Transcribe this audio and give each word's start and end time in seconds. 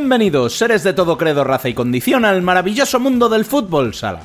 Bienvenidos, 0.00 0.56
seres 0.56 0.82
de 0.82 0.94
todo 0.94 1.18
credo, 1.18 1.44
raza 1.44 1.68
y 1.68 1.74
condición, 1.74 2.24
al 2.24 2.40
maravilloso 2.40 2.98
mundo 2.98 3.28
del 3.28 3.44
fútbol 3.44 3.92
sala. 3.92 4.22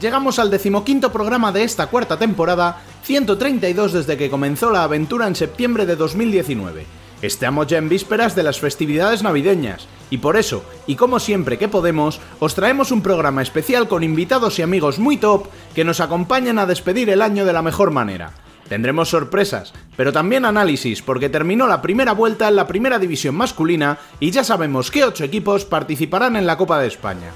Llegamos 0.00 0.40
al 0.40 0.50
decimoquinto 0.50 1.12
programa 1.12 1.52
de 1.52 1.62
esta 1.62 1.86
cuarta 1.86 2.18
temporada, 2.18 2.82
132 3.04 3.92
desde 3.92 4.16
que 4.16 4.28
comenzó 4.28 4.72
la 4.72 4.82
aventura 4.82 5.28
en 5.28 5.36
septiembre 5.36 5.86
de 5.86 5.94
2019. 5.94 7.01
Estamos 7.22 7.68
ya 7.68 7.78
en 7.78 7.88
vísperas 7.88 8.34
de 8.34 8.42
las 8.42 8.58
festividades 8.58 9.22
navideñas, 9.22 9.86
y 10.10 10.18
por 10.18 10.36
eso, 10.36 10.64
y 10.88 10.96
como 10.96 11.20
siempre 11.20 11.56
que 11.56 11.68
podemos, 11.68 12.20
os 12.40 12.56
traemos 12.56 12.90
un 12.90 13.00
programa 13.00 13.42
especial 13.42 13.86
con 13.86 14.02
invitados 14.02 14.58
y 14.58 14.62
amigos 14.62 14.98
muy 14.98 15.16
top 15.16 15.46
que 15.72 15.84
nos 15.84 16.00
acompañan 16.00 16.58
a 16.58 16.66
despedir 16.66 17.10
el 17.10 17.22
año 17.22 17.44
de 17.44 17.52
la 17.52 17.62
mejor 17.62 17.92
manera. 17.92 18.32
Tendremos 18.68 19.10
sorpresas, 19.10 19.72
pero 19.96 20.12
también 20.12 20.44
análisis, 20.44 21.00
porque 21.00 21.28
terminó 21.28 21.68
la 21.68 21.80
primera 21.80 22.12
vuelta 22.12 22.48
en 22.48 22.56
la 22.56 22.66
primera 22.66 22.98
división 22.98 23.36
masculina 23.36 23.98
y 24.18 24.32
ya 24.32 24.42
sabemos 24.42 24.90
que 24.90 25.04
ocho 25.04 25.22
equipos 25.22 25.64
participarán 25.64 26.34
en 26.34 26.46
la 26.46 26.56
Copa 26.56 26.80
de 26.80 26.88
España. 26.88 27.30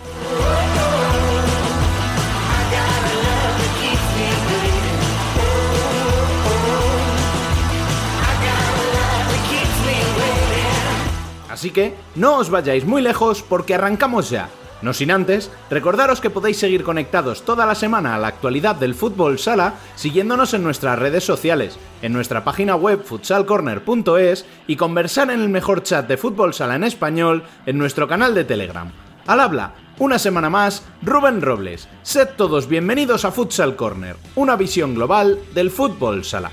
Así 11.56 11.70
que 11.70 11.94
no 12.16 12.36
os 12.36 12.50
vayáis 12.50 12.84
muy 12.84 13.00
lejos 13.00 13.42
porque 13.42 13.74
arrancamos 13.74 14.28
ya. 14.28 14.50
No 14.82 14.92
sin 14.92 15.10
antes, 15.10 15.50
recordaros 15.70 16.20
que 16.20 16.28
podéis 16.28 16.58
seguir 16.58 16.84
conectados 16.84 17.46
toda 17.46 17.64
la 17.64 17.74
semana 17.74 18.14
a 18.14 18.18
la 18.18 18.28
actualidad 18.28 18.76
del 18.76 18.94
fútbol 18.94 19.38
sala 19.38 19.72
siguiéndonos 19.94 20.52
en 20.52 20.62
nuestras 20.62 20.98
redes 20.98 21.24
sociales, 21.24 21.78
en 22.02 22.12
nuestra 22.12 22.44
página 22.44 22.76
web 22.76 23.02
futsalcorner.es 23.02 24.44
y 24.66 24.76
conversar 24.76 25.30
en 25.30 25.40
el 25.40 25.48
mejor 25.48 25.82
chat 25.82 26.06
de 26.06 26.18
fútbol 26.18 26.52
sala 26.52 26.76
en 26.76 26.84
español 26.84 27.44
en 27.64 27.78
nuestro 27.78 28.06
canal 28.06 28.34
de 28.34 28.44
Telegram. 28.44 28.92
Al 29.26 29.40
habla, 29.40 29.72
una 29.98 30.18
semana 30.18 30.50
más, 30.50 30.84
Rubén 31.00 31.40
Robles. 31.40 31.88
Sed 32.02 32.28
todos 32.36 32.68
bienvenidos 32.68 33.24
a 33.24 33.32
Futsal 33.32 33.76
Corner, 33.76 34.16
una 34.34 34.56
visión 34.56 34.94
global 34.94 35.38
del 35.54 35.70
fútbol 35.70 36.22
sala. 36.22 36.50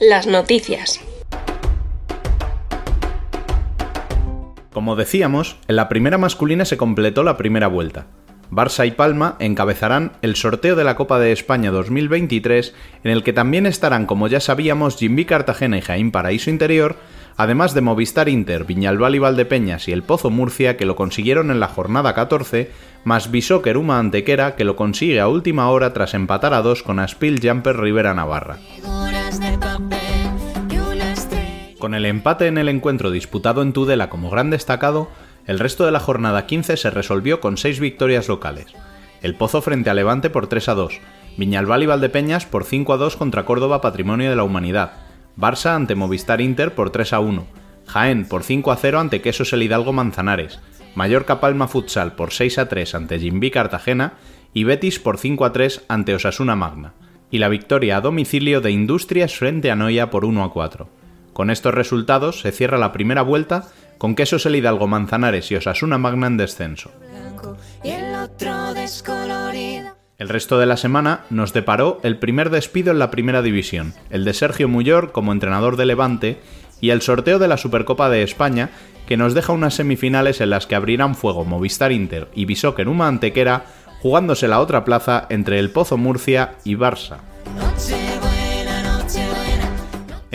Las 0.00 0.26
noticias. 0.26 0.98
Como 4.72 4.96
decíamos, 4.96 5.58
en 5.68 5.76
la 5.76 5.90
primera 5.90 6.16
masculina 6.16 6.64
se 6.64 6.78
completó 6.78 7.22
la 7.22 7.36
primera 7.36 7.66
vuelta. 7.66 8.06
Barça 8.50 8.86
y 8.86 8.92
Palma 8.92 9.36
encabezarán 9.40 10.12
el 10.22 10.36
sorteo 10.36 10.74
de 10.74 10.84
la 10.84 10.96
Copa 10.96 11.20
de 11.20 11.32
España 11.32 11.70
2023, 11.70 12.74
en 13.04 13.10
el 13.10 13.22
que 13.22 13.34
también 13.34 13.66
estarán, 13.66 14.06
como 14.06 14.26
ya 14.26 14.40
sabíamos, 14.40 14.96
Jimby 14.96 15.26
Cartagena 15.26 15.76
y 15.76 15.82
Jaén 15.82 16.10
Paraíso 16.10 16.48
Interior, 16.48 16.96
además 17.36 17.74
de 17.74 17.82
Movistar 17.82 18.30
Inter, 18.30 18.64
Viñalbal 18.64 19.14
y 19.14 19.18
Valdepeñas 19.18 19.86
y 19.86 19.92
el 19.92 20.02
Pozo 20.02 20.30
Murcia, 20.30 20.78
que 20.78 20.86
lo 20.86 20.96
consiguieron 20.96 21.50
en 21.50 21.60
la 21.60 21.68
jornada 21.68 22.14
14, 22.14 22.70
más 23.04 23.30
Bisóquer 23.30 23.76
Uma 23.76 23.98
Antequera, 23.98 24.56
que 24.56 24.64
lo 24.64 24.76
consigue 24.76 25.20
a 25.20 25.28
última 25.28 25.68
hora 25.68 25.92
tras 25.92 26.14
empatar 26.14 26.54
a 26.54 26.62
dos 26.62 26.82
con 26.82 26.98
Aspil 26.98 27.38
Jumper 27.42 27.76
Rivera 27.76 28.14
Navarra. 28.14 28.58
Con 31.90 31.96
el 31.96 32.06
empate 32.06 32.46
en 32.46 32.56
el 32.56 32.68
encuentro 32.68 33.10
disputado 33.10 33.62
en 33.62 33.72
Tudela 33.72 34.10
como 34.10 34.30
gran 34.30 34.48
destacado, 34.48 35.10
el 35.44 35.58
resto 35.58 35.86
de 35.86 35.90
la 35.90 35.98
jornada 35.98 36.46
15 36.46 36.76
se 36.76 36.88
resolvió 36.88 37.40
con 37.40 37.56
6 37.56 37.80
victorias 37.80 38.28
locales. 38.28 38.66
El 39.22 39.34
Pozo 39.34 39.60
frente 39.60 39.90
a 39.90 39.94
Levante 39.94 40.30
por 40.30 40.46
3 40.46 40.68
a 40.68 40.74
2, 40.74 41.00
Viñalbal 41.36 41.82
y 41.82 41.86
Valdepeñas 41.86 42.46
por 42.46 42.62
5 42.62 42.92
a 42.92 42.96
2 42.96 43.16
contra 43.16 43.44
Córdoba 43.44 43.80
Patrimonio 43.80 44.30
de 44.30 44.36
la 44.36 44.44
Humanidad, 44.44 44.92
Barça 45.36 45.74
ante 45.74 45.96
Movistar 45.96 46.40
Inter 46.40 46.76
por 46.76 46.90
3 46.90 47.12
a 47.12 47.18
1, 47.18 47.44
Jaén 47.88 48.24
por 48.24 48.44
5 48.44 48.70
a 48.70 48.76
0 48.76 49.00
ante 49.00 49.20
Quesos 49.20 49.52
el 49.52 49.64
Hidalgo 49.64 49.92
Manzanares, 49.92 50.60
Mallorca 50.94 51.40
Palma 51.40 51.66
Futsal 51.66 52.14
por 52.14 52.30
6 52.30 52.58
a 52.58 52.68
3 52.68 52.94
ante 52.94 53.18
Jimbi 53.18 53.50
Cartagena 53.50 54.12
y 54.54 54.62
Betis 54.62 55.00
por 55.00 55.18
5 55.18 55.44
a 55.44 55.52
3 55.52 55.86
ante 55.88 56.14
Osasuna 56.14 56.54
Magna, 56.54 56.92
y 57.32 57.38
la 57.38 57.48
victoria 57.48 57.96
a 57.96 58.00
domicilio 58.00 58.60
de 58.60 58.70
Industrias 58.70 59.34
frente 59.34 59.72
a 59.72 59.74
Noia 59.74 60.08
por 60.10 60.24
1 60.24 60.44
a 60.44 60.52
4. 60.52 60.99
Con 61.40 61.48
estos 61.48 61.72
resultados 61.72 62.40
se 62.40 62.52
cierra 62.52 62.76
la 62.76 62.92
primera 62.92 63.22
vuelta 63.22 63.64
con 63.96 64.14
Quesos 64.14 64.44
el 64.44 64.56
Hidalgo 64.56 64.86
Manzanares 64.86 65.50
y 65.50 65.56
Osasuna 65.56 65.96
Magna 65.96 66.26
en 66.26 66.36
descenso. 66.36 66.90
El 70.18 70.28
resto 70.28 70.58
de 70.58 70.66
la 70.66 70.76
semana 70.76 71.20
nos 71.30 71.54
deparó 71.54 71.98
el 72.02 72.18
primer 72.18 72.50
despido 72.50 72.92
en 72.92 72.98
la 72.98 73.10
primera 73.10 73.40
división, 73.40 73.94
el 74.10 74.26
de 74.26 74.34
Sergio 74.34 74.68
Muyor 74.68 75.12
como 75.12 75.32
entrenador 75.32 75.78
de 75.78 75.86
Levante 75.86 76.40
y 76.82 76.90
el 76.90 77.00
sorteo 77.00 77.38
de 77.38 77.48
la 77.48 77.56
Supercopa 77.56 78.10
de 78.10 78.22
España 78.22 78.68
que 79.06 79.16
nos 79.16 79.32
deja 79.32 79.54
unas 79.54 79.72
semifinales 79.72 80.42
en 80.42 80.50
las 80.50 80.66
que 80.66 80.74
abrirán 80.74 81.14
fuego 81.14 81.46
Movistar 81.46 81.90
Inter 81.90 82.28
y 82.34 82.44
Bisóquer 82.44 82.86
Uma 82.86 83.08
Antequera 83.08 83.64
jugándose 84.02 84.46
la 84.46 84.60
otra 84.60 84.84
plaza 84.84 85.26
entre 85.30 85.58
el 85.58 85.70
Pozo 85.70 85.96
Murcia 85.96 86.56
y 86.64 86.74
Barça. 86.74 87.16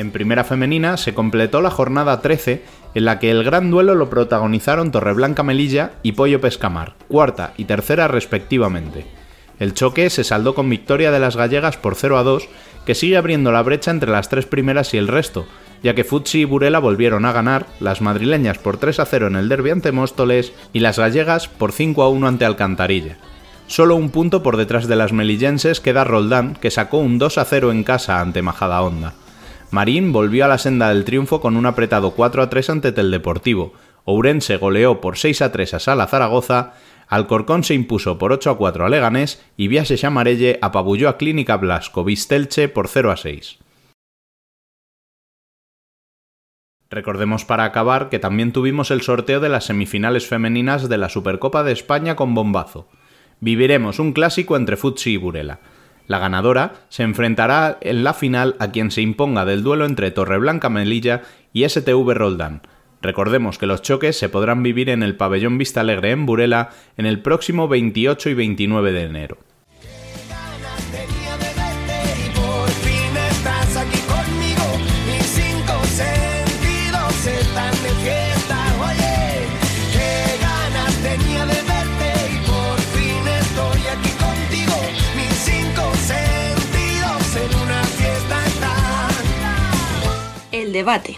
En 0.06 0.12
primera 0.12 0.44
femenina 0.44 0.98
se 0.98 1.16
completó 1.16 1.64
la 1.64 1.72
jornada 1.72 2.22
13, 2.22 2.62
en 2.94 3.06
la 3.06 3.18
que 3.18 3.32
el 3.32 3.44
gran 3.44 3.72
duelo 3.72 3.96
lo 3.96 4.08
protagonizaron 4.08 4.92
Torreblanca 4.92 5.42
Melilla 5.42 5.94
y 6.04 6.12
Pollo 6.12 6.40
Pescamar, 6.40 6.94
cuarta 7.08 7.54
y 7.58 7.66
tercera 7.66 8.08
respectivamente. 8.08 9.08
El 9.58 9.74
choque 9.74 10.12
se 10.12 10.24
saldó 10.24 10.54
con 10.54 10.70
victoria 10.70 11.10
de 11.10 11.20
las 11.20 11.36
gallegas 11.36 11.78
por 11.78 11.96
0 11.96 12.20
a 12.20 12.24
2, 12.24 12.48
que 12.86 12.94
sigue 12.94 13.18
abriendo 13.18 13.52
la 13.52 13.64
brecha 13.64 13.90
entre 13.90 14.12
las 14.12 14.30
tres 14.30 14.46
primeras 14.46 14.94
y 14.94 14.98
el 14.98 15.08
resto, 15.08 15.48
ya 15.82 15.96
que 15.96 16.04
Futsi 16.04 16.42
y 16.42 16.46
Burela 16.46 16.78
volvieron 16.78 17.26
a 17.26 17.32
ganar, 17.32 17.66
las 17.80 18.02
madrileñas 18.02 18.60
por 18.60 18.78
3 18.78 19.00
a 19.00 19.06
0 19.08 19.26
en 19.26 19.38
el 19.38 19.50
derbi 19.50 19.72
ante 19.72 19.92
Móstoles 19.92 20.54
y 20.72 20.82
las 20.82 21.00
gallegas 21.00 21.48
por 21.48 21.72
5 21.72 22.04
a 22.04 22.10
1 22.10 22.28
ante 22.28 22.46
Alcantarilla. 22.46 23.18
Solo 23.66 23.96
un 23.96 24.12
punto 24.12 24.44
por 24.44 24.56
detrás 24.56 24.88
de 24.88 24.98
las 24.98 25.14
melillenses 25.14 25.80
queda 25.80 26.04
Roldán, 26.04 26.54
que 26.62 26.70
sacó 26.70 27.00
un 27.00 27.18
2 27.18 27.40
a 27.40 27.46
0 27.46 27.72
en 27.72 27.84
casa 27.84 28.22
ante 28.22 28.44
Majadahonda. 28.44 29.16
Marín 29.72 30.12
volvió 30.14 30.46
a 30.46 30.48
la 30.48 30.58
senda 30.58 30.90
del 30.90 31.06
triunfo 31.06 31.42
con 31.42 31.58
un 31.58 31.66
apretado 31.66 32.12
4 32.12 32.44
a 32.44 32.50
3 32.50 32.70
ante 32.70 32.90
el 32.90 33.12
Deportivo. 33.12 33.74
Ourense 34.06 34.58
goleó 34.58 35.02
por 35.02 35.18
6 35.18 35.42
a 35.42 35.52
3 35.52 35.74
a 35.74 35.80
Sala 35.80 36.08
Zaragoza, 36.08 36.74
Alcorcón 37.08 37.64
se 37.64 37.74
impuso 37.74 38.18
por 38.18 38.32
8 38.32 38.52
a 38.52 38.58
4 38.58 38.86
a 38.86 38.90
Leganés 38.90 39.44
y 39.58 39.68
Viase 39.68 39.98
Chamarelle 39.98 40.60
apabulló 40.62 41.10
a 41.10 41.18
Clínica 41.18 41.58
Blasco 41.58 42.04
Vistelche 42.04 42.68
por 42.70 42.88
0 42.88 43.12
a 43.12 43.18
6. 43.18 43.60
Recordemos 46.90 47.46
para 47.46 47.66
acabar 47.66 48.10
que 48.10 48.20
también 48.20 48.54
tuvimos 48.54 48.92
el 48.92 49.02
sorteo 49.02 49.40
de 49.40 49.50
las 49.50 49.66
semifinales 49.66 50.28
femeninas 50.28 50.88
de 50.88 50.98
la 50.98 51.10
Supercopa 51.10 51.64
de 51.64 51.72
España 51.72 52.16
con 52.16 52.34
bombazo. 52.34 52.88
Viviremos 53.40 54.00
un 54.00 54.14
clásico 54.14 54.56
entre 54.56 54.78
Futsi 54.78 55.14
y 55.14 55.18
Burela. 55.18 55.60
La 56.08 56.20
ganadora 56.20 56.74
se 56.90 57.04
enfrentará 57.04 57.78
en 57.82 58.04
la 58.04 58.14
final 58.14 58.56
a 58.60 58.72
quien 58.72 58.92
se 58.92 59.02
imponga 59.02 59.46
del 59.46 59.64
duelo 59.64 59.86
entre 59.86 60.12
Torreblanca 60.12 60.70
Melilla 60.70 61.22
y 61.54 61.68
STV 61.68 62.14
Roldán. 62.14 62.62
Recordemos 63.02 63.58
que 63.58 63.68
los 63.68 63.82
choques 63.82 64.18
se 64.18 64.30
podrán 64.30 64.64
vivir 64.64 64.90
en 64.90 65.04
el 65.04 65.16
pabellón 65.16 65.58
Vista 65.58 65.82
Alegre 65.82 66.12
en 66.12 66.26
Burela 66.26 66.70
en 66.98 67.06
el 67.06 67.22
próximo 67.22 67.68
28 67.68 68.30
y 68.30 68.34
29 68.34 68.92
de 68.92 69.04
enero. 69.04 69.38
Debate. 90.76 91.18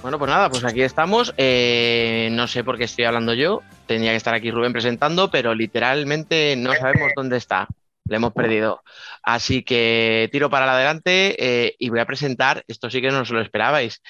Bueno, 0.00 0.18
pues 0.18 0.30
nada, 0.30 0.48
pues 0.48 0.64
aquí 0.64 0.82
estamos. 0.82 1.34
Eh, 1.36 2.28
no 2.32 2.46
sé 2.46 2.64
por 2.64 2.78
qué 2.78 2.84
estoy 2.84 3.04
hablando 3.04 3.34
yo. 3.34 3.62
Tenía 3.86 4.12
que 4.12 4.16
estar 4.16 4.32
aquí 4.32 4.50
Rubén 4.50 4.72
presentando, 4.72 5.30
pero 5.30 5.54
literalmente 5.54 6.54
no 6.56 6.72
sabemos 6.74 7.12
dónde 7.14 7.36
está. 7.36 7.66
Le 8.04 8.16
hemos 8.16 8.32
perdido. 8.32 8.82
Así 9.22 9.64
que 9.64 10.30
tiro 10.32 10.48
para 10.48 10.72
adelante 10.72 11.36
eh, 11.38 11.74
y 11.78 11.90
voy 11.90 12.00
a 12.00 12.06
presentar. 12.06 12.64
Esto 12.68 12.88
sí 12.88 13.02
que 13.02 13.10
no 13.10 13.20
os 13.20 13.30
lo 13.30 13.42
esperabais. 13.42 14.00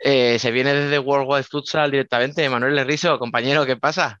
Eh, 0.00 0.38
se 0.38 0.50
viene 0.50 0.74
desde 0.74 0.98
World 0.98 1.28
Wide 1.28 1.44
Futsal 1.44 1.90
directamente. 1.90 2.48
Manuel 2.48 2.74
Lerrizo, 2.74 3.18
compañero, 3.18 3.64
¿qué 3.66 3.76
pasa? 3.76 4.20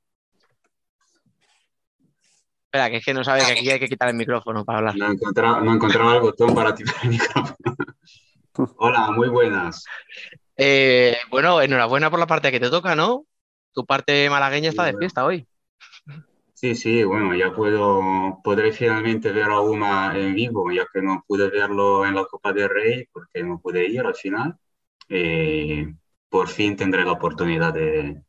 Espera, 2.68 2.90
que 2.90 2.96
es 2.98 3.04
que 3.04 3.14
no 3.14 3.24
sabe 3.24 3.40
que 3.46 3.52
aquí 3.52 3.70
hay 3.70 3.80
que 3.80 3.88
quitar 3.88 4.10
el 4.10 4.14
micrófono 4.14 4.62
para 4.62 4.78
hablar. 4.80 4.94
No 4.94 5.06
he 5.08 5.12
encontrado, 5.12 5.62
no 5.62 5.72
he 5.72 5.74
encontrado 5.74 6.14
el 6.16 6.20
botón 6.20 6.54
para 6.54 6.68
activar 6.68 6.96
el 7.02 7.08
micrófono. 7.08 7.56
Hola, 8.76 9.10
muy 9.10 9.28
buenas. 9.30 9.84
Eh, 10.54 11.16
bueno, 11.30 11.62
enhorabuena 11.62 12.10
por 12.10 12.18
la 12.18 12.26
parte 12.26 12.52
que 12.52 12.60
te 12.60 12.68
toca, 12.68 12.94
¿no? 12.94 13.24
Tu 13.72 13.86
parte 13.86 14.28
malagueña 14.28 14.68
está 14.68 14.84
de 14.84 14.98
fiesta 14.98 15.24
hoy. 15.24 15.48
Sí, 16.52 16.74
sí, 16.74 17.04
bueno, 17.04 17.34
ya 17.34 17.54
puedo, 17.54 18.38
podré 18.44 18.70
finalmente 18.72 19.32
ver 19.32 19.44
a 19.44 19.60
Uma 19.60 20.12
en 20.14 20.34
vivo, 20.34 20.70
ya 20.70 20.84
que 20.92 21.00
no 21.00 21.24
pude 21.26 21.48
verlo 21.48 22.04
en 22.04 22.16
la 22.16 22.26
Copa 22.26 22.52
del 22.52 22.68
Rey 22.68 23.06
porque 23.10 23.44
no 23.44 23.60
pude 23.60 23.86
ir 23.86 24.00
al 24.00 24.14
final. 24.14 24.58
Eh, 25.08 25.86
por 26.28 26.48
fin 26.48 26.76
tendré 26.76 27.02
la 27.06 27.12
oportunidad 27.12 27.72
de, 27.72 28.20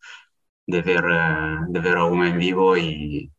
de 0.68 0.82
ver, 0.82 1.04
eh, 1.12 1.58
de 1.68 1.80
ver 1.82 1.98
a 1.98 2.06
Uma 2.06 2.30
en 2.30 2.40
vivo 2.40 2.78
y 2.78 3.32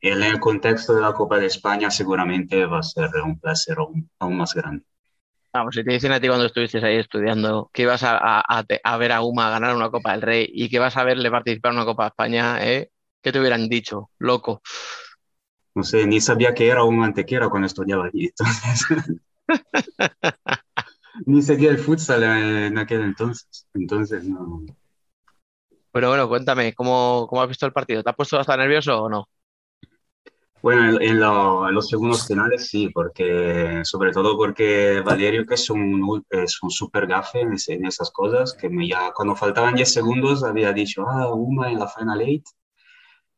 en 0.00 0.22
el 0.22 0.40
contexto 0.40 0.94
de 0.94 1.00
la 1.00 1.12
Copa 1.12 1.38
de 1.38 1.46
España 1.46 1.90
seguramente 1.90 2.66
va 2.66 2.80
a 2.80 2.82
ser 2.82 3.10
un 3.24 3.38
placer 3.38 3.78
aún, 3.78 4.10
aún 4.18 4.36
más 4.36 4.54
grande. 4.54 4.84
Vamos, 5.52 5.74
si 5.74 5.82
te 5.82 5.92
dicen 5.92 6.12
a 6.12 6.20
ti 6.20 6.28
cuando 6.28 6.44
estuviste 6.44 6.84
ahí 6.84 6.96
estudiando 6.96 7.70
que 7.72 7.82
ibas 7.82 8.02
a, 8.02 8.18
a, 8.18 8.64
a, 8.84 8.96
ver 8.98 9.12
a 9.12 9.22
Uma 9.22 9.48
ganar 9.48 9.74
una 9.74 9.90
Copa 9.90 10.12
del 10.12 10.22
Rey 10.22 10.50
y 10.52 10.68
que 10.68 10.78
vas 10.78 10.96
a 10.96 11.04
verle 11.04 11.30
participar 11.30 11.72
en 11.72 11.78
una 11.78 11.86
Copa 11.86 12.04
de 12.04 12.08
España, 12.08 12.66
¿eh? 12.66 12.90
¿qué 13.22 13.32
te 13.32 13.40
hubieran 13.40 13.68
dicho? 13.68 14.10
Loco. 14.18 14.60
No 15.74 15.82
sé, 15.82 16.06
ni 16.06 16.20
sabía 16.20 16.54
que 16.54 16.68
era 16.68 16.84
un 16.84 16.98
mantequera 16.98 17.48
cuando 17.48 17.66
estudiaba 17.66 18.06
allí. 18.06 18.26
Entonces... 18.26 18.86
ni 21.26 21.42
seguía 21.42 21.70
el 21.70 21.78
futsal 21.78 22.22
en 22.22 22.78
aquel 22.78 23.02
entonces. 23.02 23.66
Entonces, 23.74 24.24
no. 24.24 24.62
Bueno, 25.92 26.08
bueno, 26.08 26.28
cuéntame, 26.28 26.74
¿cómo, 26.74 27.26
¿cómo 27.28 27.42
has 27.42 27.48
visto 27.48 27.64
el 27.64 27.72
partido? 27.72 28.02
¿Te 28.02 28.10
has 28.10 28.16
puesto 28.16 28.38
hasta 28.38 28.56
nervioso 28.56 29.02
o 29.02 29.08
no? 29.08 29.28
Bueno, 30.66 30.96
en, 30.96 31.00
en, 31.00 31.20
lo, 31.20 31.68
en, 31.68 31.74
los 31.76 31.88
segundos 31.88 32.26
finales 32.26 32.66
sí, 32.68 32.88
porque 32.88 33.82
sobre 33.84 34.10
todo 34.10 34.36
porque 34.36 35.00
Valerio, 35.00 35.46
que 35.46 35.54
es 35.54 35.70
un, 35.70 36.24
es 36.28 36.60
un 36.60 36.70
super 36.72 37.06
gafe 37.06 37.42
en, 37.42 37.54
en, 37.68 37.86
esas 37.86 38.10
cosas, 38.10 38.52
que 38.52 38.68
me 38.68 38.88
ya 38.88 39.12
cuando 39.12 39.36
faltaban 39.36 39.76
10 39.76 39.92
segundos 39.92 40.42
había 40.42 40.72
dicho, 40.72 41.06
ah, 41.06 41.32
Uma 41.32 41.70
en 41.70 41.78
la 41.78 41.86
Final 41.86 42.20
Eight. 42.20 42.46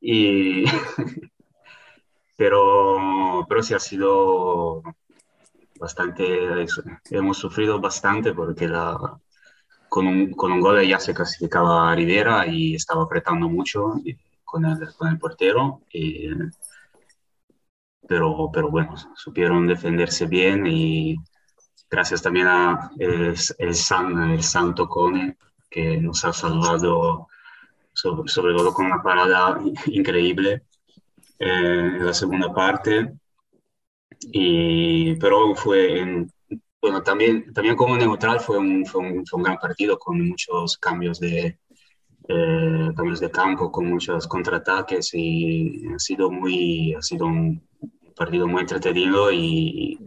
Y... 0.00 0.64
pero, 2.38 3.44
pero 3.46 3.62
sí 3.62 3.74
ha 3.74 3.78
sido 3.78 4.82
bastante, 5.78 6.64
hemos 7.10 7.36
sufrido 7.36 7.78
bastante 7.78 8.32
porque 8.32 8.66
la, 8.68 9.20
con, 9.90 10.06
un, 10.06 10.32
con 10.32 10.50
un 10.50 10.60
gol 10.62 10.82
ya 10.88 10.98
se 10.98 11.12
clasificaba 11.12 11.94
Rivera 11.94 12.46
y 12.46 12.74
estaba 12.74 13.02
apretando 13.02 13.50
mucho 13.50 14.00
con 14.46 14.64
el, 14.64 14.94
con 14.94 15.08
el 15.08 15.18
portero. 15.18 15.82
Y, 15.92 16.30
pero, 18.08 18.50
pero 18.52 18.70
bueno, 18.70 18.94
supieron 19.14 19.66
defenderse 19.66 20.26
bien 20.26 20.66
y 20.66 21.16
gracias 21.90 22.22
también 22.22 22.46
a 22.46 22.90
el, 22.98 23.34
el, 23.58 23.74
San, 23.74 24.30
el 24.32 24.42
Santo 24.42 24.88
Cone, 24.88 25.36
que 25.70 25.98
nos 25.98 26.24
ha 26.24 26.32
salvado 26.32 27.28
sobre, 27.92 28.28
sobre 28.28 28.54
todo 28.54 28.72
con 28.72 28.86
una 28.86 29.02
parada 29.02 29.60
increíble 29.86 30.62
eh, 31.38 31.92
en 31.98 32.06
la 32.06 32.14
segunda 32.14 32.52
parte. 32.52 33.12
Y, 34.32 35.14
pero 35.16 35.54
fue, 35.54 36.00
en, 36.00 36.32
bueno, 36.80 37.02
también, 37.02 37.52
también 37.52 37.76
como 37.76 37.96
neutral 37.96 38.40
fue 38.40 38.58
un, 38.58 38.84
fue 38.86 39.00
un, 39.02 39.26
fue 39.26 39.36
un 39.38 39.44
gran 39.44 39.58
partido 39.58 39.98
con 39.98 40.28
muchos 40.28 40.76
cambios 40.78 41.20
de, 41.20 41.58
eh, 42.28 42.90
cambios 42.96 43.20
de 43.20 43.30
campo, 43.30 43.70
con 43.72 43.86
muchos 43.86 44.26
contraataques 44.26 45.14
y 45.14 45.86
ha 45.94 45.98
sido, 45.98 46.30
muy, 46.30 46.94
ha 46.94 47.02
sido 47.02 47.26
un 47.26 47.67
partido 48.18 48.46
muy 48.46 48.62
entretenido 48.62 49.32
y 49.32 49.98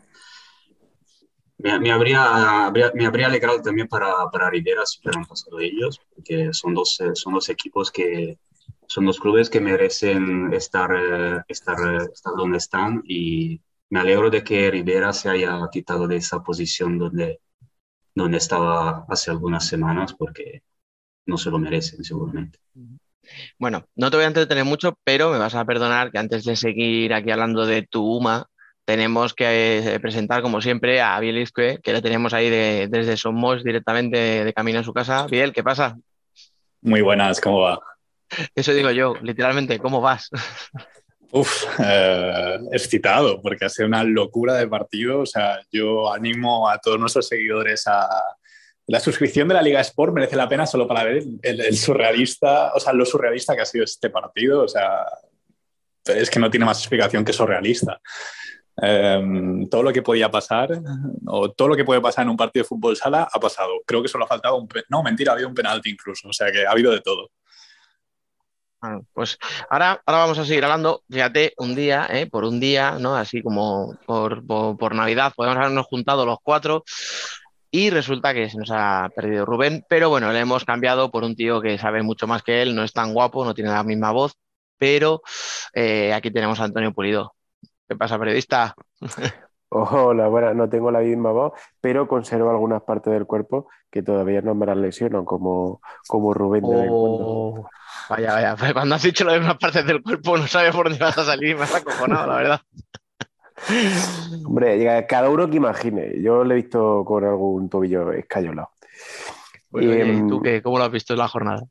me, 1.58 1.80
me 1.80 1.92
habría, 1.92 2.66
habría, 2.66 2.92
me 2.94 3.06
habría 3.06 3.28
alegrado 3.28 3.62
también 3.62 3.88
para, 3.88 4.30
para 4.31 4.50
Rivera 4.50 4.86
si 4.86 5.00
hubieran 5.00 5.25
pasado 5.25 5.60
ellos, 5.60 6.00
porque 6.13 6.54
son 6.54 6.74
dos, 6.74 7.00
son 7.13 7.34
dos 7.34 7.50
equipos 7.50 7.92
que 7.92 8.38
son 8.88 9.06
dos 9.06 9.19
clubes 9.19 9.50
que 9.50 9.62
merecen 9.62 10.54
estar, 10.54 10.92
estar, 11.48 11.78
estar 12.12 12.34
donde 12.36 12.58
están 12.58 13.02
y 13.06 13.62
me 13.90 14.00
alegro 14.00 14.30
de 14.30 14.44
que 14.44 14.72
Rivera 14.72 15.13
se 15.13 15.30
haya 15.30 15.60
quitado 15.72 16.08
de 16.08 16.18
esa 16.18 16.42
posición 16.44 16.98
donde, 16.98 17.40
donde 18.16 18.38
estaba 18.38 19.06
hace 19.08 19.31
algunas 19.31 19.68
semanas, 19.68 20.13
porque 20.13 20.63
no 21.25 21.38
se 21.38 21.52
lo 21.52 21.60
merecen 21.60 22.04
seguramente. 22.04 22.60
Bueno, 23.57 23.86
no 23.95 24.10
te 24.10 24.18
voy 24.18 24.25
a 24.25 24.28
entretener 24.28 24.66
mucho, 24.66 24.98
pero 25.04 25.31
me 25.31 25.38
vas 25.38 25.56
a 25.56 25.66
perdonar 25.66 26.12
que 26.12 26.19
antes 26.19 26.44
de 26.45 26.55
seguir 26.55 27.13
aquí 27.13 27.32
hablando 27.32 27.65
de 27.65 27.84
tu 27.84 28.03
UMA, 28.17 28.48
tenemos 28.86 29.34
que 29.34 29.98
presentar, 30.01 30.41
como 30.41 30.62
siempre, 30.62 31.01
a 31.01 31.20
Biel 31.20 31.38
Isque, 31.38 31.79
que 31.82 31.94
le 31.94 32.01
tenemos 32.01 32.34
ahí 32.34 32.50
de, 32.50 32.88
desde 32.89 33.17
Somos 33.17 33.63
directamente 33.63 34.17
de, 34.17 34.46
de, 34.46 34.53
camino 34.53 34.79
a 34.79 34.84
su 34.84 34.94
casa. 34.94 35.27
Biel, 35.27 35.53
¿qué 35.53 35.63
pasa? 35.63 35.98
Muy 36.82 37.01
buenas, 37.01 37.39
¿cómo 37.39 37.62
va? 37.62 37.79
Eso 38.55 38.74
digo 38.74 38.91
yo, 38.91 39.15
literalmente, 39.22 39.79
¿cómo 39.79 40.01
vas? 40.01 40.29
Uf, 41.32 41.65
eh, 41.79 42.60
excitado, 42.74 43.41
porque 43.41 43.65
ha 43.65 43.70
sido 43.70 43.88
una 43.88 44.03
locura 44.03 44.55
de 44.55 44.67
partido. 44.67 45.22
O 45.22 45.25
sea, 45.25 45.62
yo 45.72 46.12
animo 46.13 46.70
a 46.70 46.77
todos 46.77 47.00
nuestros 47.00 47.27
seguidores 47.27 47.88
a, 47.88 48.08
la 48.91 49.00
suscripción 49.00 49.48
de 49.48 49.53
la 49.53 49.62
Liga 49.62 49.79
Sport 49.79 50.13
merece 50.13 50.36
la 50.36 50.50
pena 50.50 50.67
solo 50.67 50.86
para 50.86 51.05
ver 51.05 51.24
el, 51.41 51.77
surrealista, 51.77 52.74
o 52.74 52.79
sea, 52.79 52.91
lo 52.91 53.05
surrealista 53.05 53.55
que 53.55 53.62
ha 53.62 53.65
sido 53.65 53.86
este 53.86 54.10
partido. 54.10 54.63
O 54.63 54.67
sea, 54.67 55.05
es 56.03 56.29
que 56.29 56.41
no 56.41 56.51
tiene 56.51 56.65
más 56.65 56.79
explicación 56.79 57.24
que 57.24 57.31
surrealista. 57.31 58.01
Um, 58.75 59.69
todo 59.69 59.83
lo 59.83 59.93
que 59.93 60.01
podía 60.01 60.29
pasar, 60.29 60.71
o 61.25 61.51
todo 61.51 61.69
lo 61.69 61.75
que 61.77 61.86
puede 61.86 62.01
pasar 62.01 62.24
en 62.24 62.31
un 62.31 62.38
partido 62.38 62.63
de 62.63 62.67
fútbol 62.67 62.98
sala, 62.98 63.29
ha 63.31 63.39
pasado. 63.39 63.71
Creo 63.86 64.01
que 64.01 64.10
solo 64.10 64.25
ha 64.25 64.27
faltado 64.27 64.57
un. 64.57 64.67
No, 64.89 65.01
mentira, 65.01 65.31
ha 65.31 65.36
habido 65.36 65.48
un 65.48 65.55
penalti 65.55 65.89
incluso. 65.89 66.27
O 66.27 66.33
sea, 66.33 66.51
que 66.51 66.65
ha 66.65 66.71
habido 66.71 66.91
de 66.91 67.00
todo. 67.00 67.31
Pues 69.13 69.38
ahora, 69.69 70.01
ahora 70.05 70.21
vamos 70.24 70.38
a 70.38 70.43
seguir 70.43 70.65
hablando. 70.65 71.01
Fíjate, 71.10 71.53
un 71.60 71.75
día, 71.75 72.07
¿eh? 72.12 72.25
por 72.25 72.43
un 72.43 72.60
día, 72.60 72.98
¿no? 73.00 73.15
Así 73.15 73.41
como 73.41 73.95
por, 74.05 74.45
por, 74.45 74.77
por 74.77 74.95
Navidad, 74.95 75.31
podemos 75.33 75.57
habernos 75.60 75.86
juntado 75.86 76.25
los 76.25 76.39
cuatro 76.43 76.83
y 77.72 77.90
resulta 77.90 78.34
que 78.34 78.50
se 78.50 78.58
nos 78.58 78.70
ha 78.72 79.10
perdido 79.16 79.46
Rubén, 79.46 79.86
pero 79.88 80.10
bueno, 80.10 80.32
le 80.32 80.40
hemos 80.40 80.66
cambiado 80.66 81.10
por 81.10 81.24
un 81.24 81.36
tío 81.36 81.62
que 81.62 81.78
sabe 81.78 82.04
mucho 82.04 82.28
más 82.28 82.44
que 82.44 82.62
él, 82.62 82.75
no 82.75 82.84
es 82.84 82.92
tan 82.92 83.13
guapo, 83.13 83.46
no 83.46 83.54
tiene 83.54 83.72
la 83.72 83.84
misma 83.84 84.12
voz, 84.12 84.34
pero 84.78 85.22
eh, 85.74 86.13
aquí 86.13 86.32
tenemos 86.32 86.60
a 86.60 86.66
Antonio 86.66 86.94
Pulido. 86.94 87.34
¿Qué 87.88 87.96
pasa, 87.96 88.20
periodista? 88.20 88.75
Hola, 89.74 90.28
bueno, 90.28 90.54
no 90.54 90.68
tengo 90.68 90.92
la 90.92 91.00
misma 91.00 91.32
voz, 91.32 91.54
pero 91.80 92.06
conservo 92.06 92.50
algunas 92.50 92.82
partes 92.82 93.13
del 93.13 93.25
cuerpo 93.25 93.70
que 93.90 94.04
todavía 94.04 94.42
no 94.42 94.54
me 94.54 94.66
las 94.66 94.75
lesionan, 94.75 95.24
como, 95.24 95.80
como 96.08 96.34
Rubén. 96.34 96.63
De 96.63 96.88
oh, 96.90 97.70
vaya, 98.10 98.34
vaya, 98.34 98.56
pues 98.58 98.74
cuando 98.74 98.96
has 98.96 99.04
dicho 99.04 99.24
de 99.24 99.40
unas 99.40 99.58
partes 99.58 99.86
del 99.86 100.04
cuerpo 100.04 100.38
no 100.38 100.46
sabes 100.46 100.75
por 100.75 100.90
dónde 100.90 101.00
vas 101.00 101.18
a 101.18 101.24
salir, 101.24 101.56
me 101.56 101.63
has 101.63 101.74
acojonado, 101.74 102.28
la 102.28 102.36
verdad. 102.36 102.62
Hombre, 104.46 105.06
cada 105.08 105.30
uno 105.30 105.50
que 105.50 105.58
imagine. 105.58 106.22
Yo 106.22 106.44
lo 106.44 106.51
he 106.51 106.58
visto 106.58 107.03
con 107.06 107.24
algún 107.24 107.70
tobillo 107.70 108.12
escayolado. 108.12 108.70
Pues, 109.70 109.86
¿Y 109.86 109.91
eh, 109.91 110.24
tú 110.27 110.41
qué? 110.41 110.62
¿Cómo 110.62 110.77
lo 110.77 110.84
has 110.84 110.91
visto 110.91 111.13
en 111.13 111.20
la 111.20 111.27
jornada? 111.27 111.63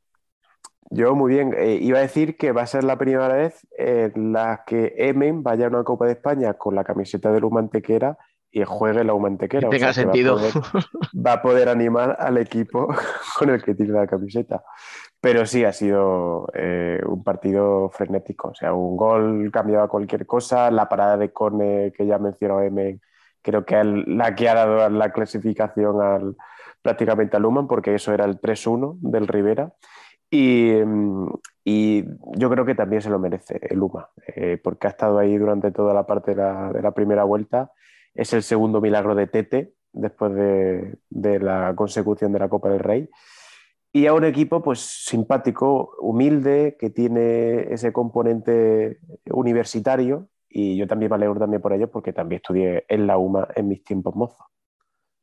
Yo 0.89 1.15
muy 1.15 1.33
bien. 1.33 1.53
Eh, 1.57 1.77
iba 1.81 1.99
a 1.99 2.01
decir 2.01 2.35
que 2.35 2.51
va 2.51 2.63
a 2.63 2.67
ser 2.67 2.83
la 2.83 2.97
primera 2.97 3.29
vez 3.29 3.65
en 3.77 4.33
la 4.33 4.63
que 4.65 4.93
Emen 4.97 5.43
vaya 5.43 5.65
a 5.65 5.69
una 5.69 5.83
Copa 5.83 6.05
de 6.05 6.13
España 6.13 6.53
con 6.55 6.75
la 6.75 6.83
camiseta 6.83 7.31
de 7.31 7.39
Lumantequera 7.39 8.17
y 8.51 8.63
juegue 8.65 9.03
la 9.03 9.13
Humantequera. 9.13 9.69
Que 9.69 9.77
tenga 9.77 9.91
o 9.91 9.93
sea, 9.93 10.03
sentido. 10.03 10.35
Va 10.35 10.41
a, 10.41 10.51
poder, 10.51 10.85
va 11.25 11.33
a, 11.33 11.41
poder, 11.41 11.69
animar 11.69 12.17
al 12.19 12.37
equipo 12.37 12.87
con 13.39 13.49
el 13.49 13.63
que 13.63 13.73
tiene 13.73 13.93
la 13.93 14.07
camiseta. 14.07 14.63
Pero 15.21 15.45
sí, 15.45 15.63
ha 15.63 15.71
sido 15.71 16.47
eh, 16.55 16.99
un 17.05 17.23
partido 17.23 17.89
frenético. 17.91 18.49
O 18.49 18.55
sea, 18.55 18.73
un 18.73 18.97
gol 18.97 19.51
cambiaba 19.51 19.87
cualquier 19.87 20.25
cosa. 20.25 20.71
La 20.71 20.89
parada 20.89 21.17
de 21.17 21.31
Cone 21.31 21.93
que 21.95 22.07
ya 22.07 22.17
mencionó 22.17 22.61
M, 22.61 22.99
creo 23.43 23.63
que 23.63 23.79
es 23.79 23.85
la 24.07 24.35
que 24.35 24.49
ha 24.49 24.55
dado 24.55 24.89
la 24.89 25.11
clasificación 25.11 26.01
al, 26.01 26.35
prácticamente 26.81 27.37
al 27.37 27.45
Human, 27.45 27.67
porque 27.67 27.93
eso 27.93 28.13
era 28.13 28.25
el 28.25 28.41
3-1 28.41 28.97
del 29.01 29.27
Rivera. 29.27 29.73
Y, 30.31 30.79
yo 32.35 32.49
creo 32.49 32.65
que 32.65 32.75
también 32.75 33.01
se 33.01 33.09
lo 33.09 33.19
merece 33.19 33.59
el 33.69 33.81
UMA, 33.81 34.09
eh, 34.35 34.59
porque 34.63 34.87
ha 34.87 34.89
estado 34.89 35.19
ahí 35.19 35.37
durante 35.37 35.71
toda 35.71 35.93
la 35.93 36.07
parte 36.07 36.33
de 36.33 36.81
la, 36.81 36.91
primera 36.95 37.25
vuelta. 37.25 37.71
Es 38.15 38.33
el 38.33 38.41
segundo 38.41 38.81
milagro 38.81 39.13
de 39.13 39.27
Tete 39.27 39.73
después 39.93 40.33
de, 40.33 40.97
de, 41.09 41.39
la 41.39 41.73
consecución 41.75 42.31
de 42.31 42.39
la 42.39 42.49
Copa 42.49 42.69
del 42.69 42.79
Rey. 42.79 43.09
Y 43.93 44.07
a 44.07 44.13
un 44.13 44.23
equipo 44.23 44.61
pues 44.61 44.79
simpático, 44.79 45.95
humilde, 45.99 46.77
que 46.79 46.89
tiene 46.89 47.73
ese 47.73 47.91
componente 47.91 48.99
universitario. 49.25 50.29
Y 50.49 50.77
yo 50.77 50.87
también 50.87 51.09
me 51.09 51.15
alegro 51.15 51.39
también 51.39 51.61
por 51.61 51.73
ello, 51.73 51.89
porque 51.89 52.13
también 52.13 52.37
estudié 52.37 52.85
en 52.87 53.07
la 53.07 53.17
UMA 53.17 53.49
en 53.55 53.67
mis 53.67 53.83
tiempos 53.83 54.15
mozos. 54.15 54.45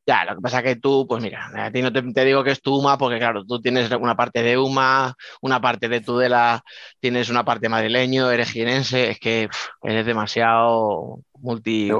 Ya, 0.08 0.24
lo 0.24 0.36
que 0.36 0.40
pasa 0.40 0.58
es 0.60 0.64
que 0.64 0.76
tú, 0.76 1.06
pues 1.06 1.22
mira, 1.22 1.50
a 1.54 1.70
ti 1.70 1.82
no 1.82 1.92
te, 1.92 2.00
te, 2.00 2.24
digo 2.24 2.42
que 2.42 2.52
es 2.52 2.62
tu 2.62 2.78
UMA, 2.78 2.96
porque 2.96 3.18
claro, 3.18 3.44
tú 3.44 3.60
tienes 3.60 3.90
una 3.90 4.16
parte 4.16 4.42
de 4.42 4.56
UMA, 4.56 5.14
una 5.42 5.60
parte 5.60 5.86
de 5.86 6.00
Tudela, 6.00 6.62
tienes 6.98 7.28
una 7.28 7.44
parte 7.44 7.68
madrileño, 7.68 8.30
eres 8.30 8.50
jirense, 8.50 9.10
es 9.10 9.20
que 9.20 9.48
pff, 9.50 9.68
eres 9.82 10.06
demasiado 10.06 11.20
multi. 11.40 11.90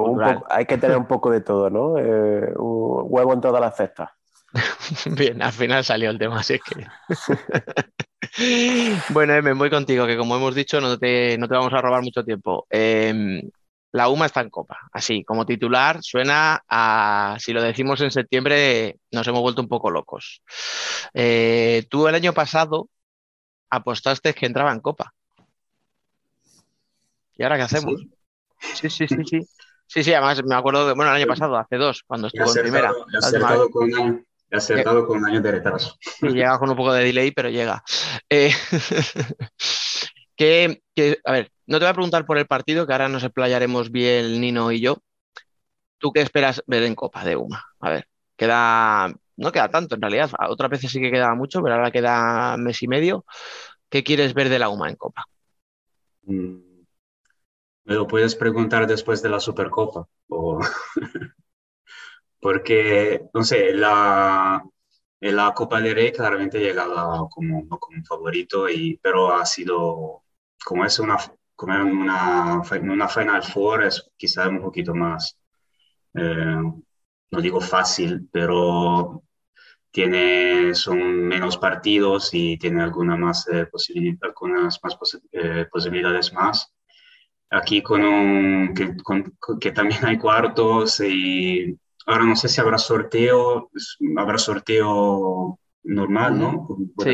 Hay 0.49 0.65
que 0.65 0.79
tener 0.79 0.97
un 0.97 1.07
poco 1.07 1.31
de 1.31 1.43
todo, 1.43 1.69
¿no? 1.69 1.99
Eh, 1.99 2.51
huevo 2.57 3.35
en 3.35 3.43
todas 3.43 3.61
las 3.61 3.77
cestas. 3.77 4.09
Bien, 5.17 5.43
al 5.43 5.53
final 5.53 5.85
salió 5.85 6.11
el 6.11 6.19
tema, 6.19 6.41
así 6.41 6.55
es 6.55 6.63
que. 6.63 6.87
bueno, 9.11 9.41
me 9.43 9.53
voy 9.53 9.71
contigo, 9.71 10.07
que 10.07 10.17
como 10.17 10.37
hemos 10.37 10.55
dicho, 10.55 10.81
no 10.81 10.99
te, 10.99 11.37
no 11.39 11.49
te 11.49 11.55
vamos 11.55 11.73
a 11.73 11.81
robar 11.81 12.03
mucho 12.03 12.25
tiempo. 12.25 12.67
Eh, 12.71 13.43
la 13.93 14.09
UMA 14.09 14.27
está 14.27 14.41
en 14.41 14.51
Copa. 14.51 14.79
Así, 14.93 15.25
como 15.25 15.47
titular, 15.47 16.03
suena 16.03 16.63
a, 16.69 17.37
si 17.39 17.53
lo 17.53 17.63
decimos 17.63 18.01
en 18.01 18.11
septiembre, 18.11 18.99
nos 19.11 19.27
hemos 19.27 19.41
vuelto 19.41 19.63
un 19.63 19.69
poco 19.69 19.91
locos. 19.91 20.43
Eh, 21.15 21.87
tú 21.89 22.07
el 22.07 22.15
año 22.15 22.33
pasado 22.33 22.89
apostaste 23.71 24.35
que 24.35 24.47
entraba 24.47 24.73
en 24.73 24.81
Copa. 24.81 25.15
¿Y 27.37 27.43
ahora 27.43 27.57
qué 27.57 27.63
hacemos? 27.63 27.95
Sí, 28.61 28.91
sí, 28.91 29.07
sí, 29.07 29.07
sí. 29.09 29.25
Sí, 29.25 29.41
sí, 29.87 30.05
sí 30.05 30.13
además 30.13 30.43
me 30.45 30.55
acuerdo 30.55 30.87
de, 30.87 30.95
bueno, 30.95 31.11
el 31.11 31.17
año 31.23 31.27
pasado, 31.27 31.57
hace 31.57 31.77
dos, 31.77 32.03
cuando 32.07 32.27
estuvo 32.27 32.55
en 32.55 32.63
primera. 32.63 32.93
He 33.15 33.19
acertado, 33.19 33.71
con 33.71 33.95
un, 33.95 34.27
he 34.51 34.57
acertado 34.57 35.07
con 35.07 35.19
un 35.19 35.27
año 35.27 35.41
de 35.41 35.53
retraso. 35.53 35.97
Y 36.23 36.29
llega 36.29 36.59
con 36.59 36.71
un 36.71 36.77
poco 36.77 36.93
de 36.93 37.05
delay, 37.05 37.31
pero 37.33 37.51
llega. 37.51 37.83
Eh, 38.29 38.51
que, 40.37 40.83
que, 40.95 41.19
a 41.25 41.33
ver, 41.33 41.53
no 41.67 41.79
te 41.79 41.85
voy 41.85 41.91
a 41.91 41.95
preguntar 41.95 42.27
por 42.27 42.39
el 42.39 42.47
partido, 42.47 42.87
que 42.87 42.93
ahora 42.93 43.09
nos 43.09 43.25
explayaremos 43.25 43.91
bien 43.91 44.41
Nino 44.41 44.73
y 44.73 44.81
yo. 44.81 44.99
¿Tú 45.99 46.13
qué 46.13 46.21
esperas 46.21 46.63
ver 46.67 46.85
en 46.85 46.95
Copa 46.95 47.25
de 47.25 47.37
UMA? 47.37 47.65
A 47.81 47.91
ver, 47.91 48.09
queda, 48.37 49.13
no 49.37 49.53
queda 49.53 49.69
tanto 49.69 49.97
en 49.97 50.03
realidad, 50.03 50.31
otras 50.49 50.71
veces 50.71 50.93
sí 50.93 51.01
que 51.01 51.11
queda 51.11 51.35
mucho, 51.35 51.61
pero 51.63 51.75
ahora 51.75 51.91
queda 51.91 52.57
mes 52.57 52.83
y 52.83 52.89
medio. 52.89 53.25
¿Qué 53.89 54.05
quieres 54.05 54.35
ver 54.35 54.49
de 54.49 54.59
la 54.59 54.69
UMA 54.69 54.91
en 54.91 54.97
Copa? 54.97 55.25
Mm, 56.23 56.85
Me 57.85 57.95
lo 57.95 58.07
puedes 58.07 58.37
preguntar 58.37 58.87
después 58.87 59.23
de 59.23 59.29
la 59.31 59.41
Supercopa. 59.41 60.07
O... 60.29 60.61
Porque, 62.41 63.23
no 63.35 63.43
sé, 63.45 63.73
la, 63.75 64.63
la 65.21 65.55
Copa 65.55 65.81
del 65.81 65.95
Rey 65.95 66.13
claramente 66.13 66.61
llegaba 66.61 67.29
como, 67.31 67.69
como 67.69 68.05
favorito, 68.05 68.69
y, 68.69 68.99
pero 69.03 69.33
ha 69.35 69.45
sido, 69.47 70.23
como 70.65 70.85
es 70.85 70.99
una 70.99 71.19
como 71.59 71.75
una, 71.75 72.63
una 72.83 73.09
Final 73.09 73.43
Four 73.43 73.83
es 73.85 74.09
quizá 74.17 74.49
un 74.49 74.63
poquito 74.63 74.95
más, 74.95 75.37
eh, 76.15 76.57
no 77.33 77.41
digo 77.41 77.61
fácil, 77.61 78.29
pero 78.31 79.25
tiene, 79.91 80.73
son 80.77 81.27
menos 81.27 81.57
partidos 81.59 82.31
y 82.33 82.57
tiene 82.59 82.83
alguna 82.83 83.17
más, 83.17 83.49
eh, 83.49 83.67
posibilidad, 83.67 84.19
algunas 84.23 84.79
más 84.83 85.19
eh, 85.33 85.67
posibilidades 85.71 86.33
más. 86.33 86.73
Aquí 87.51 87.83
con 87.83 88.03
un, 88.05 88.73
que, 88.75 88.97
con, 88.99 89.37
que 89.61 89.73
también 89.73 90.05
hay 90.07 90.17
cuartos 90.19 91.01
y 91.01 91.77
ahora 92.09 92.25
no 92.27 92.37
sé 92.37 92.49
si 92.49 92.61
habrá 92.61 92.79
sorteo, 92.79 93.71
habrá 94.19 94.39
sorteo 94.39 95.61
normal, 95.85 96.39
¿no? 96.41 96.69
Sí. 96.97 97.11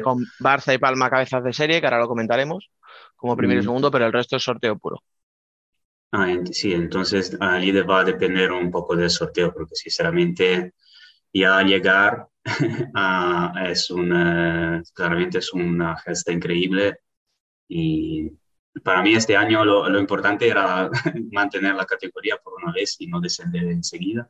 Con 0.00 0.32
Barça 0.38 0.74
y 0.74 0.78
Palma 0.78 1.10
cabezas 1.10 1.44
de 1.44 1.52
serie, 1.52 1.80
que 1.80 1.86
ahora 1.86 2.00
lo 2.00 2.08
comentaremos 2.08 2.70
como 3.16 3.36
primero 3.36 3.60
y 3.60 3.62
Mm. 3.62 3.64
segundo, 3.64 3.90
pero 3.90 4.06
el 4.06 4.12
resto 4.12 4.36
es 4.36 4.42
sorteo 4.44 4.78
puro. 4.78 4.98
Ah, 6.12 6.28
ent- 6.30 6.52
sí, 6.52 6.72
entonces 6.72 7.36
ahí 7.40 7.72
va 7.72 8.00
a 8.00 8.04
depender 8.04 8.52
un 8.52 8.70
poco 8.70 8.94
del 8.96 9.10
sorteo, 9.10 9.52
porque 9.52 9.74
sinceramente 9.74 10.74
ya 11.32 11.62
llegar 11.62 12.28
a- 12.94 13.54
es 13.70 13.90
una, 13.90 14.82
claramente 14.94 15.38
es 15.38 15.52
una 15.54 15.96
gesta 15.98 16.32
increíble 16.32 16.98
y 17.68 18.30
para 18.82 19.02
mí 19.02 19.14
este 19.14 19.36
año 19.36 19.64
lo, 19.64 19.98
importante 19.98 20.48
era 20.48 20.90
mantener 21.32 21.74
la 21.74 21.84
categoría 21.86 22.36
por 22.42 22.54
una 22.62 22.72
vez 22.72 22.96
y 23.00 23.06
no 23.06 23.20
descender 23.20 23.64
enseguida. 23.64 24.28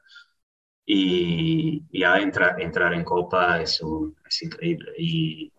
Y 0.87 1.83
ya 1.99 2.19
entrar, 2.19 2.61
entrar 2.61 2.93
en 2.93 3.05
Copa 3.05 3.61
es, 3.61 3.81
un- 3.81 4.15
es 4.29 4.43
increíble. 4.43 4.93
Y 4.99 5.51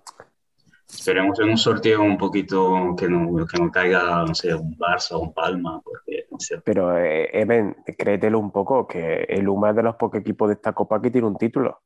esperemos 0.87 1.39
en 1.39 1.49
un 1.49 1.57
sorteo 1.57 2.01
un 2.01 2.17
poquito 2.17 2.95
que 2.97 3.09
no, 3.09 3.45
que 3.47 3.57
no 3.59 3.71
caiga, 3.71 4.23
no 4.23 4.35
sé, 4.35 4.53
un 4.53 4.77
Barça 4.77 5.15
o 5.15 5.19
un 5.19 5.33
Palma, 5.33 5.81
porque 5.81 6.27
Pero, 6.63 6.97
eh, 6.97 7.29
Emen, 7.33 7.75
créetelo 7.97 8.39
un 8.39 8.51
poco, 8.51 8.87
que 8.87 9.23
el 9.23 9.47
UMA 9.49 9.71
es 9.71 9.75
de 9.77 9.83
los 9.83 9.95
pocos 9.95 10.19
equipos 10.19 10.47
de 10.49 10.55
esta 10.55 10.73
Copa 10.73 11.01
que 11.01 11.09
tiene 11.09 11.27
un 11.27 11.37
título. 11.37 11.81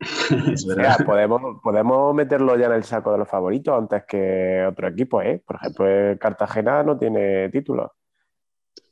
es 0.52 0.64
O 0.66 0.74
sea, 0.74 1.04
podemos, 1.04 1.60
podemos 1.62 2.14
meterlo 2.14 2.56
ya 2.56 2.66
en 2.66 2.72
el 2.72 2.84
saco 2.84 3.12
de 3.12 3.18
los 3.18 3.28
favoritos 3.28 3.76
antes 3.76 4.04
que 4.06 4.64
otro 4.68 4.88
equipo, 4.88 5.20
¿eh? 5.22 5.42
Por 5.46 5.56
ejemplo, 5.56 5.86
el 5.88 6.18
Cartagena 6.18 6.82
no 6.82 6.98
tiene 6.98 7.48
título. 7.50 7.94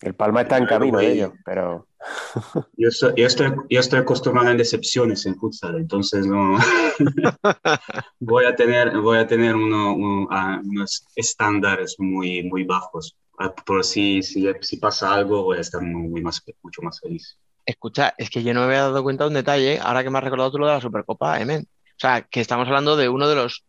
El 0.01 0.15
Palma 0.15 0.43
está 0.43 0.59
en 0.59 0.67
camino 0.67 0.99
de 1.01 1.13
ello, 1.13 1.33
pero 1.45 1.87
Yo, 2.77 2.91
soy- 2.91 3.15
yo 3.17 3.27
estoy, 3.27 3.53
yo 3.71 3.81
estoy 3.81 4.01
acostumbrado 4.01 4.51
en 4.51 4.59
decepciones 4.59 5.27
en 5.27 5.37
futsal, 5.37 5.77
entonces 5.77 6.27
no 6.27 6.59
voy 8.21 8.45
a 8.45 8.55
tener, 8.57 8.99
voy 9.01 9.19
a 9.19 9.27
tener 9.27 9.55
uno- 9.57 9.95
un- 9.95 10.29
ah, 10.31 10.61
unos 10.65 11.07
estándares 11.17 11.97
muy, 11.99 12.43
muy 12.45 12.65
bajos. 12.65 13.17
Ah, 13.39 13.55
Por 13.55 13.85
si, 13.85 14.23
si, 14.23 14.47
si 14.63 14.77
pasa 14.79 15.15
algo, 15.15 15.43
voy 15.45 15.59
a 15.59 15.61
estar 15.61 15.83
muy, 15.83 16.09
muy 16.09 16.23
más, 16.23 16.43
mucho 16.63 16.83
más 16.83 17.01
feliz. 17.01 17.39
Escucha, 17.66 18.14
es 18.16 18.30
que 18.30 18.42
yo 18.44 18.54
no 18.54 18.61
me 18.61 18.66
había 18.66 18.82
dado 18.82 19.02
cuenta 19.02 19.25
de 19.25 19.28
un 19.28 19.35
detalle, 19.35 19.80
ahora 19.82 20.04
que 20.04 20.11
me 20.11 20.18
has 20.18 20.25
recordado 20.25 20.52
tú 20.52 20.58
lo 20.58 20.66
de 20.68 20.73
la 20.75 20.80
Supercopa, 20.80 21.40
Emen. 21.40 21.62
O 21.62 21.99
sea, 21.99 22.23
que 22.23 22.40
estamos 22.40 22.68
hablando 22.68 22.96
de 22.96 23.08
uno 23.08 23.28
de 23.28 23.35
los, 23.35 23.64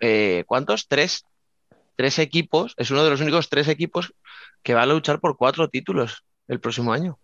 eh, 0.00 0.44
¿cuántos? 0.46 0.86
Tres, 0.86 1.24
tres 1.96 2.18
equipos, 2.18 2.74
es 2.76 2.90
uno 2.90 3.02
de 3.04 3.10
los 3.10 3.20
únicos 3.22 3.48
tres 3.48 3.68
equipos 3.68 4.12
que 4.62 4.74
va 4.74 4.82
a 4.82 4.86
luchar 4.86 5.18
por 5.18 5.36
cuatro 5.38 5.68
títulos 5.68 6.24
el 6.46 6.60
próximo 6.60 6.92
año. 6.92 7.18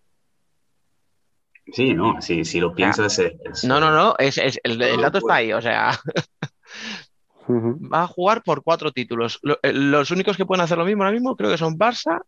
Sí, 1.72 1.92
no, 1.92 2.22
si, 2.22 2.46
si 2.46 2.58
lo 2.60 2.74
piensas, 2.74 3.18
es- 3.18 3.34
es- 3.44 3.64
No, 3.64 3.78
no, 3.78 3.90
no, 3.90 4.14
es, 4.18 4.38
es- 4.38 4.58
el, 4.64 4.78
dato 4.78 5.18
está 5.18 5.34
ahí, 5.34 5.52
o 5.52 5.60
sea, 5.60 5.90
va 7.48 8.02
a 8.04 8.06
jugar 8.06 8.42
por 8.42 8.62
cuatro 8.62 8.92
títulos. 8.92 9.38
Lo- 9.42 9.58
eh, 9.62 9.72
los 9.74 10.10
únicos 10.10 10.38
que 10.38 10.46
pueden 10.46 10.62
hacer 10.64 10.78
lo 10.78 10.86
mismo 10.86 11.02
ahora 11.02 11.12
mismo 11.12 11.36
creo 11.36 11.50
que 11.50 11.58
son 11.58 11.76
Barça, 11.78 12.22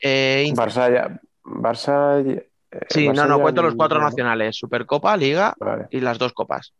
eh. 0.00 0.50
Barça 0.54 0.90
ya. 0.90 1.20
Barça. 1.44 2.47
Eh, 2.70 2.80
Sí, 2.88 3.08
no, 3.08 3.26
no, 3.26 3.40
cuento 3.40 3.62
los 3.62 3.74
cuatro 3.74 4.00
nacionales, 4.00 4.56
Supercopa, 4.56 5.16
Liga 5.16 5.54
Vale. 5.58 5.86
y 5.90 6.00
las 6.00 6.18
dos 6.18 6.32
copas. 6.32 6.74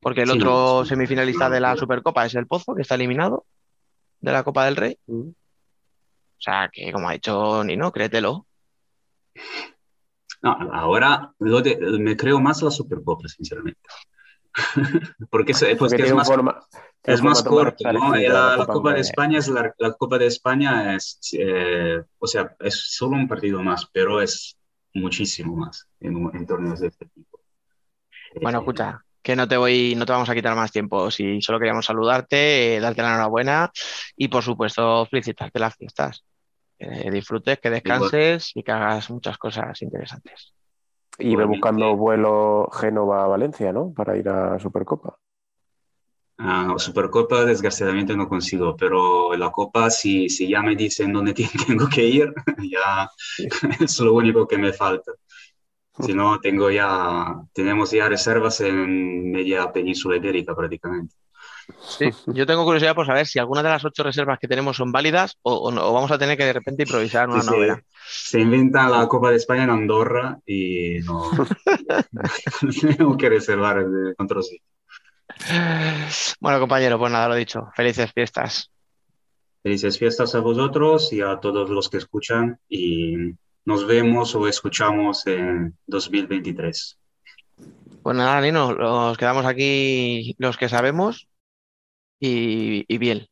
Porque 0.00 0.22
el 0.22 0.30
Sí, 0.30 0.36
otro 0.38 0.84
sí, 0.84 0.90
semifinalista 0.90 1.50
de 1.50 1.60
la 1.60 1.76
Supercopa 1.76 2.24
es 2.24 2.34
el 2.34 2.46
Pozo, 2.46 2.74
que 2.74 2.82
está 2.82 2.94
eliminado 2.94 3.44
de 4.20 4.32
la 4.32 4.42
Copa 4.44 4.64
del 4.64 4.76
Rey. 4.76 4.98
Ujú. 5.06 5.30
O 5.30 6.40
sea, 6.40 6.70
que 6.72 6.92
como 6.92 7.08
ha 7.08 7.12
dicho 7.14 7.64
Nino, 7.64 7.90
créetelo. 7.90 8.46
No, 10.40 10.52
ahora 10.72 11.32
lo 11.40 11.60
de- 11.60 11.76
me 11.98 12.16
creo 12.16 12.40
más 12.40 12.62
la 12.62 12.70
Supercopa, 12.70 13.26
sinceramente. 13.28 13.80
Porque, 15.30 15.52
es, 15.52 15.58
pues 15.60 15.78
Porque 15.78 16.02
es 16.02 16.14
más, 16.14 16.28
forma- 16.28 16.60
es 17.04 17.22
más 17.22 17.42
corto, 17.42 17.84
La, 17.84 17.92
la 17.92 18.56
Copa 18.56 18.72
Copa 18.72 18.94
de 18.94 19.00
España 19.00 19.38
es 19.38 19.48
la, 19.48 19.74
la 19.78 19.92
Copa 19.92 20.18
de 20.18 20.26
España 20.26 20.94
es, 20.94 21.18
eh, 21.32 22.02
o 22.18 22.26
sea, 22.26 22.54
es 22.60 22.74
solo 22.96 23.16
un 23.16 23.28
partido 23.28 23.62
más, 23.62 23.86
pero 23.92 24.20
es 24.20 24.56
muchísimo 24.94 25.56
más 25.56 25.86
en, 26.00 26.16
en 26.34 26.46
torneos 26.46 26.80
de 26.80 26.88
este 26.88 27.06
tipo. 27.06 27.40
Bueno, 28.42 28.58
Eh, 28.58 28.60
escucha, 28.62 29.00
que 29.22 29.36
no 29.36 29.46
te 29.48 29.56
voy, 29.56 29.94
no 29.96 30.06
te 30.06 30.12
vamos 30.12 30.28
a 30.28 30.34
quitar 30.34 30.54
más 30.54 30.72
tiempo. 30.72 31.10
Si 31.10 31.40
solo 31.40 31.58
queríamos 31.58 31.86
saludarte, 31.86 32.76
eh, 32.76 32.80
darte 32.80 33.02
la 33.02 33.08
enhorabuena 33.10 33.70
y 34.16 34.28
por 34.28 34.42
supuesto 34.42 35.06
felicitarte 35.06 35.58
las 35.58 35.74
fiestas. 35.76 36.24
Que 36.78 37.10
disfrutes, 37.10 37.58
que 37.58 37.70
descanses 37.70 38.52
y 38.54 38.62
que 38.62 38.70
hagas 38.72 39.10
muchas 39.10 39.36
cosas 39.36 39.82
interesantes. 39.82 40.54
Y 41.18 41.34
ve 41.34 41.44
buscando 41.44 41.96
vuelo 41.96 42.68
Génova-Valencia, 42.72 43.72
¿no? 43.72 43.92
Para 43.92 44.16
ir 44.16 44.28
a 44.28 44.58
Supercopa. 44.58 45.18
Ah, 46.40 46.64
no, 46.68 46.78
Supercopa 46.78 47.44
desgraciadamente 47.44 48.16
no 48.16 48.28
consigo, 48.28 48.76
pero 48.76 49.34
la 49.34 49.50
Copa, 49.50 49.90
si, 49.90 50.28
si 50.28 50.48
ya 50.48 50.62
me 50.62 50.76
dicen 50.76 51.12
dónde 51.12 51.34
tengo 51.66 51.88
que 51.88 52.04
ir, 52.04 52.32
ya 52.70 53.10
es 53.80 53.98
lo 53.98 54.14
único 54.14 54.46
que 54.46 54.58
me 54.58 54.72
falta. 54.72 55.12
Si 56.00 56.14
no, 56.14 56.38
tengo 56.38 56.70
ya, 56.70 57.42
tenemos 57.52 57.90
ya 57.90 58.08
reservas 58.08 58.60
en 58.60 59.32
media 59.32 59.72
península 59.72 60.16
ibérica 60.16 60.54
prácticamente. 60.54 61.16
Sí, 61.80 62.10
yo 62.26 62.46
tengo 62.46 62.64
curiosidad 62.64 62.94
por 62.94 63.06
saber 63.06 63.26
si 63.26 63.38
alguna 63.38 63.62
de 63.62 63.70
las 63.70 63.84
ocho 63.84 64.02
reservas 64.02 64.38
que 64.38 64.48
tenemos 64.48 64.76
son 64.76 64.92
válidas 64.92 65.38
o, 65.42 65.72
vamos 65.72 66.10
a 66.10 66.18
tener 66.18 66.36
que 66.36 66.44
de 66.44 66.52
repente 66.52 66.82
improvisar 66.84 67.28
una 67.28 67.42
novela. 67.42 67.82
Se 68.06 68.40
inventa 68.40 68.88
la 68.88 69.06
Copa 69.06 69.30
de 69.30 69.36
España 69.36 69.64
en 69.64 69.70
Andorra 69.70 70.38
y 70.46 70.98
no 71.00 71.30
tengo 72.96 73.16
que 73.16 73.28
reservar 73.28 73.78
el 73.78 74.14
control. 74.16 74.44
Bueno, 76.40 76.60
compañero, 76.60 76.98
pues 76.98 77.12
nada, 77.12 77.28
lo 77.28 77.34
dicho. 77.34 77.68
Felices 77.74 78.12
fiestas. 78.12 78.70
Felices 79.62 79.98
fiestas 79.98 80.34
a 80.34 80.40
vosotros 80.40 81.12
y 81.12 81.20
a 81.20 81.38
todos 81.38 81.68
los 81.68 81.88
que 81.88 81.98
escuchan 81.98 82.58
y 82.68 83.34
nos 83.64 83.86
vemos 83.86 84.34
o 84.34 84.48
escuchamos 84.48 85.26
en 85.26 85.76
2023. 85.86 86.98
Pues 88.02 88.16
nada, 88.16 88.40
Nino, 88.40 88.74
nos 88.74 89.18
quedamos 89.18 89.44
aquí 89.44 90.34
los 90.38 90.56
que 90.56 90.68
sabemos 90.68 91.28
y, 92.20 92.84
y 92.92 92.98
bien. 92.98 93.26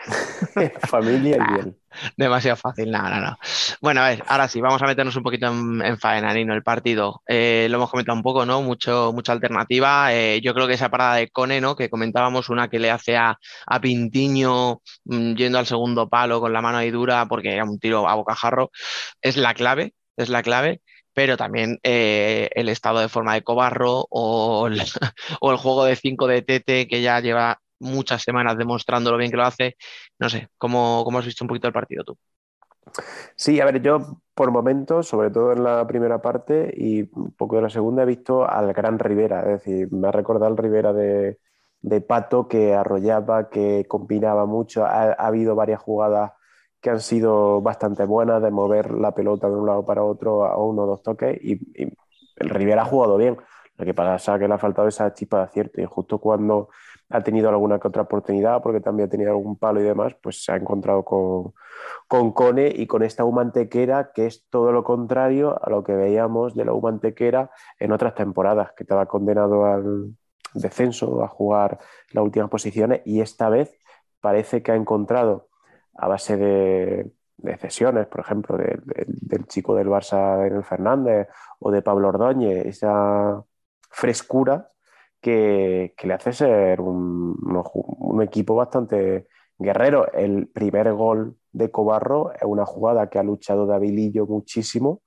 Familia 0.88 1.36
y 1.36 1.52
bien. 1.54 1.76
Demasiado 2.16 2.56
fácil, 2.56 2.90
no, 2.90 3.02
no, 3.02 3.20
no. 3.20 3.38
Bueno, 3.80 4.00
a 4.02 4.08
ver, 4.08 4.24
ahora 4.26 4.48
sí, 4.48 4.60
vamos 4.60 4.80
a 4.82 4.86
meternos 4.86 5.16
un 5.16 5.22
poquito 5.22 5.46
en, 5.48 5.98
faena, 5.98 6.32
Nino, 6.32 6.54
el 6.54 6.62
partido. 6.62 7.22
Eh, 7.26 7.66
lo 7.70 7.76
hemos 7.76 7.90
comentado 7.90 8.16
un 8.16 8.22
poco, 8.22 8.46
¿no? 8.46 8.62
Mucho, 8.62 9.12
mucha 9.12 9.32
alternativa. 9.32 10.12
Eh, 10.14 10.40
yo 10.42 10.54
creo 10.54 10.66
que 10.66 10.74
esa 10.74 10.88
parada 10.88 11.16
de 11.16 11.28
Cone, 11.28 11.60
¿no? 11.60 11.76
Que 11.76 11.90
comentábamos 11.90 12.48
una 12.48 12.68
que 12.68 12.78
le 12.78 12.90
hace 12.90 13.16
a, 13.16 13.38
a 13.66 13.80
Pintiño 13.80 14.80
mm, 15.04 15.34
yendo 15.34 15.58
al 15.58 15.66
segundo 15.66 16.08
palo 16.08 16.40
con 16.40 16.52
la 16.52 16.62
mano 16.62 16.78
ahí 16.78 16.90
dura 16.90 17.26
porque 17.26 17.52
era 17.52 17.64
un 17.64 17.78
tiro 17.78 18.08
a 18.08 18.14
bocajarro, 18.14 18.70
es 19.20 19.36
la 19.36 19.54
clave, 19.54 19.94
es 20.16 20.28
la 20.28 20.42
clave 20.42 20.80
pero 21.12 21.36
también 21.36 21.78
eh, 21.82 22.48
el 22.54 22.68
estado 22.68 23.00
de 23.00 23.08
forma 23.08 23.34
de 23.34 23.42
Cobarro 23.42 24.06
o 24.10 24.68
el, 24.68 24.80
o 25.40 25.50
el 25.50 25.56
juego 25.58 25.84
de 25.84 25.96
5 25.96 26.26
de 26.28 26.42
Tete 26.42 26.86
que 26.86 27.02
ya 27.02 27.20
lleva 27.20 27.60
muchas 27.80 28.22
semanas 28.22 28.56
demostrando 28.56 29.10
lo 29.10 29.16
bien 29.16 29.30
que 29.30 29.36
lo 29.36 29.44
hace. 29.44 29.76
No 30.18 30.28
sé, 30.28 30.48
¿cómo, 30.58 31.02
cómo 31.04 31.18
has 31.18 31.24
visto 31.24 31.44
un 31.44 31.48
poquito 31.48 31.66
el 31.66 31.72
partido 31.72 32.04
tú? 32.04 32.16
Sí, 33.36 33.60
a 33.60 33.64
ver, 33.64 33.80
yo 33.82 34.20
por 34.34 34.50
momentos, 34.50 35.08
sobre 35.08 35.30
todo 35.30 35.52
en 35.52 35.64
la 35.64 35.86
primera 35.86 36.20
parte 36.20 36.72
y 36.76 37.02
un 37.12 37.32
poco 37.32 37.56
de 37.56 37.62
la 37.62 37.70
segunda, 37.70 38.02
he 38.02 38.06
visto 38.06 38.48
al 38.48 38.72
gran 38.72 38.98
Rivera. 38.98 39.40
Es 39.40 39.64
decir, 39.64 39.92
me 39.92 40.08
ha 40.08 40.12
recordado 40.12 40.50
el 40.50 40.56
Rivera 40.56 40.92
de, 40.92 41.38
Pato 42.06 42.48
que 42.48 42.74
arrollaba, 42.74 43.48
que 43.48 43.86
combinaba 43.88 44.46
mucho. 44.46 44.84
Ha, 44.84 45.12
habido 45.12 45.54
varias 45.54 45.80
jugadas 45.80 46.32
que 46.80 46.90
han 46.90 47.00
sido 47.00 47.60
bastante 47.60 48.04
buenas 48.04 48.42
de 48.42 48.50
mover 48.50 48.92
la 48.92 49.14
pelota 49.14 49.48
de 49.48 49.56
un 49.56 49.66
lado 49.66 49.84
para 49.84 50.02
otro 50.02 50.46
a 50.46 50.56
uno 50.56 50.82
o 50.82 50.86
dos 50.86 51.02
toques 51.02 51.38
y, 51.42 51.54
y 51.74 51.92
el 52.36 52.48
Rivera 52.48 52.82
ha 52.82 52.86
jugado 52.86 53.16
bien. 53.16 53.38
Lo 53.76 53.84
que 53.84 53.94
pasa 53.94 54.34
es 54.34 54.40
que 54.40 54.48
le 54.48 54.54
ha 54.54 54.58
faltado 54.58 54.88
esa 54.88 55.12
chispa 55.14 55.38
de 55.38 55.44
acierto 55.44 55.80
y 55.80 55.84
justo 55.86 56.18
cuando 56.18 56.68
ha 57.10 57.20
tenido 57.22 57.48
alguna 57.48 57.78
que 57.78 57.88
otra 57.88 58.02
oportunidad, 58.02 58.62
porque 58.62 58.80
también 58.80 59.08
ha 59.08 59.10
tenido 59.10 59.32
algún 59.32 59.56
palo 59.56 59.80
y 59.80 59.84
demás, 59.84 60.14
pues 60.22 60.44
se 60.44 60.52
ha 60.52 60.56
encontrado 60.56 61.04
con, 61.04 61.52
con 62.06 62.32
Cone 62.32 62.72
y 62.74 62.86
con 62.86 63.02
esta 63.02 63.24
humantequera, 63.24 64.12
que 64.12 64.26
es 64.26 64.46
todo 64.48 64.70
lo 64.70 64.84
contrario 64.84 65.58
a 65.60 65.70
lo 65.70 65.82
que 65.82 65.92
veíamos 65.92 66.54
de 66.54 66.64
la 66.64 66.72
humantequera 66.72 67.50
en 67.80 67.90
otras 67.90 68.14
temporadas, 68.14 68.72
que 68.76 68.84
estaba 68.84 69.06
condenado 69.06 69.66
al 69.66 70.14
descenso, 70.54 71.22
a 71.24 71.28
jugar 71.28 71.78
las 72.12 72.24
últimas 72.24 72.48
posiciones, 72.48 73.02
y 73.04 73.20
esta 73.20 73.48
vez 73.48 73.76
parece 74.20 74.62
que 74.62 74.70
ha 74.70 74.76
encontrado, 74.76 75.48
a 75.94 76.06
base 76.06 76.36
de, 76.36 77.10
cesiones, 77.58 78.06
por 78.06 78.20
ejemplo, 78.20 78.56
del 78.56 79.46
chico 79.46 79.74
del 79.74 79.88
Barça, 79.88 80.36
Daniel 80.38 80.62
Fernández, 80.62 81.28
o 81.58 81.72
de 81.72 81.82
Pablo 81.82 82.08
Ordóñez, 82.08 82.66
esa 82.66 83.42
frescura 83.90 84.70
que, 85.20 85.94
le 86.02 86.14
hace 86.14 86.32
ser 86.32 86.80
un, 86.80 88.20
equipo 88.22 88.54
bastante 88.54 89.26
guerrero. 89.58 90.12
El 90.12 90.48
primer 90.48 90.92
gol 90.92 91.36
de 91.52 91.70
Cobarro 91.70 92.32
es 92.32 92.42
una 92.42 92.66
jugada 92.66 93.08
que 93.08 93.18
ha 93.18 93.22
luchado 93.22 93.66
Davilillo 93.66 94.26
muchísimo, 94.26 95.02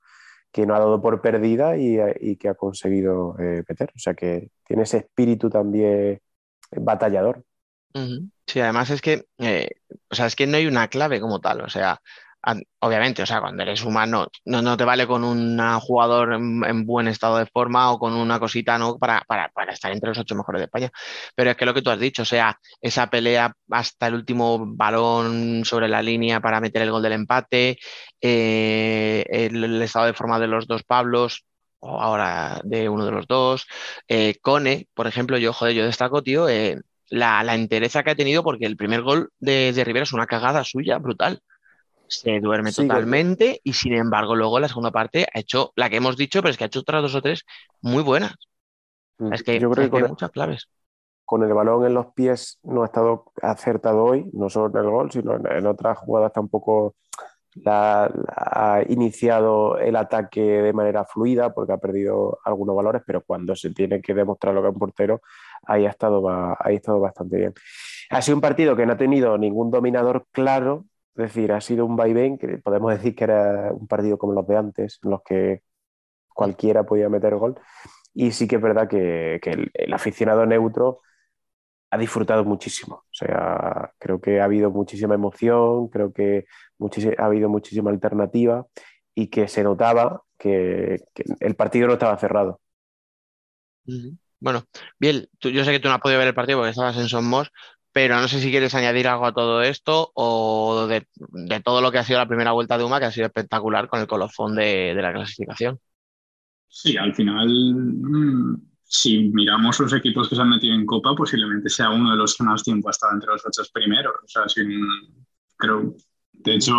que 0.52 0.66
no 0.66 0.74
ha 0.74 0.78
dado 0.78 1.00
por 1.00 1.20
perdida 1.20 1.76
y, 1.76 2.36
que 2.36 2.48
ha 2.48 2.54
conseguido 2.54 3.36
eh, 3.38 3.62
meter. 3.68 3.92
O 3.94 3.98
sea 3.98 4.14
que 4.14 4.50
tiene 4.66 4.82
ese 4.82 4.98
espíritu 4.98 5.50
también 5.50 6.20
batallador. 6.70 7.44
Sí, 8.46 8.60
además 8.60 8.90
es 8.90 9.00
que, 9.00 9.26
eh, 9.38 9.68
o 10.10 10.14
sea, 10.14 10.26
es 10.26 10.34
que 10.34 10.46
no 10.46 10.56
hay 10.56 10.66
una 10.66 10.88
clave 10.88 11.20
como 11.20 11.40
tal. 11.40 11.60
O 11.60 11.68
sea, 11.68 12.00
obviamente, 12.80 13.22
o 13.22 13.26
sea, 13.26 13.40
cuando 13.40 13.62
eres 13.62 13.82
humano, 13.84 14.28
no, 14.44 14.62
no 14.62 14.76
te 14.76 14.84
vale 14.84 15.06
con 15.06 15.24
un 15.24 15.58
jugador 15.80 16.34
en, 16.34 16.86
buen 16.86 17.08
estado 17.08 17.38
de 17.38 17.46
forma 17.46 17.92
o 17.92 17.98
con 17.98 18.14
una 18.14 18.38
cosita, 18.38 18.78
¿no? 18.78 18.98
Para, 18.98 19.22
para, 19.26 19.48
para, 19.50 19.72
estar 19.72 19.92
entre 19.92 20.08
los 20.10 20.18
ocho 20.18 20.34
mejores 20.34 20.60
de 20.60 20.64
España. 20.66 20.90
Pero 21.34 21.50
es 21.50 21.56
que 21.56 21.64
lo 21.66 21.74
que 21.74 21.82
tú 21.82 21.90
has 21.90 21.98
dicho, 21.98 22.22
o 22.22 22.24
sea, 22.24 22.58
esa 22.80 23.08
pelea 23.08 23.52
hasta 23.70 24.08
el 24.08 24.14
último 24.14 24.64
balón 24.66 25.64
sobre 25.64 25.88
la 25.88 26.02
línea 26.02 26.40
para 26.40 26.60
meter 26.60 26.82
el 26.82 26.90
gol 26.90 27.02
del 27.02 27.12
empate, 27.12 27.78
eh, 28.20 29.24
el, 29.30 29.82
estado 29.82 30.06
de 30.06 30.14
forma 30.14 30.38
de 30.38 30.46
los 30.48 30.66
dos 30.66 30.82
Pablos, 30.84 31.44
o 31.80 32.00
ahora 32.00 32.60
de 32.64 32.88
uno 32.88 33.04
de 33.06 33.12
los 33.12 33.26
dos, 33.26 33.66
eh, 34.08 34.36
Cone, 34.42 34.88
por 34.94 35.06
ejemplo, 35.06 35.38
yo, 35.38 35.52
joder, 35.52 35.74
yo 35.74 35.84
destaco, 35.84 36.22
tío, 36.22 36.48
eh, 36.48 36.80
la, 37.10 37.42
la 37.44 37.54
entereza 37.54 38.02
que 38.02 38.10
ha 38.10 38.14
tenido 38.16 38.42
porque 38.42 38.66
el 38.66 38.76
primer 38.76 39.02
gol 39.02 39.30
de, 39.38 39.72
de 39.72 39.84
Rivera 39.84 40.04
es 40.04 40.12
una 40.12 40.26
cagada 40.26 40.64
suya 40.64 40.98
brutal 40.98 41.42
se 42.20 42.40
duerme 42.40 42.72
totalmente 42.72 43.60
y 43.62 43.72
sin 43.72 43.94
embargo 43.94 44.34
luego 44.34 44.60
la 44.60 44.68
segunda 44.68 44.90
parte 44.90 45.26
ha 45.32 45.40
hecho 45.40 45.72
la 45.76 45.90
que 45.90 45.96
hemos 45.96 46.16
dicho, 46.16 46.40
pero 46.40 46.50
es 46.50 46.56
que 46.56 46.64
ha 46.64 46.66
hecho 46.66 46.80
otras 46.80 47.02
dos 47.02 47.14
o 47.14 47.22
tres 47.22 47.44
muy 47.80 48.02
buenas. 48.02 48.34
Mm, 49.18 49.32
es 49.32 49.42
que, 49.42 49.58
Yo 49.58 49.70
creo 49.70 49.90
que, 49.90 49.96
hay 49.96 50.08
muchas 50.08 50.30
claves. 50.30 50.68
Con 51.24 51.42
el 51.42 51.52
balón 51.52 51.86
en 51.86 51.94
los 51.94 52.06
pies 52.14 52.58
no 52.62 52.82
ha 52.82 52.86
estado 52.86 53.32
acertado 53.42 54.04
hoy, 54.04 54.30
no 54.32 54.50
solo 54.50 54.78
en 54.78 54.84
el 54.84 54.90
gol, 54.90 55.10
sino 55.10 55.34
en, 55.36 55.66
otras 55.66 55.98
jugadas 55.98 56.32
tampoco 56.32 56.96
ha 57.66 58.82
iniciado 58.88 59.78
el 59.78 59.94
ataque 59.94 60.40
de 60.40 60.72
manera 60.72 61.04
fluida 61.04 61.54
porque 61.54 61.72
ha 61.72 61.78
perdido 61.78 62.38
algunos 62.44 62.74
valores, 62.74 63.02
pero 63.06 63.22
cuando 63.22 63.54
se 63.54 63.70
tiene 63.70 64.02
que 64.02 64.12
demostrar 64.12 64.54
lo 64.54 64.60
que 64.60 64.68
es 64.68 64.74
un 64.74 64.80
portero, 64.80 65.20
ahí 65.62 65.86
ha 65.86 65.90
estado, 65.90 66.28
ahí 66.28 66.74
ha 66.74 66.76
estado 66.76 67.00
bastante 67.00 67.36
bien. 67.36 67.54
Ha 68.10 68.22
sido 68.22 68.36
un 68.36 68.40
partido 68.40 68.76
que 68.76 68.86
no 68.86 68.94
ha 68.94 68.96
tenido 68.96 69.38
ningún 69.38 69.70
dominador 69.70 70.26
claro, 70.32 70.84
es 71.16 71.22
decir, 71.22 71.52
ha 71.52 71.60
sido 71.60 71.86
un 71.86 71.96
vaivén 71.96 72.38
que 72.38 72.58
podemos 72.58 72.92
decir 72.92 73.14
que 73.14 73.24
era 73.24 73.72
un 73.72 73.86
partido 73.86 74.18
como 74.18 74.32
los 74.32 74.46
de 74.46 74.56
antes, 74.56 74.98
en 75.02 75.10
los 75.10 75.22
que 75.22 75.62
cualquiera 76.28 76.84
podía 76.84 77.08
meter 77.08 77.36
gol. 77.36 77.54
Y 78.12 78.32
sí 78.32 78.48
que 78.48 78.56
es 78.56 78.62
verdad 78.62 78.88
que, 78.88 79.40
el, 79.44 79.92
aficionado 79.92 80.44
neutro 80.44 81.00
ha 81.90 81.98
disfrutado 81.98 82.44
muchísimo. 82.44 82.96
O 82.96 83.14
sea, 83.14 83.92
creo 83.98 84.20
que 84.20 84.40
ha 84.40 84.44
habido 84.44 84.70
muchísima 84.70 85.14
emoción, 85.14 85.88
creo 85.88 86.12
que 86.12 86.46
ha 87.18 87.24
habido 87.24 87.48
muchísima 87.48 87.90
alternativa 87.90 88.66
y 89.14 89.28
que 89.28 89.46
se 89.46 89.62
notaba 89.62 90.22
que, 90.36 91.04
el 91.40 91.54
partido 91.54 91.86
no 91.86 91.94
estaba 91.94 92.18
cerrado. 92.18 92.60
Bueno, 94.40 94.64
bien, 94.98 95.28
yo 95.40 95.64
sé 95.64 95.70
que 95.70 95.80
tú 95.80 95.88
no 95.88 95.94
has 95.94 96.00
podido 96.00 96.18
ver 96.18 96.28
el 96.28 96.34
partido 96.34 96.58
porque 96.58 96.70
estabas 96.70 96.96
en 96.96 97.08
Somos, 97.08 97.50
pero 97.94 98.20
no 98.20 98.26
sé 98.26 98.40
si 98.40 98.50
quieres 98.50 98.74
añadir 98.74 99.06
algo 99.06 99.24
a 99.24 99.32
todo 99.32 99.62
esto 99.62 100.10
o 100.14 100.88
de, 100.88 101.06
todo 101.64 101.80
lo 101.80 101.92
que 101.92 101.98
ha 101.98 102.04
sido 102.04 102.18
la 102.18 102.26
primera 102.26 102.50
vuelta 102.50 102.76
de 102.76 102.82
UMA, 102.82 102.98
que 102.98 103.06
ha 103.06 103.12
sido 103.12 103.26
espectacular 103.26 103.86
con 103.86 104.00
el 104.00 104.08
colofón 104.08 104.56
de, 104.56 104.92
la 104.94 105.12
clasificación. 105.12 105.78
Sí, 106.66 106.96
al 106.96 107.14
final, 107.14 107.48
mm, 107.48 108.56
si 108.82 109.28
miramos 109.28 109.78
los 109.78 109.92
equipos 109.92 110.28
que 110.28 110.34
se 110.34 110.42
han 110.42 110.50
metido 110.50 110.74
en 110.74 110.84
Copa, 110.84 111.14
posiblemente 111.14 111.68
sea 111.68 111.90
uno 111.90 112.10
de 112.10 112.16
los 112.16 112.36
que 112.36 112.42
más 112.42 112.64
tiempo 112.64 112.88
ha 112.88 112.90
estado 112.90 113.12
entre 113.12 113.30
los 113.30 113.46
ocho 113.46 113.62
primeros. 113.72 114.14
O 114.24 114.26
sea, 114.26 114.48
sin, 114.48 114.72
creo, 115.56 115.94
de 116.32 116.54
hecho, 116.56 116.74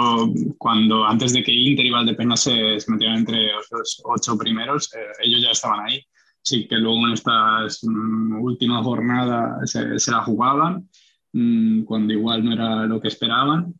cuando 0.58 1.06
antes 1.06 1.32
de 1.32 1.44
que 1.44 1.54
Inter 1.54 1.86
y 1.86 1.92
Valdepeña 1.92 2.36
se, 2.36 2.78
se 2.78 2.92
metieran 2.92 3.20
entre 3.20 3.54
los 3.72 4.02
ocho 4.04 4.38
primeros, 4.38 4.94
eh, 4.94 5.14
ellos 5.24 5.42
ya 5.44 5.52
estaban 5.52 5.80
ahí. 5.80 6.06
Sí 6.42 6.68
que 6.68 6.76
luego 6.76 7.08
en 7.08 7.14
estas 7.14 7.80
mm, 7.84 8.42
últimas 8.42 8.84
jornadas 8.84 9.72
se, 9.72 9.98
se 9.98 10.12
la 10.12 10.22
jugaban 10.22 10.90
Mm, 11.36 11.84
cuando 11.84 12.14
igual 12.14 12.46
no 12.46 12.54
era 12.54 12.86
lo 12.86 13.02
que 13.02 13.10
esperaban, 13.10 13.74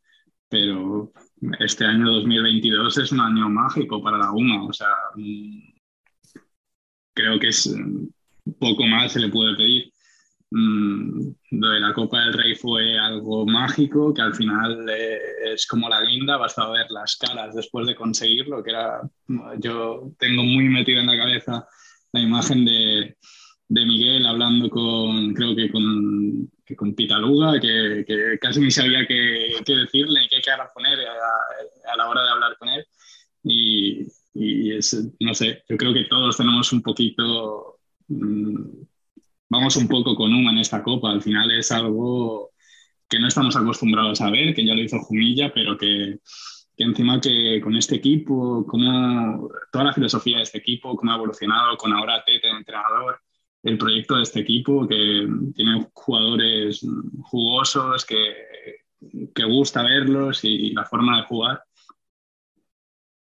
pero 0.50 1.14
este 1.60 1.86
año 1.86 2.12
2022 2.12 2.98
es 2.98 3.12
un 3.14 3.22
año 3.22 3.50
mágico 3.50 4.04
para 4.04 4.18
la 4.18 4.32
UMA, 4.34 4.66
o 4.66 4.74
sea, 4.74 4.90
mm, 5.16 5.74
creo 7.14 7.40
que 7.40 7.48
es 7.50 7.68
mm, 7.74 8.08
poco 8.60 8.84
más 8.86 9.14
se 9.14 9.22
le 9.22 9.30
puede 9.30 9.56
pedir. 9.56 9.92
De 10.52 11.80
la 11.80 11.94
Copa 11.94 12.22
del 12.22 12.34
Rey 12.34 12.56
fue 12.56 12.98
algo 12.98 13.46
mágico, 13.46 14.14
que 14.14 14.22
al 14.22 14.34
final 14.36 14.88
eh, 14.90 15.20
es 15.54 15.66
como 15.68 15.90
la 15.90 16.02
guinda, 16.02 16.38
basta 16.38 16.70
ver 16.70 16.88
las 16.92 17.18
caras 17.18 17.56
después 17.56 17.88
de 17.88 17.96
conseguirlo, 17.96 18.64
que 18.64 18.72
era, 18.72 19.02
yo 19.60 20.12
tengo 20.20 20.44
muy 20.44 20.70
metido 20.70 21.00
en 21.02 21.08
la 21.08 21.18
cabeza 21.18 21.68
la 22.12 22.22
imagen 22.22 22.66
de, 22.66 23.18
de 23.68 23.86
Miguel 23.86 24.26
hablando 24.26 24.70
con, 24.70 25.34
creo 25.34 25.56
que 25.56 25.72
con, 25.72 26.50
que 26.66 26.76
con 26.76 26.96
Pitaluga, 26.96 27.60
que, 27.60 28.04
que, 28.08 28.40
casi 28.40 28.60
ni 28.60 28.72
sabía 28.72 29.06
qué, 29.08 29.58
qué 29.66 29.76
decirle, 29.76 30.28
qué 30.30 30.42
cara 30.42 30.72
poner 30.74 31.00
a, 31.00 31.94
a, 31.94 31.98
la 31.98 32.10
hora 32.10 32.24
de 32.24 32.30
hablar 32.30 32.58
con 32.58 32.70
él. 32.70 32.86
Y, 33.44 34.08
y 34.34 34.72
es, 34.76 34.98
no 35.20 35.34
sé, 35.34 35.64
yo 35.70 35.78
creo 35.78 35.94
que 35.94 36.06
todos 36.06 36.38
tenemos 36.38 36.74
un 36.74 36.82
poquito, 36.82 37.80
mm, 38.08 38.84
vamos 39.50 39.76
un 39.76 39.88
poco 39.88 40.16
con 40.16 40.34
humo 40.34 40.50
en 40.50 40.58
esta 40.58 40.82
copa, 40.82 41.12
al 41.12 41.22
final 41.22 41.52
es 41.52 41.72
algo 41.72 42.52
que 43.08 43.20
no 43.20 43.28
estamos 43.28 43.56
acostumbrados 43.56 44.20
a 44.22 44.32
ver, 44.32 44.56
que 44.56 44.66
ya 44.66 44.74
lo 44.74 44.82
hizo 44.82 45.00
Jumilla, 45.00 45.54
pero 45.54 45.78
que, 45.78 46.20
que 46.76 46.84
encima 46.84 47.22
que 47.22 47.62
con 47.62 47.76
este 47.76 47.96
equipo, 47.96 48.66
como 48.66 49.50
toda 49.72 49.86
la 49.86 49.94
filosofía 49.94 50.38
de 50.38 50.44
este 50.44 50.58
equipo, 50.58 50.96
cómo 50.96 51.12
ha 51.12 51.16
evolucionado 51.16 51.78
con 51.78 51.94
ahora 51.94 52.24
Tete, 52.26 52.50
entrenador, 52.50 53.20
el 53.66 53.78
proyecto 53.78 54.16
de 54.16 54.24
este 54.24 54.40
equipo, 54.40 54.88
que 54.88 55.28
tiene 55.54 55.88
jugadores 55.94 56.86
jugosos, 57.24 58.06
que, 58.06 58.36
que 59.34 59.44
gusta 59.44 59.84
verlos 59.84 60.44
y 60.44 60.72
la 60.72 60.86
forma 60.86 61.18
de 61.18 61.24
jugar. 61.24 61.64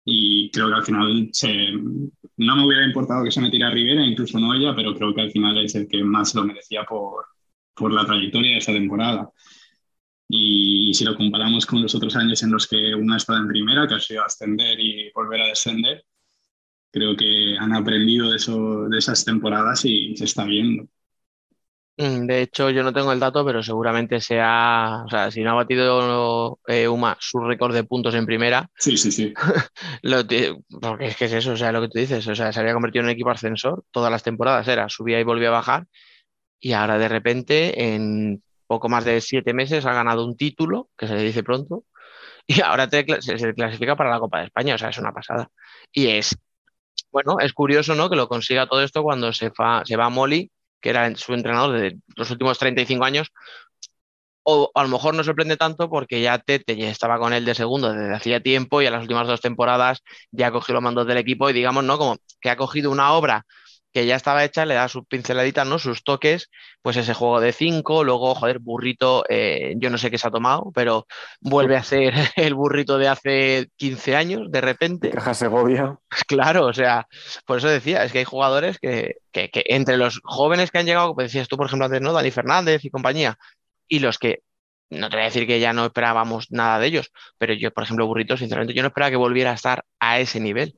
Y 0.06 0.52
creo 0.52 0.68
que 0.68 0.76
al 0.76 0.86
final 0.86 1.30
se, 1.32 1.72
no 1.72 2.56
me 2.56 2.66
hubiera 2.66 2.86
importado 2.86 3.24
que 3.24 3.32
se 3.32 3.42
me 3.42 3.48
a 3.64 3.70
Rivera, 3.70 4.06
incluso 4.06 4.40
no 4.40 4.54
ella, 4.54 4.76
pero 4.76 4.94
creo 4.94 5.14
que 5.14 5.22
al 5.22 5.32
final 5.32 5.58
es 5.58 5.76
el 5.76 5.88
que 5.88 6.04
más 6.04 6.36
lo 6.36 6.44
merecía 6.44 6.84
por, 6.84 7.26
por 7.74 7.94
la 7.94 8.06
trayectoria 8.06 8.52
de 8.52 8.58
esa 8.58 8.74
temporada. 8.74 9.32
Y, 10.30 10.94
si 10.94 11.06
lo 11.06 11.16
comparamos 11.16 11.66
con 11.66 11.82
los 11.82 11.96
otros 11.96 12.16
años 12.18 12.44
en 12.44 12.52
los 12.52 12.68
que 12.68 12.94
uno 12.94 13.14
ha 13.14 13.18
estado 13.18 13.40
en 13.40 13.48
primera, 13.48 13.88
que 13.88 13.96
ha 13.96 14.00
sido 14.00 14.24
ascender 14.24 14.80
y 14.80 15.10
volver 15.14 15.42
a 15.42 15.48
descender, 15.48 16.04
creo 16.98 17.16
que 17.16 17.56
han 17.60 17.74
aprendido 17.74 18.32
de, 18.32 18.38
eso, 18.38 18.88
de 18.90 18.98
esas 18.98 19.24
temporadas 19.24 19.86
y 19.86 20.16
se 20.18 20.26
está 20.26 20.46
viendo. 20.46 20.88
Mm, 21.98 22.28
de 22.28 22.42
hecho, 22.42 22.70
yo 22.70 22.84
no 22.84 22.94
tengo 22.94 23.12
el 23.12 23.20
dato, 23.20 23.44
pero 23.44 23.64
seguramente 23.64 24.22
sea, 24.22 25.04
o 25.06 25.10
sea, 25.10 25.32
si 25.32 25.42
no 25.42 25.52
ha 25.52 25.56
batido 25.56 26.60
eh, 26.68 26.88
Uma 26.88 27.18
su 27.20 27.40
récord 27.40 27.74
de 27.74 27.84
puntos 27.84 28.14
en 28.14 28.26
primera. 28.26 28.70
Sí, 28.78 28.98
sí, 28.98 29.12
sí. 29.12 29.34
porque 30.82 31.08
es 31.08 31.18
que 31.18 31.26
es 31.26 31.34
eso, 31.34 31.54
o 31.54 31.58
sea, 31.58 31.72
lo 31.72 31.82
que 31.82 31.90
tú 31.90 32.00
dices, 32.00 32.28
o 32.28 32.36
sea, 32.36 32.52
se 32.52 32.60
había 32.60 32.74
convertido 32.74 33.02
en 33.02 33.08
un 33.08 33.14
equipo 33.14 33.32
ascensor, 33.32 33.84
todas 33.92 34.12
las 34.12 34.24
temporadas 34.24 34.68
era, 34.68 34.90
subía 34.90 35.20
y 35.20 35.24
volvía 35.24 35.48
a 35.48 35.52
bajar, 35.52 35.88
y 36.60 36.74
ahora 36.74 37.00
de 37.00 37.08
repente, 37.08 37.96
en 37.96 38.44
poco 38.68 38.90
más 38.90 39.06
de 39.06 39.22
siete 39.22 39.54
meses, 39.54 39.86
ha 39.86 39.94
ganado 39.94 40.26
un 40.26 40.38
título, 40.38 40.90
que 40.98 41.08
se 41.08 41.16
le 41.16 41.24
dice 41.24 41.44
pronto, 41.44 41.86
y 42.48 42.62
ahora 42.62 42.90
se, 42.90 43.06
clasifica 43.54 43.96
para 43.96 44.10
la 44.10 44.20
Copa 44.20 44.40
de 44.40 44.46
España, 44.46 44.76
o 44.76 44.78
sea, 44.78 44.90
es 44.90 44.98
una 44.98 45.12
pasada. 45.12 45.50
Y 45.92 46.08
es, 46.08 46.38
bueno, 47.12 47.38
es 47.40 47.54
curioso, 47.54 47.96
¿no? 47.96 48.10
Que 48.10 48.16
lo 48.16 48.28
consiga 48.28 48.68
todo 48.68 48.84
esto 48.84 49.04
cuando 49.04 49.34
se, 49.34 49.52
se 49.86 49.96
va 49.96 50.10
Molly 50.10 50.52
que 50.82 50.90
era 50.90 51.14
su 51.16 51.34
entrenador 51.34 51.80
de 51.80 51.98
los 52.16 52.30
últimos 52.32 52.58
35 52.60 53.04
años, 53.04 53.32
o 54.44 54.72
a 54.74 54.84
lo 54.84 54.90
mejor 54.90 55.14
no 55.14 55.24
sorprende 55.24 55.58
tanto 55.58 55.90
porque 55.90 56.22
ya 56.22 56.40
Tete 56.40 56.88
estaba 56.88 57.20
con 57.20 57.34
él 57.34 57.44
de 57.44 57.56
segundo 57.56 57.92
desde 57.92 58.16
hacía 58.16 58.42
tiempo 58.42 58.82
y 58.82 58.86
a 58.86 58.92
las 58.92 59.02
últimas 59.02 59.28
dos 59.28 59.42
temporadas 59.42 60.04
ya 60.32 60.48
ha 60.48 60.52
cogido 60.52 60.76
los 60.76 60.84
mandos 60.84 61.06
del 61.06 61.18
equipo 61.18 61.50
y 61.50 61.54
digamos, 61.54 61.84
¿no? 61.84 61.98
Como 61.98 62.18
que 62.40 62.50
ha 62.50 62.56
cogido 62.56 62.90
una 62.92 63.12
obra 63.14 63.46
que 63.98 64.06
ya 64.06 64.16
estaba 64.16 64.44
hecha, 64.44 64.64
le 64.64 64.76
da 64.76 64.88
sus 64.88 65.08
pinceladitas, 65.08 65.66
¿no? 65.66 65.80
Sus 65.80 66.04
toques, 66.04 66.52
pues 66.84 66.98
ese 66.98 67.16
juego 67.16 67.40
de 67.40 67.52
cinco, 67.52 68.04
luego, 68.04 68.36
joder, 68.36 68.60
burrito, 68.60 69.26
eh, 69.28 69.74
yo 69.78 69.90
no 69.90 69.98
sé 69.98 70.12
qué 70.12 70.20
se 70.20 70.28
ha 70.28 70.32
tomado, 70.32 70.72
pero 70.76 71.08
vuelve 71.42 71.76
a 71.76 71.82
ser 71.82 72.14
el 72.36 72.54
burrito 72.54 73.00
de 73.00 73.08
hace 73.08 73.70
15 73.78 74.16
años, 74.16 74.52
de 74.52 74.62
repente. 74.62 75.10
Caja 75.10 75.34
Segovia. 75.34 75.98
Claro, 76.28 76.68
o 76.68 76.74
sea, 76.74 77.08
por 77.48 77.58
eso 77.58 77.70
decía, 77.70 78.04
es 78.04 78.12
que 78.12 78.20
hay 78.20 78.24
jugadores 78.24 78.78
que, 78.78 79.16
que, 79.32 79.50
entre 79.66 79.98
los 79.98 80.22
jóvenes 80.24 80.70
que 80.70 80.78
han 80.78 80.86
llegado, 80.86 81.08
como 81.08 81.24
decías 81.24 81.48
tú, 81.48 81.58
por 81.58 81.66
ejemplo, 81.66 81.88
antes, 81.88 82.02
¿no? 82.02 82.14
Dani 82.14 82.30
Fernández 82.30 82.86
y 82.86 82.92
compañía, 82.92 83.40
y 83.88 83.98
los 83.98 84.20
que 84.20 84.44
no 84.92 85.10
te 85.10 85.16
voy 85.16 85.24
a 85.24 85.26
decir 85.30 85.48
que 85.48 85.60
ya 85.60 85.74
no 85.74 85.86
esperábamos 85.86 86.52
nada 86.52 86.78
de 86.78 86.86
ellos, 86.86 87.12
pero 87.40 87.56
yo, 87.56 87.74
por 87.74 87.84
ejemplo, 87.84 88.06
Burrito, 88.06 88.38
sinceramente, 88.38 88.76
yo 88.76 88.84
no 88.84 88.90
esperaba 88.90 89.10
que 89.10 89.18
volviera 89.18 89.50
a 89.50 89.56
estar 89.56 89.86
a 90.00 90.20
ese 90.20 90.40
nivel. 90.40 90.76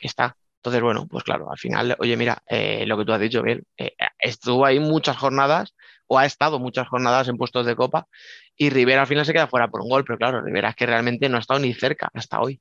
Está. 0.00 0.36
Entonces, 0.62 0.80
bueno, 0.80 1.08
pues 1.08 1.24
claro, 1.24 1.50
al 1.50 1.58
final, 1.58 1.96
oye, 1.98 2.16
mira, 2.16 2.40
eh, 2.46 2.86
lo 2.86 2.96
que 2.96 3.04
tú 3.04 3.12
has 3.12 3.18
dicho, 3.18 3.42
bien, 3.42 3.64
eh, 3.76 3.96
estuvo 4.20 4.64
ahí 4.64 4.78
muchas 4.78 5.16
jornadas, 5.16 5.74
o 6.06 6.20
ha 6.20 6.24
estado 6.24 6.60
muchas 6.60 6.86
jornadas 6.86 7.26
en 7.26 7.36
puestos 7.36 7.66
de 7.66 7.74
copa, 7.74 8.06
y 8.56 8.70
Rivera 8.70 9.00
al 9.00 9.08
final 9.08 9.26
se 9.26 9.32
queda 9.32 9.48
fuera 9.48 9.66
por 9.66 9.80
un 9.80 9.88
gol, 9.88 10.04
pero 10.04 10.18
claro, 10.18 10.40
Rivera 10.40 10.68
es 10.68 10.76
que 10.76 10.86
realmente 10.86 11.28
no 11.28 11.36
ha 11.36 11.40
estado 11.40 11.58
ni 11.58 11.74
cerca 11.74 12.10
hasta 12.14 12.40
hoy. 12.40 12.60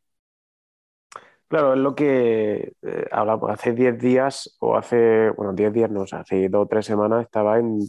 Claro, 1.48 1.76
es 1.76 1.80
lo 1.80 1.94
que 1.94 2.74
eh, 2.82 3.06
hablamos, 3.12 3.52
hace 3.52 3.74
10 3.74 4.00
días, 4.00 4.58
o 4.60 4.76
hace, 4.76 5.30
bueno, 5.30 5.54
10 5.54 5.72
días 5.72 5.92
no, 5.92 6.04
hace 6.12 6.50
dos 6.50 6.66
o 6.66 6.68
tres 6.68 6.88
semanas 6.88 7.22
estaba 7.22 7.60
en 7.60 7.82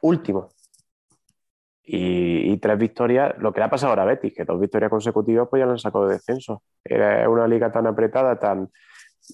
último. 0.00 0.48
Y, 1.84 2.52
y, 2.52 2.56
tres 2.58 2.76
victorias, 2.78 3.32
lo 3.38 3.52
que 3.52 3.60
le 3.60 3.66
ha 3.66 3.70
pasado 3.70 3.90
ahora 3.90 4.02
a 4.02 4.06
Betis, 4.06 4.34
que 4.34 4.44
dos 4.44 4.58
victorias 4.58 4.90
consecutivas 4.90 5.46
pues 5.48 5.60
ya 5.60 5.66
lo 5.66 5.72
han 5.72 5.78
sacado 5.78 6.08
de 6.08 6.14
descenso. 6.14 6.64
Era 6.82 7.28
una 7.30 7.46
liga 7.46 7.70
tan 7.70 7.86
apretada, 7.86 8.40
tan 8.40 8.68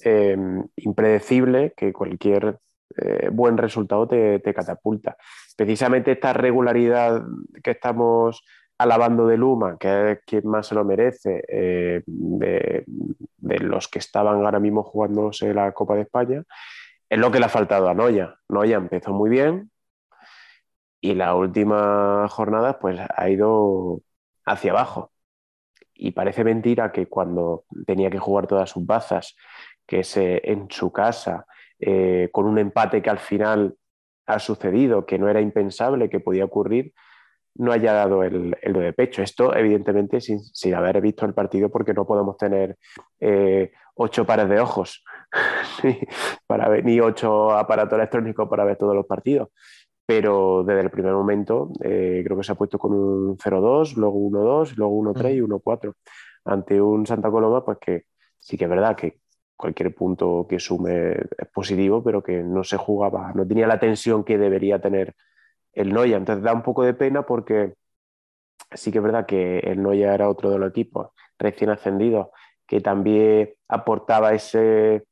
eh, 0.05 0.37
impredecible 0.77 1.75
que 1.77 1.93
cualquier 1.93 2.59
eh, 2.97 3.31
buen 3.33 3.57
resultado 3.57 4.07
te, 4.07 4.41
catapulta. 4.55 5.17
Precisamente 5.57 6.13
esta 6.13 6.33
regularidad 6.33 7.23
que 7.63 7.71
estamos 7.73 8.45
alabando 8.79 9.27
de 9.27 9.37
Luma, 9.37 9.77
que 9.79 10.13
es 10.13 10.19
quien 10.27 10.47
más 10.49 10.67
se 10.67 10.75
lo 10.75 10.85
merece, 10.85 11.43
eh, 11.49 12.03
de, 12.07 12.85
los 13.61 13.89
que 13.89 13.99
estaban 13.99 14.45
ahora 14.45 14.61
mismo 14.61 14.83
jugándose 14.83 15.55
la 15.55 15.73
Copa 15.73 15.95
de 15.95 16.03
España, 16.03 16.43
es 17.09 17.19
lo 17.19 17.31
que 17.31 17.39
le 17.39 17.47
ha 17.47 17.49
faltado 17.49 17.89
a 17.89 17.95
Noya. 17.95 18.37
Noya 18.49 18.77
empezó 18.77 19.13
muy 19.13 19.31
bien 19.31 19.71
y 21.01 21.15
la 21.15 21.35
última 21.35 22.27
jornada 22.29 22.79
pues 22.79 22.99
ha 23.17 23.31
ido 23.31 24.01
hacia 24.47 24.73
abajo. 24.73 25.13
Y 25.95 26.13
parece 26.13 26.45
mentira 26.45 26.93
que 26.93 27.07
cuando 27.07 27.65
tenía 27.87 28.11
que 28.11 28.19
jugar 28.19 28.47
todas 28.47 28.71
sus 28.71 28.85
bazas 28.85 29.37
que 29.87 30.01
es 30.01 30.17
en 30.17 30.69
su 30.71 30.93
casa, 30.93 31.47
eh, 31.79 32.29
con 32.33 32.47
un 32.47 32.59
empate 32.59 33.03
que 33.03 33.11
al 33.11 33.19
final 33.19 33.75
ha 34.27 34.39
sucedido, 34.39 35.05
que 35.05 35.19
no 35.19 35.29
era 35.29 35.41
impensable 35.41 36.09
que 36.09 36.21
podía 36.21 36.45
ocurrir, 36.45 36.93
no 37.55 37.73
haya 37.73 37.93
dado 37.93 38.23
el, 38.23 38.57
el 38.63 38.73
de 38.73 38.93
pecho. 38.93 39.23
Esto, 39.23 39.55
evidentemente, 39.55 40.21
sin, 40.21 40.75
haber 40.75 41.01
visto 41.01 41.27
el 41.27 41.35
partido, 41.35 41.71
porque 41.71 41.93
no 41.93 42.07
podemos 42.07 42.37
tener 42.37 42.79
eh, 43.21 43.73
ocho 43.97 44.25
pares 44.25 44.49
de 44.49 44.61
ojos 44.61 45.05
para 46.47 46.69
ver, 46.69 46.85
ni 46.85 47.01
ocho 47.01 47.51
aparatos 47.51 47.99
electrónicos 47.99 48.49
para 48.49 48.65
ver 48.65 48.77
todos 48.77 48.95
los 48.95 49.07
partidos. 49.07 49.49
Pero 50.07 50.65
desde 50.65 50.83
el 50.83 50.91
primer 50.91 51.13
momento 51.13 51.71
eh, 51.83 52.23
creo 52.25 52.37
que 52.37 52.45
se 52.45 52.53
ha 52.53 52.57
puesto 52.57 52.79
con 52.79 52.93
un 52.93 53.37
0-2, 53.39 53.97
luego 53.97 54.19
1-2, 54.19 54.77
luego 54.77 55.03
1-3 55.03 55.37
y 55.37 55.41
1-4. 55.41 55.95
Ante 56.45 56.81
un 56.81 57.07
Santa 57.07 57.31
Coloma, 57.31 57.65
pues 57.65 57.79
que 57.79 58.05
sí 58.39 58.57
que 58.57 58.65
es 58.65 58.71
verdad 58.71 58.97
que 58.97 59.22
cualquier 59.63 59.95
punto 59.95 60.47
que 60.49 60.59
sume 60.59 61.13
es 61.13 61.49
positivo, 61.55 62.03
pero 62.03 62.21
que 62.23 62.43
no 62.43 62.65
se 62.65 62.77
jugaba, 62.77 63.33
no 63.35 63.47
tenía 63.47 63.69
la 63.69 63.79
tensión 63.79 64.25
que 64.25 64.37
debería 64.37 64.81
tener 64.81 65.15
el 65.73 65.93
Noya. 65.93 66.17
Entonces 66.17 66.43
da 66.45 66.53
un 66.53 66.63
poco 66.63 66.83
de 66.83 66.95
pena 66.95 67.25
porque 67.25 67.75
sí 68.73 68.91
que 68.91 68.99
es 68.99 69.05
verdad 69.05 69.25
que 69.27 69.61
el 69.61 69.81
Noya 69.81 70.15
era 70.15 70.29
otro 70.29 70.51
de 70.51 70.59
los 70.59 70.71
equipos 70.71 71.11
recién 71.39 71.71
ascendidos 71.71 72.29
que 72.67 72.81
también 72.81 73.55
aportaba 73.69 74.33
ese, 74.35 75.05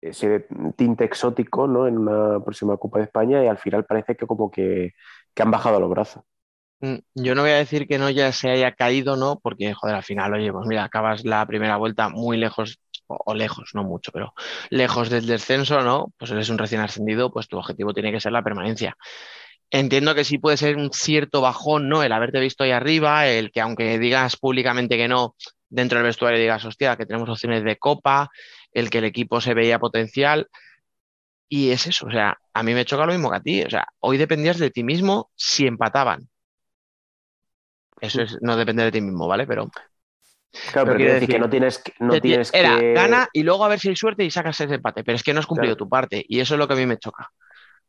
ese 0.00 0.46
tinte 0.76 1.04
exótico 1.04 1.66
¿no? 1.66 1.86
en 1.86 1.98
una 1.98 2.40
próxima 2.42 2.78
Copa 2.78 2.98
de 2.98 3.04
España 3.04 3.44
y 3.44 3.48
al 3.48 3.58
final 3.58 3.84
parece 3.84 4.16
que 4.16 4.26
como 4.26 4.50
que, 4.50 4.92
que 5.34 5.42
han 5.42 5.50
bajado 5.50 5.80
los 5.80 5.90
brazos. 5.90 6.24
Mm, 6.82 6.96
yo 7.14 7.34
no 7.36 7.42
voy 7.42 7.52
a 7.52 7.56
decir 7.56 7.86
que 7.86 7.96
no 7.98 8.10
ya 8.10 8.32
se 8.32 8.50
haya 8.50 8.72
caído, 8.72 9.16
¿no? 9.16 9.38
Porque, 9.40 9.72
joder, 9.72 9.94
al 9.94 10.02
final, 10.02 10.34
oye, 10.34 10.52
pues 10.52 10.66
mira, 10.66 10.82
acabas 10.84 11.24
la 11.24 11.46
primera 11.46 11.76
vuelta 11.76 12.08
muy 12.08 12.36
lejos 12.36 12.80
o, 13.06 13.34
lejos, 13.34 13.70
no 13.74 13.84
mucho, 13.84 14.10
pero 14.12 14.34
lejos 14.70 15.08
del 15.10 15.26
descenso, 15.26 15.82
¿no? 15.82 16.12
Pues 16.18 16.30
eres 16.32 16.48
un 16.48 16.58
recién 16.58 16.80
ascendido, 16.80 17.32
pues 17.32 17.46
tu 17.48 17.56
objetivo 17.58 17.94
tiene 17.94 18.10
que 18.12 18.20
ser 18.20 18.32
la 18.32 18.42
permanencia. 18.42 18.96
Entiendo 19.70 20.14
que 20.14 20.24
sí 20.24 20.38
puede 20.38 20.56
ser 20.56 20.76
un 20.76 20.92
cierto 20.92 21.40
bajón, 21.40 21.88
¿no? 21.88 22.02
El 22.02 22.12
haberte 22.12 22.40
visto 22.40 22.64
ahí 22.64 22.72
arriba, 22.72 23.28
el 23.28 23.52
que 23.52 23.60
aunque 23.60 23.98
digas 23.98 24.36
públicamente 24.36 24.96
que 24.96 25.08
no, 25.08 25.36
dentro 25.68 25.98
del 25.98 26.06
vestuario 26.06 26.40
digas, 26.40 26.64
hostia, 26.64 26.96
que 26.96 27.06
tenemos 27.06 27.28
opciones 27.28 27.64
de 27.64 27.78
copa, 27.78 28.30
el 28.72 28.90
que 28.90 28.98
el 28.98 29.04
equipo 29.04 29.40
se 29.40 29.54
veía 29.54 29.78
potencial. 29.78 30.48
Y 31.48 31.70
es 31.70 31.86
eso, 31.86 32.06
o 32.06 32.10
sea, 32.10 32.38
a 32.54 32.62
mí 32.62 32.74
me 32.74 32.84
choca 32.84 33.06
lo 33.06 33.12
mismo 33.12 33.30
que 33.30 33.36
a 33.36 33.40
ti. 33.40 33.62
O 33.62 33.70
sea, 33.70 33.86
hoy 34.00 34.16
dependías 34.18 34.58
de 34.58 34.70
ti 34.70 34.84
mismo 34.84 35.30
si 35.36 35.66
empataban. 35.66 36.31
Eso 38.02 38.22
es 38.22 38.36
no 38.42 38.56
depender 38.56 38.86
de 38.86 38.92
ti 38.92 39.00
mismo, 39.00 39.28
¿vale? 39.28 39.46
Pero 39.46 39.70
Claro, 40.72 40.88
pero, 40.88 40.96
quiere 40.98 41.14
decir, 41.14 41.30
que 41.30 41.38
no 41.38 41.48
tienes, 41.48 41.82
no 41.98 42.20
tienes 42.20 42.52
era, 42.52 42.78
gana 42.78 43.26
y 43.32 43.42
luego 43.42 43.64
a 43.64 43.68
ver 43.68 43.78
si 43.78 43.88
hay 43.88 43.96
suerte 43.96 44.22
y 44.22 44.30
sacas 44.30 44.60
ese 44.60 44.74
empate, 44.74 45.02
pero 45.02 45.16
es 45.16 45.22
que 45.22 45.32
no 45.32 45.40
has 45.40 45.46
cumplido 45.46 45.76
tu 45.76 45.88
parte 45.88 46.22
y 46.28 46.40
eso 46.40 46.54
es 46.54 46.58
lo 46.58 46.68
que 46.68 46.74
a 46.74 46.76
mí 46.76 46.84
me 46.84 46.98
choca. 46.98 47.30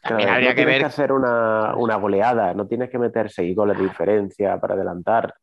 También 0.02 0.30
habría 0.30 0.52
no 0.52 0.56
que 0.56 0.62
tienes 0.62 0.80
que 0.80 0.86
hacer 0.86 1.12
una, 1.12 1.74
goleada, 1.74 2.54
no 2.54 2.66
tienes 2.66 2.90
que 2.90 3.00
meter 3.00 3.30
seis 3.30 3.54
goles 3.54 3.78
de 3.78 3.84
diferencia 3.84 4.58
para 4.62 4.76
adelantar. 4.76 5.34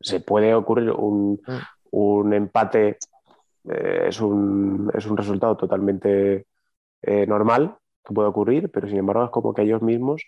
se 0.00 0.20
puede 0.20 0.54
ocurrir 0.54 0.92
un, 0.92 1.40
mm. 1.92 2.32
empate, 2.32 2.98
eh, 3.68 4.04
es, 4.08 4.20
un, 4.20 4.88
es, 4.94 5.04
un, 5.06 5.16
resultado 5.16 5.56
totalmente 5.56 6.46
eh, 7.02 7.26
normal 7.26 7.74
que 8.04 8.14
puede 8.14 8.28
ocurrir, 8.28 8.70
pero 8.70 8.86
sin 8.86 8.98
embargo 8.98 9.24
es 9.24 9.30
como 9.30 9.52
que 9.52 9.62
ellos 9.62 9.82
mismos 9.82 10.22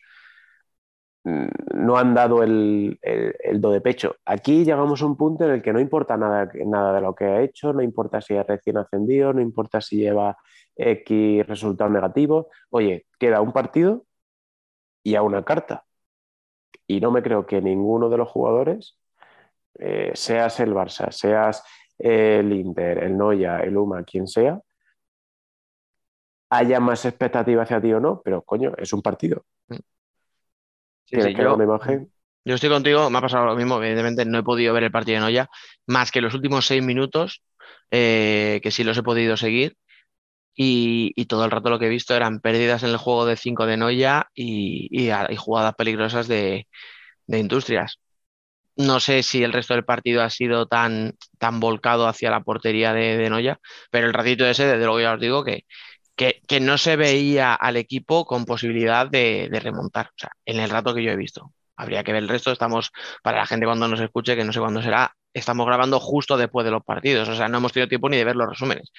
no 1.74 1.96
han 1.96 2.14
dado 2.14 2.42
el, 2.42 2.98
do 3.54 3.70
de 3.70 3.80
pecho. 3.80 4.16
Aquí 4.24 4.64
llegamos 4.64 5.02
a 5.02 5.06
un 5.06 5.16
punto 5.16 5.44
en 5.44 5.50
el 5.52 5.62
que 5.62 5.72
no 5.72 5.80
importa 5.80 6.16
nada, 6.16 6.50
nada 6.66 6.94
de 6.94 7.00
lo 7.00 7.14
que 7.14 7.24
ha 7.24 7.42
hecho, 7.42 7.72
no 7.72 7.82
importa 7.82 8.20
si 8.20 8.34
es 8.34 8.46
recién 8.46 8.78
ascendido, 8.78 9.32
no 9.32 9.40
importa 9.40 9.80
si 9.80 9.96
lleva 9.98 10.36
X 10.76 11.46
resultado 11.46 11.90
negativo. 11.90 12.48
Oye, 12.70 13.06
queda 13.18 13.40
un 13.40 13.52
partido 13.52 14.04
y 15.02 15.14
a 15.14 15.22
una 15.22 15.44
carta. 15.44 15.84
Y 16.86 17.00
no 17.00 17.10
me 17.10 17.22
creo 17.22 17.46
que 17.46 17.60
ninguno 17.60 18.08
de 18.08 18.16
los 18.18 18.28
jugadores, 18.28 18.98
eh, 19.78 20.12
seas 20.14 20.60
el 20.60 20.74
Barça, 20.74 21.10
seas 21.12 21.62
el 21.98 22.52
Inter, 22.52 23.04
el 23.04 23.16
Noya, 23.16 23.60
el 23.60 23.76
Uma, 23.76 24.04
quien 24.04 24.26
sea, 24.26 24.60
haya 26.50 26.80
más 26.80 27.04
expectativa 27.04 27.62
hacia 27.62 27.80
ti 27.80 27.92
o 27.92 28.00
no, 28.00 28.22
pero 28.22 28.42
coño, 28.42 28.72
es 28.78 28.92
un 28.92 29.02
partido. 29.02 29.44
Sí, 31.10 31.16
yo, 31.34 31.56
Yo 32.44 32.54
estoy 32.54 32.68
contigo, 32.68 33.08
me 33.08 33.18
ha 33.18 33.22
pasado 33.22 33.46
lo 33.46 33.56
mismo, 33.56 33.78
evidentemente 33.78 34.24
no 34.24 34.38
he 34.38 34.42
podido 34.42 34.74
ver 34.74 34.84
el 34.84 34.90
partido 34.90 35.16
de 35.16 35.20
Noya, 35.20 35.48
más 35.86 36.10
que 36.10 36.20
los 36.20 36.34
últimos 36.34 36.66
seis 36.66 36.82
minutos, 36.82 37.42
eh, 37.90 38.60
que 38.62 38.70
sí 38.70 38.84
los 38.84 38.98
he 38.98 39.02
podido 39.02 39.36
seguir, 39.36 39.76
y, 40.60 41.26
todo 41.26 41.44
el 41.44 41.50
rato 41.52 41.70
lo 41.70 41.78
que 41.78 41.86
he 41.86 41.88
visto 41.88 42.16
eran 42.16 42.40
pérdidas 42.40 42.82
en 42.82 42.90
el 42.90 42.96
juego 42.96 43.26
de 43.26 43.36
5 43.36 43.64
de 43.66 43.76
Noya 43.76 44.26
y, 44.34 45.08
jugadas 45.36 45.74
peligrosas 45.76 46.26
de, 46.28 46.66
Industrias. 47.28 48.00
No 48.76 49.00
sé 49.00 49.22
si 49.22 49.42
el 49.44 49.52
resto 49.52 49.74
del 49.74 49.84
partido 49.84 50.22
ha 50.22 50.30
sido 50.30 50.66
tan, 50.66 51.14
tan 51.38 51.60
volcado 51.60 52.08
hacia 52.08 52.30
la 52.30 52.42
portería 52.42 52.92
de, 52.92 53.30
Noya, 53.30 53.60
pero 53.90 54.06
el 54.08 54.14
ratito 54.14 54.46
ese, 54.46 54.64
desde 54.66 54.84
luego 54.84 55.00
ya 55.00 55.14
os 55.14 55.20
digo 55.20 55.44
que, 55.44 55.64
que, 56.18 56.60
no 56.60 56.76
se 56.78 56.96
veía 56.96 57.54
al 57.54 57.76
equipo 57.76 58.26
con 58.26 58.44
posibilidad 58.44 59.06
de, 59.08 59.48
remontar, 59.62 60.08
o 60.08 60.18
sea, 60.18 60.32
en 60.44 60.58
el 60.58 60.68
rato 60.68 60.94
que 60.94 61.02
yo 61.02 61.12
he 61.12 61.16
visto. 61.16 61.52
Habría 61.76 62.02
que 62.02 62.12
ver 62.12 62.24
el 62.24 62.28
resto, 62.28 62.50
estamos, 62.50 62.90
para 63.22 63.38
la 63.38 63.46
gente 63.46 63.64
cuando 63.64 63.86
nos 63.86 64.00
escuche, 64.00 64.34
que 64.34 64.44
no 64.44 64.52
sé 64.52 64.58
cuándo 64.58 64.82
será, 64.82 65.14
estamos 65.32 65.64
grabando 65.64 66.00
justo 66.00 66.36
después 66.36 66.64
de 66.64 66.72
los 66.72 66.82
partidos, 66.82 67.28
o 67.28 67.36
sea, 67.36 67.48
no 67.48 67.58
hemos 67.58 67.72
tenido 67.72 67.88
tiempo 67.88 68.08
ni 68.08 68.16
de 68.16 68.24
ver 68.24 68.34
los 68.34 68.48
resúmenes, 68.48 68.90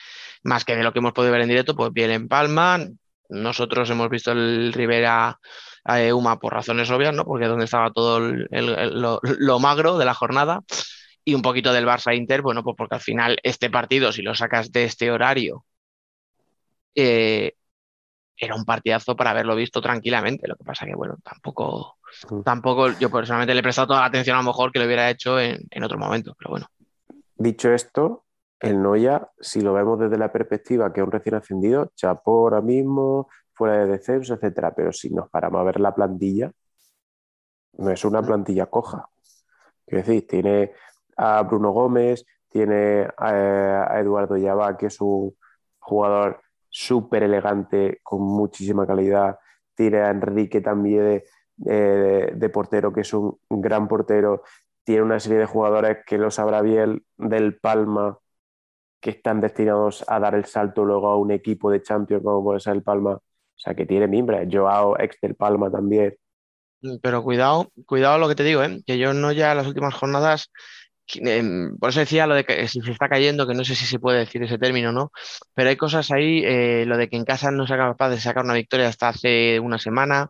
más 0.44 0.64
que 0.64 0.78
de 0.78 0.84
lo 0.84 0.94
que 0.94 1.00
hemos 1.00 1.12
podido 1.12 1.34
ver 1.34 1.42
en 1.42 1.50
directo, 1.50 1.76
pues 1.76 1.92
bien 1.92 2.12
en 2.12 2.30
Palma, 2.30 2.80
nosotros 3.28 3.90
hemos 3.90 4.10
visto 4.10 4.32
el 4.32 4.72
Rivera 4.72 5.40
eh, 5.86 6.14
Uma 6.14 6.40
por 6.40 6.54
razones 6.54 6.90
obvias, 6.90 7.14
¿no? 7.14 7.26
Porque 7.26 7.46
es 7.46 7.50
donde 7.50 7.66
estaba 7.66 7.92
todo 7.92 8.22
lo, 8.22 9.60
magro 9.60 9.98
de 9.98 10.06
la 10.06 10.14
jornada 10.14 10.62
y 11.26 11.36
un 11.36 11.42
poquito 11.42 11.74
del 11.74 11.86
Barça 11.86 12.16
Inter, 12.16 12.42
bueno, 12.42 12.64
pues 12.64 12.76
porque 12.78 12.96
al 12.96 13.02
final 13.02 13.38
este 13.44 13.70
partido, 13.70 14.14
si 14.14 14.22
lo 14.22 14.34
sacas 14.36 14.72
de 14.72 14.86
este 14.86 15.12
horario, 15.12 15.66
eh, 16.95 17.54
era 18.39 18.56
un 18.56 18.63
partidazo 18.63 19.15
para 19.15 19.32
haberlo 19.32 19.56
visto 19.56 19.82
tranquilamente. 19.82 20.47
Lo 20.47 20.56
que 20.56 20.63
pasa 20.63 20.86
que, 20.86 20.95
bueno, 20.95 21.17
tampoco, 21.23 21.97
mm. 22.30 22.41
tampoco 22.41 22.89
yo 22.97 23.12
personalmente 23.12 23.54
le 23.54 23.60
he 23.60 23.63
prestado 23.63 23.89
toda 23.89 23.99
la 23.99 24.06
atención 24.06 24.38
a 24.38 24.39
lo 24.39 24.47
mejor 24.47 24.71
que 24.71 24.80
lo 24.80 24.86
hubiera 24.86 25.10
hecho 25.10 25.39
en, 25.39 25.84
otro 25.84 25.97
momento, 25.97 26.34
pero 26.38 26.52
bueno. 26.52 26.67
Dicho 27.36 27.71
esto, 27.71 28.25
el 28.60 28.82
Noya, 28.82 29.30
si 29.39 29.62
lo 29.62 29.73
vemos 29.73 29.99
desde 29.99 30.17
la 30.17 30.32
perspectiva 30.32 30.91
que 30.93 31.02
es 31.02 31.06
un 31.06 31.12
recién 31.12 31.36
ascendido, 31.36 31.91
chapó 31.95 32.43
ahora 32.43 32.62
mismo, 32.62 33.30
fuera 33.54 33.80
de 33.80 33.88
descenso, 33.88 34.36
etcétera. 34.36 34.73
Pero 34.73 34.93
si 34.93 35.10
nos 35.10 35.30
paramos 35.30 35.60
a 35.60 35.65
ver 35.65 35.80
la 35.80 35.93
plantilla, 35.93 36.52
no 37.73 37.91
es 37.91 38.04
una 38.06 38.21
plantilla 38.21 38.67
coja. 38.67 39.10
Quiero 39.86 40.06
decir, 40.06 40.28
tiene 40.28 40.73
a 41.17 41.41
Bruno 41.43 41.71
Gómez, 41.71 42.25
tiene 42.49 43.08
a, 43.17 43.88
a 43.89 43.99
Eduardo 43.99 44.38
Yaba, 44.38 44.78
que 44.78 44.88
es 44.88 45.02
un 45.02 45.36
jugador 45.80 46.41
súper 46.80 47.24
elegante, 47.24 48.00
con 48.04 48.22
muchísima 48.22 48.88
calidad. 48.88 49.38
Tiene 49.76 50.00
a 50.00 50.10
Enrique 50.12 50.62
también 50.62 51.24
de, 51.58 52.50
portero, 52.54 52.94
que 52.94 53.02
es 53.02 53.13
un 53.13 53.38
gran 53.50 53.88
portero. 53.88 54.44
Tiene 54.84 55.04
una 55.04 55.20
serie 55.20 55.39
de 55.39 55.46
jugadores 55.46 56.00
que 56.06 56.18
lo 56.18 56.32
sabrá 56.32 56.62
bien 56.62 57.04
del 57.18 57.58
Palma, 57.60 58.18
que 59.02 59.12
están 59.12 59.42
destinados 59.42 60.06
a 60.08 60.20
dar 60.20 60.36
el 60.36 60.46
salto 60.46 60.86
luego 60.86 61.10
a 61.10 61.18
un 61.18 61.32
equipo 61.32 61.70
de 61.70 61.82
Champions 61.82 62.24
como 62.24 62.44
puede 62.44 62.60
ser 62.62 62.76
el 62.76 62.84
Palma. 62.84 63.13
O 63.13 63.62
sea, 63.62 63.76
que 63.76 63.86
tiene 63.86 64.08
mimbres. 64.08 64.48
Joao, 64.50 64.98
ex 65.00 65.20
del 65.22 65.36
Palma 65.36 65.70
también. 65.70 66.15
Pero 67.02 67.24
cuidado, 67.24 67.70
cuidado 67.86 68.18
lo 68.20 68.30
que 68.30 68.36
te 68.36 68.44
digo, 68.44 68.63
¿eh? 68.63 68.82
que 68.86 68.98
yo 68.98 69.13
no 69.13 69.34
ya 69.34 69.54
las 69.54 69.68
últimas 69.68 69.94
jornadas 69.94 70.50
por 71.80 71.89
eso 71.89 72.00
decía 72.00 72.28
lo 72.28 72.36
de 72.36 72.43
que 72.43 72.67
si 72.67 72.82
se 72.82 72.91
está 72.91 73.10
cayendo, 73.10 73.48
que 73.48 73.56
no 73.56 73.63
sé 73.65 73.76
si 73.76 73.86
se 73.86 74.00
puede 74.00 74.19
decir 74.19 74.43
ese 74.43 74.58
término, 74.60 74.91
¿no? 74.91 75.12
Pero 75.56 75.69
hay 75.69 75.76
cosas 75.76 76.12
ahí, 76.12 76.43
eh, 76.45 76.86
lo 76.86 76.98
de 76.98 77.10
que 77.10 77.17
en 77.17 77.26
casa 77.26 77.52
no 77.52 77.63
se 77.63 77.69
sea 77.69 77.78
capaz 77.78 78.10
de 78.10 78.19
sacar 78.19 78.45
una 78.45 78.54
victoria 78.54 78.88
hasta 78.88 79.10
hace 79.10 79.60
una 79.60 79.80
semana 79.80 80.30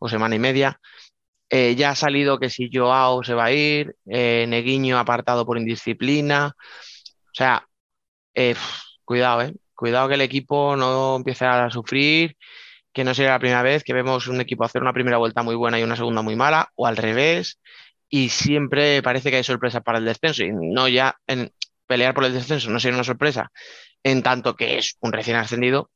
o 0.00 0.08
semana 0.08 0.34
y 0.34 0.38
media. 0.38 0.80
Eh, 1.50 1.74
ya 1.76 1.90
ha 1.90 1.94
salido 1.94 2.38
que 2.38 2.50
si 2.50 2.68
Joao 2.72 3.24
se 3.24 3.34
va 3.34 3.46
a 3.46 3.52
ir, 3.52 3.96
eh, 4.06 4.46
Neguiño 4.48 4.98
apartado 4.98 5.46
por 5.46 5.58
indisciplina. 5.58 6.54
O 6.56 7.34
sea, 7.34 7.66
cuidado, 9.04 9.42
¿eh? 9.42 9.54
Cuidado 9.74 10.08
que 10.08 10.14
el 10.14 10.20
equipo 10.20 10.76
no 10.76 11.16
empiece 11.16 11.44
a 11.46 11.70
sufrir, 11.70 12.36
que 12.92 13.04
no 13.04 13.14
sea 13.14 13.30
la 13.30 13.38
primera 13.38 13.62
vez 13.62 13.84
que 13.84 13.94
vemos 13.94 14.28
un 14.28 14.40
equipo 14.40 14.64
hacer 14.64 14.82
una 14.82 14.92
primera 14.92 15.18
vuelta 15.18 15.42
muy 15.42 15.54
buena 15.54 15.78
y 15.78 15.84
una 15.84 15.96
segunda 15.96 16.22
muy 16.22 16.36
mala, 16.36 16.70
o 16.74 16.86
al 16.86 16.96
revés 16.96 17.58
y 18.08 18.30
siempre 18.30 19.02
parece 19.02 19.30
que 19.30 19.36
hay 19.36 19.44
sorpresa 19.44 19.80
para 19.80 19.98
el 19.98 20.04
descenso 20.04 20.44
y 20.44 20.50
no 20.52 20.88
ya 20.88 21.16
en 21.26 21.52
pelear 21.86 22.14
por 22.14 22.24
el 22.24 22.32
descenso 22.32 22.70
no 22.70 22.80
sería 22.80 22.96
una 22.96 23.04
sorpresa 23.04 23.50
en 24.02 24.22
tanto 24.22 24.54
que 24.54 24.78
es 24.78 24.96
un 25.00 25.12
recién 25.12 25.36
ascendido, 25.36 25.90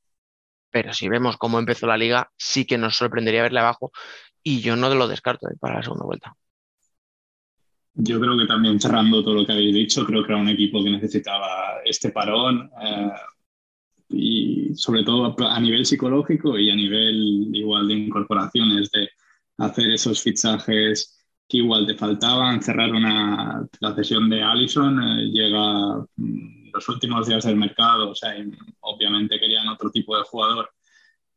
pero 0.71 0.93
si 0.93 1.09
vemos 1.09 1.37
cómo 1.37 1.59
empezó 1.59 1.87
la 1.87 1.97
liga 1.97 2.31
sí 2.37 2.65
que 2.65 2.79
nos 2.79 2.97
sorprendería 2.97 3.43
verle 3.43 3.61
abajo 3.61 3.93
y 4.43 4.61
yo 4.61 4.77
no 4.77 4.93
lo 4.95 5.09
descarto 5.09 5.49
eh, 5.49 5.57
para 5.59 5.77
la 5.77 5.83
segunda 5.83 6.05
vuelta. 6.05 6.35
Yo 7.95 8.19
creo 8.19 8.39
que 8.39 8.47
también 8.47 8.81
cerrando 8.81 9.23
todo 9.23 9.35
lo 9.35 9.47
que 9.47 9.53
habéis 9.53 9.75
dicho, 9.75 10.05
creo 10.07 10.25
que 10.25 10.33
era 10.33 10.41
un 10.41 10.49
equipo 10.49 10.83
que 10.83 10.91
necesitaba 10.91 11.81
este 11.85 12.11
parón 12.11 12.71
eh, 12.83 13.11
y 14.09 14.75
sobre 14.75 15.05
todo 15.05 15.37
a 15.47 15.61
nivel 15.61 15.85
psicológico 15.85 16.59
y 16.59 16.71
a 16.71 16.75
nivel 16.75 17.55
igual 17.55 17.89
de 17.89 17.95
incorporaciones, 17.95 18.91
de 18.91 19.11
hacer 19.59 19.91
esos 19.91 20.23
fichajes 20.23 21.22
igual 21.59 21.87
te 21.87 21.95
faltaban, 21.95 22.63
cerrar 22.63 22.93
una, 22.93 23.67
la 23.81 23.95
sesión 23.95 24.29
de 24.31 24.43
Allison, 24.43 25.03
eh, 25.03 25.31
llega 25.31 25.99
mm, 26.17 26.71
los 26.73 26.89
últimos 26.89 27.27
días 27.29 27.45
del 27.45 27.57
mercado, 27.57 28.11
o 28.11 28.15
sea, 28.15 28.35
obviamente 28.81 29.39
querían 29.39 29.69
otro 29.69 29.91
tipo 29.91 30.17
de 30.17 30.25
jugador. 30.25 30.71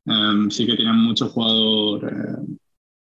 Em, 0.06 0.50
sí 0.52 0.66
que 0.66 0.76
tienen 0.76 0.98
mucho 0.98 1.30
jugador 1.30 2.06
eh, 2.06 2.58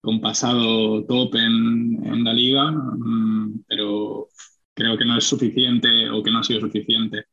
con 0.01 0.21
pasado 0.21 1.05
top 1.05 1.35
en, 1.35 2.05
en 2.05 2.23
la 2.23 2.33
liga, 2.33 2.71
mm, 2.71 3.63
pero 3.67 4.27
creo 4.73 4.97
que 4.97 5.05
no 5.05 5.17
es 5.17 5.25
suficiente 5.25 6.09
o 6.09 6.23
que 6.23 6.31
no 6.31 6.39
ha 6.39 6.43
sido 6.43 6.62
suficiente. 6.62 7.25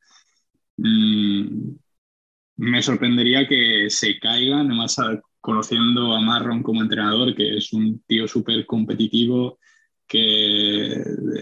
Mm, 0.78 1.76
me 2.56 2.82
sorprendería 2.82 3.46
que 3.48 3.88
se 3.90 4.18
caigan, 4.18 4.66
además 4.68 4.98
conociendo 5.46 6.12
a 6.12 6.20
Marron 6.20 6.60
como 6.60 6.82
entrenador, 6.82 7.32
que 7.32 7.58
es 7.58 7.72
un 7.72 8.02
tío 8.04 8.26
súper 8.26 8.66
competitivo, 8.66 9.60
que 10.04 10.90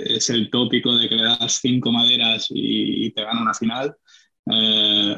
es 0.05 0.29
el 0.29 0.51
tópico 0.51 0.95
de 0.95 1.09
que 1.09 1.15
le 1.17 1.23
das 1.23 1.59
cinco 1.63 1.91
maderas 1.91 2.49
y, 2.51 3.11
te 3.13 3.23
gana 3.25 3.41
una 3.41 3.55
final. 3.55 3.97
Eh, 4.53 5.17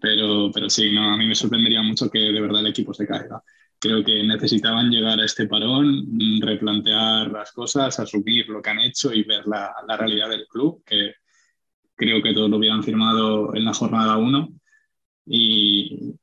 pero, 0.00 0.50
pero 0.50 0.70
sí, 0.70 0.90
no, 0.92 1.12
a 1.12 1.16
mí 1.18 1.26
me 1.26 1.34
sorprendería 1.34 1.82
mucho 1.82 2.08
que 2.10 2.20
de 2.20 2.40
verdad 2.40 2.60
el 2.60 2.68
equipo 2.68 2.94
se 2.94 3.06
caiga. 3.06 3.42
Creo 3.78 4.02
que 4.02 4.22
necesitaban 4.24 4.90
llegar 4.90 5.20
a 5.20 5.26
este 5.26 5.46
parón, 5.46 6.40
replantear 6.40 7.30
las 7.30 7.52
cosas, 7.52 8.00
asumir 8.00 8.48
lo 8.48 8.62
que 8.62 8.70
han 8.70 8.78
hecho 8.78 9.12
y 9.12 9.24
ver 9.24 9.46
la, 9.46 9.74
la 9.86 9.96
realidad 9.98 10.30
del 10.30 10.46
club, 10.46 10.82
que 10.86 11.16
creo 11.94 12.22
que 12.22 12.32
todos 12.32 12.48
lo 12.48 12.56
hubieran 12.56 12.82
firmado 12.82 13.54
en 13.54 13.66
la 13.66 13.74
jornada 13.74 14.16
1. 14.16 14.48
Y, 15.26 16.14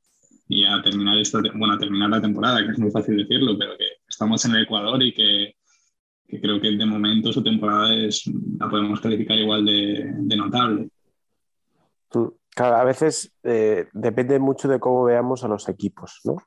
y 0.52 0.66
a 0.66 0.82
terminar, 0.82 1.20
esta, 1.20 1.40
bueno, 1.54 1.76
a 1.76 1.78
terminar 1.78 2.10
la 2.10 2.22
temporada, 2.22 2.66
que 2.66 2.72
es 2.72 2.80
muy 2.80 2.90
fácil 2.90 3.16
decirlo, 3.16 3.56
pero 3.58 3.78
que 3.78 3.86
estamos 4.08 4.44
en 4.46 4.56
el 4.56 4.64
Ecuador 4.64 5.02
y 5.02 5.14
que, 5.14 5.56
creo 6.42 6.60
que 6.60 6.72
de 6.72 6.86
momento 6.88 7.32
su 7.32 7.44
temporada 7.44 7.94
es, 7.94 8.24
la 8.58 8.68
podemos 8.68 9.00
calificar 9.00 9.38
igual 9.38 9.64
de, 9.64 10.36
notable. 10.36 10.90
Claro, 12.56 12.76
a 12.78 12.84
veces 12.84 13.32
eh, 13.44 13.88
depende 13.94 14.40
mucho 14.40 14.68
de 14.68 14.80
cómo 14.80 15.04
veamos 15.04 15.44
a 15.44 15.48
los 15.48 15.70
equipos, 15.70 16.20
¿no? 16.24 16.38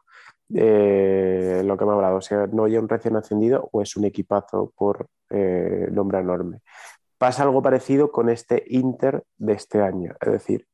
Eh, 0.53 1.62
lo 1.65 1.79
que 1.79 1.85
me 1.85 1.93
ha 1.93 1.95
hablado, 1.95 2.17
o 2.17 2.21
sea, 2.21 2.49
no 2.49 2.65
hay 2.65 2.77
un 2.77 2.88
recién 2.88 3.15
ascendido 3.15 3.69
o 3.73 3.83
es 3.83 3.97
un 3.97 4.05
equipazo 4.05 4.73
por 4.77 5.07
eh, 5.31 5.87
nombre 5.93 6.19
enorme. 6.19 6.59
Pasa 7.17 7.45
algo 7.45 7.62
parecido 7.62 8.11
con 8.11 8.29
este 8.29 8.65
Inter 8.67 9.23
de 9.37 9.53
este 9.53 9.81
año, 9.81 10.12
es 10.21 10.33
decir, 10.33 10.67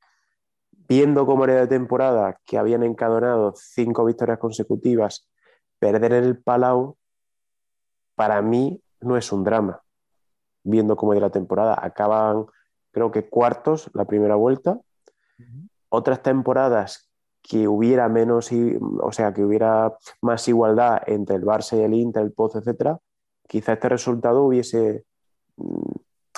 viendo 0.88 1.26
cómo 1.26 1.44
era 1.44 1.54
de 1.54 1.66
temporada, 1.66 2.40
que 2.46 2.56
habían 2.56 2.82
encadenado 2.82 3.52
cinco 3.56 4.04
victorias 4.04 4.38
consecutivas, 4.38 5.28
perder 5.78 6.14
en 6.14 6.24
el 6.24 6.38
Palau, 6.38 6.96
para 8.14 8.40
mí 8.42 8.82
no 9.00 9.16
es 9.16 9.30
un 9.30 9.44
drama. 9.44 9.82
Viendo 10.64 10.96
cómo 10.96 11.12
era 11.12 11.26
la 11.26 11.30
temporada, 11.30 11.78
acaban, 11.80 12.46
creo 12.90 13.10
que 13.10 13.28
cuartos 13.28 13.90
la 13.94 14.06
primera 14.06 14.34
vuelta. 14.34 14.80
Otras 15.90 16.22
temporadas 16.22 17.08
que 17.42 17.68
hubiera 17.68 18.08
menos, 18.08 18.50
o 19.00 19.12
sea, 19.12 19.32
que 19.32 19.44
hubiera 19.44 19.96
más 20.20 20.48
igualdad 20.48 21.00
entre 21.06 21.36
el 21.36 21.44
Barça 21.44 21.78
y 21.78 21.82
el 21.82 21.94
Inter, 21.94 22.22
el 22.22 22.32
Pozo, 22.32 22.58
etcétera, 22.58 22.98
quizá 23.46 23.74
este 23.74 23.88
resultado 23.88 24.44
hubiese 24.44 25.04
mm, 25.56 25.92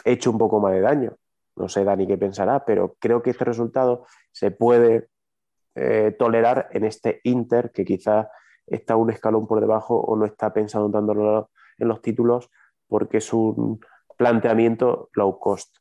hecho 0.05 0.31
un 0.31 0.39
poco 0.39 0.61
más 0.61 0.73
de 0.73 0.81
daño. 0.81 1.17
No 1.57 1.69
sé, 1.69 1.85
Dani, 1.85 2.07
qué 2.07 2.17
pensará, 2.17 2.65
pero 2.65 2.97
creo 3.01 3.23
que 3.23 3.31
este 3.31 3.45
resultado 3.45 4.07
se 4.33 4.51
puede 4.51 5.09
eh, 5.75 6.15
tolerar 6.19 6.69
en 6.73 6.85
este 6.85 7.21
Inter, 7.25 7.71
que 7.73 7.85
quizás 7.85 8.27
está 8.67 8.97
un 8.97 9.11
escalón 9.11 9.47
por 9.47 9.61
debajo 9.61 10.01
o 10.01 10.17
no 10.17 10.27
está 10.27 10.53
pensando 10.53 10.91
tanto 10.91 11.49
en 11.79 11.89
los 11.89 12.03
títulos, 12.03 12.51
porque 12.87 13.19
es 13.19 13.33
un 13.33 13.81
planteamiento 14.17 15.09
low 15.15 15.39
cost. 15.39 15.77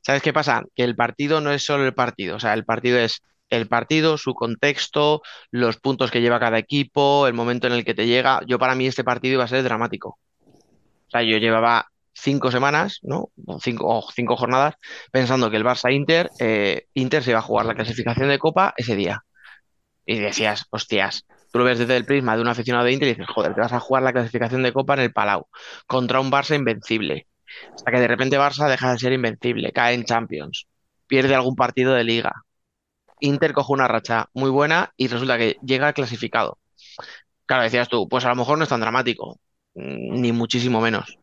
¿Sabes 0.00 0.22
qué 0.22 0.32
pasa? 0.32 0.64
Que 0.74 0.84
el 0.84 0.96
partido 0.96 1.40
no 1.40 1.50
es 1.50 1.64
solo 1.64 1.84
el 1.84 1.94
partido, 1.94 2.36
o 2.36 2.40
sea, 2.40 2.52
el 2.54 2.64
partido 2.64 2.98
es 2.98 3.22
el 3.50 3.68
partido, 3.68 4.18
su 4.18 4.34
contexto, 4.34 5.22
los 5.50 5.78
puntos 5.78 6.10
que 6.10 6.20
lleva 6.20 6.40
cada 6.40 6.58
equipo, 6.58 7.26
el 7.26 7.34
momento 7.34 7.66
en 7.66 7.74
el 7.74 7.84
que 7.84 7.94
te 7.94 8.06
llega. 8.06 8.40
Yo 8.46 8.58
para 8.58 8.74
mí 8.74 8.86
este 8.86 9.04
partido 9.04 9.34
iba 9.34 9.44
a 9.44 9.48
ser 9.48 9.62
dramático. 9.62 10.18
O 10.46 11.10
sea, 11.10 11.22
yo 11.22 11.38
llevaba 11.38 11.86
cinco 12.14 12.50
semanas, 12.50 13.00
¿no? 13.02 13.30
O 13.46 13.60
cinco, 13.60 14.04
cinco 14.14 14.36
jornadas 14.36 14.74
pensando 15.12 15.50
que 15.50 15.56
el 15.56 15.64
Barça 15.64 15.92
Inter, 15.92 16.30
eh, 16.38 16.86
Inter 16.94 17.22
se 17.22 17.30
iba 17.30 17.40
a 17.40 17.42
jugar 17.42 17.66
la 17.66 17.74
clasificación 17.74 18.28
de 18.28 18.38
Copa 18.38 18.74
ese 18.76 18.96
día. 18.96 19.24
Y 20.06 20.18
decías, 20.18 20.66
hostias, 20.70 21.26
tú 21.52 21.58
lo 21.58 21.64
ves 21.64 21.78
desde 21.78 21.96
el 21.96 22.04
prisma 22.04 22.36
de 22.36 22.42
un 22.42 22.48
aficionado 22.48 22.84
de 22.86 22.92
Inter 22.92 23.08
y 23.08 23.12
dices, 23.12 23.26
joder, 23.28 23.54
te 23.54 23.60
vas 23.60 23.72
a 23.72 23.80
jugar 23.80 24.02
la 24.02 24.12
clasificación 24.12 24.62
de 24.62 24.72
Copa 24.72 24.94
en 24.94 25.00
el 25.00 25.12
Palau 25.12 25.48
contra 25.86 26.20
un 26.20 26.30
Barça 26.30 26.56
invencible. 26.56 27.26
Hasta 27.74 27.90
que 27.90 28.00
de 28.00 28.08
repente 28.08 28.38
Barça 28.38 28.68
deja 28.68 28.92
de 28.92 28.98
ser 28.98 29.12
invencible, 29.12 29.72
cae 29.72 29.94
en 29.94 30.04
Champions, 30.04 30.66
pierde 31.06 31.34
algún 31.34 31.56
partido 31.56 31.94
de 31.94 32.04
liga, 32.04 32.32
Inter 33.20 33.52
coge 33.52 33.72
una 33.72 33.88
racha 33.88 34.28
muy 34.34 34.50
buena 34.50 34.92
y 34.96 35.08
resulta 35.08 35.38
que 35.38 35.56
llega 35.62 35.92
clasificado. 35.92 36.58
Claro, 37.46 37.62
decías 37.64 37.88
tú, 37.88 38.08
pues 38.08 38.24
a 38.24 38.30
lo 38.30 38.36
mejor 38.36 38.58
no 38.58 38.64
es 38.64 38.70
tan 38.70 38.80
dramático, 38.80 39.40
mm, 39.74 40.20
ni 40.20 40.32
muchísimo 40.32 40.80
menos. 40.80 41.18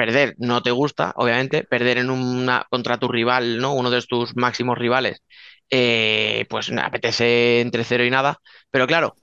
Perder 0.00 0.34
no 0.38 0.62
te 0.62 0.70
gusta, 0.70 1.12
obviamente, 1.16 1.62
perder 1.64 1.98
en 1.98 2.08
una 2.10 2.66
contra 2.70 2.96
tu 2.98 3.08
rival, 3.08 3.58
¿no? 3.58 3.74
Uno 3.74 3.90
de 3.90 4.00
tus 4.02 4.34
máximos 4.34 4.78
rivales, 4.78 5.22
eh, 5.70 6.46
pues 6.48 6.70
apetece 6.72 7.60
entre 7.60 7.84
cero 7.84 8.04
y 8.06 8.10
nada. 8.10 8.38
Pero 8.70 8.86
claro, 8.86 9.14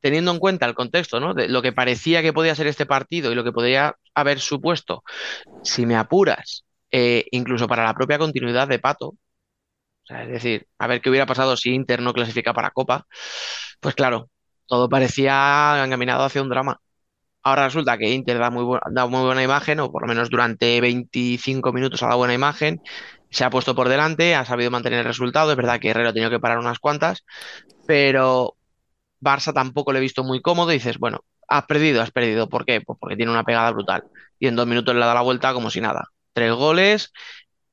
teniendo 0.00 0.32
en 0.32 0.40
cuenta 0.40 0.66
el 0.66 0.74
contexto, 0.74 1.20
¿no? 1.20 1.34
De 1.34 1.48
lo 1.48 1.62
que 1.62 1.72
parecía 1.72 2.20
que 2.20 2.32
podía 2.32 2.56
ser 2.56 2.66
este 2.66 2.84
partido 2.84 3.30
y 3.30 3.36
lo 3.36 3.44
que 3.44 3.52
podría 3.52 3.94
haber 4.12 4.40
supuesto, 4.40 5.04
si 5.62 5.86
me 5.86 5.96
apuras, 5.96 6.64
eh, 6.90 7.26
incluso 7.30 7.68
para 7.68 7.84
la 7.84 7.94
propia 7.94 8.18
continuidad 8.18 8.66
de 8.68 8.80
Pato, 8.80 9.14
es 10.08 10.28
decir, 10.28 10.66
a 10.78 10.86
ver 10.88 11.00
qué 11.00 11.10
hubiera 11.10 11.26
pasado 11.26 11.56
si 11.56 11.72
Inter 11.74 12.02
no 12.02 12.12
clasifica 12.12 12.52
para 12.54 12.70
Copa. 12.72 13.06
Pues 13.80 13.94
claro, 13.94 14.30
todo 14.66 14.88
parecía 14.88 15.82
encaminado 15.84 16.24
hacia 16.24 16.42
un 16.42 16.48
drama. 16.50 16.80
Ahora 17.44 17.66
resulta 17.66 17.98
que 17.98 18.10
Inter 18.10 18.38
da 18.38 18.50
muy, 18.50 18.78
da 18.90 19.06
muy 19.06 19.22
buena 19.22 19.42
imagen, 19.42 19.80
o 19.80 19.92
por 19.92 20.02
lo 20.02 20.08
menos 20.08 20.30
durante 20.30 20.80
25 20.80 21.72
minutos 21.72 22.02
ha 22.02 22.06
dado 22.06 22.18
buena 22.18 22.34
imagen, 22.34 22.80
se 23.30 23.44
ha 23.44 23.50
puesto 23.50 23.74
por 23.74 23.88
delante, 23.88 24.34
ha 24.34 24.44
sabido 24.44 24.70
mantener 24.70 25.00
el 25.00 25.04
resultado. 25.06 25.50
Es 25.50 25.56
verdad 25.56 25.80
que 25.80 25.90
Herrero 25.90 26.10
ha 26.10 26.12
tenido 26.12 26.30
que 26.30 26.40
parar 26.40 26.58
unas 26.58 26.78
cuantas, 26.78 27.24
pero 27.86 28.56
Barça 29.20 29.52
tampoco 29.52 29.92
le 29.92 29.98
he 29.98 30.02
visto 30.02 30.24
muy 30.24 30.40
cómodo. 30.42 30.70
Dices, 30.70 30.98
bueno, 30.98 31.20
has 31.48 31.64
perdido, 31.66 32.02
has 32.02 32.10
perdido. 32.10 32.48
¿Por 32.48 32.64
qué? 32.64 32.80
Pues 32.80 32.98
porque 33.00 33.16
tiene 33.16 33.32
una 33.32 33.44
pegada 33.44 33.70
brutal. 33.72 34.04
Y 34.38 34.46
en 34.48 34.56
dos 34.56 34.66
minutos 34.66 34.94
le 34.94 35.00
da 35.00 35.14
la 35.14 35.22
vuelta 35.22 35.52
como 35.54 35.70
si 35.70 35.80
nada. 35.80 36.08
Tres 36.32 36.52
goles 36.54 37.12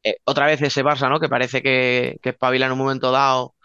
eh, 0.03 0.17
otra 0.25 0.47
vez 0.47 0.62
ese 0.62 0.84
Barça, 0.84 1.10
¿no? 1.10 1.19
Que 1.19 1.29
parece 1.29 1.62
que, 1.62 2.17
que 2.21 2.29
espabila 2.29 2.65
en 2.65 2.71
un 2.73 2.77
momento 2.79 3.12
dado 3.12 3.55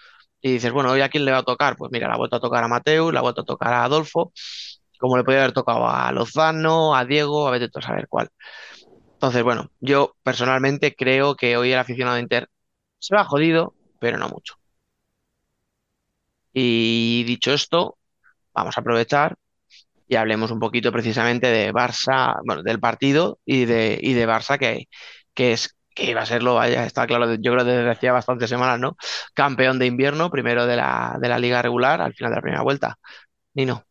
y 0.40 0.53
dices, 0.53 0.73
bueno, 0.73 0.90
¿hoy 0.92 1.01
a 1.01 1.09
quién 1.09 1.25
le 1.25 1.33
va 1.33 1.38
a 1.38 1.42
tocar? 1.42 1.77
Pues 1.77 1.90
mira, 1.92 2.09
la 2.09 2.14
ha 2.14 2.19
vuelto 2.19 2.37
a 2.37 2.40
tocar 2.40 2.64
a 2.64 2.69
Mateus, 2.69 3.12
la 3.12 3.21
ha 3.21 3.23
vuelto 3.23 3.42
a 3.42 3.45
tocar 3.45 3.73
a 3.73 3.85
Adolfo, 3.85 4.33
como 4.99 5.17
le 5.17 5.25
podía 5.25 5.41
haber 5.41 5.53
tocado 5.53 5.89
a 5.89 6.11
Lozano, 6.13 6.95
a 6.95 7.05
Diego, 7.05 7.47
a 7.49 7.51
ver 7.51 7.71
a 7.75 7.81
saber 7.81 8.09
cuál. 8.09 8.29
Entonces, 9.15 9.43
bueno, 9.43 9.71
yo 9.81 10.17
personalmente 10.23 10.95
creo 10.95 11.37
que 11.37 11.57
hoy 11.57 11.73
el 11.73 11.79
aficionado 11.79 12.17
de 12.17 12.23
Inter 12.23 12.49
se 12.99 13.17
va 13.17 13.25
jodido, 13.25 13.75
pero 14.01 14.19
no 14.19 14.29
mucho. 14.29 14.55
Y 16.53 17.25
dicho 17.25 17.53
esto, 17.53 17.99
vamos 18.55 18.77
a 18.79 18.81
aprovechar 18.81 19.37
y 20.09 20.17
hablemos 20.17 20.51
un 20.51 20.61
poquito 20.61 20.93
precisamente 20.93 21.49
de 21.49 21.73
Barça, 21.73 22.37
bueno, 22.47 22.63
del 22.63 22.81
partido 22.81 23.41
y 23.45 23.65
de, 23.67 23.99
y 24.01 24.15
de 24.15 24.29
Barça, 24.29 24.59
que, 24.59 24.89
que 25.35 25.53
es 25.53 25.77
que 25.95 26.11
iba 26.11 26.23
a 26.23 26.27
serlo, 26.27 26.55
vaya, 26.57 26.85
está 26.87 27.07
claro, 27.07 27.35
yo 27.37 27.53
creo 27.53 27.65
desde 27.65 27.91
hacía 27.91 28.13
bastantes 28.13 28.51
semanas, 28.51 28.81
¿no? 28.81 28.97
Campeón 29.35 29.79
de 29.79 29.87
invierno, 29.87 30.31
primero 30.31 30.67
de 30.67 30.77
la, 30.77 31.19
de 31.21 31.29
la 31.29 31.39
liga 31.39 31.63
regular, 31.63 32.03
al 32.03 32.15
final 32.15 32.33
de 32.33 32.37
la 32.37 32.43
primera 32.43 32.63
vuelta. 32.63 32.99
Nino. 33.55 33.85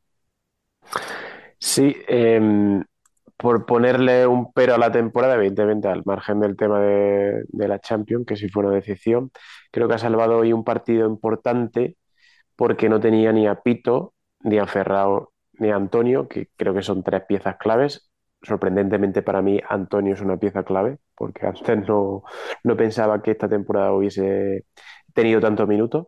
Sí, 1.60 1.95
em, 2.08 2.84
por 3.38 3.65
ponerle 3.65 4.28
un 4.28 4.52
pero 4.54 4.76
a 4.76 4.78
la 4.78 4.91
temporada, 4.91 5.36
evidentemente, 5.36 5.88
al 5.88 6.04
margen 6.06 6.39
del 6.39 6.56
tema 6.56 6.80
de, 6.80 7.43
la 7.67 7.80
Champions, 7.80 8.26
que 8.26 8.36
sí 8.36 8.50
fue 8.50 8.65
una 8.65 8.76
decisión, 8.76 9.32
creo 9.71 9.88
que 9.88 9.95
ha 9.95 9.98
salvado 9.98 10.38
hoy 10.38 10.54
un 10.54 10.63
partido 10.63 11.08
importante 11.08 11.98
porque 12.56 12.89
no 12.89 13.00
tenía 13.00 13.32
ni 13.34 13.48
a 13.48 13.56
Pito, 13.62 14.13
ni 14.41 14.60
a 14.60 14.67
Ferrao, 14.67 15.34
ni 15.54 15.71
a 15.71 15.76
Antonio, 15.76 16.28
que 16.28 16.50
creo 16.56 16.74
que 16.74 16.82
son 16.82 17.04
tres 17.04 17.24
piezas 17.28 17.58
claves, 17.58 18.10
sorprendentemente 18.41 19.21
para 19.21 19.41
mí 19.41 19.60
Antonio 19.67 20.13
es 20.13 20.21
una 20.21 20.38
pieza 20.38 20.63
clave, 20.63 21.00
porque 21.15 21.45
antes 21.48 21.88
no, 21.88 22.24
no 22.63 22.78
pensaba 22.78 23.21
que 23.21 23.32
esta 23.32 23.50
temporada 23.50 23.93
hubiese 23.93 24.65
tenido 25.13 25.41
tantos 25.41 25.67
minutos. 25.67 26.08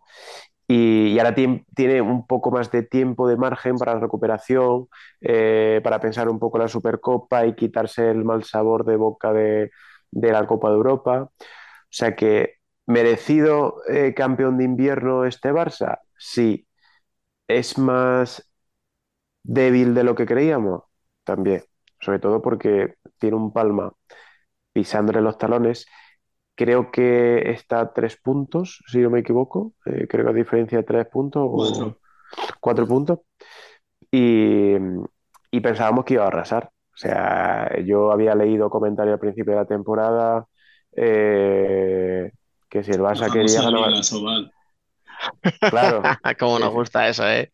Y, 0.68 1.18
ahora 1.20 1.34
tiene, 1.36 2.02
un 2.02 2.28
poco 2.28 2.52
más 2.52 2.72
de 2.72 2.84
tiempo 2.84 3.28
de 3.28 3.38
margen 3.38 3.78
para 3.78 3.94
la 3.96 4.00
recuperación, 4.02 4.88
eh, 5.22 5.80
para 5.84 6.00
pensar 6.02 6.30
un 6.30 6.40
poco 6.40 6.58
la 6.58 6.68
Supercopa 6.68 7.46
y 7.46 7.56
quitarse 7.56 8.10
el 8.12 8.26
mal 8.26 8.44
sabor 8.44 8.84
de 8.86 8.98
boca 8.98 9.32
de, 9.34 9.72
la 10.12 10.46
Copa 10.48 10.70
de 10.70 10.76
Europa. 10.76 11.22
O 11.24 11.32
sea 11.90 12.16
que, 12.16 12.56
¿merecido 12.86 13.78
eh, 13.90 14.14
campeón 14.14 14.58
de 14.58 14.66
invierno 14.66 15.26
este 15.26 15.52
Barça? 15.54 16.00
Sí. 16.18 16.68
¿Es 17.48 17.78
más 17.78 18.52
débil 19.44 19.94
de 19.96 20.04
lo 20.04 20.16
que 20.16 20.26
creíamos? 20.26 20.84
También 21.24 21.64
sobre 22.00 22.20
todo 22.20 22.42
porque 22.42 22.96
tiene 23.18 23.36
un 23.38 23.52
Palma 23.54 23.94
pisándole 24.74 25.22
los 25.22 25.38
talones. 25.38 25.88
Creo 26.58 26.90
que 26.90 27.52
está 27.52 27.82
a 27.82 27.94
tres 27.94 28.18
puntos, 28.18 28.84
si 28.88 28.98
no 28.98 29.12
me 29.12 29.20
equivoco. 29.20 29.74
Eh, 29.86 30.08
creo 30.10 30.26
que 30.26 30.32
a 30.32 30.34
diferencia 30.34 30.80
de 30.80 30.84
tres 30.84 31.06
puntos 31.06 31.44
o 31.46 31.96
cuatro, 32.60 32.88
puntos. 32.88 33.20
Y, 34.10 34.74
pensábamos 35.62 36.04
que 36.04 36.16
iba 36.16 36.24
a 36.24 36.28
arrasar. 36.28 36.72
O 36.94 36.98
sea, 36.98 37.80
yo 37.86 38.12
había 38.12 38.34
leído 38.34 38.72
comentarios 38.72 39.14
al 39.14 39.20
principio 39.20 39.54
de 39.54 39.60
la 39.60 39.66
temporada 39.66 40.48
eh, 40.96 42.32
que 42.68 42.84
si 42.84 42.90
el 42.90 43.02
Barça 43.02 43.32
quería 43.32 43.62
ganar. 43.62 43.94
Claro. 45.70 46.02
Cómo 46.40 46.58
nos 46.58 46.74
gusta 46.74 47.08
eso, 47.08 47.28
¿eh? 47.30 47.52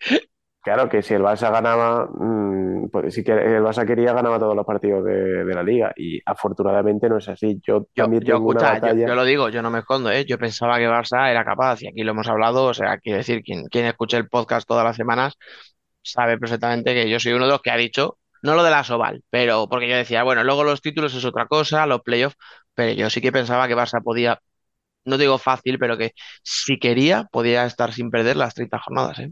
Claro, 0.64 0.88
que 0.88 1.02
si 1.02 1.14
el 1.14 1.22
Barça 1.22 1.52
ganaba, 1.52 2.06
mm, 2.06 2.90
pues 2.90 3.14
si 3.14 3.20
el 3.20 3.62
Barça 3.62 3.86
quería, 3.86 4.14
ganaba 4.14 4.40
todos 4.40 4.56
los 4.56 4.66
partidos 4.66 5.04
de, 5.04 5.44
la 5.54 5.62
liga. 5.62 5.92
Y 5.96 6.22
afortunadamente 6.26 7.10
no 7.10 7.18
es 7.18 7.28
así. 7.28 7.60
Yo, 7.62 7.88
también 7.94 8.24
tengo 8.24 8.48
una 8.48 8.62
batalla... 8.62 9.08
yo, 9.08 9.14
lo 9.14 9.26
digo, 9.26 9.50
yo 9.50 9.62
no 9.62 9.70
me 9.70 9.80
escondo, 9.80 10.10
¿eh? 10.10 10.24
Yo 10.26 10.38
pensaba 10.38 10.78
que 10.78 10.88
Barça 10.88 11.30
era 11.30 11.44
capaz, 11.44 11.82
y 11.82 11.88
aquí 11.90 12.04
lo 12.04 12.12
hemos 12.12 12.30
hablado, 12.30 12.66
o 12.66 12.74
sea, 12.74 12.98
quiero 13.00 13.18
decir, 13.18 13.44
quien, 13.44 13.66
quien 13.66 13.86
escuche 13.86 14.16
el 14.16 14.30
podcast 14.30 14.66
todas 14.66 14.86
las 14.86 14.96
semanas 14.96 15.38
sabe 16.04 16.38
perfectamente 16.38 16.94
que 16.94 17.10
yo 17.10 17.20
soy 17.20 17.34
uno 17.34 17.46
de 17.46 17.52
los 17.52 17.62
que 17.62 17.72
ha 17.72 17.78
dicho, 17.78 18.18
no 18.42 18.56
lo 18.56 18.64
de 18.64 18.72
la 18.72 18.84
Soval, 18.84 19.24
pero 19.30 19.68
porque 19.70 19.90
yo 19.90 19.96
decía, 19.96 20.24
bueno, 20.24 20.44
luego 20.44 20.64
los 20.64 20.82
títulos 20.82 21.16
es 21.16 21.26
otra 21.26 21.48
cosa, 21.48 21.86
los 21.88 22.02
playoffs, 22.02 22.38
pero 22.74 22.94
yo 22.94 23.10
sí 23.10 23.22
que 23.22 23.32
pensaba 23.32 23.68
que 23.68 23.76
Barça 23.76 24.04
podía, 24.04 24.40
no 25.06 25.18
digo 25.18 25.38
fácil, 25.38 25.80
pero 25.80 25.98
que 25.98 26.14
si 26.44 26.80
quería, 26.80 27.26
podía 27.32 27.66
estar 27.66 27.94
sin 27.94 28.12
perder 28.12 28.38
las 28.38 28.54
30 28.54 28.80
jornadas, 28.80 29.20
¿eh? 29.20 29.32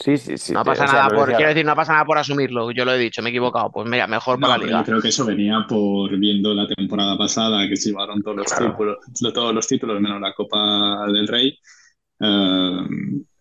Sí, 0.00 0.16
sí, 0.16 0.38
sí. 0.38 0.52
No 0.52 0.62
pasa 0.62 0.86
nada 0.86 1.08
por, 1.08 1.28
quiero 1.34 1.48
decir, 1.48 1.64
no 1.64 1.74
pasa 1.74 1.92
nada 1.92 2.04
por 2.04 2.18
asumirlo. 2.18 2.70
Yo 2.70 2.84
lo 2.84 2.92
he 2.92 2.98
dicho, 2.98 3.20
me 3.20 3.30
he 3.30 3.32
equivocado. 3.32 3.70
Pues 3.72 3.88
mira, 3.88 4.06
mejor 4.06 4.38
para 4.38 4.56
la 4.56 4.64
liga. 4.64 4.78
Yo 4.78 4.84
creo 4.84 5.00
que 5.00 5.08
eso 5.08 5.24
venía 5.24 5.66
por 5.68 6.16
viendo 6.16 6.54
la 6.54 6.68
temporada 6.68 7.18
pasada 7.18 7.68
que 7.68 7.76
se 7.76 7.90
llevaron 7.90 8.22
todos 8.22 8.36
los 8.36 8.46
títulos, 8.46 8.96
todos 9.34 9.54
los 9.54 9.66
títulos 9.66 10.00
menos 10.00 10.20
la 10.20 10.32
Copa 10.34 11.06
del 11.12 11.26
Rey. 11.26 11.58
Eh, 12.20 12.80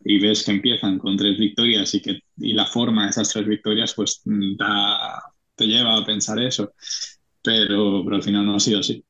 y 0.06 0.20
ves 0.20 0.44
que 0.44 0.52
empiezan 0.52 0.98
con 0.98 1.16
tres 1.16 1.38
victorias 1.38 1.94
y 1.94 2.02
que 2.02 2.20
y 2.38 2.54
la 2.54 2.66
forma 2.66 3.04
de 3.04 3.10
esas 3.10 3.30
tres 3.30 3.46
victorias 3.46 3.94
pues 3.94 4.22
da, 4.26 5.22
te 5.56 5.66
lleva 5.68 5.98
a 5.98 6.06
pensar 6.06 6.40
eso. 6.40 6.74
Pero, 7.44 8.02
pero 8.04 8.16
al 8.16 8.24
final 8.24 8.46
no 8.46 8.56
ha 8.56 8.60
sido 8.60 8.80
así. 8.80 9.04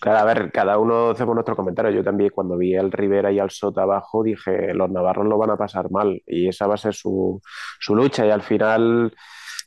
Claro, 0.00 0.18
a 0.18 0.24
ver, 0.24 0.52
cada 0.52 0.78
uno 0.78 1.10
hacemos 1.10 1.34
nuestro 1.34 1.56
comentario. 1.56 1.90
Yo 1.90 2.04
también 2.04 2.30
cuando 2.34 2.56
vi 2.56 2.76
al 2.76 2.92
Rivera 2.92 3.32
y 3.32 3.38
al 3.38 3.50
Sota 3.50 3.82
abajo 3.82 4.22
dije, 4.22 4.74
los 4.74 4.90
navarros 4.90 5.26
lo 5.26 5.38
van 5.38 5.50
a 5.50 5.56
pasar 5.56 5.90
mal 5.90 6.22
y 6.26 6.48
esa 6.48 6.66
va 6.66 6.74
a 6.74 6.76
ser 6.78 6.94
su, 6.94 7.40
lucha 7.88 8.26
y 8.26 8.30
al 8.30 8.42
final 8.42 9.14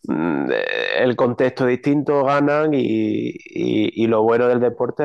mm, 0.08 0.52
el 1.00 1.16
contexto 1.16 1.66
distinto 1.66 2.24
ganan 2.26 2.72
y, 2.74 4.08
lo 4.08 4.24
bueno 4.24 4.48
del 4.48 4.60
deporte 4.60 5.04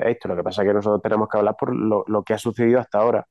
es 0.00 0.16
esto. 0.16 0.28
Lo 0.28 0.36
que 0.36 0.42
pasa 0.42 0.62
es 0.62 0.68
que 0.68 0.74
nosotros 0.74 1.02
tenemos 1.02 1.28
que 1.28 1.38
hablar 1.38 1.56
por 1.58 1.74
lo, 1.74 2.22
que 2.24 2.34
ha 2.34 2.38
sucedido 2.38 2.80
hasta 2.80 2.98
ahora. 2.98 3.26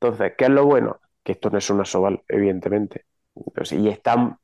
Entonces, 0.00 0.32
¿qué 0.36 0.44
es 0.44 0.50
lo 0.50 0.66
bueno? 0.66 1.00
Que 1.22 1.32
esto 1.32 1.50
no 1.50 1.58
es 1.58 1.70
una 1.70 1.84
Sobal, 1.84 2.22
evidentemente. 2.28 3.06
Entonces, 3.34 3.78
y 3.78 3.88
está, 3.88 4.38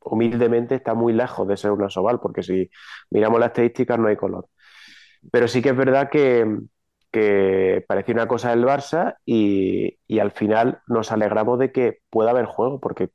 humildemente, 0.00 0.76
está 0.76 0.94
muy 0.94 1.12
lejos 1.12 1.46
de 1.48 1.56
ser 1.56 1.72
una 1.72 1.90
Sobal, 1.90 2.20
porque 2.20 2.42
si 2.42 2.70
miramos 3.10 3.40
las 3.40 3.48
estadísticas 3.48 3.98
no 3.98 4.08
hay 4.08 4.16
color. 4.16 4.48
Pero 5.32 5.48
sí 5.48 5.62
que 5.62 5.70
es 5.70 5.76
verdad 5.76 6.10
que, 6.10 6.46
que 7.10 7.84
parecía 7.88 8.14
una 8.14 8.28
cosa 8.28 8.50
del 8.50 8.64
Barça 8.64 9.16
y, 9.24 9.98
y 10.06 10.18
al 10.18 10.32
final 10.32 10.80
nos 10.86 11.12
alegramos 11.12 11.58
de 11.58 11.72
que 11.72 12.00
pueda 12.10 12.30
haber 12.30 12.46
juego, 12.46 12.80
porque 12.80 13.10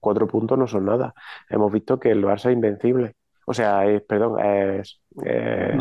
cuatro 0.00 0.26
puntos 0.28 0.58
no 0.58 0.66
son 0.66 0.86
nada. 0.86 1.14
Hemos 1.48 1.72
visto 1.72 1.98
que 2.00 2.10
el 2.10 2.24
Barça 2.24 2.50
es 2.50 2.54
invencible. 2.54 3.16
O 3.46 3.54
sea, 3.54 3.86
es, 3.86 4.02
perdón, 4.02 4.40
es, 4.44 5.00
eh, 5.24 5.76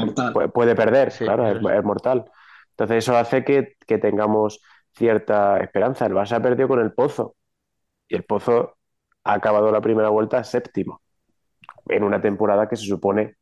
puede 0.53 0.75
perder, 0.75 1.11
Sí, 1.11 1.25
claro, 1.25 1.47
es 1.47 1.83
mortal. 1.83 2.25
Entonces 2.71 2.97
eso 2.97 3.15
hace 3.17 3.43
que, 3.43 3.75
que 3.85 3.97
tengamos 3.97 4.61
cierta 4.93 5.59
esperanza. 5.59 6.05
El 6.05 6.13
Barça 6.13 6.41
perdió 6.41 6.67
con 6.67 6.79
el 6.79 6.93
Pozo 6.93 7.35
y 8.07 8.15
el 8.15 8.23
Pozo 8.23 8.77
ha 9.23 9.33
acabado 9.33 9.71
la 9.71 9.81
primera 9.81 10.09
vuelta 10.09 10.43
séptimo 10.43 11.01
en 11.87 12.03
una 12.03 12.21
temporada 12.21 12.67
que 12.67 12.75
se 12.75 12.85
supone, 12.85 13.35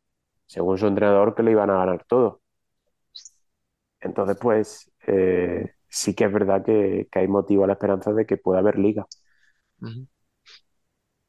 según 0.50 0.76
su 0.78 0.86
entrenador, 0.88 1.34
que 1.34 1.42
le 1.44 1.52
iban 1.52 1.70
a 1.70 1.74
ganar 1.78 2.04
todo. 2.06 2.42
Entonces, 4.00 4.36
pues 4.40 4.90
eh, 5.06 5.74
sí 5.88 6.14
que 6.14 6.24
es 6.24 6.32
verdad 6.32 6.64
que, 6.64 7.08
hay 7.12 7.28
motivo 7.28 7.64
a 7.64 7.66
la 7.66 7.74
esperanza 7.74 8.12
de 8.12 8.26
que 8.26 8.36
pueda 8.38 8.60
haber 8.60 8.78
liga. 8.78 9.06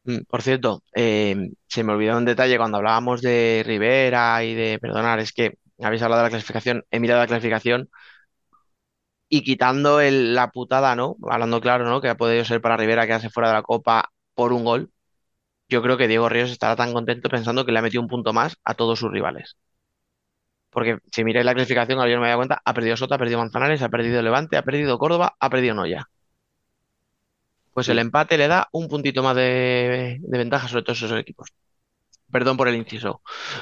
Mm, 0.04 0.24
Por 0.28 0.42
cierto, 0.42 0.84
eh, 0.96 1.52
se 1.68 1.84
me 1.84 1.94
olvidó 1.94 2.18
un 2.18 2.26
detalle 2.26 2.58
cuando 2.58 2.78
hablábamos 2.78 3.22
de 3.22 3.64
Rivera 3.66 4.44
y 4.44 4.56
de, 4.56 4.80
perdonar, 4.80 5.20
es 5.20 5.32
que 5.32 5.58
habéis 5.82 6.02
hablado 6.02 6.22
de 6.24 6.26
la 6.28 6.30
clasificación, 6.32 6.84
he 6.90 7.00
mirado 7.00 7.20
la 7.22 7.28
clasificación 7.28 7.90
y 9.30 9.44
quitando 9.44 10.02
el- 10.02 10.34
la 10.36 10.52
putada, 10.52 10.96
¿no? 10.96 11.16
Hablando 11.30 11.62
claro, 11.62 11.86
¿no? 11.86 12.02
Que 12.02 12.10
ha 12.10 12.18
podido 12.18 12.44
ser 12.46 12.62
para 12.62 12.78
Rivera 12.78 13.06
quedarse 13.08 13.30
fuera 13.30 13.50
de 13.50 13.56
la 13.56 13.64
Copa 13.64 14.10
por 14.34 14.54
un 14.54 14.64
gol. 14.66 14.92
Yo 15.72 15.82
creo 15.82 15.98
que 15.98 16.08
Diego 16.08 16.30
Ríos 16.30 16.52
estará 16.52 16.76
tan 16.76 16.94
contento 16.94 17.28
pensando 17.28 17.66
que 17.66 17.72
le 17.72 17.80
ha 17.80 17.82
metido 17.82 18.04
un 18.04 18.08
punto 18.10 18.32
más 18.32 18.58
a 18.64 18.76
todos 18.76 19.00
sus 19.00 19.12
rivales. 19.12 19.58
Porque 20.74 20.98
si 21.14 21.24
miráis 21.24 21.46
la 21.46 21.54
clasificación, 21.54 21.98
no 21.98 22.06
me 22.22 22.28
dado 22.28 22.40
cuenta, 22.40 22.62
ha 22.66 22.74
perdido 22.74 22.98
Sota, 22.98 23.16
ha 23.16 23.18
perdido 23.18 23.40
Manzanares, 23.40 23.82
ha 23.84 23.90
perdido 23.90 24.22
Levante, 24.22 24.58
ha 24.58 24.64
perdido 24.64 24.98
Córdoba, 24.98 25.36
ha 25.40 25.50
perdido 25.50 25.76
Noya. 25.76 26.10
Pues 27.74 27.88
el 27.90 28.00
empate 28.00 28.38
le 28.38 28.48
da 28.48 28.68
un 28.74 28.88
puntito 28.90 29.24
más 29.24 29.36
de, 29.36 30.18
de 30.22 30.38
ventaja 30.38 30.68
sobre 30.68 30.84
todos 30.84 31.02
esos 31.02 31.20
equipos. 31.20 31.50
Perdón 32.32 32.58
por 32.58 32.68
el 32.70 32.76
inciso. 32.78 33.22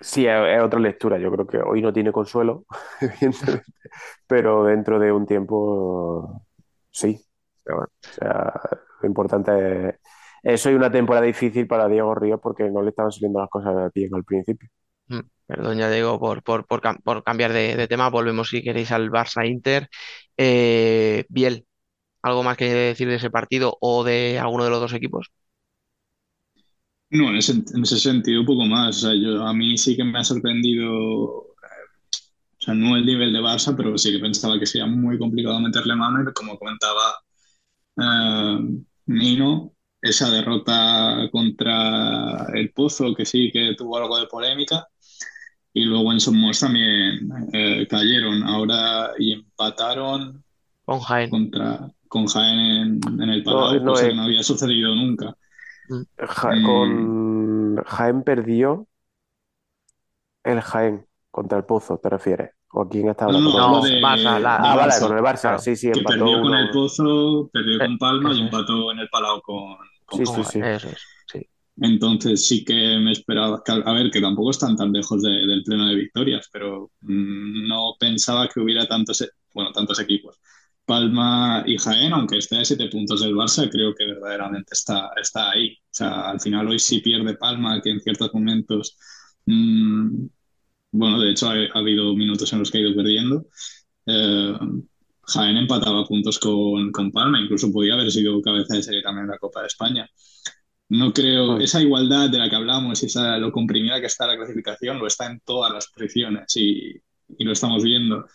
Sí, 0.00 0.26
es, 0.26 0.34
es 0.58 0.62
otra 0.62 0.80
lectura. 0.80 1.18
Yo 1.18 1.30
creo 1.32 1.46
que 1.46 1.58
hoy 1.58 1.80
no 1.82 1.92
tiene 1.92 2.12
consuelo, 2.12 2.64
evidentemente, 3.00 3.64
pero 4.26 4.64
dentro 4.64 4.98
de 4.98 5.12
un 5.12 5.26
tiempo 5.26 6.42
sí. 6.90 7.20
Pero 7.64 7.78
bueno, 7.78 7.92
o 8.04 8.08
sea, 8.14 8.54
lo 9.02 9.08
importante 9.08 9.88
es 9.90 9.96
eso 10.54 10.70
y 10.70 10.74
una 10.74 10.90
temporada 10.92 11.26
difícil 11.26 11.66
para 11.66 11.88
Diego 11.88 12.14
Ríos 12.14 12.40
porque 12.42 12.70
no 12.70 12.82
le 12.82 12.90
estaban 12.90 13.12
saliendo 13.12 13.40
las 13.40 13.50
cosas 13.50 13.92
bien 13.94 14.14
al 14.14 14.24
principio. 14.24 14.68
Mm, 15.08 15.20
Perdón, 15.46 15.78
ya 15.78 15.90
digo, 15.90 16.18
por, 16.18 16.42
por, 16.42 16.66
por, 16.66 16.80
cam- 16.82 17.00
por 17.02 17.22
cambiar 17.22 17.52
de, 17.52 17.76
de 17.76 17.88
tema, 17.88 18.10
volvemos 18.10 18.48
si 18.48 18.62
queréis 18.62 18.90
al 18.92 19.10
Barça 19.10 19.46
Inter. 19.48 19.88
Eh, 20.36 21.24
Biel, 21.28 21.66
¿algo 22.22 22.42
más 22.44 22.56
que 22.58 22.66
decir 22.72 23.08
de 23.08 23.16
ese 23.16 23.30
partido 23.30 23.78
o 23.80 24.04
de 24.04 24.38
alguno 24.40 24.64
de 24.64 24.70
los 24.70 24.80
dos 24.80 24.94
equipos? 24.94 25.30
No, 27.10 27.30
en 27.30 27.36
ese, 27.36 27.52
en 27.52 27.82
ese 27.82 27.98
sentido, 27.98 28.44
poco 28.44 28.64
más. 28.66 28.98
O 28.98 29.00
sea, 29.08 29.14
yo, 29.14 29.42
a 29.46 29.52
mí 29.54 29.76
sí 29.78 29.96
que 29.96 30.04
me 30.04 30.18
ha 30.18 30.24
sorprendido, 30.24 30.92
o 30.92 31.54
sea, 32.58 32.74
no 32.74 32.96
el 32.96 33.06
nivel 33.06 33.32
de 33.32 33.40
Barça, 33.40 33.74
pero 33.76 33.96
sí 33.98 34.12
que 34.12 34.18
pensaba 34.18 34.58
que 34.58 34.66
sería 34.66 34.86
muy 34.86 35.18
complicado 35.18 35.60
meterle 35.60 35.94
mano 35.96 36.22
y 36.28 36.32
como 36.32 36.58
comentaba 36.58 37.14
eh, 37.98 38.58
Nino, 39.06 39.75
esa 40.08 40.30
derrota 40.30 41.28
contra 41.32 42.46
el 42.54 42.72
Pozo, 42.72 43.14
que 43.14 43.24
sí 43.26 43.50
que 43.52 43.74
tuvo 43.76 43.98
algo 43.98 44.18
de 44.18 44.26
polémica, 44.26 44.86
y 45.72 45.84
luego 45.84 46.12
en 46.12 46.20
Somos 46.20 46.60
también 46.60 47.28
eh, 47.52 47.86
cayeron 47.88 48.42
ahora 48.44 49.12
y 49.18 49.32
empataron 49.32 50.44
Con 50.84 51.00
Jaén. 51.00 51.30
contra, 51.30 51.90
con 52.08 52.26
Jaén 52.26 52.58
en, 52.60 53.22
en 53.22 53.30
el 53.30 53.42
No, 53.44 53.44
Palau, 53.44 53.80
no, 53.80 53.92
cosa 53.92 54.06
eh. 54.06 54.10
que 54.10 54.14
no 54.16 54.22
había 54.24 54.42
sucedido 54.42 54.94
nunca. 54.94 55.36
Ja- 56.18 56.60
Mm. 56.60 56.62
con 56.62 57.76
Jaén 57.86 58.22
perdió 58.22 58.86
el 60.44 60.60
Jaén 60.62 61.06
contra 61.30 61.58
el 61.58 61.64
Pozo, 61.64 61.98
¿te 61.98 62.08
refieres? 62.08 62.52
¿O 62.72 62.82
a 62.82 62.88
quién 62.88 63.08
estaba 63.08 63.32
No, 63.32 63.40
no, 63.40 63.50
hablando? 63.50 63.58
No, 63.60 63.76
hablo 63.76 63.80
de, 63.82 63.90
Barça, 64.00 64.38
la- 64.40 64.56
Ah, 64.56 64.76
vale, 64.76 65.00
con 65.00 65.16
el 65.16 65.22
Barça, 65.22 65.58
claro, 65.58 65.58
sí, 65.58 65.76
sí, 65.76 65.90
que 65.90 66.00
empató 66.00 66.24
perdió 66.24 66.40
con 66.40 66.48
uno. 66.48 66.54
el 66.54 66.70
Pozo, 66.70 67.50
perdió 67.52 67.80
Eh, 67.80 67.80
con 67.80 67.98
Palma 67.98 68.32
y 68.34 68.40
es. 68.40 68.42
empató 68.42 68.92
en 68.92 69.00
el 69.00 69.08
Palau 69.08 69.40
con, 69.42 69.76
con 69.76 69.86
Sí, 70.08 70.26
sí, 70.26 70.44
sí. 70.44 70.60
Eso 70.60 70.90
es, 70.90 71.10
sí. 71.26 71.40
Entonces 71.78 72.46
sí 72.48 72.64
que 72.64 72.98
me 72.98 73.12
esperaba, 73.12 73.62
a 73.66 73.92
ver, 73.92 74.10
que 74.10 74.20
tampoco 74.20 74.50
están 74.50 74.76
tan 74.76 74.92
lejos 74.92 75.22
de- 75.22 75.46
del 75.46 75.62
pleno 75.64 75.86
de 75.88 75.94
victorias, 75.96 76.48
pero 76.52 76.90
mm, 77.02 77.68
no 77.68 77.94
pensaba 77.98 78.48
que 78.48 78.60
hubiera 78.60 78.86
tantos, 78.86 79.20
e- 79.22 79.28
bueno, 79.54 79.72
tantos 79.72 80.00
equipos. 80.00 80.38
Palma 80.86 81.64
y 81.66 81.76
Jaén, 81.78 82.12
aunque 82.12 82.38
esté 82.38 82.58
a 82.58 82.64
siete 82.64 82.88
puntos 82.88 83.20
del 83.20 83.34
Barça, 83.34 83.68
creo 83.70 83.94
que 83.94 84.06
verdaderamente 84.06 84.72
está, 84.74 85.10
está 85.20 85.50
ahí. 85.50 85.72
O 85.74 85.88
sea, 85.90 86.30
al 86.30 86.40
final 86.40 86.68
hoy 86.68 86.78
sí 86.78 87.00
pierde 87.00 87.36
Palma, 87.36 87.80
que 87.82 87.90
en 87.90 88.00
ciertos 88.00 88.32
momentos, 88.32 88.96
mm, 89.46 90.26
bueno, 90.92 91.20
de 91.20 91.30
hecho 91.32 91.48
ha, 91.50 91.54
ha 91.54 91.78
habido 91.78 92.14
minutos 92.16 92.52
en 92.52 92.60
los 92.60 92.70
que 92.70 92.78
ha 92.78 92.80
ido 92.82 92.94
perdiendo. 92.96 93.46
Eh, 94.06 94.54
Jaén 95.26 95.56
empataba 95.56 96.04
puntos 96.04 96.38
con, 96.38 96.92
con 96.92 97.10
Palma, 97.12 97.40
incluso 97.40 97.72
podía 97.72 97.94
haber 97.94 98.10
sido 98.10 98.40
cabeza 98.42 98.74
de 98.76 98.82
serie 98.82 99.02
también 99.02 99.24
en 99.24 99.30
la 99.32 99.38
Copa 99.38 99.60
de 99.60 99.66
España. 99.68 100.08
No 100.88 101.12
creo, 101.12 101.58
esa 101.58 101.82
igualdad 101.82 102.30
de 102.30 102.38
la 102.38 102.48
que 102.48 102.56
hablamos 102.56 103.02
y 103.02 103.06
esa, 103.06 103.38
lo 103.38 103.50
comprimida 103.50 104.00
que 104.00 104.06
está 104.06 104.26
la 104.26 104.36
clasificación, 104.36 104.98
lo 104.98 105.06
está 105.08 105.26
en 105.26 105.40
todas 105.40 105.72
las 105.72 105.88
posiciones 105.88 106.56
y, 106.56 106.92
y 107.38 107.44
lo 107.44 107.52
estamos 107.52 107.82
viendo. 107.82 108.26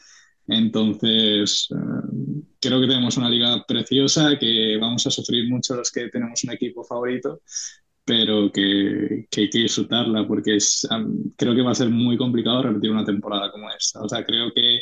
Entonces, 0.47 1.69
eh, 1.71 2.51
creo 2.59 2.81
que 2.81 2.87
tenemos 2.87 3.15
una 3.17 3.29
liga 3.29 3.63
preciosa, 3.65 4.37
que 4.37 4.77
vamos 4.79 5.05
a 5.07 5.11
sufrir 5.11 5.49
mucho 5.49 5.75
los 5.75 5.91
que 5.91 6.09
tenemos 6.09 6.43
un 6.43 6.51
equipo 6.51 6.83
favorito, 6.83 7.41
pero 8.03 8.51
que, 8.51 9.27
que 9.29 9.41
hay 9.41 9.49
que 9.49 9.59
disfrutarla 9.59 10.27
porque 10.27 10.57
es, 10.57 10.87
creo 11.37 11.55
que 11.55 11.61
va 11.61 11.71
a 11.71 11.75
ser 11.75 11.89
muy 11.89 12.17
complicado 12.17 12.63
repetir 12.63 12.91
una 12.91 13.05
temporada 13.05 13.51
como 13.51 13.69
esta. 13.71 14.01
O 14.01 14.09
sea, 14.09 14.25
creo 14.25 14.51
que 14.53 14.81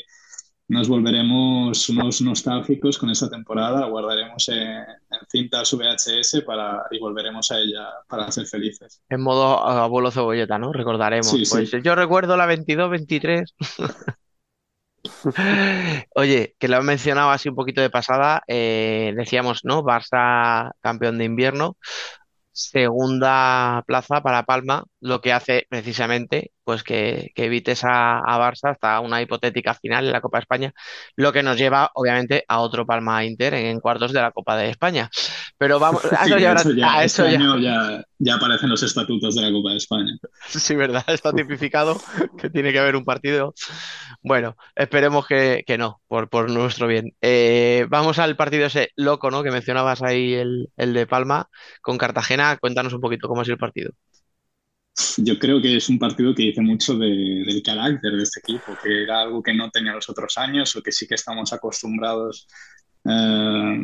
nos 0.70 0.88
volveremos 0.88 1.90
unos 1.90 2.22
nostálgicos 2.22 2.98
con 3.00 3.10
esta 3.10 3.28
temporada, 3.28 3.82
la 3.82 3.88
guardaremos 3.88 4.48
en, 4.50 4.68
en 4.68 5.20
cintas 5.28 5.74
VHS 5.74 6.44
para, 6.46 6.84
y 6.92 7.00
volveremos 7.00 7.50
a 7.52 7.60
ella 7.60 7.88
para 8.08 8.32
ser 8.32 8.46
felices. 8.46 9.02
En 9.10 9.22
modo 9.22 9.60
abuelo 9.66 10.12
cebolleta, 10.12 10.60
¿no? 10.60 10.72
Recordaremos. 10.72 11.28
Sí, 11.28 11.44
sí. 11.44 11.52
Pues 11.72 11.84
yo 11.84 11.96
recuerdo 11.96 12.38
la 12.38 12.48
22-23. 12.48 13.52
Oye, 16.16 16.56
que 16.60 16.68
lo 16.68 16.78
he 16.78 16.84
mencionado 16.84 17.32
así 17.32 17.50
un 17.50 17.56
poquito 17.56 17.82
de 17.82 17.90
pasada, 17.90 18.44
eh, 18.48 19.14
decíamos, 19.16 19.62
¿no? 19.64 19.82
Barça 19.84 20.72
campeón 20.82 21.18
de 21.18 21.26
invierno, 21.26 21.78
segunda 22.52 23.84
plaza 23.88 24.22
para 24.22 24.44
Palma, 24.44 24.84
lo 25.02 25.22
que 25.22 25.34
hace 25.34 25.66
precisamente 25.70 26.52
pues 26.64 26.84
que, 26.84 27.32
que 27.34 27.46
evites 27.46 27.84
a, 27.84 28.20
a 28.20 28.38
Barça 28.38 28.72
hasta 28.72 29.00
una 29.00 29.22
hipotética 29.24 29.74
final 29.74 30.06
en 30.06 30.12
la 30.12 30.22
Copa 30.22 30.38
de 30.38 30.42
España, 30.44 30.74
lo 31.16 31.34
que 31.34 31.42
nos 31.42 31.58
lleva 31.58 31.90
obviamente 31.96 32.44
a 32.48 32.60
otro 32.60 32.86
Palma 32.86 33.26
Inter 33.26 33.56
en, 33.56 33.66
en 33.66 33.80
cuartos 33.80 34.14
de 34.14 34.22
la 34.22 34.32
Copa 34.32 34.56
de 34.56 34.70
España. 34.70 35.10
Pero 35.58 35.80
vamos, 35.80 36.06
a 36.14 36.26
Sí, 36.26 36.34
eso 36.34 36.38
ya, 36.74 36.94
a 36.94 37.04
este 37.04 37.24
eso 37.24 37.32
ya- 37.32 37.38
año 37.40 37.58
ya, 37.60 38.04
ya 38.20 38.36
aparecen 38.36 38.70
los 38.70 38.84
estatutos 38.84 39.36
de 39.36 39.42
la 39.42 39.52
Copa 39.52 39.72
de 39.72 39.78
España. 39.78 40.12
Sí, 40.48 40.76
¿verdad? 40.76 41.04
Está 41.08 41.32
tipificado 41.34 42.00
que 42.38 42.50
tiene 42.52 42.72
que 42.72 42.80
haber 42.80 42.96
un 42.96 43.06
partido. 43.06 43.54
Bueno, 44.22 44.56
esperemos 44.76 45.26
que, 45.26 45.64
que 45.66 45.78
no, 45.78 46.02
por, 46.08 46.30
por 46.30 46.52
nuestro 46.52 46.88
bien. 46.88 47.14
Eh, 47.22 47.86
vamos 47.90 48.20
al 48.20 48.36
partido 48.36 48.66
ese 48.68 48.90
loco, 48.96 49.32
¿no? 49.32 49.42
Que 49.44 49.52
mencionabas 49.52 50.02
ahí, 50.04 50.34
el, 50.34 50.70
el 50.78 50.94
de 50.94 51.08
Palma 51.08 51.50
con 51.82 51.98
Cartagena. 51.98 52.58
Cuéntanos 52.58 52.94
un 52.94 53.02
poquito 53.02 53.28
cómo 53.28 53.42
ha 53.42 53.46
sido 53.46 53.54
el 53.56 53.60
partido. 53.60 53.92
Yo 55.18 55.38
creo 55.40 55.62
que 55.62 55.78
es 55.78 55.88
un 55.90 55.98
partido 56.00 56.34
que 56.36 56.44
dice 56.44 56.62
mucho 56.62 56.98
de- 56.98 57.44
del 57.46 57.64
carácter 57.64 58.14
de 58.16 58.24
este 58.24 58.40
equipo, 58.42 58.74
que 58.82 59.04
era 59.04 59.22
algo 59.22 59.42
que 59.42 59.54
no 59.54 59.70
tenía 59.70 59.94
los 59.94 60.10
otros 60.10 60.38
años 60.38 60.76
o 60.76 60.82
que 60.84 60.92
sí 60.92 61.08
que 61.08 61.16
estamos 61.16 61.54
acostumbrados 61.54 62.48
eh, 63.06 63.84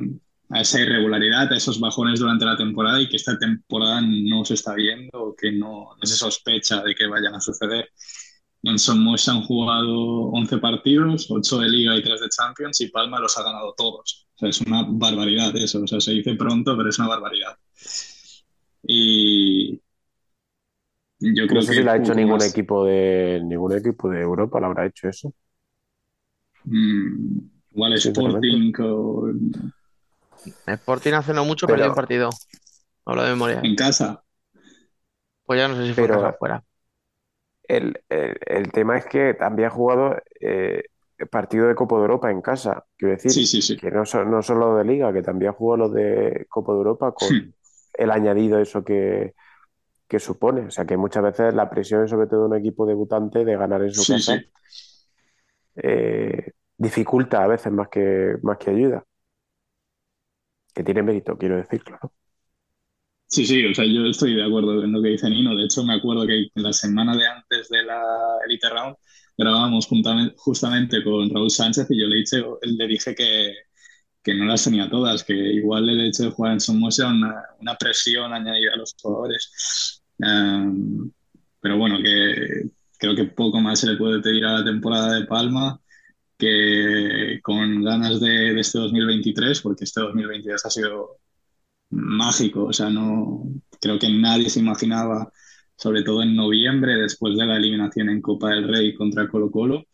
a 0.50 0.62
esa 0.62 0.82
irregularidad, 0.82 1.52
a 1.52 1.56
esos 1.58 1.80
bajones 1.80 2.20
durante 2.20 2.46
la 2.46 2.58
temporada 2.58 3.02
y 3.02 3.08
que 3.10 3.16
esta 3.16 3.38
temporada 3.40 4.02
no 4.02 4.44
se 4.46 4.56
está 4.56 4.74
viendo 4.76 5.10
o 5.14 5.36
que 5.36 5.52
no, 5.54 5.96
no 6.00 6.06
se 6.06 6.16
sospecha 6.16 6.82
de 6.84 6.94
que 6.96 7.08
vayan 7.08 7.34
a 7.36 7.42
suceder. 7.42 7.90
En 8.64 8.80
Somos 8.80 9.28
han 9.30 9.44
jugado 9.44 9.96
11 10.32 10.58
partidos, 10.60 11.28
8 11.30 11.60
de 11.60 11.70
Liga 11.70 11.96
y 11.98 12.04
3 12.04 12.22
de 12.22 12.30
Champions 12.30 12.82
y 12.82 12.90
Palma 12.90 13.20
los 13.20 13.38
ha 13.38 13.44
ganado 13.44 13.74
todos. 13.78 14.28
O 14.36 14.40
sea, 14.40 14.50
es 14.50 14.62
una 14.62 14.84
barbaridad 14.88 15.56
eso, 15.58 15.84
o 15.84 15.88
sea, 15.88 16.02
se 16.02 16.12
dice 16.14 16.36
pronto, 16.36 16.76
pero 16.78 16.90
es 16.90 17.00
una 17.00 17.08
barbaridad. 17.10 17.58
Y 18.88 19.82
yo 21.34 21.48
creo 21.48 21.56
No 21.56 21.62
sé 21.62 21.72
que 21.72 21.78
si 21.78 21.84
lo 21.84 21.92
ha 21.92 21.98
hecho 21.98 22.14
ningún 22.14 22.38
más. 22.38 22.50
equipo 22.50 22.86
de 22.86 23.42
ningún 23.44 23.74
equipo 23.74 24.10
de 24.10 24.22
Europa, 24.22 24.60
lo 24.60 24.68
habrá 24.68 24.86
hecho 24.86 25.08
eso. 25.08 25.34
Mm, 26.66 27.40
Igual 27.72 27.94
Sporting 27.94 28.72
con... 28.72 29.52
Sporting 30.66 31.14
hace 31.14 31.34
no 31.34 31.46
mucho 31.46 31.68
perdió 31.68 31.90
un 31.90 31.96
partido. 31.96 32.30
Hablo 33.06 33.24
de 33.24 33.30
memoria. 33.30 33.62
En 33.64 33.76
casa. 33.76 34.24
Pues 35.46 35.60
ya 35.60 35.68
no 35.68 35.76
sé 35.76 35.88
si 35.88 35.94
fue 35.94 36.08
casa 36.08 36.30
afuera. 36.30 36.64
El, 37.68 38.00
el, 38.10 38.72
tema 38.72 38.98
es 38.98 39.06
que 39.06 39.34
también 39.34 39.68
ha 39.68 39.72
jugado 39.72 40.16
eh, 40.40 40.84
partido 41.30 41.68
de 41.68 41.76
Copa 41.76 41.96
de 41.96 42.02
Europa 42.02 42.32
en 42.32 42.42
casa. 42.42 42.86
Quiero 42.96 43.16
decir, 43.16 43.80
que 43.80 43.92
no, 43.92 44.04
no 44.26 44.42
solo 44.42 44.78
de 44.78 44.86
Liga, 44.86 45.12
que 45.12 45.24
también 45.24 45.50
ha 45.50 45.54
jugado 45.54 45.88
los 45.88 45.94
de 45.94 46.46
Copa 46.48 46.74
de 46.74 46.78
Europa 46.78 47.14
con 47.14 47.54
el 47.94 48.12
añadido 48.12 48.60
eso 48.60 48.84
que, 48.84 49.34
que, 50.16 50.20
supone. 50.20 50.62
O 50.68 50.72
sea, 50.72 50.86
que 50.86 50.98
muchas 50.98 51.24
veces 51.24 51.54
la 51.54 51.70
presión, 51.70 52.08
sobre 52.08 52.28
todo 52.28 52.42
de 52.42 52.46
un 52.48 52.56
equipo 52.58 52.86
debutante, 52.86 53.46
de 53.46 53.58
ganar 53.58 53.82
en 53.82 53.94
su 53.94 54.14
casa, 54.14 54.42
eh, 55.76 56.52
dificulta 56.78 57.44
a 57.44 57.48
veces 57.48 57.72
más 57.72 57.90
que, 57.90 58.36
más 58.42 58.58
que 58.58 58.72
ayuda. 58.72 59.04
Que 60.74 60.84
tiene 60.84 61.04
mérito, 61.04 61.38
quiero 61.38 61.56
decir, 61.58 61.84
claro. 61.84 62.12
Sí, 63.28 63.46
sí, 63.46 63.66
o 63.66 63.74
sea, 63.74 63.86
yo 63.86 64.06
estoy 64.06 64.36
de 64.36 64.44
acuerdo 64.44 64.84
en 64.84 64.92
lo 64.92 65.02
que 65.02 65.10
dice 65.10 65.30
Nino. 65.30 65.56
De 65.56 65.66
hecho, 65.66 65.84
me 65.84 65.96
acuerdo 65.96 66.28
que 66.28 66.48
en 66.54 66.64
la 66.64 66.74
semana 66.74 67.16
de 67.18 67.26
antes 67.28 67.70
de 67.70 67.84
la 67.84 68.02
Elite 68.48 68.70
Round 68.70 68.96
grabábamos 69.38 69.88
justamente 70.38 71.04
con 71.04 71.30
Raúl 71.30 71.50
Sánchez 71.50 71.88
y 71.90 72.02
yo 72.02 72.08
le, 72.08 72.18
dije, 72.18 72.44
le 72.62 72.88
dije 72.88 73.16
que, 73.16 73.54
que 74.24 74.34
no 74.36 74.46
las 74.46 74.64
tenía 74.64 74.90
todas, 74.90 75.24
que 75.24 75.34
igual 75.34 75.90
el 75.90 76.02
hecho 76.02 76.24
de 76.24 76.32
jugar 76.32 76.54
en 76.54 76.60
Somos 76.60 77.00
era 77.00 77.10
una, 77.10 77.44
una 77.60 77.76
presión 77.76 78.34
añadida 78.34 78.74
a 78.74 78.78
los 78.78 78.96
jugadores. 79.02 80.02
Em, 80.20 81.12
pero 81.60 81.78
bueno, 81.78 81.98
que 82.02 82.70
creo 82.98 83.16
que 83.16 83.26
poco 83.26 83.60
más 83.62 83.80
se 83.80 83.88
le 83.88 83.98
puede 83.98 84.22
pedir 84.22 84.46
a 84.46 84.60
la 84.60 84.66
temporada 84.66 85.16
de 85.16 85.26
Palma 85.26 85.80
que 86.38 87.40
con 87.44 87.84
ganas 87.84 88.20
de, 88.20 88.54
de 88.54 88.60
este 88.60 88.80
2023, 88.80 89.62
porque 89.62 89.86
este 89.86 90.02
2023 90.02 90.66
ha 90.66 90.70
sido 90.70 91.20
mágico, 91.92 92.66
o 92.66 92.74
sea, 92.74 92.90
no 92.90 93.44
creo 93.82 94.00
que 94.00 94.10
nadie 94.10 94.50
se 94.50 94.60
imaginaba, 94.60 95.32
sobre 95.78 96.04
todo 96.04 96.24
en 96.24 96.36
noviembre, 96.36 96.96
después 96.96 97.38
de 97.38 97.46
la 97.46 97.58
eliminación 97.58 98.10
en 98.10 98.22
Copa 98.22 98.50
del 98.52 98.68
Rey 98.68 98.96
contra 98.96 99.28
Colo 99.28 99.52
Colo, 99.52 99.86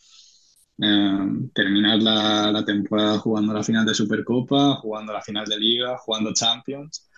eh, 0.82 1.50
terminar 1.54 2.02
la, 2.02 2.52
la, 2.52 2.66
temporada 2.66 3.20
jugando 3.20 3.54
la 3.54 3.64
final 3.64 3.86
de 3.86 3.94
Supercopa, 3.94 4.76
jugando 4.76 5.14
la 5.14 5.22
final 5.22 5.46
de 5.46 5.60
Liga, 5.60 5.98
jugando 5.98 6.34
Champions 6.34 7.11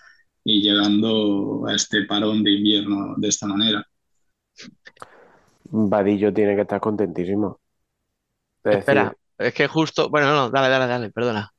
y 0.43 0.61
llegando 0.61 1.65
a 1.67 1.75
este 1.75 2.05
parón 2.05 2.43
de 2.43 2.51
invierno 2.51 3.15
de 3.17 3.27
esta 3.27 3.47
manera. 3.47 3.85
Vadillo 5.65 6.33
tiene 6.33 6.55
que 6.55 6.61
estar 6.61 6.79
contentísimo. 6.79 7.59
Espera, 8.63 9.15
es 9.37 9.53
que 9.53 9.67
justo, 9.67 10.09
bueno, 10.09 10.27
no, 10.33 10.49
dale, 10.49 10.69
dale, 10.69 10.87
dale, 10.87 11.09
perdona. 11.09 11.51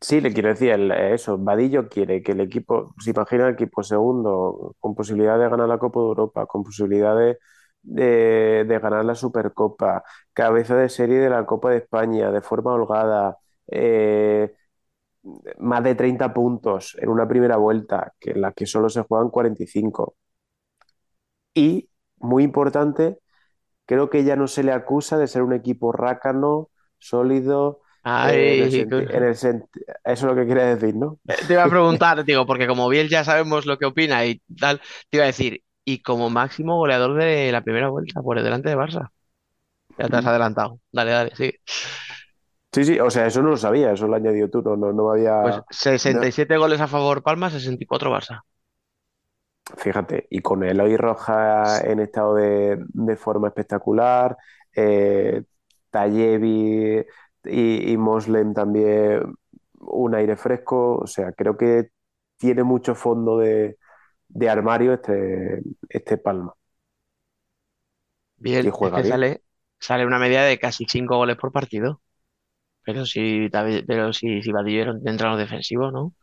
Sí, 0.00 0.20
le 0.20 0.32
quiero 0.32 0.48
decir 0.48 0.70
eso. 0.70 1.38
Vadillo 1.38 1.88
quiere 1.88 2.22
que 2.22 2.32
el 2.32 2.40
equipo, 2.40 2.94
se 2.98 3.10
imagina 3.10 3.46
el 3.46 3.54
equipo 3.54 3.84
segundo, 3.84 4.74
con 4.80 4.94
posibilidad 4.94 5.38
de 5.38 5.48
ganar 5.48 5.68
la 5.68 5.78
Copa 5.78 6.00
de 6.00 6.06
Europa, 6.06 6.46
con 6.46 6.64
posibilidad 6.64 7.16
de, 7.16 7.38
de, 7.82 8.78
ganar 8.82 9.04
la 9.04 9.14
Supercopa, 9.14 10.02
cabeza 10.32 10.76
de 10.76 10.88
serie 10.88 11.18
de 11.18 11.30
la 11.30 11.46
Copa 11.46 11.70
de 11.70 11.78
España, 11.78 12.32
de 12.32 12.40
forma 12.40 12.72
holgada, 12.74 13.38
eh, 13.68 14.52
más 15.58 15.84
de 15.84 15.94
30 15.94 16.32
puntos 16.34 16.96
en 17.00 17.08
una 17.08 17.28
primera 17.28 17.56
vuelta, 17.56 18.12
que 18.18 18.32
en 18.32 18.40
la 18.40 18.52
que 18.52 18.66
solo 18.66 18.88
se 18.88 19.02
juegan 19.02 19.30
45. 19.30 20.16
Y, 21.54 21.88
muy 22.18 22.44
importante, 22.44 23.18
creo 23.86 24.10
que 24.10 24.24
ya 24.24 24.36
no 24.36 24.48
se 24.48 24.62
le 24.62 24.72
acusa 24.72 25.18
de 25.18 25.28
ser 25.28 25.42
un 25.42 25.52
equipo 25.52 25.92
rácano, 25.92 26.70
sólido 26.98 27.82
eso 30.04 30.04
es 30.04 30.22
lo 30.22 30.34
que 30.34 30.46
quiere 30.46 30.74
decir, 30.76 30.96
¿no? 30.96 31.20
Eh, 31.28 31.36
te 31.46 31.52
iba 31.52 31.64
a 31.64 31.68
preguntar, 31.68 32.24
digo, 32.24 32.46
porque 32.46 32.66
como 32.66 32.88
bien 32.88 33.08
ya 33.08 33.22
sabemos 33.24 33.64
lo 33.64 33.78
que 33.78 33.86
opina 33.86 34.26
y 34.26 34.40
tal, 34.58 34.80
te 35.08 35.18
iba 35.18 35.24
a 35.24 35.28
decir, 35.28 35.62
y 35.84 36.02
como 36.02 36.30
máximo 36.30 36.76
goleador 36.76 37.14
de 37.14 37.52
la 37.52 37.62
primera 37.62 37.88
vuelta, 37.88 38.20
por 38.22 38.42
delante 38.42 38.68
de 38.68 38.76
Barça. 38.76 39.10
Ya 39.98 40.08
te 40.08 40.16
has 40.16 40.24
mm. 40.24 40.28
adelantado. 40.28 40.80
Dale, 40.90 41.10
dale, 41.10 41.32
sí. 41.36 41.52
Sí, 42.72 42.84
sí, 42.84 42.98
o 42.98 43.10
sea, 43.10 43.26
eso 43.26 43.42
no 43.42 43.50
lo 43.50 43.56
sabía, 43.58 43.92
eso 43.92 44.06
lo 44.06 44.16
añadió 44.16 44.48
tú, 44.48 44.62
no, 44.62 44.76
no, 44.76 45.10
había. 45.10 45.42
Pues 45.42 45.62
67 45.70 46.56
goles 46.56 46.80
a 46.80 46.88
favor 46.88 47.22
Palma, 47.22 47.50
64 47.50 48.10
Barça. 48.10 48.42
Fíjate, 49.76 50.26
y 50.30 50.40
con 50.40 50.64
Eloy 50.64 50.96
Roja 50.96 51.80
en 51.82 52.00
estado 52.00 52.34
de, 52.34 53.16
forma 53.16 53.48
espectacular, 53.48 54.36
eh, 54.74 55.42
Tallevi 55.90 57.04
y, 57.44 57.92
y 57.92 57.98
también 58.54 59.34
un 59.78 60.14
aire 60.14 60.36
fresco. 60.36 60.96
O 60.96 61.06
sea, 61.06 61.32
creo 61.32 61.56
que 61.56 61.90
tiene 62.38 62.62
mucho 62.62 62.94
fondo 62.94 63.38
de, 63.38 63.76
armario 64.48 64.94
este, 64.94 65.62
este 65.88 66.16
Palma. 66.16 66.54
Bien, 68.36 68.68
juega 68.70 69.04
Sale, 69.04 69.42
sale 69.78 70.06
una 70.06 70.18
media 70.18 70.42
de 70.42 70.58
casi 70.58 70.86
5 70.88 71.16
goles 71.16 71.36
por 71.36 71.52
partido. 71.52 72.00
Pero 72.84 73.06
si, 73.06 73.48
pero 73.86 74.12
si, 74.12 74.42
si 74.42 74.52
Badillo 74.52 74.94
entra 75.04 75.32
en 75.32 75.38
defensivo, 75.38 75.90
¿no? 75.90 76.14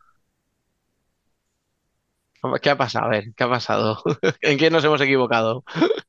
¿Qué 2.62 2.70
ha 2.70 2.76
pasado? 2.76 3.06
A 3.06 3.10
ver, 3.10 3.24
¿qué 3.36 3.44
ha 3.44 3.48
pasado? 3.48 4.02
¿En 4.40 4.58
qué 4.58 4.70
nos 4.70 4.84
hemos 4.84 5.00
equivocado? 5.00 5.62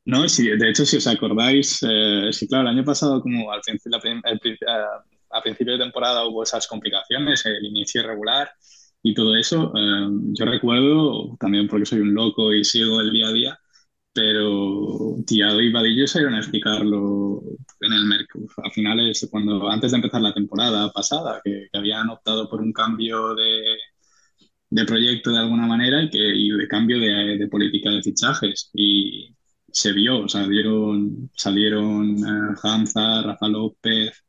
No, 0.06 0.22
de 0.22 0.70
hecho, 0.70 0.86
si 0.86 0.98
os 0.98 1.08
acordáis, 1.08 1.84
eh, 1.84 2.30
claro, 2.48 2.70
el 2.70 2.76
año 2.76 2.86
pasado, 2.86 3.22
como 3.22 3.52
al 3.52 3.62
principio, 3.62 3.98
a 5.32 5.42
principio 5.42 5.74
de 5.74 5.84
temporada 5.84 6.26
hubo 6.26 6.44
esas 6.44 6.68
complicaciones, 6.68 7.46
el 7.46 7.66
inicio 7.66 8.02
irregular 8.02 8.50
y 9.04 9.14
todo 9.14 9.36
eso, 9.36 9.74
eh, 9.76 10.08
yo 10.34 10.46
recuerdo, 10.46 11.36
también 11.40 11.68
porque 11.68 11.86
soy 11.86 12.00
un 12.00 12.14
loco 12.14 12.54
y 12.54 12.64
sigo 12.64 13.02
el 13.02 13.12
día 13.12 13.28
a 13.28 13.34
día, 13.34 13.60
pero 14.14 15.16
Tiago 15.26 15.60
y 15.62 15.72
Vadillo 15.72 16.08
salieron 16.08 16.36
a 16.36 16.40
explicarlo 16.40 17.42
en 17.82 17.94
el 17.94 18.06
Mercur 18.06 18.48
a 18.64 18.70
finales, 18.70 19.28
cuando, 19.32 19.70
antes 19.70 19.92
de 19.92 19.98
empezar 19.98 20.22
la 20.22 20.34
temporada 20.34 20.92
pasada, 20.92 21.42
que 21.44 21.68
habían 21.74 22.10
optado 22.10 22.50
por 22.50 22.62
un 22.62 22.74
cambio 22.74 23.36
de 23.36 23.78
de 24.72 24.86
proyecto 24.86 25.32
de 25.32 25.40
alguna 25.40 25.68
manera 25.68 26.02
y, 26.04 26.10
que, 26.10 26.18
y 26.18 26.50
de 26.50 26.68
cambio 26.68 27.00
de, 27.00 27.38
de, 27.38 27.48
política 27.48 27.92
de 27.92 28.02
fichajes. 28.02 28.72
Y 28.74 29.36
se 29.72 29.92
vio, 29.94 30.28
salieron, 30.30 31.30
salieron 31.36 32.16
uh, 32.24 32.56
Rafa 32.56 33.48
López, 33.50 34.24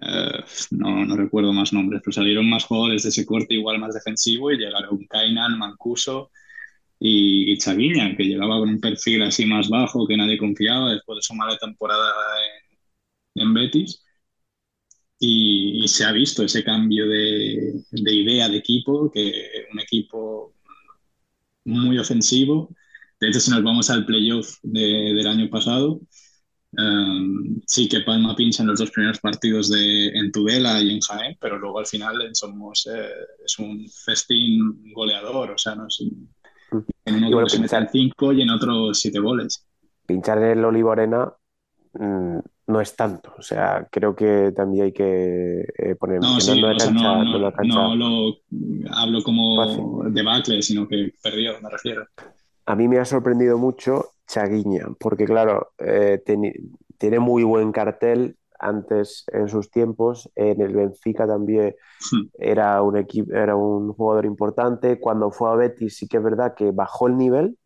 uh, 0.00 0.42
no, 0.70 1.04
no, 1.06 1.16
recuerdo 1.16 1.52
más 1.52 1.72
nombres, 1.72 2.00
pero 2.04 2.14
salieron 2.14 2.48
más 2.48 2.64
jugadores 2.64 3.02
de 3.02 3.10
ese 3.10 3.26
corte 3.26 3.54
igual 3.54 3.78
más 3.78 3.94
defensivo 3.94 4.50
y 4.50 4.58
llegaron 4.58 5.06
Kainan, 5.06 5.58
Mancuso 5.58 6.30
y, 6.98 7.52
y 7.52 7.58
que 7.58 8.24
llegaba 8.24 8.58
con 8.58 8.70
un 8.70 8.80
perfil 8.80 9.22
así 9.22 9.46
más 9.46 9.68
bajo 9.68 10.06
que 10.06 10.16
nadie 10.16 10.38
confiaba 10.38 10.92
después 10.92 11.16
de 11.18 11.22
su 11.22 11.34
mala 11.34 11.56
temporada 11.58 12.10
en, 13.40 13.54
Betis 13.54 14.04
y, 15.18 15.86
se 15.88 16.04
ha 16.04 16.12
visto 16.12 16.42
ese 16.42 16.64
cambio 16.64 17.08
de, 17.08 17.82
idea 17.92 18.48
de 18.48 18.58
equipo, 18.58 19.10
que 19.10 19.66
un 19.72 19.80
equipo 19.80 20.54
muy 21.64 21.98
ofensivo. 21.98 22.70
De 23.20 23.28
hecho, 23.28 23.40
si 23.40 23.50
nos 23.50 23.62
vamos 23.62 23.90
al 23.90 24.06
playoff 24.06 24.58
del 24.62 25.26
año 25.26 25.48
pasado, 25.50 26.00
um, 26.72 27.60
sí 27.66 27.88
que 27.88 28.00
Palma 28.00 28.36
pincha 28.36 28.62
en 28.62 28.68
los 28.68 28.78
dos 28.78 28.90
primeros 28.90 29.18
partidos 29.18 29.70
de, 29.70 30.08
en 30.08 30.30
Tudela 30.30 30.80
y 30.80 30.90
en 30.90 31.00
Jaén, 31.00 31.36
pero 31.40 31.58
luego 31.58 31.80
al 31.80 31.86
final 31.86 32.30
somos, 32.34 32.88
eh, 32.92 33.10
es 33.44 33.58
un 33.58 33.88
festín 34.04 34.92
goleador, 34.92 35.50
o 35.50 35.58
sea, 35.58 35.74
no 35.74 35.86
es 35.88 36.00
en 37.04 37.14
uno 37.14 37.30
bueno, 37.30 37.48
se 37.48 37.60
meten 37.60 37.88
cinco 37.90 38.32
y 38.32 38.42
en 38.42 38.50
otro 38.50 38.92
siete 38.92 39.18
goles. 39.18 39.66
Pinchar 40.06 40.38
en 40.38 40.58
el 40.58 40.64
Olivo 40.64 40.92
Arena 40.92 41.32
mm, 41.92 42.38
no 42.66 42.80
es 42.80 42.96
tanto. 42.96 43.32
O 43.38 43.42
sea, 43.42 43.86
creo 43.90 44.14
que 44.14 44.52
también 44.54 44.86
hay 44.86 44.92
que 44.92 45.66
eh, 45.76 45.94
poner 45.94 46.20
no, 46.20 46.40
sí, 46.40 46.60
no, 46.60 46.74
no, 46.74 47.24
no, 47.64 47.96
lo 47.96 48.34
hablo 48.92 49.22
como 49.22 50.04
de 50.04 50.10
debacle, 50.10 50.62
sino 50.62 50.86
que 50.86 51.12
perdió, 51.22 51.60
me 51.60 51.70
refiero. 51.70 52.06
A 52.66 52.76
mí 52.76 52.88
me 52.88 52.98
ha 52.98 53.04
sorprendido 53.04 53.58
mucho 53.58 54.12
Chaguiña, 54.26 54.88
porque 55.00 55.24
claro, 55.24 55.72
eh, 55.78 56.22
tiene 56.98 57.18
muy 57.18 57.42
buen 57.42 57.72
cartel 57.72 58.36
antes 58.58 59.24
en 59.32 59.48
sus 59.48 59.70
tiempos. 59.70 60.30
En 60.34 60.60
el 60.60 60.74
Benfica 60.74 61.26
también 61.26 61.74
hmm. 62.12 62.26
era 62.38 62.82
un 62.82 62.96
equipo, 62.96 63.32
era 63.32 63.56
un 63.56 63.92
jugador 63.92 64.26
importante. 64.26 64.98
Cuando 64.98 65.30
fue 65.30 65.50
a 65.50 65.54
Betis 65.54 65.96
sí 65.96 66.08
que 66.08 66.18
es 66.18 66.22
verdad 66.22 66.54
que 66.54 66.70
bajó 66.70 67.06
el 67.08 67.16
nivel, 67.16 67.58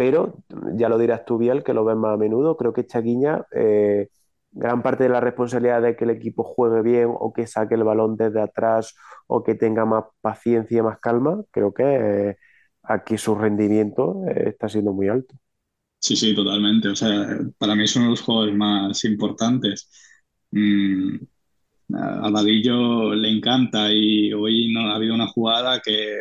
pero 0.00 0.42
ya 0.78 0.88
lo 0.88 0.96
dirás 0.96 1.26
tú, 1.26 1.36
Biel, 1.36 1.62
que 1.62 1.74
lo 1.74 1.84
ves 1.84 1.94
más 1.94 2.14
a 2.14 2.16
menudo. 2.16 2.56
Creo 2.56 2.72
que 2.72 2.86
Chaguiña 2.86 3.44
eh, 3.52 4.08
gran 4.50 4.80
parte 4.82 5.02
de 5.02 5.10
la 5.10 5.20
responsabilidad 5.20 5.82
de 5.82 5.94
que 5.94 6.04
el 6.04 6.10
equipo 6.10 6.42
juegue 6.42 6.80
bien 6.80 7.10
o 7.12 7.34
que 7.34 7.46
saque 7.46 7.74
el 7.74 7.84
balón 7.84 8.16
desde 8.16 8.40
atrás 8.40 8.94
o 9.26 9.44
que 9.44 9.56
tenga 9.56 9.84
más 9.84 10.04
paciencia 10.22 10.82
más 10.82 11.00
calma, 11.00 11.44
creo 11.50 11.74
que 11.74 11.82
eh, 11.84 12.36
aquí 12.82 13.18
su 13.18 13.34
rendimiento 13.34 14.22
eh, 14.26 14.44
está 14.48 14.70
siendo 14.70 14.94
muy 14.94 15.08
alto. 15.08 15.34
Sí, 15.98 16.16
sí, 16.16 16.34
totalmente. 16.34 16.88
O 16.88 16.96
sea, 16.96 17.38
para 17.58 17.74
mí 17.74 17.84
de 17.84 18.00
los 18.08 18.22
jugadores 18.22 18.56
más 18.56 19.04
importantes. 19.04 19.90
Mm, 20.50 21.16
a 21.94 22.30
Vadillo 22.30 23.14
le 23.14 23.30
encanta 23.30 23.92
y 23.92 24.32
hoy 24.32 24.72
no 24.72 24.90
ha 24.90 24.96
habido 24.96 25.14
una 25.14 25.28
jugada 25.28 25.80
que 25.80 26.18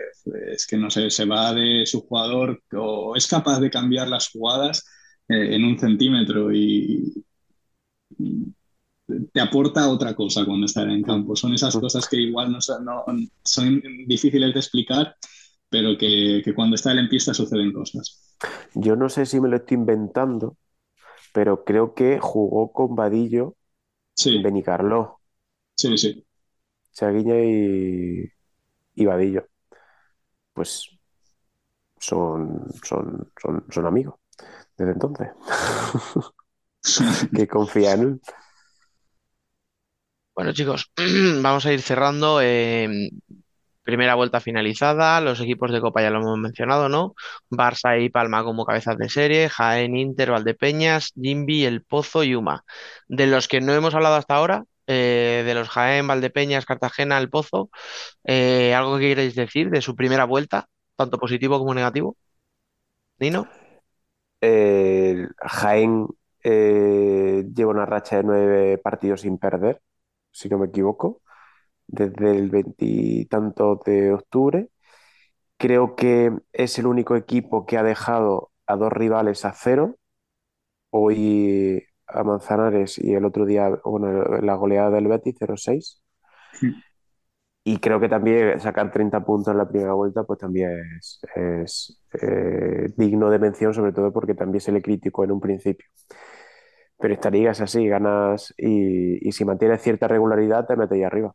es 0.51 0.65
que 0.67 0.77
no 0.77 0.89
sé, 0.89 1.09
se 1.09 1.25
va 1.25 1.53
de 1.53 1.85
su 1.85 2.01
jugador 2.01 2.61
o 2.73 3.15
es 3.15 3.27
capaz 3.27 3.59
de 3.59 3.69
cambiar 3.69 4.07
las 4.07 4.29
jugadas 4.29 4.85
eh, 5.27 5.55
en 5.55 5.63
un 5.63 5.77
centímetro 5.77 6.53
y, 6.53 7.23
te 9.33 9.41
aporta 9.41 9.89
otra 9.89 10.13
cosa 10.13 10.45
cuando 10.45 10.65
está 10.65 10.83
en 10.83 11.03
campo. 11.03 11.35
Son 11.35 11.53
esas 11.53 11.75
cosas 11.77 12.07
que 12.07 12.17
igual 12.17 12.51
no, 12.51 12.59
son 13.43 13.81
difíciles 14.05 14.53
de 14.53 14.59
explicar, 14.59 15.15
pero 15.69 15.97
que, 15.97 16.43
cuando 16.55 16.75
está 16.75 16.91
él 16.91 16.99
en 16.99 17.09
pista 17.09 17.33
suceden 17.33 17.73
cosas. 17.73 18.37
Yo 18.75 18.95
no 18.95 19.09
sé 19.09 19.25
si 19.25 19.39
me 19.39 19.49
lo 19.49 19.57
estoy 19.57 19.75
inventando, 19.75 20.57
pero 21.33 21.63
creo 21.63 21.93
que 21.93 22.19
jugó 22.19 22.71
con 22.71 22.95
Vadillo 22.95 23.55
sí. 24.15 24.35
en 24.35 24.43
Benicarló. 24.43 25.18
Sí, 25.79 25.97
sí. 25.97 26.25
Chaguiña 26.91 27.35
y, 27.39 28.29
y 28.95 29.05
Vadillo. 29.05 29.47
Pues 30.51 30.89
son, 31.97 32.67
son, 32.83 33.31
son, 33.41 33.65
son 33.69 33.85
amigos 33.85 34.15
desde 34.77 34.91
entonces. 34.91 35.29
que 37.33 37.47
confían 37.47 38.01
en 38.01 38.07
él. 38.09 38.21
Bueno, 40.35 40.51
chicos, 40.51 40.91
vamos 41.41 41.65
a 41.65 41.71
ir 41.71 41.81
cerrando. 41.81 42.41
Eh, 42.41 43.11
primera 43.83 44.15
vuelta 44.15 44.41
finalizada, 44.41 45.21
los 45.21 45.39
equipos 45.39 45.71
de 45.71 45.79
Copa 45.79 46.01
ya 46.01 46.09
lo 46.09 46.19
hemos 46.19 46.37
mencionado, 46.37 46.89
¿no? 46.89 47.15
Barça 47.49 48.03
y 48.03 48.09
Palma 48.09 48.43
como 48.43 48.65
cabezas 48.65 48.97
de 48.97 49.07
serie, 49.07 49.47
Jaén, 49.47 49.95
Inter, 49.95 50.31
Valdepeñas, 50.31 51.13
Jimbi, 51.15 51.63
El 51.63 51.83
Pozo 51.83 52.25
y 52.25 52.35
Uma. 52.35 52.65
De 53.07 53.27
los 53.27 53.47
que 53.47 53.61
no 53.61 53.71
hemos 53.73 53.95
hablado 53.95 54.15
hasta 54.15 54.35
ahora, 54.35 54.65
eh, 54.89 55.43
de 55.45 55.53
los 55.53 55.69
Jaén, 55.69 56.07
Valdepeñas, 56.07 56.65
Cartagena, 56.65 57.17
El 57.17 57.29
Pozo, 57.29 57.69
eh, 58.25 58.73
¿algo 58.73 58.97
que 58.97 59.09
queréis 59.09 59.35
decir 59.35 59.69
de 59.69 59.81
su 59.81 59.95
primera 59.95 60.25
vuelta, 60.25 60.67
tanto 60.97 61.17
positivo 61.17 61.59
como 61.59 61.73
negativo? 61.73 62.17
Nino. 63.19 63.47
Jaén 64.41 66.07
lleva 66.43 67.71
una 67.71 67.85
racha 67.85 68.17
de 68.17 68.23
nueve 68.23 68.77
partidos 68.77 69.21
sin 69.21 69.37
perder 69.37 69.81
si 70.31 70.47
no 70.49 70.57
me 70.57 70.67
equivoco, 70.67 71.21
desde 71.87 72.37
el 72.37 72.49
veintitanto 72.49 73.81
de 73.85 74.13
octubre. 74.13 74.69
Creo 75.57 75.95
que 75.95 76.31
es 76.53 76.79
el 76.79 76.85
único 76.87 77.15
equipo 77.15 77.65
que 77.65 77.77
ha 77.77 77.83
dejado 77.83 78.51
a 78.65 78.75
dos 78.75 78.91
rivales 78.93 79.43
a 79.43 79.51
cero. 79.53 79.97
Hoy 80.91 81.83
a 82.09 82.23
Manzanares 82.23 82.97
y 82.97 83.13
el 83.13 83.25
otro 83.25 83.45
día, 83.45 83.69
bueno, 83.83 84.23
la 84.41 84.55
goleada 84.55 84.91
del 84.91 85.07
Betis 85.07 85.35
0-6. 85.39 86.01
Y 87.63 87.77
creo 87.79 87.99
que 87.99 88.09
también 88.09 88.59
sacar 88.59 88.91
30 88.91 89.23
puntos 89.25 89.51
en 89.51 89.57
la 89.57 89.67
primera 89.67 89.93
vuelta, 89.93 90.23
pues 90.23 90.39
también 90.39 90.71
es, 91.35 92.01
eh, 92.21 92.87
digno 92.97 93.29
de 93.29 93.39
mención, 93.39 93.73
sobre 93.73 93.91
todo 93.91 94.11
porque 94.11 94.33
también 94.33 94.61
se 94.61 94.71
le 94.71 94.81
criticó 94.81 95.23
en 95.23 95.31
un 95.31 95.39
principio. 95.39 95.85
Pero 96.97 97.13
esta 97.13 97.29
liga 97.29 97.51
es 97.51 97.61
así, 97.61 97.87
ganas 97.87 98.53
y, 98.57 99.31
si 99.31 99.45
mantienes 99.45 99.81
cierta 99.81 100.07
regularidad 100.07 100.65
te 100.67 100.75
metes 100.75 100.95
ahí 100.95 101.03
arriba. 101.03 101.33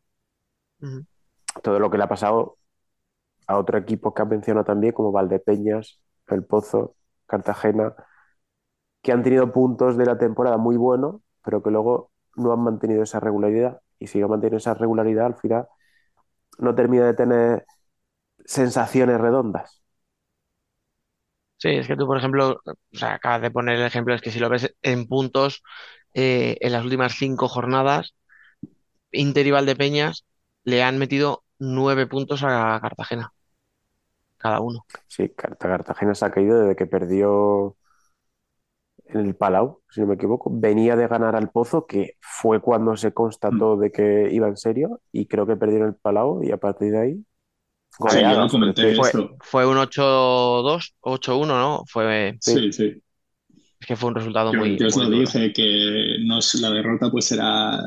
Todo 1.62 1.78
lo 1.78 1.90
que 1.90 1.98
le 1.98 2.04
ha 2.04 2.08
pasado 2.08 2.58
a 3.46 3.58
otros 3.58 3.82
equipos 3.82 4.14
que 4.14 4.22
han 4.22 4.28
mencionado 4.28 4.64
también, 4.64 4.92
como 4.92 5.12
Valdepeñas, 5.12 6.00
El 6.28 6.44
Pozo, 6.44 6.96
Cartagena, 7.26 7.94
que 9.05 9.12
han 9.12 9.24
tenido 9.24 9.52
puntos 9.52 9.98
de 9.98 10.07
la 10.07 10.18
temporada 10.18 10.59
muy 10.59 10.78
buenos, 10.78 11.22
pero 11.44 11.62
que 11.62 11.70
luego 11.72 12.12
no 12.36 12.52
han 12.55 12.61
mantenido 12.62 13.05
esa 13.05 13.20
regularidad. 13.20 13.80
Y 14.00 14.09
si 14.09 14.20
no 14.20 14.28
mantienen 14.28 14.59
esa 14.59 14.74
regularidad, 14.74 15.26
al 15.28 15.36
final 15.36 15.68
no 16.59 16.74
termina 16.74 17.07
de 17.07 17.14
tener 17.14 17.66
sensaciones 18.46 19.20
redondas. 19.20 19.82
Sí, 21.59 21.70
es 21.70 21.86
que 21.86 21.96
tú, 21.96 22.07
por 22.07 22.18
ejemplo, 22.18 22.61
o 22.66 22.96
sea, 22.96 23.14
acabas 23.14 23.40
de 23.42 23.50
poner 23.50 23.76
el 23.76 23.86
ejemplo, 23.86 24.14
es 24.14 24.20
que 24.20 24.30
si 24.30 24.38
lo 24.38 24.50
ves 24.50 24.74
en 24.82 25.07
puntos, 25.09 25.62
eh, 26.14 26.59
en 26.61 26.72
las 26.72 26.84
últimas 26.84 27.14
cinco 27.16 27.48
jornadas, 27.48 28.14
Inter 29.12 29.46
y 29.46 29.50
Valdepeñas 29.52 30.26
le 30.64 30.82
han 30.82 30.98
metido 30.98 31.44
nueve 31.59 32.07
puntos 32.07 32.42
a 32.44 32.78
Cartagena, 32.82 33.32
cada 34.38 34.61
uno. 34.61 34.86
Sí, 35.09 35.28
Cartagena 35.30 36.14
se 36.14 36.24
ha 36.26 36.30
caído 36.30 36.61
desde 36.61 36.76
que 36.76 36.86
perdió 36.86 37.76
en 39.07 39.26
el 39.26 39.34
Palau, 39.34 39.80
si 39.90 40.00
no 40.00 40.07
me 40.07 40.14
equivoco. 40.14 40.50
Venía 40.52 40.96
de 40.96 41.09
ganar 41.09 41.36
al 41.36 41.50
Pozo, 41.50 41.86
que 41.86 42.16
fue 42.20 42.61
cuando 42.61 42.96
se 42.96 43.12
constató 43.12 43.76
mm. 43.76 43.80
de 43.80 43.92
que 43.92 44.28
iba 44.32 44.48
en 44.48 44.57
serio, 44.57 45.00
y 45.12 45.26
creo 45.26 45.46
que 45.46 45.57
perdieron 45.57 45.88
el 45.88 45.94
Palau, 45.94 46.42
y 46.42 46.50
a 46.50 46.57
partir 46.57 46.92
de 46.92 47.00
ahí 47.00 47.24
fue, 47.96 49.66
un 49.66 49.76
8-2, 49.76 50.94
8-1, 51.00 51.46
¿no? 51.46 51.84
Fue, 51.86 52.36
sí, 52.40 52.72
sí. 52.72 53.00
Es 53.80 53.86
que 53.86 53.96
fue 53.96 54.09
un 54.09 54.16
resultado 54.16 54.52
muy. 54.52 54.76
Yo 54.76 54.88
os 54.88 54.96
lo 54.96 55.09
dije, 55.09 55.52
que 55.52 56.16
no, 56.24 56.40
la 56.61 56.70
derrota 56.70 57.11
pues 57.11 57.30
era 57.30 57.78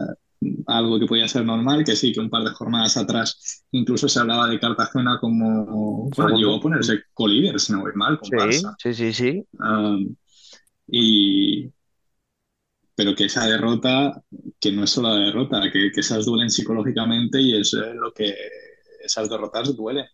algo 0.67 0.99
que 0.99 1.07
podía 1.07 1.27
ser 1.27 1.43
normal, 1.43 1.83
que 1.83 1.95
sí, 1.95 2.13
que 2.13 2.19
un 2.19 2.29
par 2.29 2.43
de 2.43 2.51
jornadas 2.51 2.95
atrás 2.95 3.65
incluso 3.71 4.07
se 4.07 4.19
hablaba 4.19 4.47
de 4.47 4.59
Cartagena 4.59 5.17
como. 5.19 6.09
Bueno, 6.15 6.37
llegó 6.37 6.55
a 6.55 6.61
ponerse 6.61 7.01
colíder, 7.13 7.59
si 7.59 7.73
no 7.73 7.81
voy 7.81 7.91
mal, 7.95 8.17
con 8.19 8.29
sí, 8.29 8.35
Barça. 8.35 8.75
Sí, 8.77 8.93
sí, 8.93 9.13
sí. 9.13 9.43
Um, 9.59 10.15
y. 10.87 11.71
Pero 12.95 13.13
que 13.13 13.25
esa 13.25 13.45
derrota, 13.45 14.23
que 14.59 14.71
no 14.71 14.83
es 14.83 14.89
solo 14.89 15.09
la 15.09 15.25
derrota, 15.25 15.61
que, 15.71 15.91
que 15.91 15.99
esas 15.99 16.25
duelen 16.25 16.49
psicológicamente 16.49 17.39
y 17.39 17.55
es 17.55 17.73
lo 17.73 18.11
que 18.11 18.35
esas 19.03 19.29
derrotas 19.29 19.75
duelen. 19.75 20.07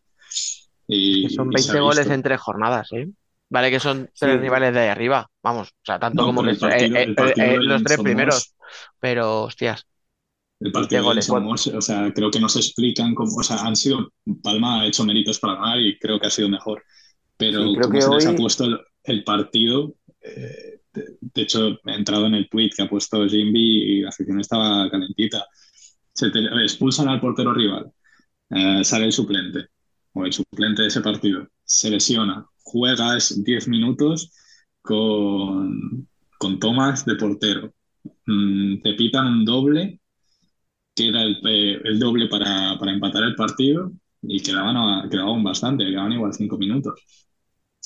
Y, 0.88 1.30
son 1.30 1.49
20 1.49 1.80
goles 1.80 2.07
en 2.07 2.21
tres 2.21 2.41
jornadas, 2.41 2.91
¿eh? 2.91 3.09
Vale 3.49 3.69
que 3.69 3.80
son 3.80 4.09
tres 4.19 4.41
rivales 4.41 4.74
de 4.74 4.80
ahí 4.80 4.88
arriba, 4.88 5.30
vamos, 5.43 5.67
o 5.67 5.86
sea, 5.86 5.99
tanto 5.99 6.26
como 6.26 6.41
que 6.41 6.53
eh, 6.53 6.57
eh, 6.59 7.15
eh, 7.38 7.57
los 7.59 7.84
tres 7.84 7.99
primeros, 7.99 8.55
pero 8.99 9.43
hostias. 9.43 9.86
El 10.59 10.71
partido 10.71 11.21
Somos, 11.21 11.67
o 11.67 11.82
sea, 11.82 12.11
creo 12.15 12.32
que 12.32 12.39
no 12.39 12.49
se 12.49 12.59
explican 12.59 13.13
cómo, 13.13 13.36
o 13.36 13.43
sea, 13.43 13.57
han 13.57 13.76
sido, 13.76 14.11
Palma 14.41 14.82
ha 14.82 14.88
hecho 14.88 15.05
méritos 15.05 15.38
para 15.39 15.53
ganar 15.53 15.80
y 15.80 15.99
creo 15.99 16.19
que 16.19 16.26
ha 16.26 16.32
sido 16.32 16.49
mejor, 16.49 16.84
pero 17.38 17.63
cómo 17.80 18.01
se 18.01 18.09
les 18.09 18.26
ha 18.26 18.36
puesto 18.36 18.65
el, 19.03 19.24
partido, 19.24 19.93
de, 20.24 21.41
hecho, 21.41 21.80
he 21.86 21.93
entrado 21.93 22.28
en 22.28 22.36
el 22.36 22.49
tweet 22.49 22.71
que 22.76 22.84
ha 22.84 22.89
puesto 22.89 23.28
Jimby 23.28 23.59
y 23.59 24.01
la 24.01 24.09
afición 24.09 24.39
estaba 24.39 24.89
calentita. 24.89 25.45
Se 26.13 26.28
expulsan 26.28 27.09
al 27.09 27.19
portero 27.21 27.53
rival, 27.53 27.91
eh, 28.49 28.84
sale 28.84 29.05
el 29.05 29.11
suplente. 29.11 29.67
O 30.13 30.26
el 30.26 30.34
suplente 30.34 30.84
de 30.84 30.89
ese 30.89 31.01
partido, 31.01 31.47
se 31.63 31.89
lesiona, 31.89 32.45
juegas 32.63 33.43
10 33.43 33.67
minutos 33.67 34.32
con, 34.82 36.07
con 36.38 36.59
Tomás 36.59 37.05
de 37.05 37.15
portero, 37.15 37.74
mm, 38.28 38.82
te 38.82 38.93
pitan 38.93 39.28
un 39.28 39.45
doble, 39.45 39.99
que 40.95 41.09
era 41.09 41.24
el, 41.24 41.38
eh, 41.47 41.82
el 41.84 41.99
doble 41.99 42.28
para, 42.28 42.78
para, 42.80 42.91
empatar 42.93 43.24
el 43.24 43.36
partido. 43.36 43.91
Y 44.21 44.41
quedaban, 44.41 45.09
quedaban 45.09 45.43
bastante, 45.43 45.86
quedaban 45.86 46.13
igual 46.13 46.34
5 46.34 46.57
minutos. 46.57 46.93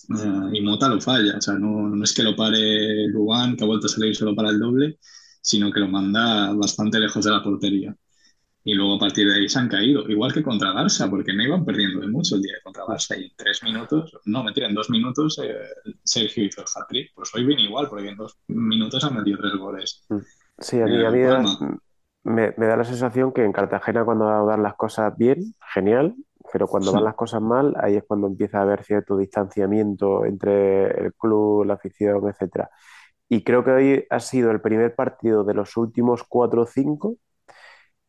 Uh, 0.10 0.53
y 0.53 0.62
Mota 0.62 0.88
lo 0.88 1.01
falla, 1.01 1.38
o 1.38 1.41
sea, 1.41 1.55
no, 1.55 1.89
no 1.89 2.03
es 2.03 2.14
que 2.14 2.24
lo 2.24 2.36
pare 2.36 3.08
Luan, 3.08 3.58
que 3.58 3.64
ha 3.64 3.68
vuelto 3.68 3.88
a 3.88 3.89
salir 3.89 4.16
solo 4.16 4.34
para 4.36 4.49
el 4.49 4.60
doble, 4.60 4.97
sino 5.41 5.72
que 5.72 5.82
lo 5.82 5.88
manda 5.89 6.53
bastante 6.53 6.99
lejos 6.99 7.26
de 7.26 7.32
la 7.32 7.43
portería 7.43 7.95
y 8.68 8.74
luego 8.74 8.95
a 8.95 8.99
partir 8.99 9.26
de 9.26 9.36
ahí 9.36 9.47
se 9.47 9.60
han 9.60 9.70
caído, 9.70 10.10
igual 10.10 10.34
que 10.34 10.43
contra 10.43 10.74
Barça, 10.74 11.10
porque 11.10 11.32
no 11.32 11.41
iban 11.41 11.64
perdiendo 11.64 12.01
de 12.01 12.08
mucho 12.08 12.36
el 12.36 12.41
día 12.41 12.55
de 12.55 12.62
contra 12.62 12.84
Barça 12.84 13.18
y 13.18 13.24
en 13.24 13.32
tres 13.38 13.64
minutos, 13.64 14.20
no, 14.26 14.43
mentira, 14.43 14.68
en 14.68 14.76
dos 14.76 14.89
minutos 14.89 15.39
eh, 15.41 15.55
Sergio 16.03 16.43
hizo 16.43 16.60
el 16.60 16.68
hat-trick, 16.76 17.14
pues 17.16 17.34
hoy 17.34 17.45
viene 17.45 17.62
igual, 17.62 17.88
porque 17.88 18.10
en 18.10 18.18
dos 18.18 18.38
minutos 18.47 19.01
han 19.05 19.16
metido 19.16 19.38
tres 19.39 19.55
goles. 19.55 20.05
Mm. 20.10 20.18
Sí, 20.60 20.82
a 20.82 20.86
mí, 20.86 20.97
a 20.97 21.10
eh, 21.10 21.43
me, 22.24 22.51
da 22.58 22.76
la 22.76 22.84
sensación 22.84 23.32
que 23.32 23.45
en 23.45 23.53
Cartagena 23.53 24.03
cuando 24.03 24.26
van 24.26 24.62
las 24.62 24.76
cosas 24.76 25.16
bien, 25.18 25.55
genial, 25.74 26.16
pero 26.52 26.68
cuando 26.68 26.91
van 26.93 27.04
las 27.04 27.16
cosas 27.16 27.41
mal, 27.41 27.76
ahí 27.80 27.95
es 27.95 28.04
cuando 28.04 28.28
empieza 28.28 28.60
a 28.60 28.62
haber 28.64 28.84
cierto 28.84 29.18
distanciamiento 29.18 30.26
entre 30.26 30.88
el 31.06 31.14
club, 31.14 31.66
la 31.66 31.76
afición, 31.76 32.28
etcétera. 32.30 32.70
Y 33.30 33.43
creo 33.43 33.64
que 33.64 33.72
hoy 33.72 34.06
ha 34.10 34.20
sido 34.20 34.52
el 34.52 34.62
primer 34.62 34.95
partido 34.95 35.43
de 35.43 35.54
los 35.54 35.76
últimos 35.78 36.24
cuatro 36.24 36.64
o 36.64 36.66
cinco 36.66 37.18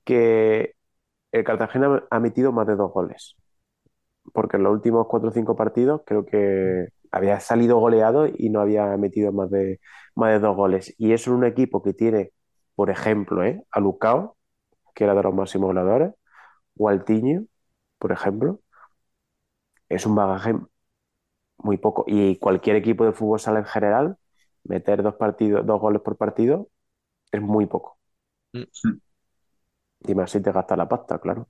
que 0.05 0.75
el 1.33 1.45
Cartagena 1.45 2.05
ha 2.11 2.21
metido 2.21 2.53
más 2.53 2.67
de 2.67 2.77
dos 2.77 2.93
goles. 2.93 3.37
Porque 4.33 4.57
en 4.59 4.65
los 4.65 4.73
últimos 4.73 5.07
cuatro 5.09 5.31
o 5.31 5.33
cinco 5.33 5.57
partidos 5.57 6.03
creo 6.07 6.25
que 6.27 6.89
había 7.11 7.41
salido 7.41 7.79
goleado 7.79 8.27
y 8.27 8.51
no 8.51 8.61
había 8.61 8.97
metido 8.97 9.33
más 9.33 9.51
de, 9.51 9.81
más 10.15 10.33
de 10.33 10.41
dos 10.41 10.57
goles. 10.57 10.95
Y 10.99 11.13
eso 11.13 11.31
en 11.31 11.39
un 11.39 11.45
equipo 11.45 11.83
que 11.83 11.95
tiene, 11.95 12.33
por 12.75 12.91
ejemplo, 12.91 13.45
¿eh? 13.45 13.65
a 13.71 13.81
Lucao, 13.81 14.37
que 14.95 15.05
era 15.05 15.15
de 15.15 15.23
los 15.23 15.35
máximos 15.35 15.69
goleadores, 15.69 16.15
o 16.79 16.89
al 16.89 17.05
Tiño, 17.05 17.45
por 17.99 18.13
ejemplo, 18.13 18.61
es 19.89 20.07
un 20.07 20.15
bagaje 20.15 20.55
muy 21.59 21.77
poco. 21.79 22.05
Y 22.07 22.37
cualquier 22.39 22.77
equipo 22.77 23.05
de 23.05 23.13
fútbol 23.13 23.41
sala 23.41 23.61
en 23.61 23.65
general, 23.67 24.19
meter 24.65 25.03
dos 25.03 25.15
partidos, 25.17 25.67
dos 25.67 25.81
goles 25.81 26.03
por 26.03 26.17
partido, 26.17 26.69
es 27.33 27.43
muy 27.43 27.67
poco. 27.67 27.99
Mm. 28.55 28.65
Y 30.01 30.13
más 30.17 30.33
si 30.33 30.41
te 30.43 30.51
gasta 30.51 30.77
la 30.77 30.89
pasta, 30.89 31.21
claro. 31.21 31.49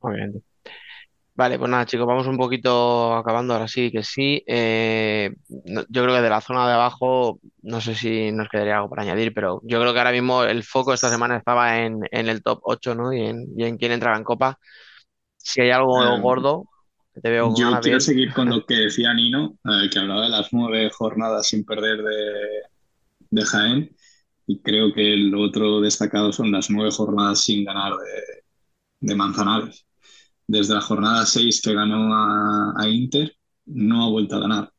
obviamente. 0.00 0.42
Vale, 1.34 1.58
pues 1.58 1.70
nada, 1.70 1.86
chicos, 1.86 2.06
vamos 2.06 2.26
un 2.26 2.36
poquito 2.36 3.14
acabando 3.16 3.54
ahora 3.54 3.68
sí 3.68 3.90
que 3.90 4.02
sí. 4.04 4.42
Eh, 4.46 5.30
no- 5.66 5.82
yo 5.88 6.02
creo 6.04 6.14
que 6.16 6.22
de 6.22 6.30
la 6.30 6.40
zona 6.42 6.68
de 6.68 6.74
abajo, 6.74 7.40
no 7.62 7.80
sé 7.80 7.94
si 7.94 8.32
nos 8.32 8.48
quedaría 8.50 8.76
algo 8.76 8.90
por 8.90 9.00
añadir, 9.00 9.32
pero 9.34 9.60
yo 9.64 9.80
creo 9.80 9.92
que 9.94 9.98
ahora 10.00 10.12
mismo 10.12 10.44
el 10.44 10.64
foco 10.64 10.94
esta 10.94 11.10
semana 11.10 11.36
estaba 11.38 11.80
en, 11.80 12.00
en 12.10 12.28
el 12.28 12.42
top 12.42 12.60
8, 12.64 12.94
¿no? 12.94 13.12
Y 13.14 13.22
en, 13.26 13.46
y 13.56 13.64
en 13.64 13.78
quién 13.78 13.92
entraba 13.92 14.18
en 14.18 14.24
Copa. 14.24 14.58
Si 15.52 15.60
hay 15.60 15.70
algo 15.70 16.18
Eh, 16.18 16.20
gordo, 16.20 16.66
que 17.14 17.20
te 17.20 17.30
veo 17.30 17.50
Yo 17.56 17.80
quiero 17.80 18.00
bien. 18.00 18.00
seguir 18.00 18.32
con 18.32 18.50
lo 18.50 18.64
que 18.66 18.74
decía 18.74 19.14
Nino, 19.14 19.58
eh, 19.64 19.88
que 19.90 19.98
hablaba 19.98 20.24
de 20.24 20.28
las 20.30 20.52
nueve 20.52 20.90
jornadas 20.92 21.46
sin 21.48 21.64
perder 21.64 22.02
de, 22.02 22.62
de 23.30 23.42
Jaén, 23.44 23.96
y 24.46 24.60
creo 24.62 24.92
que 24.92 25.16
lo 25.16 25.42
otro 25.42 25.80
destacado 25.80 26.32
son 26.32 26.52
las 26.52 26.70
nueve 26.70 26.90
jornadas 26.92 27.42
sin 27.44 27.64
ganar 27.64 27.92
de, 27.94 28.22
de 29.00 29.14
Manzanares. 29.16 29.86
Desde 30.46 30.74
la 30.74 30.80
jornada 30.82 31.26
6 31.26 31.60
que 31.62 31.74
ganó 31.74 32.14
a, 32.14 32.74
a 32.78 32.88
Inter, 32.88 33.36
no 33.66 34.04
ha 34.06 34.10
vuelto 34.10 34.36
a 34.36 34.40
ganar. 34.40 34.72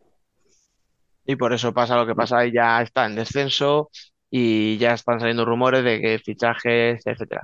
Y 1.26 1.36
por 1.36 1.54
eso 1.54 1.74
pasa 1.74 1.96
lo 1.98 2.06
que 2.08 2.16
pasa 2.16 2.46
y 2.46 2.52
ya 2.54 2.82
está 2.82 3.06
en 3.06 3.16
descenso 3.16 3.90
y 4.30 4.78
ya 4.78 4.94
están 4.94 5.20
saliendo 5.20 5.46
rumores 5.46 5.84
de 5.84 6.02
que 6.02 6.20
fichajes, 6.20 7.06
etcétera. 7.06 7.42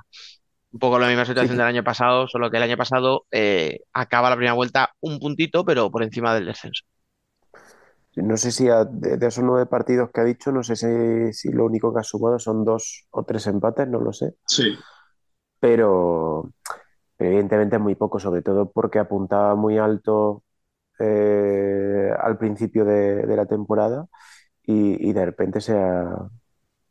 Un 0.72 0.80
poco 0.80 1.00
la 1.00 1.08
misma 1.08 1.26
situación 1.26 1.58
Sí. 1.58 1.58
del 1.58 1.68
año 1.68 1.84
pasado, 1.84 2.28
solo 2.28 2.50
que 2.52 2.58
el 2.58 2.64
año 2.64 2.78
pasado 2.78 3.26
eh, 3.32 3.80
acaba 3.94 4.30
la 4.30 4.36
primera 4.36 4.54
vuelta 4.54 4.92
un 5.02 5.20
puntito, 5.20 5.66
pero 5.66 5.90
por 5.92 6.04
encima 6.04 6.34
del 6.36 6.46
descenso. 6.46 6.84
No 8.30 8.36
sé 8.38 8.52
si 8.52 8.68
a- 8.70 8.84
de, 8.86 9.18
de 9.18 9.28
esos 9.28 9.44
nueve 9.44 9.66
partidos 9.68 10.10
que 10.12 10.22
ha 10.22 10.24
dicho, 10.24 10.52
no 10.52 10.64
sé 10.64 10.76
si, 10.76 11.34
si 11.34 11.52
lo 11.52 11.66
único 11.66 11.94
que 11.94 12.00
ha 12.02 12.04
sumado 12.04 12.40
son 12.40 12.66
dos 12.66 13.06
o 13.12 13.24
tres 13.24 13.48
empates, 13.48 13.88
no 13.88 14.00
lo 14.02 14.12
sé. 14.14 14.34
Sí, 14.48 14.78
Pero, 15.60 16.52
pero 17.18 17.32
evidentemente 17.32 17.78
es 17.78 17.82
muy 17.82 17.96
poco, 17.96 18.20
sobre 18.20 18.42
todo 18.44 18.72
porque 18.72 19.00
apuntaba 19.00 19.56
muy 19.56 19.78
alto 19.78 20.44
eh, 21.00 22.12
al 22.20 22.38
principio 22.38 22.86
de, 22.86 23.26
de 23.28 23.36
la 23.38 23.46
temporada 23.48 24.08
y, 24.64 25.10
y 25.10 25.14
de 25.14 25.26
repente 25.28 25.62
se 25.62 25.78
ha, 25.78 26.30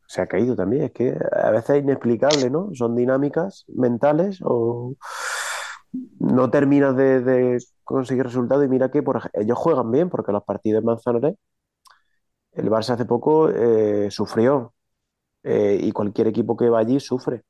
se 0.06 0.22
ha 0.22 0.26
caído 0.26 0.56
también. 0.56 0.84
Es 0.84 0.92
que 0.92 1.16
a 1.32 1.50
veces 1.50 1.76
es 1.78 1.82
inexplicable, 1.84 2.50
¿no? 2.50 2.70
Son 2.74 2.94
dinámicas 2.96 3.64
mentales 3.68 4.40
o 4.42 4.94
no 6.20 6.50
terminas 6.50 6.96
de, 6.96 7.20
de 7.20 7.58
conseguir 7.84 8.24
resultados 8.24 8.64
y 8.64 8.68
mira 8.68 8.90
que 8.90 9.02
por 9.02 9.30
ellos 9.34 9.58
juegan 9.58 9.90
bien 9.90 10.10
porque 10.10 10.32
los 10.32 10.44
partidos 10.44 10.82
de 10.82 10.86
Manzanares, 10.86 11.34
el 12.52 12.70
Barça 12.70 12.94
hace 12.94 13.04
poco 13.04 13.50
eh, 13.50 14.10
sufrió 14.10 14.74
eh, 15.44 15.78
y 15.82 15.92
cualquier 15.92 16.28
equipo 16.28 16.56
que 16.56 16.68
va 16.70 16.80
allí 16.80 17.00
sufre. 17.00 17.44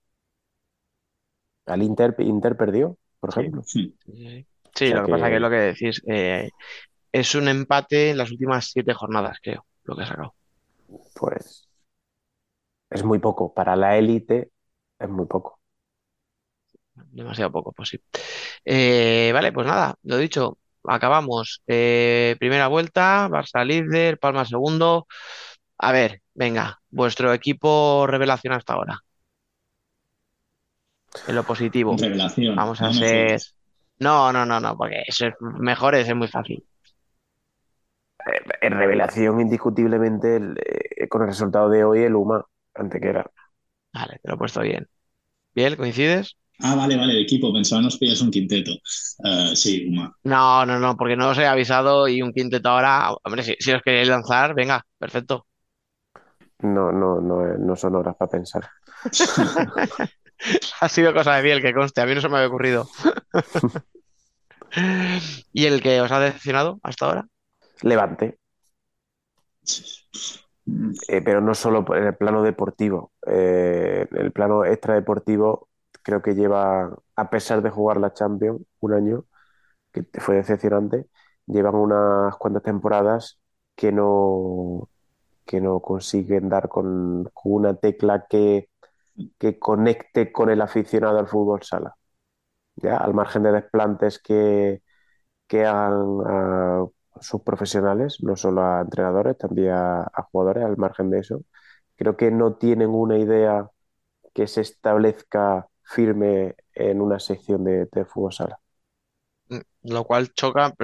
Al 1.67 1.83
Inter, 1.83 2.15
Inter 2.19 2.57
perdió, 2.57 2.97
por 3.21 3.31
ejemplo. 3.31 3.63
sí. 3.63 4.47
Sí, 4.75 4.87
O 4.87 4.89
sea 4.89 4.97
lo 4.97 5.03
que 5.03 5.09
pasa 5.09 5.29
que 5.29 5.31
que- 5.31 5.37
es 5.37 5.41
lo 5.43 5.51
que 5.51 5.57
decís, 5.57 6.03
eh, 6.07 6.51
es 7.13 7.35
un 7.35 7.49
empate 7.49 8.11
en 8.11 8.19
las 8.19 8.31
últimas 8.31 8.67
siete 8.71 8.95
jornadas, 8.95 9.39
creo, 9.43 9.67
lo 9.85 9.97
que 9.97 10.03
ha 10.03 10.07
sacado. 10.07 10.35
Pues 11.15 11.66
es 12.91 13.05
muy 13.05 13.19
poco. 13.19 13.53
Para 13.53 13.77
la 13.77 13.97
élite 13.97 14.51
es 14.99 15.09
muy 15.09 15.27
poco. 15.27 15.61
Demasiado 16.95 17.53
poco, 17.53 17.73
pues 17.73 17.91
sí. 17.91 18.01
Eh, 18.65 19.31
vale, 19.33 19.53
pues 19.53 19.67
nada, 19.67 19.95
lo 20.03 20.17
dicho, 20.17 20.59
acabamos. 20.85 21.63
Eh, 21.67 22.37
primera 22.39 22.69
vuelta, 22.69 23.29
Barça 23.29 23.65
líder, 23.65 24.19
Palma 24.19 24.45
segundo. 24.45 25.07
A 25.79 25.93
ver, 25.93 26.23
venga, 26.35 26.81
vuestro 26.91 27.33
equipo 27.33 28.07
revelación 28.07 28.55
hasta 28.55 28.75
ahora. 28.75 29.01
En 31.27 31.35
lo 31.35 31.43
positivo. 31.45 31.97
Revelación. 31.99 32.57
Vamos 32.57 32.81
a 32.81 32.93
ser. 32.93 33.41
No, 33.99 34.33
no, 34.33 34.45
no, 34.45 34.61
no, 34.61 34.77
porque 34.77 35.03
eso 35.07 35.27
es 35.27 35.35
mejor, 35.41 35.95
es 35.95 36.15
muy 36.15 36.29
fácil. 36.29 36.65
En 38.61 38.73
revelación, 38.73 39.41
indiscutiblemente, 39.41 40.37
el, 40.37 40.59
eh, 40.59 41.09
con 41.09 41.23
el 41.23 41.29
resultado 41.29 41.71
de 41.71 41.85
hoy, 41.85 42.03
el 42.03 42.15
UMA, 42.15 42.45
Antequera. 42.79 43.25
Vale, 43.93 44.19
te 44.23 44.29
lo 44.29 44.35
he 44.35 44.39
puesto 44.39 44.61
bien. 44.61 44.89
Bien, 45.55 45.77
¿coincides? 45.77 46.37
Ah, 46.61 46.75
vale, 46.75 46.97
vale, 46.97 47.15
de 47.15 47.23
equipo. 47.23 47.53
Pensaba 47.53 47.83
nos 47.83 47.99
pillas 47.99 48.21
un 48.21 48.31
quinteto. 48.31 48.73
Eh, 49.25 49.53
sí, 49.57 49.87
Uma. 49.89 50.15
No, 50.25 50.67
no, 50.67 50.79
no, 50.81 50.97
porque 50.97 51.17
no 51.17 51.31
os 51.31 51.39
he 51.39 51.47
avisado 51.47 52.09
y 52.09 52.21
un 52.23 52.33
quinteto 52.33 52.69
ahora. 52.69 53.13
Hombre, 53.25 53.43
si, 53.45 53.55
si 53.61 53.73
os 53.73 53.83
queréis 53.83 54.09
lanzar, 54.09 54.55
venga, 54.55 54.85
perfecto. 54.99 55.47
No, 56.61 56.93
no, 56.93 57.19
no, 57.21 57.47
eh, 57.47 57.57
no 57.59 57.77
son 57.77 57.95
horas 57.97 58.17
para 58.17 58.31
pensar. 58.31 58.69
Ha 60.81 60.89
sido 60.89 61.13
cosa 61.15 61.35
de 61.37 61.43
Biel, 61.43 61.63
que 61.63 61.75
conste, 61.75 62.01
a 62.01 62.07
mí 62.07 62.15
no 62.15 62.21
se 62.21 62.29
me 62.29 62.37
había 62.37 62.49
ocurrido. 62.49 62.89
¿Y 65.53 65.67
el 65.67 65.83
que 65.83 66.01
os 66.01 66.13
ha 66.13 66.21
decepcionado 66.21 66.79
hasta 66.83 67.07
ahora? 67.07 67.29
Levante, 67.83 68.39
eh, 71.09 71.23
pero 71.23 71.41
no 71.41 71.55
solo 71.55 71.85
en 71.97 72.05
el 72.05 72.17
plano 72.17 72.43
deportivo. 72.43 73.13
Eh, 73.27 74.07
el 74.11 74.33
plano 74.33 74.65
extradeportivo, 74.65 75.69
creo 76.03 76.23
que 76.23 76.35
lleva, 76.35 76.97
a 77.17 77.31
pesar 77.31 77.63
de 77.63 77.71
jugar 77.71 77.99
la 77.99 78.13
Champions 78.13 78.63
un 78.81 78.93
año, 78.95 79.25
que 79.93 80.05
fue 80.21 80.37
decepcionante, 80.37 81.07
llevan 81.47 81.77
unas 81.77 82.37
cuantas 82.37 82.63
temporadas 82.63 83.41
que 83.77 83.93
no, 83.93 84.89
que 85.47 85.61
no 85.61 85.81
consiguen 85.81 86.49
dar 86.49 86.69
con, 86.69 87.31
una 87.45 87.75
tecla 87.77 88.27
que, 88.29 88.71
que 89.39 89.59
conecte 89.59 90.33
con 90.33 90.51
el 90.51 90.61
aficionado 90.63 91.19
al 91.19 91.29
fútbol 91.29 91.63
sala. 91.63 91.97
¿ya? 92.77 92.97
Al 92.99 93.15
margen 93.15 93.45
de 93.45 93.53
desplantes 93.53 94.21
que, 94.21 94.83
que 95.47 95.67
hagan 95.67 96.21
a 96.27 96.87
sus 97.21 97.43
profesionales, 97.43 98.19
no 98.23 98.37
solo 98.37 98.63
a 98.63 98.83
entrenadores, 98.83 99.39
también 99.39 99.71
a, 99.73 100.11
jugadores, 100.31 100.65
al 100.65 100.77
margen 100.77 101.11
de 101.11 101.21
eso. 101.21 101.43
Creo 101.97 102.17
que 102.17 102.31
no 102.31 102.55
tienen 102.55 102.91
una 102.91 103.19
idea 103.19 103.71
que 104.35 104.47
se 104.47 104.61
establezca 104.63 105.67
firme 105.83 106.57
en 106.75 107.01
una 107.01 107.19
sección 107.21 107.65
de, 107.65 107.89
fútbol 108.07 108.33
sala. 108.33 108.59
Mm, 109.49 109.61
Lo 109.85 110.05
cual 110.05 110.33
choca, 110.33 110.75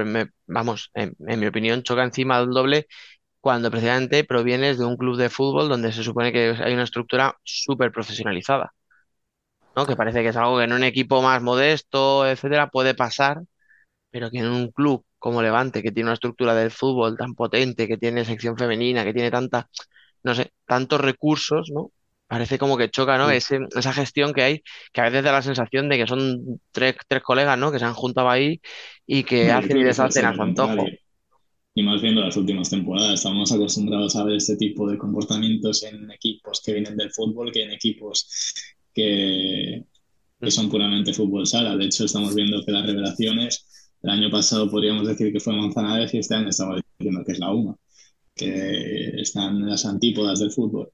vamos, 0.47 0.91
en, 0.95 1.15
en 1.27 1.41
mi 1.41 1.47
opinión, 1.47 1.83
choca 1.83 2.05
encima 2.05 2.41
del 2.41 2.51
doble 2.51 2.87
cuando 3.41 3.71
precisamente 3.71 4.25
provienes 4.25 4.79
de 4.79 4.85
un 4.87 4.97
club 4.97 5.17
de 5.19 5.31
fútbol 5.31 5.69
donde 5.69 5.93
se 5.93 6.05
supone 6.05 6.33
que 6.33 6.57
hay 6.63 6.75
una 6.75 6.85
estructura 6.85 7.37
súper 7.45 7.93
profesionalizada, 7.93 8.73
¿no? 9.77 9.87
Que 9.87 9.97
parece 9.97 10.23
que 10.23 10.29
es 10.29 10.37
algo 10.37 10.59
que 10.59 10.65
en 10.65 10.73
un 10.73 10.85
equipo 10.85 11.23
más 11.23 11.43
modesto, 11.43 12.27
etcétera, 12.27 12.69
puede 12.71 12.95
pasar, 12.95 13.43
pero 14.11 14.31
que 14.31 14.39
en 14.41 14.49
un 14.49 14.71
club 14.73 15.05
como 15.23 15.43
Levante, 15.43 15.83
que 15.83 15.93
tiene 15.93 16.09
una 16.09 16.15
estructura 16.15 16.55
del 16.55 16.71
fútbol 16.71 17.17
tan 17.17 17.35
potente, 17.35 17.89
que 17.89 17.99
tiene 17.99 18.25
sección 18.25 18.57
femenina, 18.59 19.05
que 19.05 19.15
tiene 19.15 19.31
tanta, 19.31 19.69
no 20.25 20.35
sé, 20.35 20.53
tantos 20.67 21.01
recursos, 21.01 21.71
¿no? 21.73 21.93
Parece 22.27 22.59
como 22.59 22.77
que 22.79 22.91
choca, 22.91 23.19
¿no? 23.19 23.29
Mm. 23.29 23.33
Ese- 23.33 23.61
esa 23.77 23.93
gestión 23.93 24.33
que 24.35 24.43
hay, 24.43 24.63
que 24.93 25.01
a 25.03 25.05
veces 25.05 25.25
da 25.25 25.33
la 25.33 25.43
sensación 25.43 25.89
de 25.89 25.99
que 25.99 26.07
son 26.07 26.61
tres, 26.73 26.97
tres 27.09 27.23
colegas, 27.23 27.59
¿no? 27.59 27.73
Que 27.73 27.79
se 27.79 27.85
han 27.87 27.95
juntado 27.95 28.31
ahí 28.31 28.61
y 29.07 29.25
que 29.25 29.53
hacen 29.53 29.79
y 29.79 29.85
deshacen 29.85 30.25
a 30.27 30.35
su 30.35 30.43
antojo. 30.43 30.95
Y 31.75 31.83
más 31.83 32.03
viendo 32.03 32.21
las 32.21 32.37
últimas 32.37 32.69
temporadas, 32.69 33.15
estamos 33.15 33.51
acostumbrados 33.51 34.15
a 34.17 34.25
ver 34.25 34.37
este 34.37 34.57
tipo 34.57 34.91
de 34.91 34.99
comportamientos 34.99 35.83
en 35.85 36.11
equipos 36.11 36.61
que 36.65 36.73
vienen 36.75 36.97
del 36.97 37.11
fútbol 37.11 37.51
que 37.51 37.63
en 37.63 37.71
equipos 37.73 38.29
que, 38.95 39.83
que 40.43 40.51
son 40.51 40.71
puramente 40.71 41.15
fútbol 41.15 41.47
sala. 41.47 41.77
De 41.77 41.87
hecho, 41.87 42.05
estamos 42.05 42.35
viendo 42.35 42.63
que 42.65 42.73
las 42.73 42.87
revelaciones, 42.87 43.69
el 44.03 44.11
año 44.11 44.31
pasado 44.31 44.71
podríamos 44.71 45.07
decir 45.07 45.33
que 45.33 45.41
fue 45.41 45.57
Manzanares 45.57 46.13
y 46.15 46.19
este 46.19 46.35
año 46.35 46.49
estamos 46.49 46.81
diciendo 46.99 47.25
que 47.25 47.33
es 47.33 47.39
la 47.39 47.53
UMA, 47.53 47.77
que 48.35 49.21
están 49.21 49.57
en 49.57 49.71
las 49.71 49.85
antípodas 49.87 50.41
del 50.41 50.51
fútbol. 50.51 50.93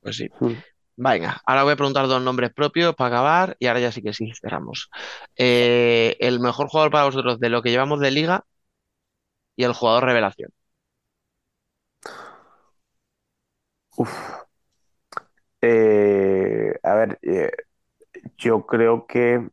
Pues 0.00 0.16
sí. 0.16 0.28
Mm. 0.40 0.52
Venga, 0.96 1.42
ahora 1.44 1.64
voy 1.64 1.72
a 1.72 1.76
preguntar 1.76 2.06
dos 2.06 2.22
nombres 2.22 2.52
propios 2.54 2.94
para 2.94 3.08
acabar 3.16 3.56
y 3.58 3.66
ahora 3.66 3.80
ya 3.80 3.92
sí 3.92 4.00
que 4.02 4.12
sí, 4.14 4.32
cerramos. 4.40 4.90
Eh, 5.36 6.16
el 6.20 6.40
mejor 6.40 6.68
jugador 6.68 6.92
para 6.92 7.04
vosotros 7.06 7.40
de 7.40 7.48
lo 7.50 7.62
que 7.62 7.70
llevamos 7.70 8.00
de 8.00 8.10
liga 8.12 8.44
y 9.56 9.64
el 9.64 9.72
jugador 9.72 10.04
revelación. 10.04 10.50
Uf. 13.96 14.44
Eh, 15.60 16.78
a 16.82 16.94
ver, 16.94 17.18
eh, 17.22 17.50
yo 18.38 18.66
creo 18.66 19.06
que 19.06 19.48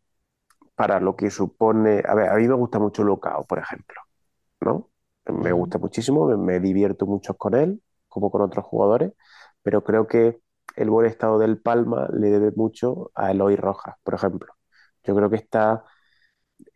para 0.76 1.00
lo 1.00 1.16
que 1.16 1.30
supone, 1.32 2.04
a 2.08 2.16
ver, 2.16 2.30
a 2.30 2.36
mí 2.36 2.48
me 2.48 2.56
gusta 2.56 2.80
mucho 2.80 3.04
Lucao, 3.04 3.46
por 3.46 3.60
ejemplo, 3.60 4.02
¿no? 4.62 4.92
Me 5.28 5.52
gusta 5.54 5.78
muchísimo, 5.80 6.28
me, 6.28 6.38
me 6.38 6.60
divierto 6.60 7.06
mucho 7.08 7.36
con 7.38 7.56
él, 7.56 7.82
como 8.10 8.32
con 8.32 8.42
otros 8.42 8.66
jugadores, 8.66 9.14
pero 9.64 9.84
creo 9.84 10.08
que 10.08 10.42
el 10.78 10.90
buen 10.90 11.08
estado 11.08 11.40
del 11.40 11.60
Palma 11.62 12.10
le 12.14 12.30
debe 12.32 12.52
mucho 12.56 13.12
a 13.16 13.32
Eloy 13.32 13.56
Rojas, 13.58 13.96
por 14.04 14.16
ejemplo. 14.16 14.54
Yo 15.04 15.16
creo 15.16 15.30
que 15.30 15.38
está 15.38 15.84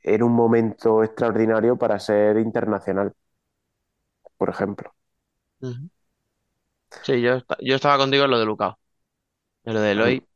en 0.04 0.24
un 0.24 0.34
momento 0.34 1.04
extraordinario 1.04 1.78
para 1.78 2.00
ser 2.00 2.38
internacional, 2.40 3.14
por 4.38 4.50
ejemplo. 4.50 4.94
Sí, 7.04 7.22
yo, 7.22 7.40
yo 7.62 7.76
estaba 7.76 7.98
contigo 7.98 8.26
en 8.26 8.32
lo 8.32 8.40
de 8.40 8.46
Lucao. 8.46 8.80
En 9.66 9.76
lo 9.76 9.82
de 9.82 9.92
Eloy, 9.92 10.28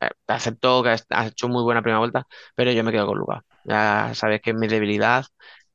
eh, 0.00 0.10
acepto 0.26 0.82
que 0.82 0.90
has 0.90 1.26
hecho 1.28 1.48
muy 1.48 1.62
buena 1.62 1.82
primera 1.82 1.98
vuelta, 1.98 2.26
pero 2.54 2.72
yo 2.72 2.84
me 2.84 2.92
quedo 2.92 3.06
con 3.06 3.18
Luca. 3.18 3.44
Ya 3.64 4.12
sabes 4.14 4.40
que 4.42 4.50
es 4.50 4.56
mi 4.56 4.68
debilidad 4.68 5.24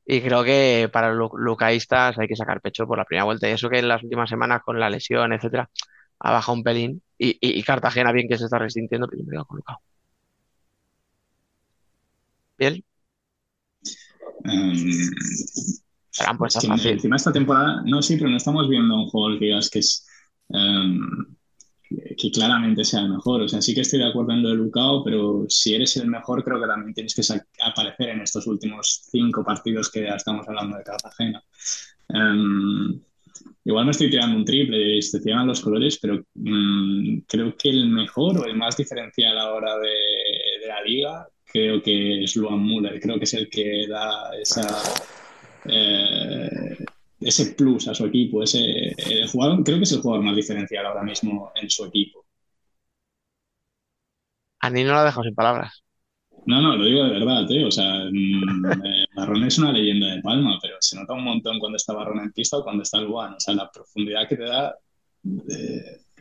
y 0.04 0.20
creo 0.20 0.42
que 0.44 0.90
para 0.92 1.12
los 1.12 1.30
lucaístas 1.34 2.18
hay 2.18 2.28
que 2.28 2.36
sacar 2.36 2.60
pecho 2.60 2.86
por 2.86 2.98
la 2.98 3.04
primera 3.04 3.24
vuelta. 3.24 3.48
Y 3.48 3.52
eso 3.52 3.68
que 3.68 3.78
en 3.78 3.88
las 3.88 4.02
últimas 4.02 4.28
semanas 4.28 4.62
con 4.64 4.78
la 4.80 4.90
lesión, 4.90 5.32
etcétera, 5.32 5.70
ha 6.20 6.32
bajado 6.32 6.56
un 6.58 6.64
pelín. 6.64 7.02
Y, 7.18 7.62
Cartagena 7.62 8.12
bien 8.12 8.28
que 8.28 8.36
se 8.38 8.44
está 8.44 8.58
resintiendo, 8.58 9.06
pero 9.08 9.22
yo 9.22 9.26
me 9.26 9.32
quedo 9.32 9.44
con 9.46 9.56
Luca. 9.58 9.78
¿Bien? 12.58 12.84
Um, 14.44 16.38
pues 16.38 16.56
Encima 16.64 17.16
esta 17.16 17.32
temporada, 17.32 17.82
no, 17.84 18.02
sí, 18.02 18.16
pero 18.16 18.28
no 18.28 18.36
estamos 18.36 18.68
viendo 18.68 18.94
un 18.94 19.08
juego 19.08 19.38
que 19.38 19.46
digas 19.46 19.70
que 19.70 19.78
es 19.78 20.06
em, 20.48 21.36
que 22.16 22.30
claramente 22.30 22.84
sea 22.84 23.00
el 23.00 23.10
mejor. 23.10 23.42
O 23.42 23.48
sea, 23.48 23.60
sí 23.60 23.74
que 23.74 23.82
estoy 23.82 24.00
de 24.00 24.08
acuerdo 24.08 24.32
en 24.32 24.42
lo 24.42 24.50
de 24.50 24.56
Lucao, 24.56 25.02
pero 25.04 25.44
si 25.48 25.74
eres 25.74 25.96
el 25.96 26.08
mejor, 26.08 26.44
creo 26.44 26.60
que 26.60 26.66
también 26.66 26.94
tienes 26.94 27.14
que 27.14 27.22
aparecer 27.64 28.10
en 28.10 28.20
estos 28.20 28.46
últimos 28.46 29.08
cinco 29.10 29.44
partidos 29.44 29.90
que 29.90 30.02
ya 30.02 30.16
estamos 30.16 30.46
hablando 30.48 30.76
de 30.76 30.84
Cartagena. 30.84 31.42
Um, 32.08 33.00
igual 33.64 33.84
me 33.86 33.90
estoy 33.92 34.10
tirando 34.10 34.36
un 34.36 34.44
triple 34.44 34.96
y 34.96 35.02
se 35.02 35.20
tiran 35.20 35.46
los 35.46 35.60
colores, 35.60 35.98
pero 36.00 36.22
mm, 36.34 37.20
creo 37.26 37.56
que 37.56 37.70
el 37.70 37.88
mejor 37.88 38.38
o 38.38 38.44
el 38.44 38.56
más 38.56 38.76
diferencial 38.76 39.38
ahora 39.38 39.78
de, 39.78 40.60
de 40.60 40.66
la 40.68 40.82
liga 40.82 41.28
creo 41.44 41.82
que 41.82 42.24
es 42.24 42.34
Luan 42.36 42.64
Müller. 42.64 43.00
Creo 43.00 43.18
que 43.18 43.24
es 43.24 43.34
el 43.34 43.48
que 43.48 43.86
da 43.86 44.30
esa 44.40 44.66
eh, 45.64 46.71
ese 47.24 47.54
plus 47.54 47.88
a 47.88 47.94
su 47.94 48.06
equipo. 48.06 48.42
Ese, 48.42 48.94
jugador, 49.30 49.62
creo 49.64 49.78
que 49.78 49.84
es 49.84 49.92
el 49.92 50.00
jugador 50.00 50.24
más 50.24 50.36
diferencial 50.36 50.86
ahora 50.86 51.02
mismo 51.02 51.52
en 51.54 51.68
su 51.70 51.84
equipo. 51.84 52.24
A 54.60 54.70
mí 54.70 54.84
no 54.84 54.92
lo 54.92 54.98
ha 54.98 55.04
dejado 55.04 55.24
sin 55.24 55.34
palabras. 55.34 55.82
No, 56.46 56.60
no, 56.60 56.76
lo 56.76 56.84
digo 56.84 57.04
de 57.04 57.10
verdad, 57.10 57.50
¿eh? 57.50 57.64
O 57.64 57.70
sea, 57.70 58.04
mm, 58.10 58.62
Barrón 59.16 59.44
es 59.44 59.58
una 59.58 59.72
leyenda 59.72 60.14
de 60.14 60.22
Palma, 60.22 60.58
pero 60.60 60.76
se 60.80 60.96
nota 60.96 61.14
un 61.14 61.24
montón 61.24 61.58
cuando 61.58 61.76
está 61.76 61.92
Barrón 61.92 62.20
en 62.20 62.32
pista 62.32 62.58
o 62.58 62.64
cuando 62.64 62.82
está 62.82 63.00
Luan. 63.00 63.34
O 63.34 63.40
sea, 63.40 63.54
la 63.54 63.70
profundidad 63.70 64.28
que 64.28 64.36
te 64.36 64.44
da 64.44 64.74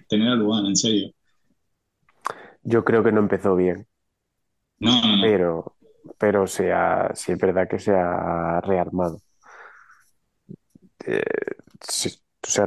tener 0.07 0.27
a 0.27 0.35
Luan, 0.35 0.65
en 0.65 0.75
serio. 0.75 1.11
Yo 2.63 2.83
creo 2.83 3.03
que 3.03 3.11
no 3.11 3.21
empezó 3.21 3.55
bien. 3.55 3.87
No, 4.79 5.01
no, 5.01 5.21
Pero, 5.21 5.75
pero 6.17 6.47
sea, 6.47 7.11
sí 7.13 7.31
es 7.31 7.37
verdad 7.37 7.67
que 7.67 7.79
se 7.79 7.91
ha 7.91 8.61
rearmado 8.61 9.21
eh, 11.05 11.23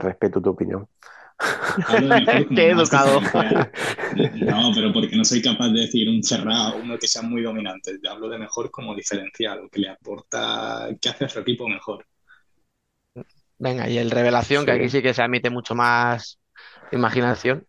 respeto 0.01 0.41
tu 0.41 0.51
opinión. 0.51 0.89
Qué 2.55 2.71
educado. 2.71 3.21
No, 4.35 4.71
pero 4.75 4.93
porque 4.93 5.17
no 5.17 5.25
soy 5.25 5.43
capaz 5.43 5.69
de 5.69 5.81
decir 5.81 6.09
un 6.09 6.23
cerrado, 6.23 6.77
uno 6.77 6.99
que 6.99 7.09
sea 7.09 7.23
muy 7.23 7.43
dominante. 7.43 7.99
Hablo 8.09 8.29
de 8.29 8.39
mejor 8.39 8.71
como 8.71 8.95
diferencial, 8.95 9.69
que 9.71 9.81
le 9.81 9.89
aporta, 9.91 10.89
que 11.01 11.09
hace 11.09 11.25
a 11.25 11.29
su 11.29 11.41
equipo 11.41 11.69
mejor. 11.69 12.07
Venga, 13.59 13.89
y 13.89 13.99
el 13.99 14.11
revelación, 14.11 14.65
que 14.65 14.73
aquí 14.73 14.89
sí 14.89 15.03
que 15.03 15.15
se 15.15 15.23
admite 15.23 15.51
mucho 15.51 15.75
más 15.75 16.39
imaginación. 16.93 17.67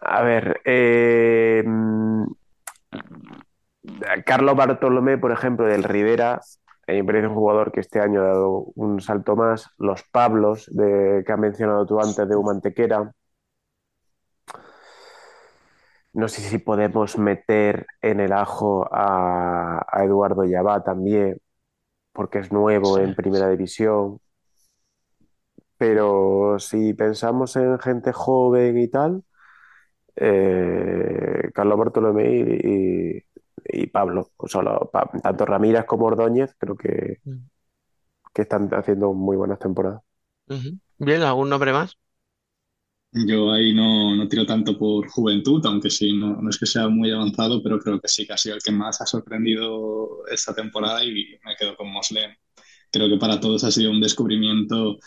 A 0.00 0.22
ver, 0.22 0.60
eh, 0.64 1.62
Carlos 4.24 4.56
Bartolomé, 4.56 5.18
por 5.18 5.32
ejemplo, 5.32 5.66
del 5.66 5.84
Rivera, 5.84 6.40
me 6.86 7.04
parece 7.04 7.28
un 7.28 7.34
jugador 7.34 7.72
que 7.72 7.80
este 7.80 8.00
año 8.00 8.22
ha 8.22 8.26
dado 8.26 8.72
un 8.74 9.00
salto 9.00 9.36
más. 9.36 9.70
Los 9.78 10.02
Pablos, 10.04 10.68
de, 10.72 11.22
que 11.26 11.32
has 11.32 11.38
mencionado 11.38 11.86
tú 11.86 12.00
antes, 12.00 12.28
de 12.28 12.36
Humantequera. 12.36 13.12
No 16.12 16.28
sé 16.28 16.40
si 16.42 16.58
podemos 16.58 17.18
meter 17.18 17.86
en 18.02 18.20
el 18.20 18.32
ajo 18.32 18.88
a, 18.92 19.86
Eduardo 20.04 20.44
Yabá 20.44 20.82
también, 20.82 21.40
porque 22.12 22.40
es 22.40 22.52
nuevo 22.52 22.98
en 22.98 23.14
primera 23.14 23.48
división. 23.50 24.20
Pero 25.78 26.58
si 26.58 26.94
pensamos 26.94 27.56
en 27.56 27.78
gente 27.78 28.12
joven 28.12 28.78
y 28.78 28.88
tal, 28.88 29.24
eh, 30.16 31.50
Carlos 31.54 31.78
Bartolomé 31.78 32.24
y, 32.28 33.24
y 33.72 33.86
Pablo. 33.88 34.30
O 34.36 34.48
solo, 34.48 34.90
tanto 35.22 35.46
Ramírez 35.46 35.84
como 35.86 36.06
Ordóñez 36.06 36.54
creo 36.58 36.76
que, 36.76 37.20
que 38.34 38.42
están 38.42 38.68
haciendo 38.74 39.12
muy 39.12 39.36
buenas 39.36 39.58
temporadas. 39.58 40.02
Bien, 40.98 41.22
¿algún 41.22 41.48
nombre 41.48 41.72
más? 41.72 41.96
Yo 43.12 43.50
ahí 43.52 43.74
no, 43.74 44.14
no 44.14 44.28
tiro 44.28 44.46
tanto 44.46 44.78
por 44.78 45.08
juventud, 45.08 45.60
aunque 45.66 45.90
sí, 45.90 46.12
no, 46.16 46.40
no, 46.40 46.48
es 46.48 46.58
que 46.58 46.66
sea 46.66 46.88
muy 46.88 47.10
avanzado, 47.10 47.60
pero 47.62 47.80
creo 47.80 48.00
que 48.00 48.06
sí 48.06 48.24
que 48.24 48.34
ha 48.34 48.36
sido 48.36 48.54
el 48.54 48.62
que 48.62 48.70
más 48.70 49.00
ha 49.00 49.06
sorprendido 49.06 50.24
esta 50.30 50.54
temporada 50.54 51.02
y 51.04 51.38
me 51.44 51.56
quedo 51.58 51.76
con 51.76 51.90
Moslem. 51.92 52.30
Creo 52.92 53.08
que 53.08 53.18
para 53.18 53.40
todos 53.40 53.64
ha 53.64 53.70
sido 53.72 53.90
un 53.90 54.00
descubrimiento. 54.00 54.98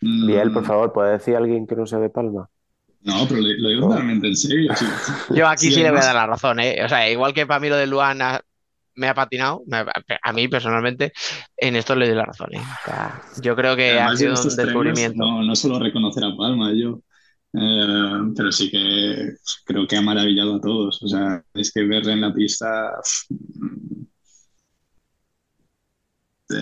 Bien, 0.00 0.52
por 0.52 0.62
mm, 0.62 0.66
favor, 0.66 0.92
¿puede 0.92 1.12
decir 1.12 1.36
alguien 1.36 1.66
que 1.66 1.76
no 1.76 1.86
sea 1.86 1.98
de 1.98 2.10
Palma? 2.10 2.48
No, 3.02 3.26
pero 3.26 3.40
lo, 3.40 3.68
digo 3.68 3.88
totalmente 3.88 4.26
en 4.26 4.36
serio. 4.36 4.72
Yo 5.34 5.48
aquí 5.48 5.70
sí, 5.70 5.82
le 5.82 5.90
voy 5.90 6.00
a 6.00 6.04
dar 6.04 6.14
la 6.14 6.26
razón, 6.26 6.60
¿eh? 6.60 6.84
O 6.84 6.88
sea, 6.88 7.10
igual 7.10 7.32
que 7.32 7.46
para 7.46 7.60
mí 7.60 7.68
lo 7.68 7.76
de 7.76 7.86
Luana 7.86 8.40
me 8.94 9.08
ha 9.08 9.14
patinado, 9.14 9.62
a 10.22 10.32
mí 10.32 10.48
personalmente, 10.48 11.12
en 11.56 11.76
esto 11.76 11.94
le 11.94 12.06
doy 12.06 12.16
la 12.16 12.26
razón. 12.26 12.50
¿eh? 12.52 12.60
yo 13.40 13.56
creo 13.56 13.74
que 13.74 13.98
ha 13.98 14.14
sido 14.14 14.34
un 14.34 14.56
descubrimiento. 14.56 15.16
no, 15.16 15.42
no 15.42 15.56
solo 15.56 15.78
reconocer 15.78 16.24
a 16.24 16.36
Palma, 16.36 16.72
yo, 16.74 17.00
eh, 17.54 18.32
pero 18.36 18.52
sí 18.52 18.70
que 18.70 19.36
creo 19.64 19.86
que 19.86 19.96
ha 19.96 20.02
maravillado 20.02 20.56
a 20.56 20.60
todos. 20.60 21.02
O 21.02 21.08
sea, 21.08 21.42
es 21.54 21.72
que 21.72 21.82
verle 21.84 22.12
en 22.12 22.20
la 22.20 22.34
pista 22.34 22.92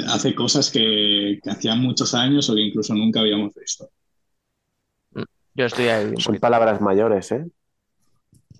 hace 0.08 0.34
cosas 0.34 0.70
que, 0.70 1.40
que 1.42 1.50
hacían 1.50 1.80
muchos 1.80 2.14
años 2.14 2.48
o 2.48 2.54
que 2.54 2.60
incluso 2.60 2.94
nunca 2.94 3.20
habíamos 3.20 3.54
visto. 3.54 3.90
Yo 5.58 5.64
estoy 5.66 5.88
ahí. 5.88 6.12
Son 6.18 6.36
palabras 6.36 6.80
mayores, 6.80 7.32
¿eh? 7.32 7.44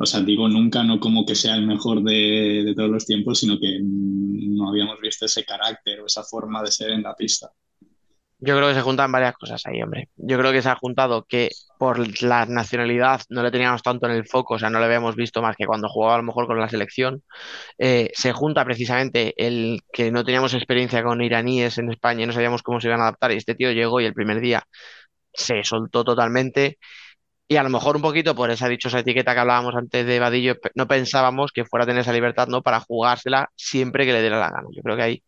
O 0.00 0.04
sea, 0.04 0.18
digo 0.20 0.48
nunca, 0.48 0.82
no 0.82 0.98
como 0.98 1.24
que 1.24 1.36
sea 1.36 1.54
el 1.54 1.64
mejor 1.64 2.02
de, 2.02 2.72
todos 2.76 2.90
los 2.90 3.06
tiempos, 3.06 3.38
sino 3.38 3.56
que 3.56 3.78
no 3.80 4.68
habíamos 4.68 5.00
visto 5.00 5.24
ese 5.24 5.44
carácter 5.44 6.00
o 6.00 6.06
esa 6.06 6.24
forma 6.24 6.60
de 6.60 6.72
ser 6.72 6.90
en 6.90 7.04
la 7.04 7.14
pista. 7.14 7.52
Yo 8.40 8.56
creo 8.56 8.68
que 8.68 8.74
se 8.74 8.82
juntan 8.82 9.12
varias 9.12 9.36
cosas 9.36 9.64
ahí, 9.66 9.80
hombre. 9.80 10.08
Yo 10.16 10.38
creo 10.38 10.50
que 10.50 10.60
se 10.60 10.68
ha 10.68 10.74
juntado 10.74 11.24
que 11.24 11.50
por 11.78 12.22
la 12.22 12.46
nacionalidad 12.46 13.20
no 13.28 13.44
le 13.44 13.52
teníamos 13.52 13.82
tanto 13.82 14.06
en 14.06 14.12
el 14.12 14.26
foco, 14.26 14.54
o 14.54 14.58
sea, 14.58 14.70
no 14.70 14.80
le 14.80 14.86
habíamos 14.86 15.14
visto 15.14 15.40
más 15.40 15.56
que 15.56 15.66
cuando 15.66 15.88
jugaba 15.88 16.14
a 16.16 16.18
lo 16.18 16.24
mejor 16.24 16.48
con 16.48 16.58
la 16.58 16.68
selección. 16.68 17.22
Eh, 17.78 18.10
se 18.12 18.32
junta 18.32 18.64
precisamente 18.64 19.34
el 19.36 19.82
que 19.92 20.10
no 20.10 20.24
teníamos 20.24 20.54
experiencia 20.54 21.04
con 21.04 21.20
iraníes 21.20 21.78
en 21.78 21.90
España 21.90 22.24
y 22.24 22.26
no 22.26 22.32
sabíamos 22.32 22.62
cómo 22.62 22.80
se 22.80 22.88
iban 22.88 23.00
a 23.00 23.04
adaptar. 23.04 23.30
Y 23.32 23.36
este 23.36 23.54
tío 23.54 23.70
llegó 23.70 24.00
y 24.00 24.04
el 24.04 24.14
primer 24.14 24.40
día 24.40 24.64
se 25.38 25.64
soltó 25.64 26.04
totalmente. 26.04 26.78
Y 27.48 27.56
a 27.56 27.62
lo 27.62 27.70
mejor 27.70 27.96
un 27.96 28.02
poquito 28.02 28.34
por 28.34 28.50
esa 28.50 28.68
dichosa 28.68 29.00
etiqueta 29.00 29.34
que 29.34 29.40
hablábamos 29.40 29.74
antes 29.76 30.06
de 30.06 30.18
Vadillo, 30.20 30.56
no 30.74 30.86
pensábamos 30.88 31.52
que 31.52 31.64
fuera 31.64 31.84
a 31.84 31.86
tener 31.86 32.02
esa 32.02 32.12
libertad, 32.12 32.48
¿no? 32.48 32.62
Para 32.62 32.80
jugársela 32.80 33.50
siempre 33.56 34.06
que 34.06 34.12
le 34.12 34.20
diera 34.20 34.38
la 34.38 34.50
gana. 34.50 34.68
Yo 34.72 34.82
creo 34.82 34.96
que 34.96 35.02
ahí 35.02 35.24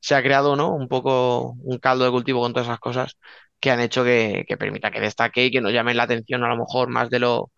se 0.00 0.14
ha 0.14 0.22
creado, 0.22 0.56
¿no? 0.56 0.70
Un 0.74 0.88
poco 0.88 1.52
un 1.62 1.78
caldo 1.78 2.04
de 2.04 2.10
cultivo 2.12 2.40
con 2.40 2.52
todas 2.52 2.68
esas 2.68 2.80
cosas 2.80 3.18
que 3.60 3.70
han 3.70 3.80
hecho 3.80 4.04
que, 4.04 4.44
permita 4.58 4.90
que 4.90 5.00
destaque 5.00 5.46
y 5.46 5.50
que 5.50 5.60
nos 5.60 5.72
llamen 5.72 5.96
la 5.96 6.04
atención 6.04 6.44
a 6.44 6.48
lo 6.48 6.56
mejor 6.58 6.90
más 6.90 7.10
de 7.10 7.20
lo, 7.20 7.52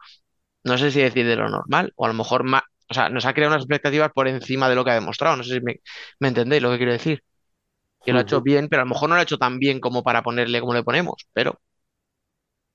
no 0.64 0.78
sé 0.78 0.90
si 0.92 1.00
decir 1.00 1.26
de 1.26 1.36
lo 1.36 1.48
normal, 1.48 1.92
o 1.96 2.06
a 2.06 2.08
lo 2.08 2.14
mejor 2.14 2.44
más, 2.44 2.62
o 2.88 2.94
sea, 2.94 3.08
nos 3.10 3.26
ha 3.26 3.34
creado 3.34 3.52
unas 3.54 3.64
expectativas 3.64 4.12
por 4.12 4.28
encima 4.28 4.68
de 4.68 4.76
lo 4.76 4.84
que 4.84 4.92
ha 4.92 4.94
demostrado. 4.94 5.36
No 5.36 5.44
sé 5.44 5.54
si 5.54 5.60
me, 5.60 5.80
me 6.20 6.28
entendéis 6.28 6.62
lo 6.62 6.70
que 6.70 6.78
quiero 6.78 6.92
decir. 6.92 7.22
Que 8.04 8.12
lo 8.12 8.20
ha 8.20 8.22
hecho 8.22 8.40
bien, 8.40 8.68
pero 8.68 8.82
a 8.82 8.84
lo 8.84 8.90
mejor 8.90 9.08
no 9.08 9.16
lo 9.16 9.20
ha 9.20 9.24
hecho 9.24 9.38
tan 9.38 9.58
bien 9.58 9.80
como 9.80 10.02
para 10.04 10.22
ponerle 10.22 10.60
como 10.60 10.74
le 10.74 10.84
ponemos, 10.84 11.26
pero 11.32 11.60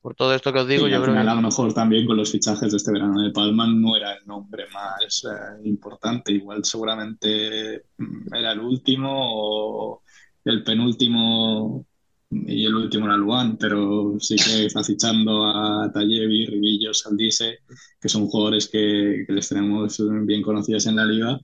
por 0.02 0.16
todo 0.16 0.34
esto 0.34 0.52
que 0.52 0.60
os 0.60 0.68
digo, 0.68 0.88
yo 0.88 0.98
al 0.98 1.04
creo 1.04 1.14
final, 1.14 1.30
a 1.30 1.36
lo 1.36 1.42
mejor 1.42 1.74
también 1.74 2.06
con 2.08 2.18
los 2.18 2.32
fichajes 2.32 2.72
de 2.72 2.78
este 2.78 2.92
verano 2.92 3.22
de 3.22 3.32
Palma 3.32 3.68
no 3.68 3.96
era 3.96 4.14
el 4.14 4.26
nombre 4.26 4.66
más 4.74 5.24
eh, 5.26 5.62
importante. 5.66 6.32
Igual 6.32 6.66
seguramente 6.66 7.86
mm, 7.98 8.34
era 8.34 8.54
el 8.54 8.60
último 8.60 9.10
o 9.12 10.02
el 10.44 10.64
penúltimo 10.64 11.86
y 12.32 12.66
el 12.66 12.76
último 12.76 13.06
era 13.06 13.18
Luan, 13.18 13.58
pero 13.58 14.16
sí 14.20 14.36
que 14.36 14.66
está 14.66 14.84
fichando 14.84 15.46
a 15.46 15.92
Tallevi, 15.94 16.46
Rivillo, 16.46 16.94
Saldice, 16.94 17.60
que 18.00 18.10
son 18.10 18.28
jugadores 18.28 18.70
que, 18.70 19.26
les 19.28 19.50
tenemos 19.50 20.02
bien 20.26 20.42
conocidos 20.42 20.88
en 20.88 20.96
la 20.96 21.06
liga, 21.06 21.40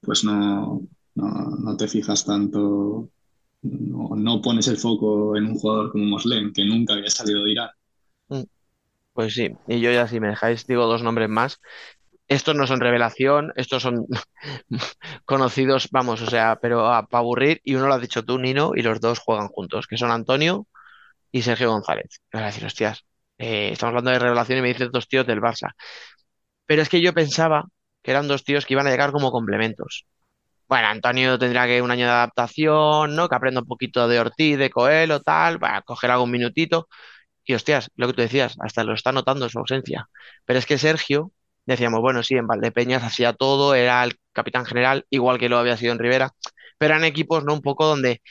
pues 0.00 0.24
no, 0.24 0.82
no, 1.16 1.76
te 1.76 1.88
fijas 1.88 2.24
tanto 2.24 3.10
no, 3.64 4.42
pones 4.42 4.68
el 4.68 4.76
foco 4.76 5.36
en 5.36 5.46
un 5.46 5.54
jugador 5.54 5.90
como 5.90 6.04
Moslem, 6.04 6.52
que 6.52 6.64
nunca 6.64 6.94
había 6.94 7.10
salido 7.10 7.44
de 7.44 7.52
Irán. 7.52 7.70
Mm. 8.28 8.42
Pues 9.12 9.34
sí, 9.34 9.50
y 9.68 9.80
yo 9.80 9.92
ya 9.92 10.08
si 10.08 10.20
me 10.20 10.28
dejáis 10.28 10.66
digo 10.66 10.86
dos 10.86 11.02
nombres 11.02 11.28
más. 11.28 11.60
Estos 12.26 12.54
no 12.56 12.66
son 12.66 12.80
revelación, 12.80 13.52
estos 13.56 13.82
son 13.82 14.06
conocidos, 15.24 15.88
vamos, 15.90 16.22
o 16.22 16.26
sea, 16.26 16.58
pero 16.60 16.78
para 16.78 17.06
aburrir, 17.20 17.60
y 17.64 17.74
uno 17.74 17.86
lo 17.86 17.94
has 17.94 18.00
dicho 18.00 18.24
tú, 18.24 18.38
Nino, 18.38 18.72
y 18.74 18.82
los 18.82 19.00
dos 19.00 19.18
juegan 19.18 19.48
juntos, 19.48 19.86
que 19.86 19.98
son 19.98 20.10
Antonio 20.10 20.66
y 21.30 21.42
Sergio 21.42 21.70
González. 21.70 22.20
Vas 22.32 22.42
a 22.42 22.46
decir, 22.46 22.64
hostias, 22.64 23.04
eh, 23.38 23.70
estamos 23.72 23.90
hablando 23.90 24.10
de 24.10 24.18
revelación 24.18 24.58
y 24.58 24.62
me 24.62 24.68
dices 24.68 24.90
dos 24.92 25.08
tíos 25.08 25.26
del 25.26 25.40
Barça. 25.40 25.72
pero 26.66 26.82
es 26.82 26.88
que 26.88 27.00
yo 27.00 27.12
pensaba 27.14 27.64
que 28.02 28.10
eran 28.10 28.28
dos 28.28 28.44
tíos 28.44 28.66
que 28.66 28.74
iban 28.74 28.86
a 28.86 28.90
llegar 28.90 29.12
como 29.12 29.32
complementos. 29.32 30.06
Bueno, 30.68 30.88
Antonio 30.88 31.38
tendrá 31.38 31.66
que 31.66 31.82
un 31.82 31.90
año 31.90 32.06
de 32.06 32.12
adaptación, 32.12 33.14
¿no? 33.14 33.28
Que 33.28 33.34
aprenda 33.36 33.60
un 33.60 33.66
poquito 33.66 34.08
de 34.08 34.18
Ortiz, 34.20 34.58
de 34.58 34.70
Coelho, 34.70 35.20
tal, 35.20 35.62
va 35.62 35.76
a 35.76 35.82
coger 35.82 36.10
algún 36.10 36.30
minutito. 36.30 36.88
Y 37.44 37.54
hostias, 37.54 37.90
lo 37.96 38.08
que 38.08 38.14
tú 38.14 38.22
decías, 38.22 38.56
hasta 38.60 38.84
lo 38.84 38.94
está 38.94 39.12
notando 39.12 39.48
su 39.48 39.58
ausencia. 39.58 40.08
Pero 40.46 40.58
es 40.58 40.66
que 40.66 40.78
Sergio, 40.78 41.32
decíamos, 41.66 42.00
bueno, 42.00 42.22
sí, 42.22 42.34
en 42.36 42.46
Valdepeñas 42.46 43.02
hacía 43.04 43.34
todo, 43.34 43.74
era 43.74 44.04
el 44.04 44.18
capitán 44.32 44.66
general, 44.66 45.06
igual 45.10 45.38
que 45.38 45.48
lo 45.48 45.58
había 45.58 45.76
sido 45.76 45.92
en 45.92 45.98
Rivera, 45.98 46.32
pero 46.78 46.94
eran 46.94 47.04
equipos, 47.04 47.44
¿no? 47.44 47.54
Un 47.54 47.62
poco 47.62 47.86
donde 47.86 48.22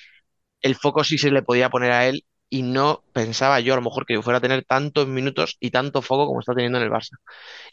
el 0.62 0.76
foco 0.76 1.04
sí 1.04 1.18
se 1.18 1.32
le 1.32 1.44
podía 1.44 1.70
poner 1.70 1.92
a 1.92 2.08
él 2.08 2.26
y 2.50 2.62
no 2.64 3.04
pensaba 3.14 3.60
yo 3.62 3.74
a 3.74 3.78
lo 3.78 3.84
mejor 3.84 4.06
que 4.06 4.22
fuera 4.22 4.38
a 4.38 4.42
tener 4.42 4.64
tantos 4.66 5.08
minutos 5.08 5.58
y 5.60 5.72
tanto 5.72 6.02
foco 6.04 6.28
como 6.28 6.40
está 6.40 6.54
teniendo 6.54 6.78
en 6.80 6.86
el 6.86 6.92
Barça. 6.92 7.18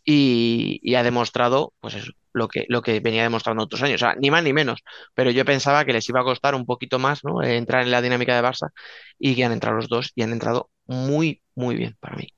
Y, 0.05 0.95
ha 0.95 1.03
demostrado, 1.03 1.75
pues 1.81 1.95
eso, 1.97 2.13
lo 2.33 2.49
que, 2.49 2.65
lo 2.69 2.83
que 2.83 3.01
venía 3.01 3.23
demostrando 3.23 3.63
otros 3.63 3.83
años, 3.83 4.03
o 4.03 4.07
sea, 4.07 4.15
ni 4.15 4.31
más 4.31 4.43
ni 4.43 4.53
menos, 4.53 4.83
pero 5.15 5.31
yo 5.31 5.45
pensaba 5.45 5.85
que 5.85 5.93
les 5.93 6.09
iba 6.09 6.21
a 6.21 6.25
costar 6.25 6.55
un 6.55 6.67
poquito 6.67 6.99
más, 6.99 7.25
¿no? 7.25 7.43
Entrar 7.43 7.83
en 7.83 7.91
la 7.91 8.03
dinámica 8.03 8.35
de 8.35 8.47
Barça 8.47 8.71
y 9.19 9.35
que 9.35 9.45
han 9.45 9.53
entrado 9.53 9.77
los 9.77 9.89
dos 9.89 10.13
y 10.15 10.23
han 10.23 10.33
entrado 10.33 10.71
muy, 10.87 11.43
muy 11.55 11.77
bien 11.77 11.97
para 12.01 12.17
mí. 12.17 12.29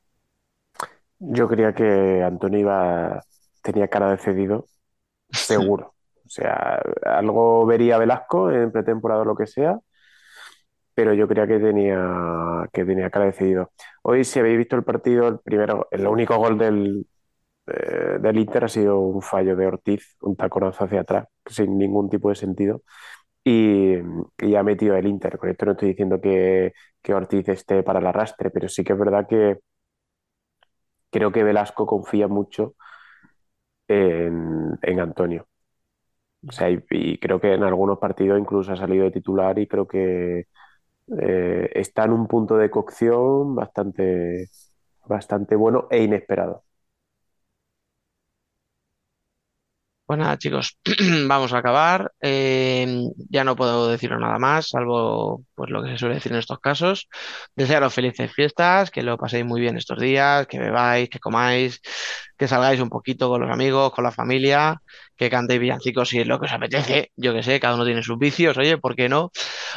Yo 1.18 1.48
creía 1.48 1.72
que 1.72 2.22
Antonio 2.22 2.58
iba, 2.60 3.22
tenía 3.62 3.88
cara 3.88 4.10
de 4.10 4.18
cedido, 4.18 4.66
seguro. 5.30 5.94
O 6.26 6.28
sea, 6.28 6.80
algo 7.04 7.66
vería 7.66 7.98
Velasco 7.98 8.50
en 8.50 8.72
pretemporada 8.72 9.22
o 9.22 9.24
lo 9.24 9.36
que 9.36 9.46
sea, 9.46 9.78
pero 10.94 11.14
yo 11.14 11.28
creía 11.28 11.46
que 11.46 11.58
tenía, 11.58 12.68
que 12.72 12.84
tenía 12.84 13.10
cara 13.10 13.26
de 13.26 13.32
cedido. 13.32 13.70
Hoy, 14.02 14.24
si 14.24 14.40
habéis 14.40 14.58
visto 14.58 14.76
el 14.76 14.84
partido, 14.84 15.28
el 15.28 15.38
primero, 15.38 15.88
el 15.90 16.06
único 16.06 16.36
gol 16.36 16.58
del, 16.58 17.06
del 17.66 18.38
Inter 18.38 18.64
ha 18.64 18.68
sido 18.68 18.98
un 19.00 19.22
fallo 19.22 19.56
de 19.56 19.66
Ortiz, 19.66 20.16
un 20.22 20.36
taconazo 20.36 20.84
hacia 20.84 21.00
atrás, 21.02 21.28
sin 21.46 21.78
ningún 21.78 22.10
tipo 22.10 22.28
de 22.28 22.34
sentido. 22.34 22.82
Y, 23.44 23.96
y 24.38 24.54
ha 24.56 24.62
metido 24.62 24.96
el 24.96 25.06
Inter. 25.06 25.38
Con 25.38 25.50
esto 25.50 25.66
no 25.66 25.72
estoy 25.72 25.90
diciendo 25.90 26.20
que, 26.20 26.72
que 27.02 27.14
Ortiz 27.14 27.48
esté 27.48 27.82
para 27.82 28.00
el 28.00 28.06
arrastre, 28.06 28.50
pero 28.50 28.68
sí 28.68 28.84
que 28.84 28.92
es 28.94 28.98
verdad 28.98 29.26
que 29.28 29.58
creo 31.10 31.30
que 31.32 31.44
Velasco 31.44 31.86
confía 31.86 32.28
mucho 32.28 32.74
en, 33.88 34.78
en 34.82 35.00
Antonio. 35.00 35.46
O 36.48 36.52
sea, 36.52 36.70
y, 36.70 37.18
creo 37.18 37.40
que 37.40 37.54
en 37.54 37.62
algunos 37.62 37.98
partidos 37.98 38.40
incluso 38.40 38.72
ha 38.72 38.76
salido 38.76 39.04
de 39.04 39.12
titular 39.12 39.58
y 39.58 39.68
creo 39.68 39.86
que 39.86 40.46
eh, 41.20 41.70
está 41.74 42.04
en 42.04 42.12
un 42.12 42.26
punto 42.28 42.56
de 42.56 42.70
cocción 42.70 43.54
bastante, 43.56 44.48
bastante 45.06 45.56
bueno 45.56 45.88
e 45.90 46.02
inesperado. 46.04 46.64
Pues 50.12 50.20
nada, 50.20 50.36
chicos, 50.36 50.76
vamos 51.26 51.54
a 51.54 51.58
acabar. 51.58 52.12
Eh, 52.20 53.02
ya 53.30 53.44
no 53.44 53.56
puedo 53.56 53.88
deciros 53.88 54.20
nada 54.20 54.38
más, 54.38 54.68
salvo 54.68 55.42
pues 55.54 55.70
lo 55.70 55.82
que 55.82 55.92
se 55.92 55.96
suele 55.96 56.16
decir 56.16 56.32
en 56.32 56.38
estos 56.38 56.58
casos. 56.58 57.08
Desearos 57.56 57.94
felices 57.94 58.30
fiestas, 58.30 58.90
que 58.90 59.02
lo 59.02 59.16
paséis 59.16 59.46
muy 59.46 59.62
bien 59.62 59.78
estos 59.78 59.98
días, 59.98 60.46
que 60.48 60.58
bebáis, 60.58 61.08
que 61.08 61.18
comáis, 61.18 61.80
que 62.36 62.46
salgáis 62.46 62.78
un 62.82 62.90
poquito 62.90 63.30
con 63.30 63.40
los 63.40 63.50
amigos, 63.50 63.90
con 63.94 64.04
la 64.04 64.10
familia, 64.10 64.82
que 65.16 65.30
cantéis 65.30 65.60
villancicos 65.60 66.10
si 66.10 66.20
es 66.20 66.26
lo 66.26 66.38
que 66.38 66.44
os 66.44 66.52
apetece. 66.52 67.10
Yo 67.16 67.32
que 67.32 67.42
sé, 67.42 67.58
cada 67.58 67.76
uno 67.76 67.86
tiene 67.86 68.02
sus 68.02 68.18
vicios, 68.18 68.58
oye, 68.58 68.76
¿por 68.76 68.94
qué 68.94 69.08
no? 69.08 69.30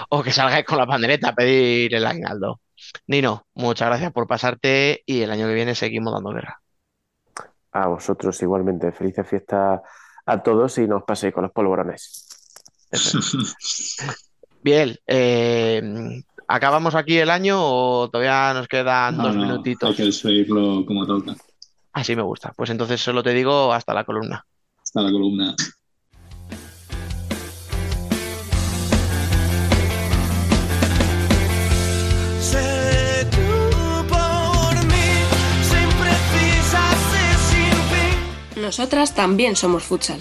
O 0.09 0.21
que 0.21 0.33
salgáis 0.33 0.65
con 0.65 0.77
la 0.79 0.85
pandereta 0.85 1.29
a 1.29 1.33
pedir 1.33 1.95
el 1.95 2.05
aguinaldo. 2.05 2.59
Nino, 3.07 3.45
muchas 3.53 3.87
gracias 3.87 4.11
por 4.11 4.27
pasarte 4.27 5.01
y 5.05 5.21
el 5.21 5.31
año 5.31 5.47
que 5.47 5.53
viene 5.53 5.75
seguimos 5.75 6.13
dando 6.13 6.31
guerra. 6.31 6.59
A 7.71 7.87
vosotros 7.87 8.41
igualmente, 8.41 8.91
felices 8.91 9.25
fiestas 9.25 9.79
a 10.25 10.43
todos 10.43 10.77
y 10.77 10.87
nos 10.87 11.03
paséis 11.03 11.33
con 11.33 11.43
los 11.43 11.51
polvorones. 11.51 12.25
Bien, 14.63 14.97
eh, 15.05 16.23
¿acabamos 16.47 16.95
aquí 16.95 17.17
el 17.17 17.29
año 17.29 17.57
o 17.59 18.09
todavía 18.09 18.53
nos 18.53 18.67
quedan 18.67 19.17
dos 19.17 19.35
minutitos? 19.35 19.89
Hay 19.89 19.95
que 19.95 20.11
seguirlo 20.11 20.85
como 20.85 21.05
toca. 21.05 21.35
Así 21.93 22.15
me 22.15 22.23
gusta. 22.23 22.53
Pues 22.55 22.69
entonces 22.69 22.99
solo 22.99 23.23
te 23.23 23.33
digo 23.33 23.71
hasta 23.71 23.93
la 23.93 24.03
columna. 24.03 24.45
Hasta 24.81 25.01
la 25.01 25.11
columna. 25.11 25.55
Nosotras 38.65 39.13
también 39.13 39.55
somos 39.55 39.83
futsal. 39.83 40.19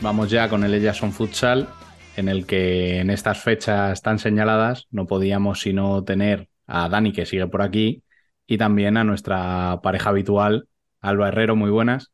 Vamos 0.00 0.30
ya 0.30 0.48
con 0.48 0.64
el 0.64 0.74
Ellas 0.74 0.96
son 0.96 1.12
futsal, 1.12 1.68
en 2.16 2.28
el 2.28 2.44
que 2.44 2.98
en 2.98 3.10
estas 3.10 3.40
fechas 3.40 4.02
tan 4.02 4.18
señaladas 4.18 4.88
no 4.90 5.06
podíamos 5.06 5.60
sino 5.60 6.02
tener 6.02 6.48
a 6.66 6.88
Dani 6.88 7.12
que 7.12 7.24
sigue 7.24 7.46
por 7.46 7.62
aquí 7.62 8.02
y 8.48 8.58
también 8.58 8.96
a 8.96 9.04
nuestra 9.04 9.78
pareja 9.80 10.10
habitual, 10.10 10.66
Alba 11.02 11.28
Herrero, 11.28 11.54
muy 11.54 11.70
buenas. 11.70 12.10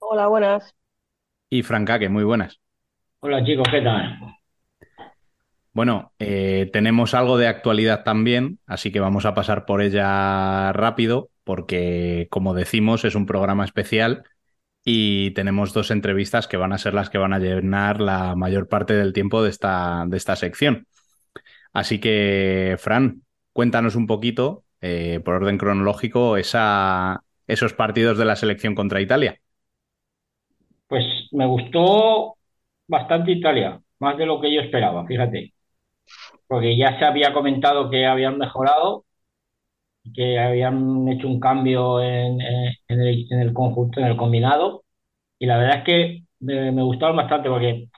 Hola, 0.00 0.26
buenas. 0.26 0.74
Y 1.48 1.62
Franca, 1.62 2.00
que 2.00 2.08
muy 2.08 2.24
buenas. 2.24 2.58
Hola 3.20 3.44
chicos, 3.44 3.68
¿qué 3.70 3.82
tal? 3.82 4.35
Bueno, 5.76 6.14
eh, 6.18 6.70
tenemos 6.72 7.12
algo 7.12 7.36
de 7.36 7.48
actualidad 7.48 8.02
también, 8.02 8.60
así 8.64 8.90
que 8.90 8.98
vamos 8.98 9.26
a 9.26 9.34
pasar 9.34 9.66
por 9.66 9.82
ella 9.82 10.72
rápido, 10.72 11.28
porque 11.44 12.28
como 12.30 12.54
decimos, 12.54 13.04
es 13.04 13.14
un 13.14 13.26
programa 13.26 13.66
especial 13.66 14.22
y 14.82 15.32
tenemos 15.32 15.74
dos 15.74 15.90
entrevistas 15.90 16.48
que 16.48 16.56
van 16.56 16.72
a 16.72 16.78
ser 16.78 16.94
las 16.94 17.10
que 17.10 17.18
van 17.18 17.34
a 17.34 17.38
llenar 17.38 18.00
la 18.00 18.34
mayor 18.36 18.68
parte 18.68 18.94
del 18.94 19.12
tiempo 19.12 19.42
de 19.42 19.50
esta, 19.50 20.06
de 20.06 20.16
esta 20.16 20.34
sección. 20.34 20.86
Así 21.74 22.00
que, 22.00 22.76
Fran, 22.78 23.20
cuéntanos 23.52 23.96
un 23.96 24.06
poquito, 24.06 24.64
eh, 24.80 25.20
por 25.22 25.34
orden 25.34 25.58
cronológico, 25.58 26.38
esos 26.38 27.74
partidos 27.76 28.16
de 28.16 28.24
la 28.24 28.36
selección 28.36 28.74
contra 28.74 29.02
Italia. 29.02 29.38
Pues 30.86 31.04
me 31.32 31.44
gustó 31.44 32.38
bastante 32.88 33.32
Italia, 33.32 33.78
más 33.98 34.16
de 34.16 34.24
lo 34.24 34.40
que 34.40 34.54
yo 34.54 34.62
esperaba, 34.62 35.04
fíjate 35.04 35.52
porque 36.48 36.76
ya 36.76 36.98
se 36.98 37.04
había 37.04 37.32
comentado 37.32 37.90
que 37.90 38.06
habían 38.06 38.38
mejorado, 38.38 39.04
que 40.14 40.38
habían 40.38 41.08
hecho 41.08 41.28
un 41.28 41.40
cambio 41.40 42.00
en, 42.02 42.40
el, 42.88 43.52
conjunto, 43.52 44.00
en 44.00 44.06
el 44.06 44.16
combinado, 44.16 44.84
y 45.38 45.46
la 45.46 45.58
verdad 45.58 45.78
es 45.78 45.84
que 45.84 46.22
me, 46.40 46.82
gustaron 46.82 47.16
bastante 47.16 47.48
porque 47.50 47.88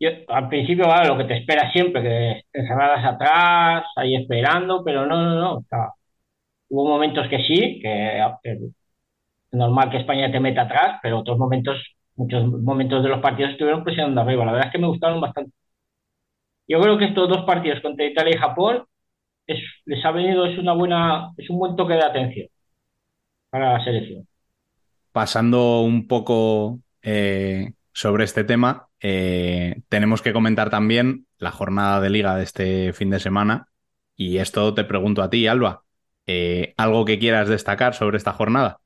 yo, 0.00 0.10
al 0.28 0.48
principio, 0.48 0.88
vale, 0.88 1.08
lo 1.08 1.18
que 1.18 1.24
te 1.24 1.38
espera 1.38 1.70
siempre, 1.72 2.02
que 2.02 2.42
te 2.52 2.66
cerraras 2.66 3.04
atrás, 3.04 3.84
ahí 3.96 4.16
esperando, 4.16 4.84
pero 4.84 5.06
no, 5.06 5.16
no, 5.22 5.36
no. 5.36 5.64
hubo 6.68 6.88
momentos 6.88 7.28
que 7.28 7.38
sí, 7.44 7.80
que, 7.82 8.20
es 8.44 8.58
normal 9.52 9.90
que 9.90 9.98
España 9.98 10.32
te 10.32 10.40
meta 10.40 10.62
atrás, 10.62 10.98
pero 11.02 11.20
otros 11.20 11.38
momentos, 11.38 11.78
muchos 12.16 12.46
momentos 12.46 13.02
de 13.02 13.08
los 13.10 13.20
partidos 13.20 13.52
estuvieron 13.52 13.84
presionando 13.84 14.20
arriba. 14.22 14.44
La 14.46 14.52
verdad 14.52 14.68
es 14.68 14.72
que 14.72 14.78
me 14.78 14.88
gustaron 14.88 15.20
bastante. 15.20 15.52
Yo 16.68 16.80
creo 16.80 16.98
que 16.98 17.06
estos 17.06 17.28
dos 17.28 17.44
partidos 17.44 17.80
contra 17.80 18.06
Italia 18.06 18.34
y 18.34 18.38
Japón 18.38 18.84
les 19.86 20.04
ha 20.04 20.10
venido, 20.12 20.46
es 20.46 20.58
una 20.58 20.72
buena, 20.72 21.32
es 21.36 21.48
un 21.50 21.58
buen 21.58 21.76
toque 21.76 21.94
de 21.94 22.04
atención 22.04 22.48
para 23.50 23.74
la 23.78 23.84
selección. 23.84 24.26
Pasando 25.12 25.80
un 25.82 26.06
poco 26.08 26.80
eh, 27.02 27.72
sobre 27.92 28.24
este 28.24 28.44
tema, 28.44 28.88
eh, 29.00 29.82
tenemos 29.88 30.22
que 30.22 30.32
comentar 30.32 30.70
también 30.70 31.26
la 31.38 31.50
jornada 31.50 32.00
de 32.00 32.10
liga 32.10 32.36
de 32.36 32.44
este 32.44 32.92
fin 32.94 33.10
de 33.10 33.20
semana. 33.20 33.68
Y 34.16 34.38
esto 34.38 34.72
te 34.72 34.84
pregunto 34.84 35.22
a 35.22 35.28
ti, 35.28 35.46
Alba. 35.46 35.84
Eh, 36.26 36.72
¿Algo 36.78 37.04
que 37.04 37.18
quieras 37.18 37.48
destacar 37.48 37.94
sobre 37.94 38.16
esta 38.16 38.32
jornada? 38.32 38.80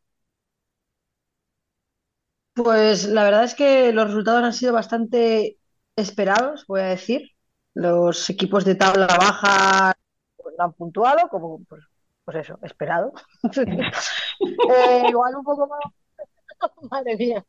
Pues 2.54 3.04
la 3.06 3.22
verdad 3.24 3.44
es 3.44 3.54
que 3.54 3.92
los 3.92 4.06
resultados 4.06 4.42
han 4.42 4.52
sido 4.52 4.72
bastante 4.72 5.58
esperados, 5.94 6.64
voy 6.66 6.80
a 6.80 6.84
decir. 6.86 7.35
Los 7.76 8.30
equipos 8.30 8.64
de 8.64 8.74
tabla 8.74 9.06
baja 9.06 9.94
pues, 10.34 10.54
han 10.58 10.72
puntuado, 10.72 11.28
como 11.28 11.62
pues, 11.68 11.84
pues 12.24 12.38
eso, 12.38 12.58
esperado. 12.62 13.12
Eh, 14.38 15.02
igual 15.08 15.34
un 15.34 15.44
poco 15.44 15.66
más. 15.66 15.80
Madre 16.90 17.16
mía, 17.16 17.42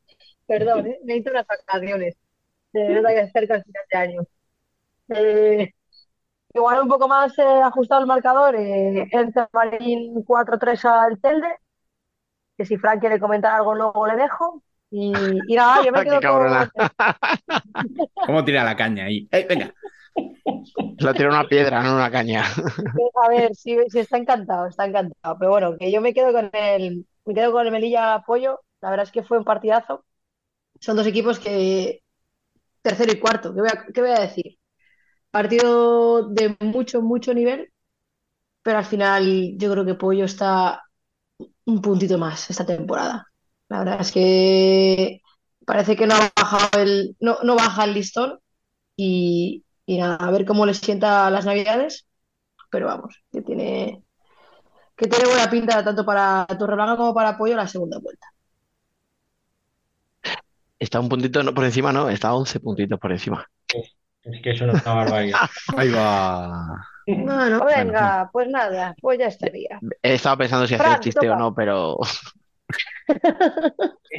perdón, 0.45 0.87
¿eh? 0.87 0.99
necesito 1.03 1.31
unas 1.31 1.45
vacaciones. 1.45 2.15
De 2.71 2.87
verdad 2.87 3.09
que 3.09 3.31
cerca 3.31 3.55
el 3.55 3.63
final 3.63 3.83
de 3.91 3.97
año. 3.97 4.21
Eh, 5.09 5.73
igual 6.53 6.81
un 6.81 6.87
poco 6.87 7.09
más 7.09 7.37
ajustado 7.39 8.01
el 8.01 8.07
marcador. 8.07 8.55
Eh, 8.55 9.07
entre 9.11 9.47
Marín 9.51 10.23
4-3 10.25 10.85
al 10.85 11.19
Telde. 11.19 11.55
Que 12.57 12.65
si 12.65 12.77
Frank 12.77 13.01
quiere 13.01 13.19
comentar 13.19 13.53
algo, 13.53 13.75
luego 13.75 14.07
le 14.07 14.15
dejo. 14.15 14.63
Y, 14.91 15.11
nada, 15.55 15.83
yo 15.83 15.91
me 15.91 16.03
quedo 16.05 16.21
con. 16.21 16.71
¿Cómo 18.25 18.45
tira 18.45 18.63
la 18.63 18.77
caña 18.77 19.05
ahí? 19.05 19.27
venga. 19.47 19.73
Lo 20.99 21.13
tira 21.13 21.29
una 21.29 21.47
piedra, 21.47 21.83
no 21.83 21.95
una 21.95 22.11
caña. 22.11 22.43
A 23.23 23.29
ver, 23.29 23.55
sí, 23.55 23.77
sí, 23.89 23.99
está 23.99 24.17
encantado, 24.17 24.67
está 24.67 24.85
encantado. 24.85 25.37
Pero 25.39 25.51
bueno, 25.51 25.77
que 25.77 25.91
yo 25.91 26.01
me 26.01 26.13
quedo 26.13 26.31
con 26.31 26.49
el, 26.53 27.07
me 27.25 27.33
quedo 27.33 27.51
con 27.51 27.65
el 27.65 27.71
Melilla 27.71 28.15
Apoyo. 28.15 28.61
La 28.81 28.89
verdad 28.89 29.05
es 29.05 29.11
que 29.11 29.23
fue 29.23 29.37
un 29.37 29.43
partidazo. 29.43 30.05
Son 30.79 30.95
dos 30.95 31.07
equipos 31.07 31.39
que 31.39 32.01
tercero 32.81 33.11
y 33.11 33.19
cuarto. 33.19 33.53
¿Qué 33.53 33.61
voy 33.61 33.69
a, 33.69 33.85
qué 33.93 34.01
voy 34.01 34.11
a 34.11 34.21
decir? 34.21 34.57
Partido 35.31 36.29
de 36.29 36.55
mucho, 36.61 37.01
mucho 37.01 37.33
nivel, 37.33 37.71
pero 38.63 38.79
al 38.79 38.85
final 38.85 39.57
yo 39.57 39.71
creo 39.71 39.85
que 39.85 39.95
Pollo 39.95 40.25
está 40.25 40.83
un 41.65 41.81
puntito 41.81 42.17
más 42.17 42.49
esta 42.49 42.65
temporada. 42.65 43.27
La 43.69 43.79
verdad 43.79 44.01
es 44.01 44.11
que 44.11 45.21
parece 45.65 45.95
que 45.95 46.07
no 46.07 46.15
ha 46.15 46.31
bajado 46.35 46.81
el, 46.81 47.17
no, 47.19 47.37
no 47.43 47.55
baja 47.55 47.85
el 47.85 47.93
listón 47.93 48.39
y, 48.95 49.65
y 49.87 49.97
nada, 49.97 50.17
a 50.17 50.29
ver 50.29 50.45
cómo 50.45 50.65
les 50.65 50.77
sienta 50.77 51.29
las 51.31 51.45
navidades, 51.45 52.05
pero 52.69 52.87
vamos, 52.87 53.23
que 53.31 53.41
tiene, 53.41 54.03
que 54.95 55.07
tiene 55.07 55.25
buena 55.25 55.49
pinta 55.49 55.83
tanto 55.83 56.05
para 56.05 56.45
Torreblanca 56.59 56.97
como 56.97 57.13
para 57.13 57.37
Pollo 57.37 57.55
la 57.55 57.67
segunda 57.67 57.97
vuelta. 57.97 58.27
Está 60.77 60.99
un 60.99 61.09
puntito 61.09 61.41
no, 61.41 61.53
por 61.53 61.63
encima, 61.63 61.91
¿no? 61.91 62.09
Está 62.09 62.35
11 62.35 62.59
puntitos 62.59 62.99
por 62.99 63.11
encima. 63.13 63.47
Es 63.67 64.41
que 64.43 64.51
eso 64.51 64.65
no 64.65 64.73
es 64.73 64.85
una 64.85 64.93
barbaridad. 64.93 65.39
Ahí 65.77 65.89
va. 65.89 66.85
Bueno, 67.07 67.65
venga, 67.65 68.29
pues 68.33 68.49
nada, 68.49 68.93
pues 69.01 69.17
ya 69.17 69.27
estaría. 69.27 69.79
He 70.03 70.15
estado 70.15 70.37
pensando 70.37 70.67
si 70.67 70.75
hacer 70.75 70.87
el 70.87 70.99
chiste 70.99 71.29
o 71.29 71.37
no, 71.37 71.55
pero 71.55 71.97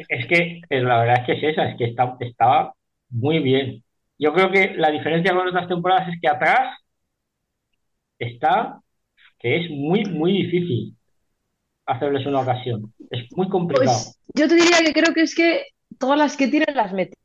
Es 0.09 0.27
que 0.27 0.63
la 0.71 1.01
verdad 1.01 1.21
es 1.21 1.27
que 1.27 1.33
es 1.33 1.53
esa, 1.53 1.69
es 1.69 1.77
que 1.77 1.85
está, 1.85 2.17
estaba 2.21 2.75
muy 3.11 3.41
bien. 3.41 3.85
Yo 4.19 4.33
creo 4.33 4.51
que 4.51 4.75
la 4.77 4.91
diferencia 4.91 5.33
con 5.35 5.47
otras 5.49 5.69
temporadas 5.69 6.09
es 6.09 6.21
que 6.21 6.29
atrás 6.29 6.77
está 8.19 8.81
que 9.39 9.57
es 9.65 9.71
muy, 9.71 10.05
muy 10.07 10.33
difícil 10.33 10.97
hacerles 11.87 12.27
una 12.27 12.41
ocasión. 12.41 12.93
Es 13.11 13.31
muy 13.37 13.49
complicado. 13.49 13.87
Pues 13.87 14.19
yo 14.35 14.49
te 14.49 14.57
diría 14.57 14.79
que 14.85 14.93
creo 14.93 15.15
que 15.15 15.23
es 15.23 15.35
que 15.35 15.67
todas 15.99 16.19
las 16.19 16.37
que 16.37 16.49
tienen 16.49 16.75
las 16.75 16.93
mete. 16.93 17.17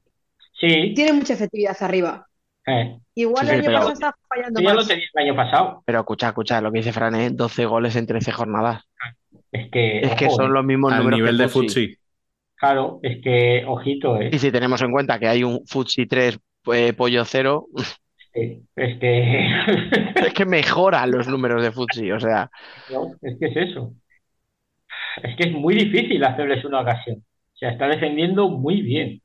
Sí, 0.60 0.94
Tienen 0.96 1.16
mucha 1.18 1.34
efectividad 1.34 1.76
arriba. 1.82 2.28
eh, 2.68 2.98
Igual 3.16 3.48
Sí, 3.48 3.54
el 3.54 3.62
sí, 3.62 3.66
año 3.66 3.66
pero- 3.66 3.78
pasado 3.80 3.94
está 3.94 4.16
fallando 4.30 4.62
ya 4.62 4.74
lo 4.74 4.86
tenía 4.88 5.06
el 5.14 5.24
año 5.24 5.36
pasado. 5.36 5.84
pero 5.86 6.00
escucha, 6.00 6.28
escucha, 6.28 6.62
lo 6.62 6.72
que 6.72 6.78
dice 6.80 6.94
Fran, 6.94 7.16
¿eh? 7.16 7.30
12 7.32 7.66
goles 7.66 7.96
en 7.96 8.06
13 8.06 8.32
jornadas. 8.32 8.84
Es 9.52 9.70
que, 9.72 10.00
Es 10.02 10.16
que 10.16 10.28
ojo, 10.28 10.36
son 10.36 10.54
los 10.54 10.64
mismos 10.64 10.94
Al 10.94 11.00
números 11.00 11.18
nivel 11.20 11.38
que 11.38 11.44
de 11.44 11.50
Futsi. 11.50 11.68
Futsi. 11.88 11.98
claro, 12.56 13.00
es 13.04 13.22
que, 13.24 13.66
ojito, 13.68 14.22
eh. 14.22 14.30
Y 14.32 14.39
si 14.39 14.52
tenemos 14.52 14.82
en 14.84 14.91
cuenta 14.91 15.20
que 15.20 15.28
hay 15.28 15.44
un 15.44 15.66
Futsi 15.66 16.06
3 16.06 16.39
eh, 16.68 16.93
pollo 16.93 17.26
0, 17.26 17.68
Eh, 18.34 18.61
Es 18.76 18.99
que, 18.99 19.49
es 20.28 20.34
que 20.34 20.45
mejoran 20.45 21.11
los 21.11 21.28
números 21.28 21.61
de 21.61 21.72
Futsi. 21.72 22.11
O 22.11 22.20
sea, 22.20 22.49
no, 22.88 23.16
es 23.22 23.38
que 23.39 23.47
es 23.47 23.57
eso. 23.57 23.93
Es 25.24 25.36
que 25.38 25.49
es 25.49 25.53
muy 25.53 25.76
difícil 25.76 26.24
hacerles 26.24 26.64
una 26.66 26.82
ocasión. 26.82 27.18
O 27.53 27.57
sea, 27.57 27.72
está 27.72 27.88
defendiendo 27.88 28.49
muy 28.49 28.82
bien. 28.82 29.22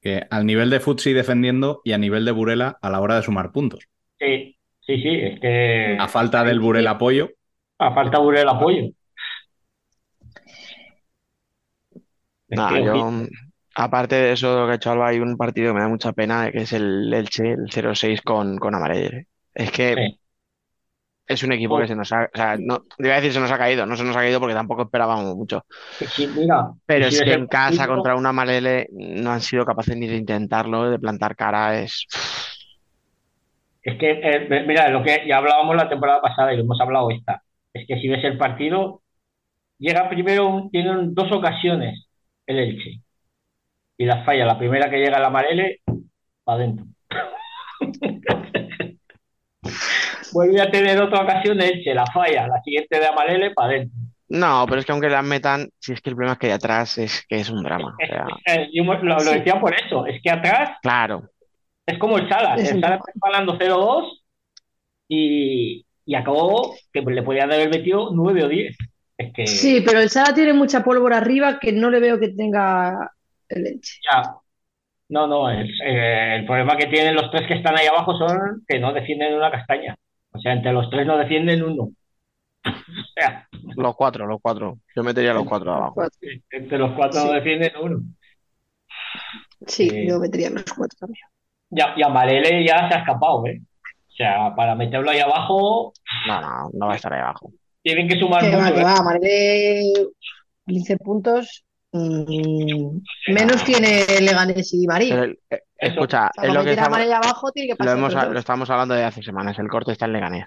Que 0.00 0.26
al 0.30 0.46
nivel 0.46 0.70
de 0.70 0.80
Futsi 0.80 1.12
defendiendo 1.12 1.82
y 1.84 1.92
a 1.92 1.98
nivel 1.98 2.24
de 2.24 2.32
Burela 2.32 2.78
a 2.80 2.88
la 2.88 3.00
hora 3.02 3.16
de 3.16 3.22
sumar 3.22 3.52
puntos. 3.52 3.88
Sí, 4.18 4.56
sí, 4.80 5.02
sí, 5.02 5.08
es 5.08 5.40
que 5.40 5.96
A 6.00 6.08
falta 6.08 6.44
del 6.44 6.60
Burela 6.60 6.92
apoyo, 6.92 7.30
a 7.78 7.94
falta 7.94 8.18
de 8.20 8.40
el 8.40 8.48
apoyo. 8.48 8.82
Es 12.48 12.60
que, 12.68 12.84
yo. 12.84 13.26
Aparte 13.76 14.16
de 14.16 14.32
eso, 14.32 14.60
lo 14.60 14.66
que 14.66 14.72
ha 14.72 14.76
hecho 14.76 14.90
Alba, 14.92 15.08
hay 15.08 15.20
un 15.20 15.36
partido 15.36 15.70
que 15.70 15.74
me 15.74 15.80
da 15.82 15.88
mucha 15.88 16.12
pena, 16.12 16.50
que 16.52 16.62
es 16.62 16.72
el 16.72 17.12
Elche, 17.12 17.52
el 17.52 17.70
0-6 17.70 18.22
con, 18.22 18.58
con 18.58 18.74
Amarelle. 18.74 19.28
Es 19.54 19.70
que 19.72 19.94
Sí. 19.94 20.18
es 21.26 21.42
un 21.42 21.52
equipo 21.52 21.78
que 21.78 21.88
se 21.88 21.96
nos 21.96 22.12
ha, 22.12 22.24
o 22.32 22.36
sea, 22.36 22.56
no, 22.58 22.82
te 22.82 23.06
iba 23.06 23.14
a 23.14 23.16
decir 23.16 23.32
se 23.32 23.40
nos 23.40 23.50
ha 23.50 23.58
caído, 23.58 23.84
no 23.84 23.96
se 23.96 24.04
nos 24.04 24.16
ha 24.16 24.20
caído 24.20 24.38
porque 24.38 24.54
tampoco 24.54 24.82
esperábamos 24.82 25.34
mucho. 25.36 25.66
Sí, 26.00 26.26
mira, 26.28 26.72
Pero 26.86 27.10
si 27.10 27.16
es 27.16 27.24
que 27.24 27.32
en 27.34 27.46
casa 27.48 27.88
contra 27.88 28.14
una 28.14 28.28
Amarelle 28.28 28.86
no 28.92 29.32
han 29.32 29.40
sido 29.40 29.64
capaces 29.64 29.96
ni 29.96 30.06
de 30.06 30.16
intentarlo, 30.16 30.88
de 30.90 30.98
plantar 31.00 31.34
cara, 31.34 31.80
es... 31.80 32.06
Es 33.82 33.98
que, 33.98 34.10
eh, 34.10 34.64
mira, 34.66 34.88
lo 34.90 35.02
que 35.02 35.24
ya 35.28 35.38
hablábamos 35.38 35.76
la 35.76 35.88
temporada 35.88 36.20
pasada 36.20 36.52
y 36.52 36.56
lo 36.56 36.62
hemos 36.64 36.80
hablado 36.80 37.10
esta, 37.10 37.42
es 37.72 37.86
que 37.86 37.98
si 38.00 38.08
ves 38.08 38.24
el 38.24 38.36
partido, 38.36 39.02
llega 39.78 40.08
primero, 40.10 40.68
tienen 40.72 41.14
dos 41.14 41.32
ocasiones 41.32 42.06
el 42.46 42.58
Elche 42.58 43.02
y 43.98 44.04
las 44.04 44.24
falla. 44.24 44.44
La 44.46 44.58
primera 44.58 44.90
que 44.90 44.98
llega 44.98 45.18
el 45.18 45.24
Amarele, 45.24 45.80
para 46.44 46.58
adentro. 46.58 46.86
Vuelve 50.32 50.60
a 50.60 50.70
tener 50.70 51.00
otra 51.00 51.22
ocasión 51.22 51.60
Elche, 51.60 51.94
la 51.94 52.06
falla. 52.06 52.46
La 52.46 52.60
siguiente 52.62 52.98
de 52.98 53.06
Amarele, 53.06 53.50
para 53.52 53.68
adentro. 53.68 53.96
No, 54.28 54.66
pero 54.68 54.80
es 54.80 54.86
que 54.86 54.92
aunque 54.92 55.08
las 55.08 55.24
metan, 55.24 55.68
si 55.78 55.92
es 55.92 56.00
que 56.00 56.10
el 56.10 56.16
problema 56.16 56.32
es 56.34 56.38
que 56.40 56.48
de 56.48 56.52
atrás 56.54 56.98
es 56.98 57.24
que 57.28 57.36
es 57.36 57.48
un 57.48 57.62
drama. 57.62 57.96
O 58.02 58.06
sea, 58.06 58.26
Eh, 58.46 58.68
yo 58.72 58.82
lo, 58.84 59.02
lo 59.02 59.20
Sí. 59.20 59.34
decía 59.38 59.60
por 59.60 59.74
eso, 59.74 60.04
es 60.06 60.20
que 60.22 60.30
atrás 60.30 60.78
claro, 60.82 61.30
Es 61.86 61.98
como 61.98 62.18
el 62.18 62.28
Salas. 62.28 62.60
Es 62.60 62.72
El 62.72 62.80
Salas 62.80 63.00
ganando 63.14 63.56
0-2 63.56 64.24
y, 65.08 65.86
y 66.04 66.14
acabó 66.16 66.74
que 66.92 67.02
le 67.02 67.22
podían 67.22 67.52
haber 67.52 67.70
metido 67.70 68.10
9 68.12 68.44
o 68.44 68.48
10. 68.48 68.76
Es 69.18 69.32
que 69.32 69.46
Sí, 69.46 69.82
pero 69.86 70.00
el 70.00 70.10
Sala 70.10 70.34
tiene 70.34 70.52
mucha 70.52 70.82
pólvora 70.82 71.18
arriba 71.18 71.58
que 71.60 71.72
no 71.72 71.88
le 71.90 72.00
veo 72.00 72.18
que 72.18 72.30
tenga 72.30 73.12
el 73.48 73.66
Elche. 73.66 73.98
ya. 74.10 74.34
No, 75.08 75.26
no, 75.28 75.48
el, 75.50 75.70
eh, 75.84 76.36
el 76.36 76.46
problema 76.46 76.76
que 76.76 76.86
tienen 76.86 77.14
los 77.14 77.30
tres 77.30 77.46
que 77.46 77.54
están 77.54 77.76
ahí 77.78 77.86
abajo 77.86 78.16
son 78.18 78.64
que 78.66 78.78
no 78.80 78.92
defienden 78.92 79.34
una 79.34 79.50
castaña. 79.52 79.94
O 80.32 80.38
sea, 80.40 80.52
entre 80.52 80.72
los 80.72 80.90
tres 80.90 81.06
no 81.06 81.16
defienden 81.16 81.62
uno. 81.62 81.90
O 83.18 83.20
sea, 83.20 83.48
los 83.76 83.96
cuatro, 83.96 84.26
los 84.26 84.40
cuatro. 84.42 84.78
Yo 84.94 85.02
metería 85.02 85.32
los 85.32 85.46
cuatro 85.46 85.72
abajo. 85.72 86.02
entre 86.50 86.76
los 86.78 86.92
cuatro 86.94 87.20
no 87.22 87.28
Sí. 87.28 87.34
defienden 87.34 87.72
uno. 87.80 88.00
Sí, 89.66 89.88
Sí. 89.88 90.06
yo 90.06 90.18
metería 90.18 90.50
los 90.50 90.64
cuatro 90.64 90.96
también. 91.00 91.24
Ya, 91.70 91.94
y 91.96 92.02
Amarele 92.02 92.64
ya 92.66 92.88
se 92.88 92.94
ha 92.94 92.98
escapado, 92.98 93.46
¿eh? 93.46 93.60
O 94.08 94.12
sea, 94.12 94.54
para 94.54 94.74
meterlo 94.74 95.10
ahí 95.10 95.18
abajo 95.20 95.92
No, 96.26 96.40
no, 96.40 96.70
no 96.72 96.86
va 96.86 96.92
a 96.92 96.96
estar 96.96 97.12
ahí 97.12 97.20
abajo. 97.20 97.52
tienen 97.82 98.08
que 98.08 98.18
sumar 98.18 98.42
Que 98.42 98.54
va, 98.56 98.62
mucho, 98.64 98.80
¿eh? 98.80 98.84
va, 98.84 99.02
Marele 99.02 99.92
15 100.66 100.96
puntos. 100.98 101.64
Mm, 101.92 102.98
menos 103.28 103.64
tiene 103.64 104.04
Leganés 104.20 104.72
y 104.74 104.86
Marín. 104.86 105.10
Pero 105.10 105.22
el- 105.24 105.38
eh, 105.50 105.62
escucha, 105.78 106.30
O 106.36 106.40
sea, 106.40 106.44
es 106.48 106.48
para 106.48 106.54
lo 106.54 106.64
que 106.64 106.70
estamos, 106.72 106.98
abajo 107.12 107.52
tiene 107.52 107.66
que 107.68 107.72
lo, 107.72 107.76
pasar 107.78 107.98
hemos, 107.98 108.14
lo 108.32 108.38
estamos 108.38 108.70
hablando 108.70 108.94
de 108.94 109.04
hace 109.04 109.22
semanas. 109.22 109.58
El 109.58 109.68
corte 109.68 109.92
está 109.92 110.06
en 110.06 110.12
Leganés. 110.12 110.46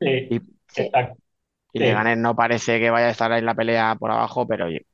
Sí, 0.00 0.06
Y, 0.30 0.40
Sí. 0.68 0.82
exacto. 0.82 1.18
y 1.72 1.78
Sí. 1.78 1.84
Leganés 1.84 2.18
no 2.18 2.36
parece 2.36 2.80
que 2.80 2.90
vaya 2.90 3.06
a 3.08 3.10
estar 3.10 3.32
ahí 3.32 3.40
en 3.40 3.46
la 3.46 3.54
pelea 3.54 3.96
por 3.98 4.10
abajo, 4.10 4.46
pero 4.46 4.66
oye, 4.66 4.86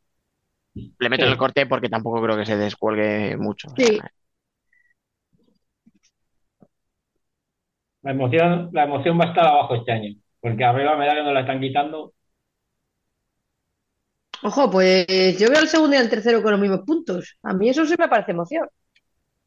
le 0.75 1.09
meto 1.09 1.25
Sí. 1.27 1.31
el 1.33 1.37
corte 1.39 1.67
porque 1.67 1.89
tampoco 1.89 2.23
creo 2.23 2.37
que 2.37 2.47
se 2.47 2.57
descuelgue 2.57 3.37
mucho. 3.37 3.69
O 3.69 3.77
sea, 3.77 3.87
Sí. 3.87 3.99
La 8.03 8.11
emoción, 8.13 8.71
la 8.73 8.85
emoción 8.85 9.19
va 9.21 9.25
a 9.25 9.29
estar 9.29 9.47
abajo 9.47 9.75
este 9.77 9.93
año, 9.93 10.15
porque 10.41 10.65
arriba 10.65 10.97
me 10.97 11.07
da 11.07 11.15
que 11.15 11.23
nos 11.23 11.33
la 11.35 11.41
están 11.41 11.61
quitando. 11.61 12.13
Ojo, 14.43 14.71
pues 14.71 15.39
yo 15.39 15.49
veo 15.51 15.61
el 15.61 15.69
segundo 15.69 15.97
y 15.97 15.99
el 15.99 16.09
tercero 16.11 16.43
con 16.43 16.53
los 16.53 16.61
mismos 16.61 16.81
puntos. 16.87 17.37
A 17.43 17.53
mí 17.55 17.69
eso 17.69 17.85
sí 17.87 17.95
me 17.99 18.09
parece 18.09 18.33
emoción. 18.33 18.69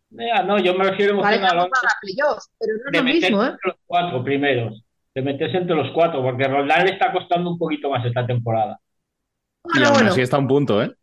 Ya, 0.09 0.43
no, 0.43 0.59
yo 0.59 0.73
me 0.75 0.83
refiero 0.89 1.13
a 1.15 1.21
Vale, 1.21 1.37
a 1.37 1.39
estamos 1.45 1.55
lo 1.55 1.69
para 1.69 1.89
playoffs, 2.01 2.49
pero 2.59 2.73
no 2.73 2.91
es 2.91 2.91
de 2.91 2.97
lo 2.97 3.03
mismo, 3.03 3.43
¿eh? 3.45 3.47
entre 3.53 3.69
los 3.69 3.77
cuatro 3.85 4.23
primeros, 4.23 4.83
de 5.15 5.21
meterse 5.21 5.57
entre 5.57 5.75
los 5.75 5.91
cuatro, 5.93 6.21
porque 6.21 6.47
Roldán 6.47 6.85
le 6.85 6.91
está 6.93 7.11
costando 7.13 7.49
un 7.51 7.57
poquito 7.57 7.89
más 7.89 8.05
esta 8.05 8.25
temporada. 8.27 8.77
y 9.73 9.79
Bueno, 9.79 9.87
aún 9.87 9.93
bueno. 9.93 10.11
así 10.11 10.21
está 10.21 10.37
un 10.37 10.47
punto, 10.47 10.81
¿eh? 10.83 10.93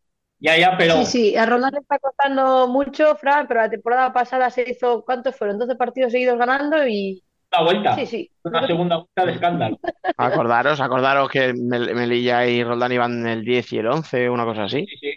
Ya, 0.41 0.57
ya, 0.59 0.77
pero 0.79 0.95
Sí, 0.95 1.07
sí, 1.07 1.37
a 1.37 1.45
Roldán 1.47 1.73
le 1.75 1.81
está 1.81 1.99
costando 1.99 2.69
mucho, 2.69 3.17
Fran, 3.17 3.47
pero 3.49 3.61
la 3.61 3.71
temporada 3.71 4.13
pasada 4.13 4.51
se 4.51 4.69
hizo, 4.71 5.05
¿cuántos 5.05 5.37
fueron? 5.37 5.59
12 5.59 5.77
partidos 5.77 6.13
seguidos 6.13 6.39
ganando 6.39 6.87
y 6.87 7.23
vuelta, 7.65 7.95
sí, 7.95 8.07
sí. 8.07 8.31
una 8.45 8.67
segunda 8.67 8.97
vuelta 8.97 9.27
de 9.27 9.33
escándalo. 9.33 9.79
Acordaros, 10.17 10.81
acordaros 10.81 11.31
que 11.31 11.53
Mel- 11.55 11.95
Melilla 11.95 12.47
y 12.47 12.63
Roldán 12.65 12.93
iban 12.93 13.27
el 13.27 13.45
10 13.45 13.73
y 13.73 13.79
el 13.79 13.87
11, 13.89 14.29
una 14.31 14.45
cosa 14.45 14.65
así. 14.65 14.87
Sí, 14.87 14.97
sí, 15.01 15.13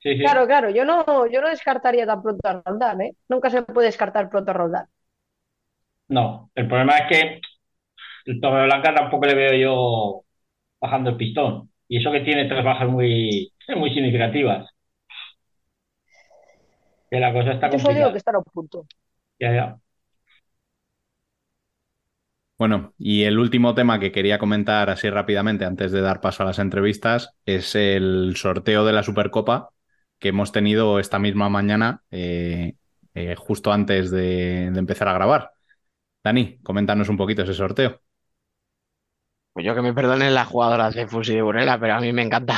sí, 0.00 0.18
sí. 0.18 0.22
Claro, 0.22 0.46
claro, 0.46 0.70
yo 0.70 0.84
no, 0.84 1.26
yo 1.26 1.40
no 1.42 1.48
descartaría 1.48 2.06
tan 2.06 2.22
pronto 2.22 2.48
a 2.48 2.62
Roldán, 2.64 3.00
¿eh? 3.02 3.16
Nunca 3.28 3.50
se 3.50 3.62
puede 3.62 3.86
descartar 3.88 4.28
pronto 4.30 4.50
a 4.50 4.54
Roldán. 4.54 4.86
No, 6.08 6.50
el 6.54 6.66
problema 6.68 6.98
es 6.98 7.08
que 7.08 7.40
el 8.26 8.40
Torreblanca 8.40 8.94
tampoco 8.94 9.26
le 9.26 9.34
veo 9.34 9.54
yo 9.54 10.24
bajando 10.80 11.10
el 11.10 11.16
pistón. 11.18 11.70
Y 11.88 11.98
eso 11.98 12.12
que 12.12 12.20
tiene 12.20 12.46
tres 12.48 12.64
bajas 12.64 12.88
muy, 12.88 13.52
muy 13.76 13.94
significativas. 13.94 14.68
Que 17.08 17.20
la 17.20 17.32
cosa 17.32 17.52
está 17.52 17.70
Yo 17.70 17.78
solo 17.78 17.94
digo 17.94 18.10
complicada. 18.10 18.12
que 18.12 18.18
están 18.18 18.34
a 18.36 18.38
un 18.38 18.44
punto. 18.44 18.86
Ya, 19.38 19.52
ya. 19.54 19.80
Bueno, 22.60 22.92
y 22.98 23.22
el 23.22 23.38
último 23.38 23.74
tema 23.74 23.98
que 23.98 24.12
quería 24.12 24.38
comentar 24.38 24.90
así 24.90 25.08
rápidamente 25.08 25.64
antes 25.64 25.92
de 25.92 26.02
dar 26.02 26.20
paso 26.20 26.42
a 26.42 26.46
las 26.46 26.58
entrevistas 26.58 27.34
es 27.46 27.74
el 27.74 28.34
sorteo 28.36 28.84
de 28.84 28.92
la 28.92 29.02
Supercopa 29.02 29.70
que 30.18 30.28
hemos 30.28 30.52
tenido 30.52 30.98
esta 30.98 31.18
misma 31.18 31.48
mañana, 31.48 32.02
eh, 32.10 32.74
eh, 33.14 33.34
justo 33.34 33.72
antes 33.72 34.10
de, 34.10 34.70
de 34.72 34.78
empezar 34.78 35.08
a 35.08 35.14
grabar. 35.14 35.52
Dani, 36.22 36.58
coméntanos 36.62 37.08
un 37.08 37.16
poquito 37.16 37.44
ese 37.44 37.54
sorteo. 37.54 38.02
Pues 39.54 39.64
yo 39.64 39.74
que 39.74 39.80
me 39.80 39.94
perdonen 39.94 40.34
las 40.34 40.48
jugadoras 40.48 40.94
de 40.94 41.06
Fusi 41.06 41.36
de 41.36 41.42
Burela, 41.42 41.80
pero 41.80 41.94
a 41.94 42.00
mí 42.00 42.12
me 42.12 42.22
encanta. 42.22 42.56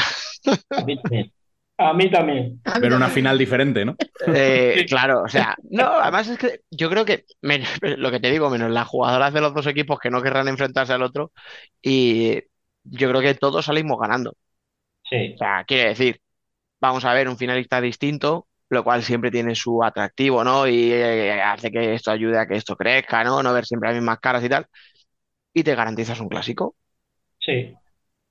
A 1.78 1.93
mí 1.94 2.11
también. 2.11 2.61
Ver 2.81 2.93
una 2.93 3.09
final 3.09 3.36
diferente, 3.39 3.85
¿no? 3.85 3.97
Eh, 4.32 4.85
claro, 4.89 5.23
o 5.23 5.28
sea, 5.28 5.57
no, 5.70 5.85
además 5.85 6.28
es 6.28 6.39
que 6.39 6.61
yo 6.70 6.89
creo 6.90 7.05
que 7.05 7.24
men- 7.40 7.65
lo 7.99 8.11
que 8.11 8.20
te 8.20 8.31
digo, 8.31 8.51
menos 8.51 8.70
las 8.70 8.86
jugadoras 8.86 9.32
de 9.32 9.40
los 9.40 9.55
dos 9.55 9.66
equipos 9.66 9.99
que 9.99 10.11
no 10.11 10.23
querrán 10.23 10.49
enfrentarse 10.49 10.93
al 10.93 11.03
otro, 11.03 11.32
y 11.82 12.40
yo 12.85 13.09
creo 13.09 13.20
que 13.20 13.35
todos 13.35 13.65
salimos 13.65 13.99
ganando. 13.99 14.36
Sí. 15.11 15.20
O 15.35 15.44
sea, 15.44 15.65
quiere 15.65 15.89
decir, 15.90 16.20
vamos 16.81 17.05
a 17.05 17.15
ver 17.15 17.28
un 17.28 17.39
finalista 17.39 17.81
distinto, 17.81 18.49
lo 18.70 18.85
cual 18.85 19.03
siempre 19.03 19.31
tiene 19.31 19.55
su 19.55 19.82
atractivo, 19.85 20.44
¿no? 20.44 20.66
Y 20.69 20.93
eh, 20.93 21.43
hace 21.43 21.70
que 21.73 21.94
esto 21.94 22.11
ayude 22.11 22.39
a 22.39 22.47
que 22.47 22.57
esto 22.57 22.77
crezca, 22.77 23.24
¿no? 23.24 23.43
No 23.43 23.53
ver 23.55 23.66
siempre 23.66 23.90
las 23.90 23.97
mismas 23.99 24.20
caras 24.20 24.44
y 24.44 24.49
tal. 24.49 24.66
Y 25.55 25.65
te 25.65 25.74
garantizas 25.77 26.20
un 26.20 26.28
clásico. 26.28 26.77
Sí. 27.40 27.78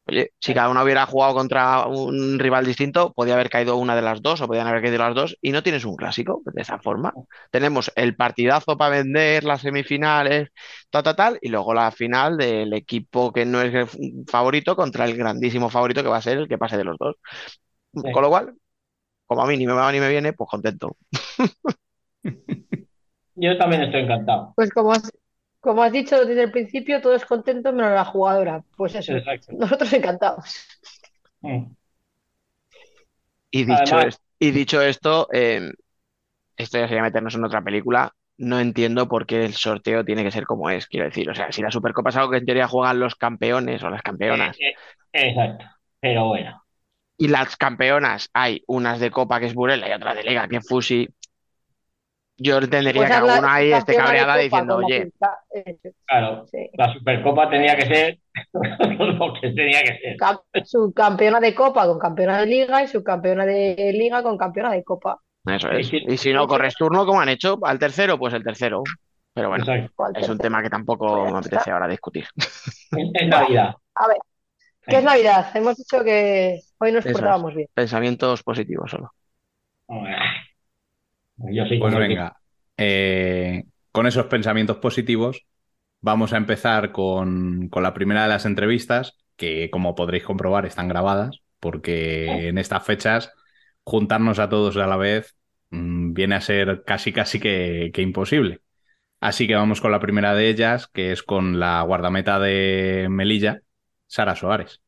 Oye, 0.08 0.32
si 0.40 0.54
cada 0.54 0.70
uno 0.70 0.84
hubiera 0.84 1.06
jugado 1.06 1.36
contra 1.36 1.86
un 1.86 2.40
rival 2.40 2.66
distinto, 2.66 3.14
podía 3.14 3.36
haber 3.36 3.50
caído 3.50 3.78
una 3.78 3.96
de 3.96 4.02
las 4.02 4.22
dos 4.22 4.42
o 4.42 4.48
podían 4.48 4.68
haber 4.68 4.82
caído 4.82 4.98
las 4.98 5.14
dos 5.16 5.38
y 5.42 5.52
no 5.52 5.62
tienes 5.62 5.86
un 5.86 5.96
clásico 5.96 6.42
de 6.46 6.62
esa 6.62 6.80
forma. 6.80 7.14
Tenemos 7.52 7.92
el 7.96 8.16
partidazo 8.16 8.78
para 8.78 8.98
vender, 8.98 9.44
las 9.44 9.62
semifinales, 9.62 10.50
tal, 10.90 11.04
tal, 11.04 11.16
tal, 11.16 11.40
y 11.42 11.50
luego 11.50 11.74
la 11.74 11.92
final 11.92 12.36
del 12.38 12.74
equipo 12.74 13.32
que 13.32 13.46
no 13.46 13.62
es 13.62 13.74
el 13.74 13.88
favorito 14.28 14.76
contra 14.76 15.06
el 15.06 15.16
grandísimo 15.16 15.70
favorito 15.70 16.02
que 16.02 16.10
va 16.10 16.18
a 16.18 16.22
ser 16.22 16.40
el 16.40 16.48
que 16.48 16.58
pase 16.58 16.78
de 16.78 16.84
los 16.84 16.98
dos. 16.98 17.16
Sí. 17.94 18.12
Con 18.12 18.24
lo 18.24 18.30
cual, 18.30 18.56
como 19.28 19.44
a 19.44 19.48
mí 19.48 19.56
ni 19.56 19.68
me 19.68 19.74
va 19.74 19.92
ni 19.92 20.00
me 20.00 20.10
viene, 20.10 20.34
pues 20.34 20.50
contento. 20.50 20.98
Yo 23.36 23.58
también 23.58 23.84
estoy 23.84 24.02
encantado. 24.02 24.54
Pues 24.56 24.72
como 24.72 24.92
has, 24.92 25.12
como 25.62 25.82
has 25.84 25.92
dicho 25.94 26.26
desde 26.26 26.44
el 26.44 26.52
principio, 26.52 27.02
todos 27.02 27.24
contentos 27.24 27.74
menos 27.74 27.94
la 27.94 28.04
jugadora. 28.04 28.64
Pues 28.76 28.96
eso, 28.96 29.16
Exacto. 29.16 29.54
nosotros 29.58 29.94
encantados. 29.94 30.68
Mm. 31.42 31.68
Y 33.52 33.64
dicho, 33.66 33.96
Además- 33.96 34.06
es- 34.16 34.22
y 34.40 34.52
dicho 34.52 34.82
esto, 34.82 35.28
eh, 35.32 35.72
esto 36.58 36.78
ya 36.80 36.88
sería 36.88 37.04
meternos 37.04 37.36
en 37.36 37.44
otra 37.44 37.62
película. 37.62 38.14
No 38.38 38.60
entiendo 38.60 39.08
por 39.08 39.26
qué 39.28 39.46
el 39.46 39.54
sorteo 39.54 40.04
tiene 40.04 40.24
que 40.24 40.32
ser 40.32 40.46
como 40.46 40.70
es, 40.70 40.88
quiero 40.88 41.06
decir. 41.06 41.30
O 41.30 41.36
sea, 41.36 41.52
si 41.52 41.62
la 41.62 41.70
Supercopa 41.70 42.10
es 42.10 42.16
algo 42.16 42.32
que 42.32 42.38
en 42.38 42.46
teoría 42.46 42.68
juegan 42.68 43.00
los 43.00 43.16
campeones 43.16 43.84
o 43.84 43.90
las 43.90 44.02
campeonas, 44.02 44.58
Eh, 44.60 44.74
eh, 45.14 45.30
exacto. 45.30 45.66
Pero 46.00 46.26
bueno. 46.30 46.64
y 47.18 47.28
las 47.28 47.56
campeonas 47.56 48.30
hay 48.34 48.64
unas 48.66 49.00
de 49.00 49.12
Copa 49.12 49.40
que 49.40 49.46
es 49.46 49.54
Burela 49.54 49.88
y 49.88 49.92
otras 49.92 50.16
de 50.16 50.24
Liga 50.24 50.48
que 50.48 50.56
es 50.58 50.68
Fusi, 50.68 51.08
yo 52.42 52.58
entendería 52.58 53.02
Pues 53.02 53.10
que 53.10 53.14
alguna 53.16 53.54
ahí 53.54 53.72
esté 53.72 53.96
cabreada 53.96 54.36
diciendo, 54.38 54.78
oye, 54.78 55.12
eh, 55.56 55.78
Claro, 56.06 56.46
sí. 56.48 56.70
la 56.74 56.94
Supercopa 56.94 57.50
tenía 57.50 57.76
que 57.76 57.86
ser 57.86 58.20
lo 59.00 59.34
que 59.40 59.52
tenía 59.52 59.82
que 59.82 59.98
ser. 60.00 60.18
Cam- 60.18 60.40
subcampeona 60.66 61.40
de 61.40 61.56
Copa 61.56 61.86
con 61.88 62.00
campeona 62.00 62.40
de 62.40 62.46
Liga 62.48 62.84
y 62.84 62.88
subcampeona 62.88 63.46
de 63.46 63.92
Liga 63.94 64.24
con 64.24 64.38
campeona 64.38 64.72
de 64.72 64.84
Copa. 64.84 65.20
eso 65.46 65.70
es. 65.72 65.92
Y 65.94 66.18
si 66.18 66.34
no 66.34 66.48
corres 66.48 66.76
turno, 66.76 67.06
como 67.06 67.22
han 67.22 67.30
hecho 67.30 67.60
al 67.64 67.80
tercero, 67.80 68.18
pues 68.18 68.34
el 68.34 68.44
tercero. 68.44 68.84
Pero 69.34 69.48
bueno, 69.50 69.64
Exacto. 69.64 69.94
¿Cuál 69.96 70.12
es 70.18 70.28
un 70.28 70.38
tema 70.38 70.62
que 70.62 70.70
tampoco 70.70 71.08
Pues 71.22 71.32
me 71.32 71.40
apetece 71.40 71.72
ahora 71.72 71.88
discutir. 71.88 72.26
Es, 72.92 73.28
Navidad. 73.28 73.76
A 73.96 74.08
ver, 74.08 74.18
¿qué 74.88 74.98
es 74.98 75.04
Navidad? 75.04 75.52
Hemos 75.56 75.78
dicho 75.78 76.04
que 76.04 76.62
hoy 76.80 76.92
nos 76.92 77.06
Eso 77.06 77.10
es. 77.10 77.14
portábamos 77.14 77.56
bien. 77.56 77.68
Pensamientos 77.74 78.44
positivos 78.44 78.92
solo. 78.92 79.12
Yo 81.52 81.66
soy 81.66 81.80
Pues 81.80 81.94
que- 81.94 82.00
venga, 82.00 82.38
eh, 82.78 83.64
con 83.92 84.08
esos 84.08 84.26
pensamientos 84.28 84.78
positivos, 84.78 85.46
vamos 86.02 86.34
a 86.34 86.38
empezar 86.38 86.92
con, 86.92 87.70
con 87.70 87.84
la 87.84 87.94
primera 87.94 88.24
de 88.24 88.30
las 88.30 88.46
entrevistas, 88.46 89.18
que 89.36 89.70
como 89.72 89.96
podréis 89.96 90.24
comprobar 90.24 90.66
están 90.66 90.88
grabadas, 90.88 91.42
porque 91.60 92.50
en 92.50 92.58
estas 92.58 92.84
fechas 92.86 93.32
juntarnos 93.84 94.40
a 94.40 94.50
todos 94.50 94.78
a 94.78 94.88
la 94.88 94.98
vez 94.98 95.36
mm, 95.72 96.14
viene 96.14 96.36
a 96.36 96.42
ser 96.42 96.84
casi 96.86 97.14
casi 97.14 97.40
que, 97.40 97.92
que 97.94 98.02
imposible. 98.02 98.62
Así 99.22 99.48
que 99.48 99.56
vamos 99.56 99.82
con 99.82 99.92
la 99.92 100.00
primera 100.00 100.36
de 100.36 100.50
ellas, 100.50 100.88
que 100.88 101.12
es 101.12 101.24
con 101.24 101.60
la 101.60 101.82
guardameta 101.84 102.40
de 102.40 103.08
Melilla, 103.10 103.62
Sara 104.08 104.36
Soares. 104.36 104.82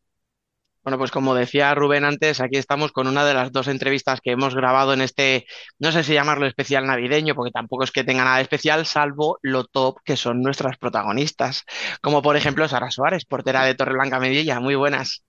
Bueno, 0.84 0.97
pues 0.97 1.11
como 1.11 1.34
decía 1.34 1.73
Rubén 1.73 2.03
antes, 2.03 2.41
aquí 2.41 2.57
estamos 2.57 2.91
con 2.91 3.07
una 3.07 3.23
de 3.26 3.34
las 3.34 3.51
dos 3.51 3.68
entrevistas 3.68 4.19
que 4.22 4.31
hemos 4.31 4.53
grabado 4.53 4.93
en 4.93 5.01
este, 5.01 5.45
no 5.80 5.91
sé 5.91 6.03
si 6.03 6.14
llamarlo 6.14 6.45
especial 6.45 6.85
navideño, 6.85 7.35
porque 7.35 7.51
tampoco 7.51 7.84
es 7.84 7.91
que 7.91 8.03
tenga 8.03 8.23
nada 8.23 8.38
de 8.38 8.43
especial, 8.43 8.85
salvo 8.85 9.39
lo 9.41 9.64
top 9.64 9.99
que 10.03 10.18
son 10.18 10.41
nuestras 10.41 10.77
protagonistas, 10.77 11.64
como 12.01 12.22
por 12.22 12.35
ejemplo 12.35 12.68
Sara 12.68 12.91
Suárez, 12.91 13.26
portera 13.26 13.64
de 13.64 13.76
Torreblanca 13.76 14.19
Medilla. 14.19 14.60
Muy 14.60 14.76
buenas. 14.76 15.23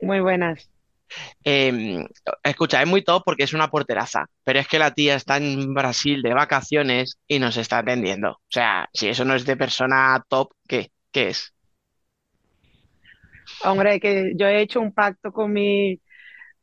Muy 0.00 0.20
buenas. 0.20 0.70
Eh, 1.44 2.06
escucha, 2.42 2.82
es 2.82 2.88
muy 2.88 3.02
top 3.02 3.22
porque 3.24 3.44
es 3.44 3.52
una 3.52 3.70
porteraza, 3.70 4.26
pero 4.44 4.58
es 4.60 4.68
que 4.68 4.78
la 4.78 4.92
tía 4.92 5.14
está 5.14 5.36
en 5.38 5.74
Brasil 5.74 6.22
de 6.22 6.34
vacaciones 6.34 7.18
y 7.26 7.38
nos 7.38 7.56
está 7.56 7.78
atendiendo. 7.78 8.32
O 8.32 8.40
sea, 8.48 8.88
si 8.92 9.08
eso 9.08 9.24
no 9.24 9.34
es 9.34 9.44
de 9.44 9.56
persona 9.56 10.22
top, 10.28 10.52
¿qué? 10.66 10.90
¿Qué 11.10 11.28
es? 11.28 11.54
Hombre, 13.64 14.00
que 14.00 14.32
yo 14.36 14.46
he 14.46 14.60
hecho 14.60 14.80
un 14.80 14.92
pacto 14.92 15.32
con 15.32 15.52
mi, 15.52 16.00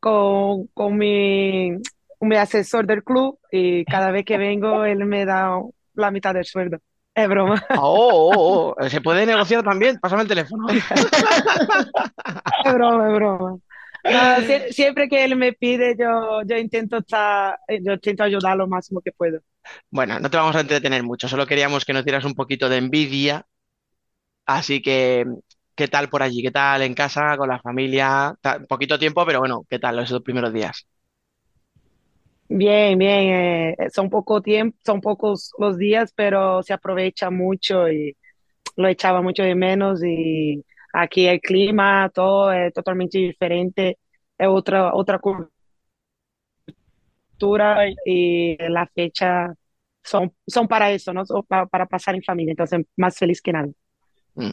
con, 0.00 0.66
con 0.68 0.96
mi, 0.96 1.72
mi 2.20 2.36
asesor 2.36 2.86
del 2.86 3.04
club 3.04 3.38
y 3.50 3.84
cada 3.84 4.10
vez 4.10 4.24
que 4.24 4.38
vengo 4.38 4.84
él 4.84 5.04
me 5.04 5.24
da 5.24 5.60
la 5.94 6.10
mitad 6.10 6.34
del 6.34 6.44
sueldo. 6.44 6.78
Es 7.14 7.28
broma. 7.28 7.64
Oh, 7.78 8.30
oh, 8.34 8.74
oh, 8.78 8.88
¿Se 8.90 9.00
puede 9.00 9.24
negociar 9.24 9.62
también? 9.62 9.98
Pásame 9.98 10.22
el 10.22 10.28
teléfono. 10.28 10.66
Es 12.64 12.74
broma, 12.74 13.08
es 13.08 13.14
broma. 13.14 13.58
No, 14.04 14.70
siempre 14.70 15.08
que 15.08 15.24
él 15.24 15.36
me 15.36 15.52
pide, 15.52 15.96
yo, 15.98 16.42
yo 16.46 16.56
intento 16.56 16.98
estar, 16.98 17.58
yo 17.80 17.92
intento 17.94 18.22
ayudar 18.22 18.56
lo 18.56 18.68
máximo 18.68 19.00
que 19.00 19.12
puedo. 19.12 19.40
Bueno, 19.90 20.20
no 20.20 20.30
te 20.30 20.36
vamos 20.36 20.54
a 20.56 20.60
entretener 20.60 21.02
mucho, 21.02 21.28
solo 21.28 21.46
queríamos 21.46 21.84
que 21.84 21.92
nos 21.92 22.04
dieras 22.04 22.24
un 22.24 22.34
poquito 22.34 22.68
de 22.68 22.76
envidia. 22.76 23.46
Así 24.44 24.80
que, 24.80 25.24
¿qué 25.76 25.88
tal 25.88 26.08
por 26.10 26.22
allí? 26.22 26.42
¿Qué 26.42 26.50
tal 26.50 26.82
en 26.82 26.94
casa, 26.94 27.36
con 27.36 27.48
la 27.48 27.60
familia? 27.60 28.34
Poquito 28.68 28.98
tiempo, 28.98 29.24
pero 29.26 29.40
bueno, 29.40 29.64
¿qué 29.68 29.78
tal 29.78 29.98
esos 30.00 30.22
primeros 30.22 30.52
días? 30.52 30.86
Bien, 32.48 32.96
bien, 32.98 33.74
eh, 33.74 33.76
son 33.92 34.08
poco 34.08 34.40
tiempo, 34.40 34.78
son 34.84 35.00
pocos 35.00 35.50
los 35.58 35.76
días, 35.78 36.12
pero 36.14 36.62
se 36.62 36.72
aprovecha 36.72 37.28
mucho 37.30 37.88
y 37.90 38.16
lo 38.76 38.88
echaba 38.88 39.22
mucho 39.22 39.42
de 39.44 39.54
menos 39.56 40.02
y 40.04 40.64
aquí 40.94 41.26
el 41.28 41.40
clima, 41.40 42.10
todo 42.14 42.52
es 42.52 42.72
totalmente 42.74 43.18
diferente, 43.18 43.98
es 44.38 44.48
otra, 44.48 44.94
otra 44.94 45.18
cultura 45.20 45.50
y 48.04 48.56
la 48.68 48.86
fecha 48.88 49.54
son, 50.02 50.32
son 50.46 50.68
para 50.68 50.90
eso, 50.92 51.12
¿no? 51.12 51.24
Son 51.26 51.42
pa- 51.44 51.66
para, 51.66 51.86
pasar 51.86 52.14
en 52.14 52.22
familia, 52.22 52.52
entonces 52.52 52.80
más 52.96 53.16
feliz 53.18 53.42
que 53.42 53.52
nada. 53.52 53.68
Mm. 54.36 54.52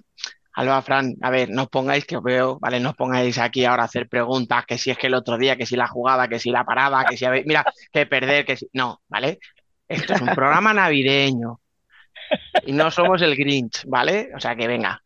Alba, 0.56 0.82
Fran, 0.84 1.16
a 1.22 1.30
ver, 1.32 1.50
no 1.50 1.64
os 1.64 1.70
pongáis, 1.70 2.06
que 2.06 2.18
os 2.18 2.24
veo, 2.24 2.60
¿vale? 2.60 2.80
No 2.80 2.92
os 2.92 2.96
pongáis 2.96 3.38
aquí 3.40 3.66
ahora 3.66 3.84
a 3.84 3.86
hacer 3.86 4.08
preguntas, 4.08 4.66
que 4.66 4.78
si 4.78 4.92
es 4.92 4.98
que 4.98 5.08
el 5.08 5.16
otro 5.16 5.38
día, 5.38 5.56
que 5.56 5.66
si 5.66 5.76
la 5.76 5.88
jugada, 5.88 6.28
que 6.28 6.40
si 6.40 6.52
la 6.52 6.64
parada, 6.64 7.06
que 7.06 7.18
si 7.18 7.26
habéis, 7.26 7.46
mira, 7.46 7.66
que 7.92 8.06
perder, 8.06 8.46
que 8.46 8.58
si. 8.58 8.68
No, 8.74 9.02
¿vale? 9.08 9.40
Esto 9.88 10.14
es 10.14 10.22
un 10.22 10.30
programa 10.30 10.74
navideño. 10.74 11.60
Y 12.66 12.72
no 12.72 12.90
somos 12.92 13.22
el 13.22 13.36
Grinch, 13.36 13.84
¿vale? 13.86 14.32
O 14.36 14.40
sea 14.40 14.56
que 14.56 14.68
venga, 14.68 15.02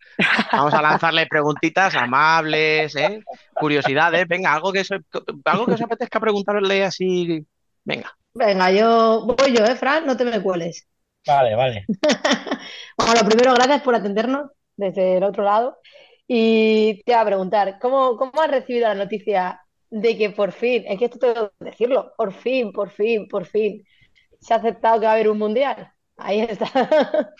vamos 0.52 0.74
a 0.74 0.82
lanzarle 0.82 1.26
preguntitas 1.28 1.96
amables, 1.96 2.96
¿eh? 2.96 3.22
Curiosidades, 3.54 4.28
venga, 4.28 4.54
algo 4.54 4.72
que, 4.72 4.84
se- 4.84 5.00
algo 5.46 5.66
que 5.66 5.74
os 5.74 5.82
apetezca 5.82 6.20
preguntarle 6.20 6.84
así. 6.84 7.46
Venga. 7.84 8.14
Venga, 8.34 8.72
yo 8.72 9.26
voy 9.26 9.56
yo, 9.56 9.66
¿eh, 9.66 9.76
Fran? 9.76 10.06
No 10.06 10.16
te 10.16 10.26
me 10.26 10.42
cueles. 10.42 10.88
Vale, 11.26 11.56
vale. 11.56 11.86
Bueno, 12.98 13.14
lo 13.22 13.26
primero, 13.30 13.54
gracias 13.54 13.82
por 13.84 13.94
atendernos 13.96 14.50
desde 14.78 15.18
el 15.18 15.24
otro 15.24 15.44
lado. 15.44 15.78
Y 16.28 17.02
te 17.06 17.14
iba 17.14 17.22
a 17.22 17.26
preguntar, 17.26 17.80
¿cómo, 17.80 18.18
cómo 18.18 18.32
has 18.42 18.52
recibido 18.52 18.88
la 18.88 18.96
noticia 18.96 19.62
de 19.90 20.18
que 20.18 20.30
por 20.32 20.52
fin, 20.52 20.84
es 20.88 21.00
que 21.00 21.06
esto 21.06 21.20
tengo 21.20 21.52
que 21.60 21.66
decirlo, 21.66 22.14
por 22.18 22.34
fin, 22.34 22.72
por 22.74 22.90
fin, 22.92 23.28
por 23.28 23.46
fin, 23.46 23.84
se 24.40 24.54
ha 24.54 24.58
aceptado 24.58 25.00
que 25.00 25.06
va 25.06 25.14
a 25.14 25.16
haber 25.16 25.30
un 25.30 25.40
mundial? 25.40 25.92
Ahí 26.18 26.42
está. 26.42 26.68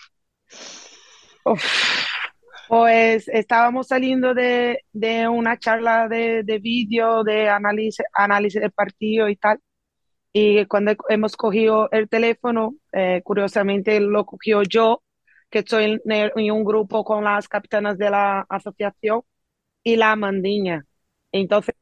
Pues 2.68 3.28
estábamos 3.28 3.88
saliendo 3.88 4.34
de, 4.34 4.84
de 4.92 5.26
una 5.26 5.58
charla 5.58 6.06
de, 6.06 6.42
de 6.42 6.58
vídeo, 6.58 7.24
de 7.24 7.48
análisis, 7.48 8.04
análisis 8.12 8.60
del 8.60 8.72
partido 8.72 9.28
y 9.30 9.36
tal. 9.36 9.58
Y 10.32 10.66
cuando 10.66 10.92
hemos 11.08 11.36
cogido 11.36 11.88
el 11.92 12.08
teléfono, 12.08 12.74
eh, 12.92 13.22
curiosamente 13.24 14.00
lo 14.00 14.26
cogió 14.26 14.62
yo, 14.62 15.02
que 15.50 15.60
estoy 15.60 15.84
en, 15.84 16.00
en 16.36 16.52
un 16.52 16.64
grupo 16.64 17.04
con 17.04 17.24
las 17.24 17.48
capitanas 17.48 17.98
de 17.98 18.10
la 18.10 18.40
asociación, 18.48 19.22
y 19.84 19.96
la 19.96 20.16
Mandiña. 20.16 20.86
Entonces, 21.32 21.74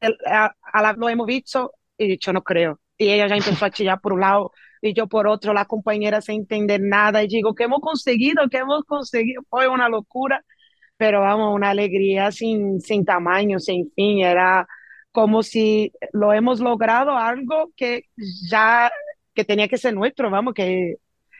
el- 0.00 0.16
a, 0.26 0.54
a 0.72 0.92
lo 0.94 1.08
hemos 1.08 1.26
visto 1.26 1.72
y 1.96 2.08
dicho, 2.08 2.32
no 2.32 2.42
creo. 2.42 2.80
Y 2.96 3.10
ella 3.10 3.26
ya 3.28 3.36
empezó 3.36 3.64
a 3.64 3.70
chillar 3.70 4.00
por 4.00 4.12
un 4.12 4.20
lado, 4.20 4.52
y 4.80 4.92
yo 4.94 5.06
por 5.08 5.26
otro, 5.26 5.52
la 5.52 5.64
compañera 5.64 6.20
sin 6.20 6.40
entender 6.42 6.80
nada, 6.82 7.22
y 7.22 7.28
digo, 7.28 7.54
¿qué 7.54 7.64
hemos 7.64 7.80
conseguido? 7.80 8.42
¿Qué 8.50 8.58
hemos 8.58 8.84
conseguido? 8.84 9.42
Fue 9.48 9.68
una 9.68 9.88
locura, 9.88 10.44
pero 10.96 11.20
vamos, 11.22 11.54
una 11.54 11.70
alegría 11.70 12.32
sin, 12.32 12.80
sin 12.80 13.04
tamaño, 13.04 13.58
sin 13.60 13.92
fin, 13.94 14.20
era 14.20 14.68
como 15.12 15.42
si 15.42 15.92
lo 16.12 16.32
hemos 16.32 16.60
logrado 16.60 17.16
algo 17.16 17.72
que 17.76 18.04
ya, 18.50 18.90
que 19.34 19.44
tenía 19.44 19.68
que 19.68 19.78
ser 19.78 19.94
nuestro, 19.94 20.30
vamos, 20.30 20.54
que 20.54 20.96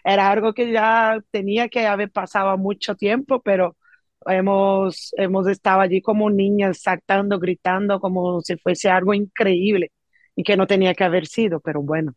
era 0.09 0.30
algo 0.30 0.55
que 0.55 0.72
ya 0.72 1.18
tenía 1.30 1.68
que 1.68 1.86
haber 1.86 2.10
pasado 2.10 2.56
mucho 2.56 2.94
tiempo, 2.94 3.43
pero 3.43 3.76
hemos, 4.26 5.12
hemos 5.18 5.47
estado 5.48 5.80
allí 5.80 6.01
como 6.01 6.30
niñas 6.30 6.80
saltando, 6.80 7.39
gritando, 7.39 8.01
como 8.01 8.40
si 8.40 8.56
fuese 8.56 8.89
algo 8.89 9.12
increíble 9.12 9.93
y 10.35 10.44
que 10.44 10.56
no 10.56 10.66
tenía 10.66 10.94
que 10.94 11.05
haber 11.05 11.26
sido, 11.26 11.60
pero 11.60 11.82
bueno. 11.82 12.14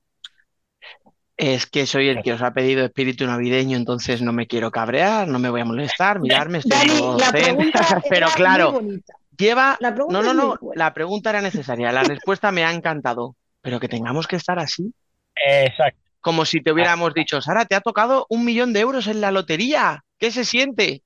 Es 1.35 1.65
que 1.65 1.85
soy 1.85 2.07
el 2.07 2.21
que 2.21 2.33
os 2.33 2.41
ha 2.41 2.53
pedido 2.53 2.85
espíritu 2.85 3.25
navideño, 3.25 3.75
entonces 3.75 4.21
no 4.21 4.31
me 4.31 4.47
quiero 4.47 4.71
cabrear, 4.71 5.27
no 5.27 5.39
me 5.39 5.49
voy 5.49 5.61
a 5.61 5.65
molestar, 5.65 6.19
mirarme, 6.21 6.59
estoy 6.59 6.77
Dani, 6.77 6.99
todo 6.99 7.17
la 7.17 7.31
pregunta 7.31 8.01
Pero 8.09 8.27
era 8.27 8.35
claro, 8.35 8.81
muy 8.81 9.03
lleva. 9.35 9.75
La 9.81 9.93
pregunta 9.93 10.21
No, 10.21 10.33
no, 10.33 10.33
no, 10.33 10.59
la 10.75 10.93
pregunta 10.93 11.31
era 11.31 11.41
necesaria, 11.41 11.91
la 11.91 12.03
respuesta 12.03 12.51
me 12.51 12.63
ha 12.63 12.71
encantado, 12.71 13.35
pero 13.61 13.79
que 13.79 13.89
tengamos 13.89 14.27
que 14.27 14.35
estar 14.37 14.59
así, 14.59 14.93
Exacto. 15.35 16.10
Como 16.21 16.45
si 16.45 16.61
te 16.61 16.71
hubiéramos 16.71 17.13
dicho, 17.13 17.41
Sara, 17.41 17.65
te 17.65 17.75
ha 17.75 17.81
tocado 17.81 18.25
un 18.29 18.45
millón 18.45 18.73
de 18.73 18.79
euros 18.81 19.07
en 19.07 19.19
la 19.21 19.31
lotería, 19.31 20.03
¿qué 20.17 20.31
se 20.31 20.45
siente? 20.45 21.03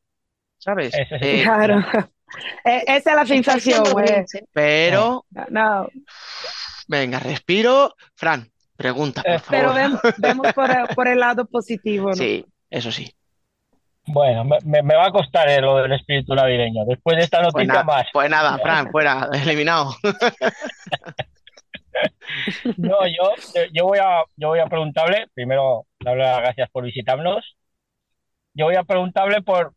¿Sabes? 0.58 0.94
Eh, 0.96 1.42
Claro. 1.44 1.80
E- 2.66 2.84
Esa 2.88 3.12
es 3.12 3.16
la 3.16 3.26
sensación, 3.26 3.84
güey. 3.92 4.10
¿eh? 4.10 4.26
pero, 4.52 5.26
No, 5.50 5.88
venga, 6.88 7.20
respiro. 7.20 7.96
Fran, 8.16 8.50
pregunta, 8.76 9.22
por 9.24 9.32
Eh, 9.32 9.42
pero 9.50 9.74
vemos, 9.74 10.02
vemos 10.18 10.54
por, 10.54 10.70
el- 10.70 10.88
por 10.96 11.08
el 11.08 11.20
lado 11.20 11.46
positivo, 11.46 12.10
¿no? 12.10 12.16
Sí, 12.16 12.46
eso 12.70 12.92
sí. 12.92 13.14
Bueno, 14.08 14.44
me, 14.66 14.82
va 14.96 15.08
a 15.08 15.12
costar 15.12 15.50
eh, 15.50 15.62
lo 15.62 15.78
del 15.78 15.94
espíritu 15.94 16.36
navideño. 16.36 16.84
Después 16.86 17.16
de 17.18 17.24
esta 17.24 17.42
Pues, 17.42 17.54
noticia 17.54 17.84
más. 17.84 18.06
pues 18.12 18.30
nada, 18.30 18.58
Fran, 18.60 18.88
fuera, 18.92 19.30
eliminado. 19.34 19.96
No, 22.82 22.98
yo, 23.08 23.36
yo 23.74 23.86
voy 23.86 24.00
a, 24.00 24.24
yo 24.36 24.50
voy 24.50 24.60
a 24.60 24.68
preguntarle, 24.68 25.28
primero 25.34 25.88
darle 26.00 26.24
las 26.24 26.40
gracias 26.42 26.70
por 26.72 26.84
visitarnos. 26.86 27.58
Yo 28.54 28.66
voy 28.66 28.76
a 28.76 28.84
preguntarle 28.84 29.42
por, 29.42 29.76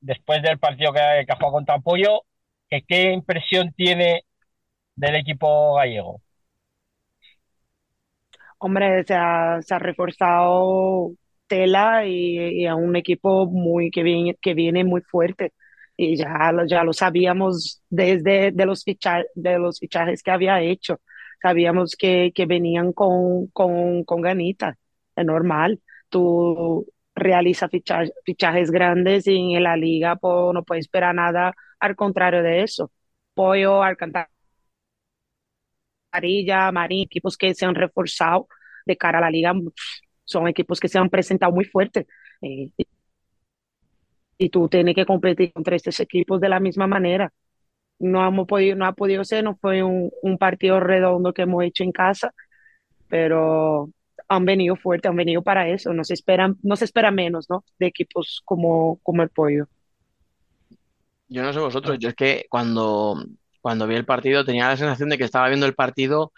después 0.00 0.42
del 0.42 0.58
partido 0.60 0.92
que, 0.92 1.00
que 1.26 1.32
ha 1.32 1.36
jugado 1.36 1.52
contra 1.54 1.76
Apoyo, 1.76 2.22
que 2.70 2.82
qué 2.86 3.12
impresión 3.12 3.72
tiene 3.74 4.24
del 4.96 5.16
equipo 5.16 5.76
gallego. 5.76 6.22
Hombre, 8.58 9.04
se 9.04 9.14
ha, 9.14 9.60
se 9.62 9.74
ha 9.74 9.78
reforzado 9.78 11.12
Tela 11.46 12.06
y, 12.06 12.62
y 12.62 12.66
a 12.66 12.74
un 12.74 12.96
equipo 12.96 13.46
muy 13.46 13.90
que 13.90 14.02
viene, 14.02 14.36
que 14.40 14.54
viene 14.54 14.84
muy 14.84 15.00
fuerte. 15.02 15.52
Y 15.96 16.16
ya 16.16 16.52
ya 16.68 16.84
lo 16.84 16.92
sabíamos 16.92 17.82
desde 17.88 18.52
de 18.52 18.66
los, 18.66 18.84
ficha- 18.84 19.24
de 19.34 19.58
los 19.58 19.78
fichajes 19.80 20.22
que 20.22 20.30
había 20.30 20.60
hecho. 20.60 21.00
Sabíamos 21.42 21.96
que, 21.96 22.32
que 22.34 22.46
venían 22.46 22.92
con, 22.92 23.48
con, 23.48 24.04
con 24.04 24.20
ganitas. 24.22 24.76
Es 25.16 25.24
normal. 25.26 25.80
Tú 26.08 26.86
realizas 27.14 27.70
ficha- 27.70 28.04
fichajes 28.24 28.70
grandes 28.70 29.26
y 29.26 29.54
en 29.54 29.62
la 29.64 29.76
liga 29.76 30.18
no 30.22 30.62
puedes 30.64 30.84
esperar 30.86 31.14
nada 31.14 31.54
al 31.80 31.96
contrario 31.96 32.42
de 32.42 32.62
eso. 32.62 32.90
Pollo, 33.34 33.82
Alcantara. 33.82 34.30
Amarilla, 36.12 36.72
Marín, 36.72 37.02
equipos 37.04 37.36
que 37.36 37.54
se 37.54 37.66
han 37.66 37.74
reforzado 37.74 38.48
de 38.86 38.96
cara 38.96 39.18
a 39.18 39.20
la 39.22 39.30
liga, 39.30 39.52
son 40.24 40.48
equipos 40.48 40.80
que 40.80 40.88
se 40.88 40.98
han 40.98 41.10
presentado 41.10 41.52
muy 41.52 41.64
fuertes. 41.64 42.06
Eh, 42.42 42.70
y 44.38 44.50
tú 44.50 44.68
tienes 44.68 44.94
que 44.94 45.06
competir 45.06 45.52
contra 45.52 45.76
estos 45.76 45.98
equipos 46.00 46.40
de 46.40 46.48
la 46.48 46.60
misma 46.60 46.86
manera. 46.86 47.32
No, 47.98 48.26
hemos 48.26 48.46
podido, 48.46 48.76
no 48.76 48.86
ha 48.86 48.92
podido 48.92 49.24
ser, 49.24 49.44
no 49.44 49.56
fue 49.56 49.82
un, 49.82 50.10
un 50.22 50.38
partido 50.38 50.80
redondo 50.80 51.32
que 51.32 51.42
hemos 51.42 51.64
hecho 51.64 51.84
en 51.84 51.92
casa, 51.92 52.32
pero 53.08 53.90
han 54.28 54.44
venido 54.44 54.76
fuertes, 54.76 55.10
han 55.10 55.16
venido 55.16 55.42
para 55.42 55.68
eso. 55.68 55.92
No 55.92 56.04
se 56.04 56.14
esperan, 56.14 56.56
no 56.62 56.76
se 56.76 56.84
espera 56.84 57.10
menos, 57.10 57.48
¿no? 57.50 57.64
De 57.78 57.86
equipos 57.86 58.42
como, 58.44 58.98
como 59.02 59.22
el 59.22 59.30
Pollo. 59.30 59.66
Yo 61.28 61.42
no 61.42 61.52
sé 61.52 61.58
vosotros, 61.58 61.98
yo 61.98 62.08
es 62.10 62.14
que 62.14 62.46
cuando, 62.48 63.22
cuando 63.60 63.86
vi 63.86 63.94
el 63.96 64.06
partido 64.06 64.44
tenía 64.44 64.68
la 64.68 64.76
sensación 64.76 65.10
de 65.10 65.18
que 65.18 65.24
estaba 65.24 65.48
viendo 65.48 65.66
el 65.66 65.74
partido 65.74 66.32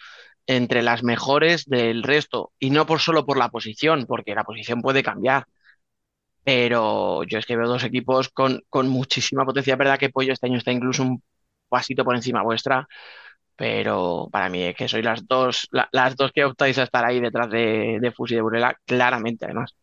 entre 0.47 0.83
las 0.83 1.05
mejores 1.05 1.67
del 1.67 2.03
resto, 2.03 2.53
y 2.59 2.71
no 2.71 2.87
por 2.87 2.99
solo 3.01 3.25
por 3.25 3.39
la 3.39 3.51
posición, 3.51 4.07
porque 4.07 4.35
la 4.35 4.45
posición 4.45 4.83
puede 4.83 5.03
cambiar, 5.05 5.45
pero 6.45 7.23
yo 7.25 7.39
es 7.39 7.47
que 7.47 7.57
veo 7.57 7.69
dos 7.69 7.85
equipos 7.85 8.29
con, 8.31 8.63
con 8.69 8.89
muchísima 8.89 9.45
potencia. 9.45 9.75
Es 9.75 9.79
verdad 9.79 9.99
que 9.99 10.11
Pollo 10.11 10.33
este 10.33 10.47
año 10.47 10.59
está 10.59 10.73
incluso 10.73 11.03
un 11.03 11.23
pasito 11.71 12.05
por 12.05 12.17
encima 12.17 12.43
vuestra, 12.43 12.87
pero 13.57 14.29
para 14.33 14.49
mí 14.51 14.63
es 14.65 14.77
que 14.77 14.89
sois 14.89 15.05
las 15.05 15.27
dos, 15.27 15.69
la- 15.73 15.89
las 15.93 16.17
dos 16.17 16.33
que 16.33 16.45
optáis 16.45 16.79
a 16.79 16.85
estar 16.85 17.05
ahí 17.05 17.21
detrás 17.21 17.51
de, 17.51 17.99
de 18.01 18.13
Fus 18.13 18.33
y 18.33 18.37
de 18.37 18.43
Burela, 18.43 18.77
claramente 18.87 19.47
además. 19.47 19.75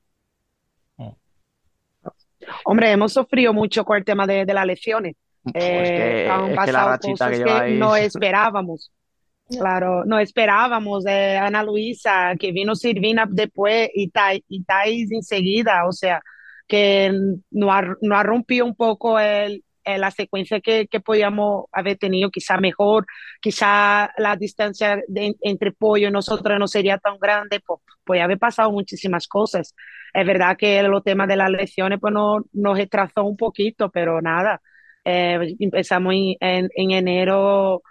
Hombre, 2.65 2.91
hemos 2.91 3.13
sufrido 3.13 3.53
mucho 3.53 3.83
con 3.83 3.97
el 3.97 4.05
tema 4.05 4.27
de, 4.27 4.45
de 4.45 4.53
las 4.53 4.65
lesiones. 4.65 5.15
Pues 5.43 5.55
Eh, 5.55 5.95
que, 5.95 6.29
han 6.29 6.49
es 6.51 6.59
que 6.59 6.71
rachita 6.71 7.31
que 7.31 7.43
cosas 7.43 7.63
que 7.63 7.71
no 7.79 7.95
esperábamos. 7.95 8.91
Claro, 9.49 10.03
no 10.05 10.19
esperábamos. 10.19 11.05
eh, 11.07 11.37
Ana 11.37 11.63
Luisa, 11.63 12.33
que 12.37 12.51
vino 12.51 12.75
Silvina 12.75 13.25
después 13.29 13.89
y, 13.93 14.09
Tai- 14.09 14.43
y 14.49 14.63
Thais 14.65 15.09
enseguida. 15.11 15.87
O 15.87 15.93
sea, 15.93 16.21
que 16.67 17.11
no 17.51 17.71
ha, 17.71 17.81
no 18.01 18.17
ha 18.17 18.23
rompido 18.23 18.65
un 18.65 18.75
poco 18.75 19.17
el, 19.19 19.63
el- 19.87 20.01
la 20.01 20.11
secuencia 20.11 20.59
que, 20.61 20.87
que 20.87 20.99
podíamos 20.99 21.65
haber 21.71 21.97
tenido, 21.97 22.29
quizá 22.31 22.57
mejor, 22.57 23.05
quizá 23.41 24.11
la 24.17 24.35
distancia 24.35 25.01
de- 25.07 25.35
entre 25.41 25.71
Pollo 25.71 26.07
y 26.09 26.11
nosotros 26.11 26.59
no 26.59 26.67
sería 26.67 26.97
tan 26.97 27.17
grande, 27.19 27.59
pues, 27.65 27.81
puede 28.03 28.21
haber 28.21 28.39
pasado 28.39 28.71
muchísimas 28.71 29.27
cosas. 29.27 29.73
Es 30.13 30.25
verdad 30.25 30.57
que 30.57 30.81
los 30.83 31.03
temas 31.03 31.27
de 31.27 31.35
las 31.37 31.49
lesiones 31.51 31.99
pues 31.99 32.13
no, 32.13 32.39
nos 32.53 32.77
retrasó 32.77 33.23
un 33.23 33.37
poquito, 33.37 33.89
pero 33.89 34.21
nada. 34.21 34.61
Eh, 35.05 35.55
empezamos 35.59 36.13
en, 36.13 36.35
en, 36.39 36.69
en 36.75 36.91
enero 36.91 37.81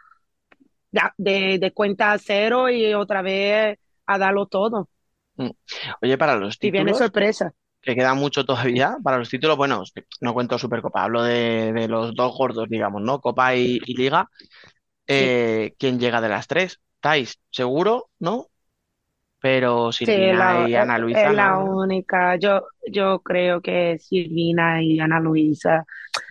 de, 1.16 1.58
de 1.58 1.72
cuenta 1.72 2.12
a 2.12 2.18
cero 2.18 2.70
y 2.70 2.94
otra 2.94 3.22
vez 3.22 3.78
a 4.06 4.18
darlo 4.18 4.46
todo. 4.46 4.88
Mm. 5.36 5.50
Oye, 6.02 6.18
para 6.18 6.36
los 6.36 6.58
Y 6.60 6.70
viene 6.70 6.92
títulos, 6.92 6.98
sorpresa. 6.98 7.52
Que 7.86 7.96
queda 7.96 8.14
mucho 8.14 8.44
todavía, 8.46 8.98
para 9.04 9.18
los 9.18 9.30
títulos, 9.30 9.56
bueno, 9.58 9.82
no 10.22 10.34
cuento 10.34 10.58
Supercopa, 10.58 11.04
hablo 11.04 11.22
de, 11.24 11.72
de 11.74 11.88
los 11.88 12.14
dos 12.14 12.36
gordos, 12.36 12.68
digamos, 12.70 13.02
¿no? 13.02 13.20
Copa 13.22 13.56
y, 13.56 13.80
y 13.86 13.96
Liga. 13.96 14.30
Eh, 15.08 15.74
¿quién 15.78 16.00
llega 16.00 16.20
de 16.20 16.28
las 16.30 16.48
tres? 16.48 16.80
Tais, 17.00 17.40
seguro, 17.50 18.10
¿no? 18.20 18.48
Pero 19.40 19.92
Sí, 20.02 20.12
Silvina 20.12 20.32
la, 20.32 20.68
y 20.68 20.74
Ana 20.76 20.98
es 21.12 21.30
Luisa, 21.30 21.32
la 21.32 21.58
¿no? 21.58 21.58
única. 21.58 22.36
Yo, 22.36 22.62
yo 22.92 23.20
creo 23.22 23.60
que 23.60 23.98
Silvina 23.98 24.82
y 24.82 25.00
Ana 25.00 25.18
Luisa. 25.20 25.84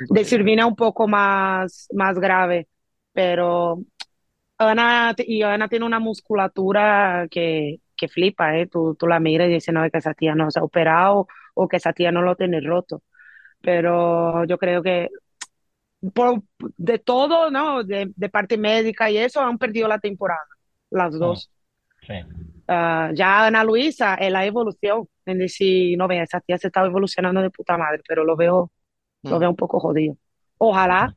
De. 0.09 0.23
Silvina 0.25 0.65
un 0.67 0.75
poco 0.75 1.07
más, 1.07 1.87
más 1.93 2.19
grave, 2.19 2.67
pero 3.13 3.79
Ana, 4.57 5.15
y 5.17 5.43
Ana 5.43 5.69
tiene 5.69 5.85
una 5.85 5.99
musculatura 5.99 7.27
que, 7.31 7.81
que 7.97 8.07
flipa, 8.09 8.57
¿eh? 8.57 8.67
Tú, 8.67 8.95
tú 8.95 9.07
la 9.07 9.19
miras 9.19 9.49
y 9.49 9.53
dices, 9.53 9.73
no, 9.73 9.83
es 9.85 9.91
que 9.91 9.99
esa 9.99 10.13
tía 10.15 10.35
no 10.35 10.51
se 10.51 10.59
ha 10.59 10.63
operado 10.63 11.27
o 11.55 11.67
que 11.67 11.77
esa 11.77 11.93
tía 11.93 12.11
no 12.11 12.21
lo 12.21 12.35
tiene 12.35 12.61
roto. 12.61 13.01
Pero 13.61 14.45
yo 14.45 14.57
creo 14.59 14.83
que 14.83 15.09
por, 16.13 16.43
de 16.77 16.99
todo, 16.99 17.49
¿no? 17.49 17.83
De, 17.83 18.11
de 18.15 18.29
parte 18.29 18.57
médica 18.57 19.09
y 19.09 19.17
eso, 19.17 19.41
han 19.41 19.57
perdido 19.57 19.87
la 19.87 19.99
temporada, 19.99 20.45
las 20.91 21.17
dos. 21.17 21.49
Sí. 22.05 22.13
Ah, 22.67 23.11
ya 23.13 23.45
Ana 23.47 23.63
Luisa 23.63 24.15
es 24.15 24.31
la 24.31 24.45
evolución, 24.45 25.07
en 25.25 25.39
decir, 25.39 25.97
no 25.97 26.07
vea, 26.07 26.23
esa 26.23 26.41
tía 26.41 26.57
se 26.57 26.67
está 26.67 26.85
evolucionando 26.85 27.41
de 27.41 27.49
puta 27.49 27.77
madre, 27.77 28.01
pero 28.07 28.23
lo 28.23 28.35
veo, 28.35 28.71
lo 29.23 29.35
Mm. 29.37 29.39
veo 29.39 29.49
un 29.49 29.55
poco 29.55 29.79
jodido. 29.79 30.17
Ojalá 30.57 31.15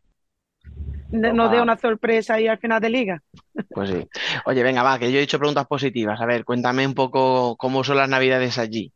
de- 1.11 1.33
nos 1.33 1.51
dé 1.51 1.61
una 1.61 1.77
sorpresa 1.79 2.35
ahí 2.35 2.49
al 2.49 2.59
final 2.59 2.81
de 2.81 2.91
liga. 2.91 3.23
Pues 3.71 3.91
sí. 3.91 4.09
Oye, 4.47 4.63
venga, 4.63 4.83
va, 4.83 4.99
que 4.99 5.11
yo 5.11 5.19
he 5.19 5.23
dicho 5.23 5.39
preguntas 5.39 5.67
positivas. 5.67 6.21
A 6.21 6.27
ver, 6.27 6.45
cuéntame 6.45 6.87
un 6.87 6.95
poco 6.95 7.57
cómo 7.57 7.85
son 7.85 7.97
las 7.99 8.09
navidades 8.09 8.59
allí. 8.59 8.93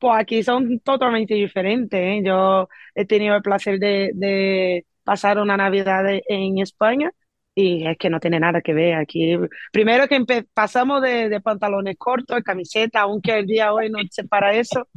Pues 0.00 0.14
aquí 0.18 0.42
son 0.42 0.80
totalmente 0.80 1.34
diferentes, 1.34 2.00
¿eh? 2.00 2.22
Yo 2.24 2.68
he 2.94 3.06
tenido 3.06 3.36
el 3.36 3.42
placer 3.42 3.78
de, 3.78 4.10
de 4.14 4.86
pasar 5.04 5.38
una 5.38 5.56
Navidad 5.58 6.04
de- 6.04 6.24
en 6.28 6.58
España 6.58 7.12
y 7.54 7.86
es 7.86 7.98
que 7.98 8.10
no 8.10 8.20
tiene 8.20 8.40
nada 8.40 8.62
que 8.62 8.72
ver 8.74 8.94
aquí. 8.96 9.36
Primero 9.72 10.08
que 10.08 10.24
pasamos 10.54 11.02
de, 11.02 11.28
de 11.28 11.40
pantalones 11.42 11.96
cortos, 11.98 12.40
camiseta, 12.42 13.02
aunque 13.02 13.40
el 13.40 13.46
día 13.46 13.74
hoy 13.74 13.90
no 13.90 13.98
se 14.10 14.24
para 14.24 14.54
eso, 14.54 14.88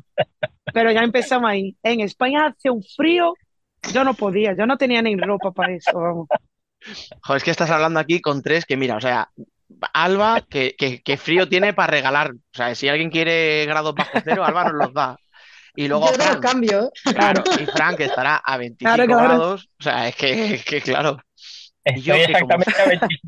pero 0.74 0.92
ya 0.92 1.02
empezamos 1.04 1.50
ahí. 1.50 1.78
En 1.84 2.02
España 2.02 2.48
hace 2.48 2.70
un 2.70 2.84
frío, 2.84 3.36
yo 3.94 4.04
no 4.06 4.16
podía, 4.16 4.56
yo 4.58 4.66
no 4.68 4.78
tenía 4.78 5.02
ni 5.02 5.18
ropa 5.18 5.52
para 5.52 5.74
eso, 5.76 6.00
vamos. 6.00 6.28
Joder, 7.24 7.38
es 7.38 7.44
que 7.44 7.52
estás 7.52 7.70
hablando 7.70 8.00
aquí 8.00 8.22
con 8.22 8.42
tres 8.42 8.66
que, 8.66 8.78
mira, 8.78 8.98
o 8.98 9.02
sea, 9.02 9.30
Alba, 9.94 10.42
que, 10.50 10.76
que- 10.78 11.02
que 11.02 11.18
frío 11.18 11.48
tiene 11.50 11.74
para 11.74 11.92
regalar. 11.92 12.32
O 12.32 12.38
sea, 12.54 12.74
si 12.76 12.88
alguien 12.90 13.10
quiere 13.10 13.66
grados 13.66 13.94
bajo 13.96 14.12
cero, 14.24 14.44
Alba 14.46 14.64
nos 14.66 14.74
los 14.74 14.94
da. 14.94 15.18
Y 15.76 15.88
luego 15.88 16.06
Yo 16.08 16.12
te 16.12 16.18
los 16.20 16.28
Fran, 16.28 16.40
cambio. 16.42 16.92
claro, 17.04 17.44
y 17.60 17.66
Fran, 17.66 17.96
que 17.98 18.06
estará 18.06 18.36
a 18.38 18.58
25 18.58 18.94
Claro, 18.96 19.08
claro. 19.08 19.24
grados. 19.30 19.70
O 19.80 19.84
sea, 19.84 20.08
es 20.08 20.16
que, 20.16 20.54
es 20.56 20.66
que 20.66 20.82
claro. 20.82 21.18
Yo 21.98 22.14
Estoy 22.14 22.34
que 22.34 22.40
como- 22.42 22.54
exactamente 22.54 22.82
a 22.82 22.86
26. 22.86 23.22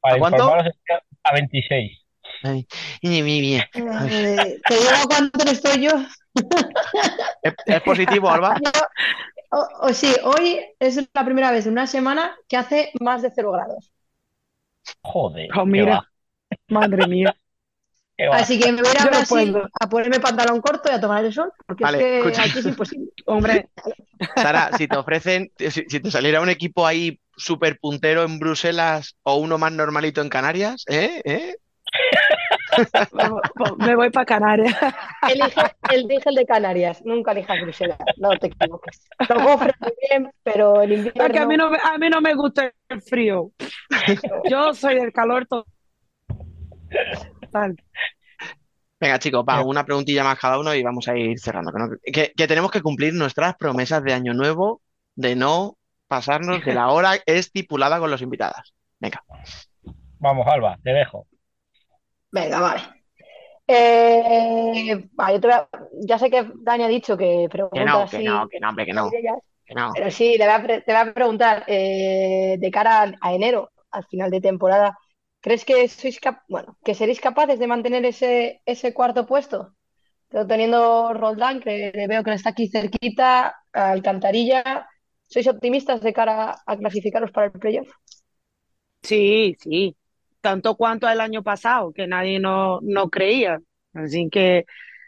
Para 0.00 0.14
¿A 0.14 0.18
cuánto? 0.18 0.54
a 1.24 1.32
26. 1.34 2.04
Ay, 2.44 2.66
mi, 3.02 3.22
mi, 3.22 3.40
mi. 3.40 3.54
Eh, 3.56 4.60
te 4.68 4.74
digo 4.74 4.90
cuánto 5.08 5.44
estoy 5.50 5.82
yo. 5.82 5.90
¿Es, 7.42 7.54
es 7.66 7.80
positivo, 7.82 8.30
Alba? 8.30 8.54
Yo- 8.64 8.70
o, 9.50 9.66
o 9.88 9.94
sí, 9.94 10.14
hoy 10.24 10.60
es 10.78 10.96
la 11.14 11.24
primera 11.24 11.50
vez 11.50 11.64
en 11.66 11.72
una 11.72 11.86
semana 11.86 12.36
que 12.48 12.56
hace 12.58 12.90
más 13.00 13.22
de 13.22 13.32
cero 13.34 13.50
grados. 13.52 13.90
Joder. 15.02 15.48
Oh, 15.56 15.66
mira. 15.66 16.08
Madre 16.68 17.06
mía. 17.08 17.34
Así 18.32 18.58
que 18.58 18.72
me 18.72 18.82
voy 18.82 18.90
a 18.98 19.04
no 19.04 19.10
Brasil 19.10 19.52
puedo. 19.52 19.68
a 19.80 19.88
ponerme 19.88 20.18
pantalón 20.18 20.60
corto 20.60 20.90
y 20.90 20.94
a 20.94 21.00
tomar 21.00 21.24
el 21.24 21.32
sol, 21.32 21.52
porque 21.66 21.84
Vale, 21.84 21.98
es 21.98 22.02
que 22.04 22.18
escucha. 22.18 22.42
aquí 22.42 22.58
es 22.58 22.66
imposible. 22.66 23.10
Hombre, 23.26 23.68
Sara, 24.36 24.70
si 24.76 24.88
te 24.88 24.96
ofrecen, 24.96 25.52
si, 25.56 25.70
si 25.70 26.00
te 26.00 26.10
saliera 26.10 26.40
un 26.40 26.48
equipo 26.48 26.84
ahí 26.84 27.20
súper 27.36 27.78
puntero 27.78 28.24
en 28.24 28.40
Bruselas 28.40 29.14
o 29.22 29.36
uno 29.36 29.56
más 29.56 29.70
normalito 29.70 30.20
en 30.20 30.28
Canarias, 30.30 30.84
¿eh? 30.88 31.20
¿Eh? 31.24 31.54
Me 33.78 33.96
voy 33.96 34.10
para 34.10 34.26
Canarias. 34.26 34.74
Elige, 35.28 35.60
elige 35.92 36.28
el 36.30 36.34
de 36.36 36.46
Canarias, 36.46 37.02
nunca 37.04 37.32
elijas 37.32 37.60
Bruselas, 37.60 37.98
no 38.16 38.30
te 38.38 38.48
equivoques. 38.48 39.08
Los 39.28 39.42
gofres 39.42 39.74
muy 39.80 39.92
bien, 40.08 40.30
pero 40.42 40.80
el 40.82 40.92
invierno... 40.92 41.42
A 41.42 41.46
mí 41.46 41.56
no 41.56 41.70
me, 41.70 41.78
a 41.82 41.98
mí 41.98 42.08
no 42.08 42.20
me 42.20 42.34
gusta 42.34 42.72
el 42.88 43.02
frío. 43.02 43.50
Yo 44.50 44.72
soy 44.74 44.96
del 44.96 45.12
calor 45.12 45.46
total. 45.46 45.64
Venga, 49.00 49.18
chicos, 49.20 49.44
va, 49.48 49.62
una 49.64 49.84
preguntilla 49.84 50.24
más 50.24 50.38
cada 50.38 50.58
uno 50.58 50.74
y 50.74 50.82
vamos 50.82 51.06
a 51.08 51.16
ir 51.16 51.38
cerrando. 51.38 51.72
Que, 51.72 51.78
no- 51.78 51.88
que- 52.12 52.32
que 52.36 52.48
tenemos 52.48 52.70
que 52.70 52.82
cumplir 52.82 53.14
nuestras 53.14 53.54
promesas 53.56 54.02
de 54.02 54.12
año 54.12 54.34
nuevo 54.34 54.80
de 55.14 55.36
no 55.36 55.76
pasarnos 56.08 56.64
de 56.64 56.74
la 56.74 56.88
hora 56.88 57.12
estipulada 57.26 57.98
con 58.00 58.10
los 58.10 58.22
invitados. 58.22 58.74
Venga. 58.98 59.22
Vamos, 60.18 60.46
Alba, 60.48 60.78
te 60.82 60.90
dejo. 60.90 61.26
Venga, 62.30 62.60
vale. 62.60 62.82
Eh, 63.68 65.08
va, 65.18 65.32
yo 65.32 65.40
te 65.40 65.46
voy 65.48 65.56
a- 65.56 65.68
ya 66.06 66.18
sé 66.18 66.30
que 66.30 66.44
Dani 66.62 66.84
ha 66.84 66.88
dicho 66.88 67.16
que 67.16 67.48
Que 67.72 67.82
preguntas 67.82 67.84
no, 67.84 68.08
que 68.10 68.20
así 68.20 68.22
no, 68.22 68.48
que 68.48 68.60
no, 68.60 68.68
hombre, 68.68 68.86
que 68.86 68.92
no, 68.92 69.16
que 69.66 69.74
no. 69.74 69.88
pero 69.92 70.10
sí, 70.10 70.36
te 70.38 70.44
voy 70.44 70.54
a, 70.54 70.62
pre- 70.62 70.80
te 70.82 70.92
voy 70.92 71.00
a 71.02 71.14
preguntar 71.14 71.64
eh, 71.68 72.56
de 72.58 72.70
cara 72.70 73.02
a, 73.04 73.12
a 73.20 73.34
enero, 73.34 73.70
al 73.90 74.04
final 74.06 74.30
de 74.30 74.40
temporada, 74.40 74.98
¿crees 75.40 75.64
que 75.64 75.88
sois 75.88 76.20
cap- 76.20 76.42
bueno, 76.48 76.78
que 76.84 76.94
seréis 76.94 77.20
capaces 77.20 77.58
de 77.58 77.66
mantener 77.66 78.04
ese, 78.04 78.62
ese 78.66 78.94
cuarto 78.94 79.26
puesto? 79.26 79.74
Pero 80.28 80.46
teniendo 80.46 81.14
Roldán, 81.14 81.60
que 81.60 81.92
le 81.94 82.06
veo 82.08 82.24
que 82.24 82.32
está 82.34 82.50
aquí 82.50 82.68
cerquita, 82.68 83.56
Alcantarilla, 83.72 84.88
¿sois 85.28 85.48
optimistas 85.48 86.00
de 86.02 86.12
cara 86.14 86.56
a 86.66 86.76
clasificaros 86.78 87.32
para 87.32 87.46
el 87.48 87.52
playoff? 87.54 87.88
Sí, 89.02 89.56
sí. 89.60 89.96
Tanto 90.40 90.76
cuanto 90.76 91.08
el 91.08 91.20
año 91.20 91.42
pasado, 91.42 91.92
que 91.92 92.06
nadie 92.06 92.38
no, 92.40 92.80
no 92.82 93.10
creía. 93.10 93.60
Así 93.92 94.28
que 94.30 94.66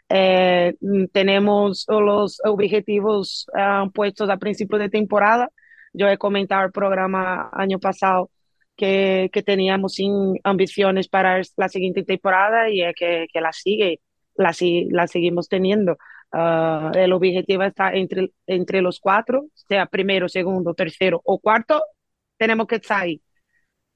eh, 0.09 0.75
mm, 0.81 1.05
tenemos 1.13 1.85
los 1.87 2.41
objetivos 2.45 3.47
ah, 3.55 3.85
puestos 3.93 4.29
a 4.29 4.37
principio 4.37 4.77
de 4.77 4.89
temporada. 4.89 5.49
Yo 5.93 6.07
he 6.07 6.17
comentado 6.17 6.65
el 6.65 6.71
programa 6.71 7.49
año 7.53 7.79
pasado 7.79 8.29
que, 8.75 9.29
que 9.33 9.43
teníamos 9.43 9.93
sin 9.95 10.35
ambiciones 10.43 11.07
para 11.07 11.41
la 11.57 11.69
siguiente 11.69 12.03
temporada 12.03 12.69
y 12.69 12.81
es 12.83 12.93
que, 12.95 13.27
que 13.31 13.41
la 13.41 13.53
sigue, 13.53 14.01
la, 14.35 14.53
la 14.89 15.07
seguimos 15.07 15.47
teniendo. 15.47 15.97
Ah, 16.31 16.91
el 16.95 17.13
objetivo 17.13 17.63
está 17.63 17.93
entre, 17.93 18.31
entre 18.47 18.81
los 18.81 18.99
cuatro, 18.99 19.45
sea 19.53 19.85
primero, 19.87 20.29
segundo, 20.29 20.73
tercero 20.73 21.21
o 21.25 21.39
cuarto, 21.39 21.83
tenemos 22.37 22.67
que 22.67 22.75
estar 22.75 23.03
ahí 23.03 23.21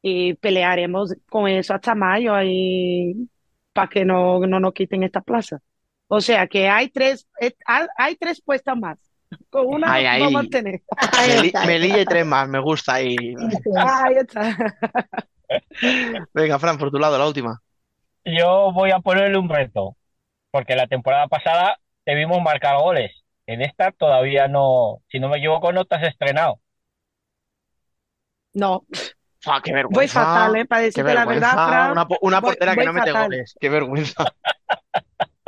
y 0.08 0.36
pelearemos 0.36 1.16
con 1.28 1.48
eso 1.48 1.74
hasta 1.74 1.96
mayo 1.96 2.36
ahí 2.36 3.28
para 3.74 3.88
que 3.88 4.06
no, 4.06 4.40
no 4.42 4.60
nos 4.60 4.72
quiten 4.72 5.02
esta 5.02 5.20
plaza. 5.20 5.58
O 6.08 6.22
sea 6.22 6.46
que 6.46 6.70
hay 6.70 6.90
tres, 6.90 7.28
eh, 7.42 7.56
hay, 7.98 8.16
tres 8.16 8.40
puestas 8.40 8.78
más. 8.78 9.00
Con 9.50 9.66
una 9.66 9.92
Ay, 9.92 10.06
ay. 10.06 10.22
vamos 10.22 10.46
a 10.46 10.50
tener. 10.50 10.84
Melilla 11.66 12.02
y 12.02 12.06
tres 12.06 12.24
más, 12.24 12.48
me 12.48 12.60
gusta 12.60 12.94
ahí. 12.94 13.16
Ahí 13.76 14.16
está. 14.18 14.56
Venga, 16.36 16.60
Fran, 16.60 16.78
por 16.78 16.92
tu 16.92 17.00
lado, 17.00 17.18
la 17.18 17.26
última. 17.26 17.60
Yo 18.24 18.72
voy 18.74 18.92
a 18.92 19.00
ponerle 19.00 19.40
un 19.40 19.50
reto, 19.50 19.98
porque 20.52 20.76
la 20.76 20.86
temporada 20.86 21.28
pasada 21.28 21.80
te 22.04 22.14
vimos 22.14 22.44
marcar 22.44 22.78
goles. 22.78 23.24
En 23.48 23.64
esta 23.64 23.92
todavía 23.92 24.48
no, 24.48 25.00
si 25.10 25.18
no 25.20 25.30
me 25.30 25.40
equivoco, 25.40 25.74
no 25.74 25.84
te 25.86 25.96
has 25.96 26.04
estrenado. 26.04 26.60
No, 28.54 28.86
Fa, 29.46 29.62
qué 29.62 29.72
voy 29.72 29.76
vergüenza. 29.78 30.24
fatal, 30.26 30.56
¿eh? 30.58 30.66
Para 30.66 30.82
Qué 30.82 30.86
decirte 30.88 31.14
la 31.14 31.20
vergüenza. 31.26 31.48
verdad, 31.56 31.68
Fran. 31.70 31.92
Una, 31.92 32.08
una 32.22 32.40
voy- 32.42 32.50
portera 32.50 32.72
que 32.74 32.78
voy 32.80 32.86
no 32.88 32.94
mete 32.94 33.12
fatal. 33.12 33.24
goles. 33.30 33.56
Qué 33.60 33.70
vergüenza. 33.70 34.26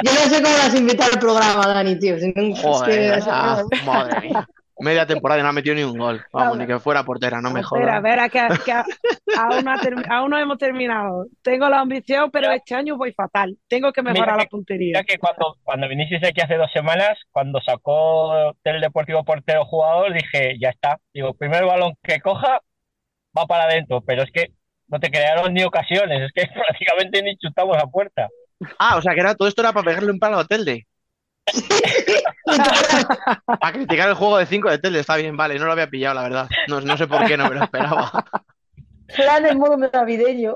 Yo 0.04 0.12
no 0.14 0.20
sé 0.30 0.44
cómo 0.44 0.56
las 0.58 0.76
invita 0.76 1.06
al 1.12 1.20
programa, 1.20 1.68
Dani, 1.68 1.98
tío. 2.00 2.20
Si 2.20 2.32
no- 2.32 2.54
es 2.54 2.62
Joder, 2.62 3.20
que- 3.24 3.30
ah, 3.32 3.64
madre 3.86 4.22
mía. 4.30 4.48
Media 4.80 5.08
temporada 5.08 5.40
y 5.40 5.44
no 5.44 5.50
ha 5.50 5.54
metido 5.54 5.74
ni 5.74 5.82
un 5.84 5.98
gol. 5.98 6.24
Vamos, 6.32 6.56
ni 6.60 6.68
que 6.68 6.78
fuera 6.80 7.04
portera, 7.04 7.42
no 7.42 7.50
me 7.50 7.62
Espera, 7.62 8.00
jodas. 8.00 8.30
espera, 8.30 8.30
que, 8.30 8.64
que 8.64 8.72
aún, 9.36 9.66
no 9.66 9.74
aún 10.16 10.34
hemos 10.36 10.58
terminado. 10.60 11.26
Tengo 11.42 11.68
la 11.68 11.80
ambición, 11.80 12.30
pero 12.30 12.52
este 12.52 12.76
año 12.76 12.96
voy 12.96 13.12
fatal. 13.12 13.58
Tengo 13.68 13.92
que 13.92 14.04
mejorar 14.04 14.26
Mira 14.28 14.38
la 14.38 14.44
que- 14.44 14.50
puntería. 14.50 15.00
Ya 15.00 15.04
que 15.04 15.18
cuando, 15.18 15.56
cuando 15.64 15.88
vinisteis 15.90 16.24
aquí 16.24 16.42
hace 16.42 16.58
dos 16.58 16.72
semanas, 16.72 17.18
cuando 17.32 17.60
sacó 17.60 18.54
el 18.64 18.80
Deportivo 18.82 19.24
portero 19.24 19.66
jugador, 19.66 20.14
dije, 20.14 20.58
ya 20.62 20.70
está. 20.70 21.00
Digo, 21.12 21.34
primer 21.34 21.66
balón 21.66 21.94
que 22.04 22.20
coja, 22.22 22.60
va 23.38 23.46
para 23.46 23.66
adentro. 23.66 24.02
Pero 24.02 24.24
es 24.24 24.32
que 24.32 24.52
no 24.88 25.00
te 25.00 25.10
crearon 25.12 25.54
ni 25.54 25.64
ocasiones, 25.64 26.22
es 26.22 26.32
que 26.34 26.50
prácticamente 26.54 27.22
ni 27.22 27.38
chutamos 27.38 27.78
a 27.78 27.88
puerta. 27.88 28.28
Ah, 28.80 28.98
o 28.98 29.02
sea 29.02 29.14
que 29.14 29.20
era, 29.20 29.36
todo 29.36 29.48
esto 29.48 29.62
era 29.62 29.72
para 29.74 29.86
pegarle 29.86 30.12
un 30.12 30.20
palo 30.20 30.40
a 30.40 30.46
Telde. 30.46 30.88
Para 33.60 33.72
criticar 33.74 34.10
el 34.10 34.16
juego 34.16 34.38
de 34.38 34.46
5 34.46 34.70
de 34.70 34.80
Telde, 34.80 35.00
está 35.00 35.16
bien, 35.16 35.38
vale, 35.38 35.58
no 35.60 35.66
lo 35.66 35.72
había 35.72 35.88
pillado, 35.88 36.16
la 36.16 36.24
verdad. 36.24 36.50
No, 36.68 36.82
no 36.82 36.98
sé 36.98 37.08
por 37.08 37.26
qué, 37.26 37.38
no 37.38 37.50
me 37.50 37.56
lo 37.56 37.64
esperaba. 37.64 38.12
Plan 39.16 39.46
en 39.46 39.58
modo 39.58 39.78
navideño. 39.78 40.56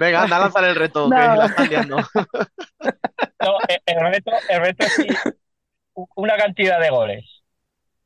Venga, 0.00 0.22
anda, 0.22 0.38
lánzale 0.38 0.68
el 0.70 0.76
reto, 0.76 1.08
que 1.08 1.14
No. 1.16 1.36
la 1.36 1.46
están 1.46 1.68
liando. 1.68 1.96
No, 1.98 3.58
el, 3.68 3.80
el 3.86 4.00
reto, 4.12 4.32
el 4.48 4.60
reto 4.60 4.84
es 4.86 4.98
una 6.16 6.36
cantidad 6.36 6.80
de 6.80 6.90
goles 6.90 7.24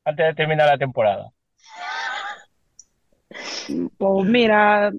antes 0.04 0.26
de 0.26 0.34
terminar 0.34 0.66
la 0.66 0.78
temporada. 0.78 1.30
Pues 3.98 4.26
mira, 4.26 4.92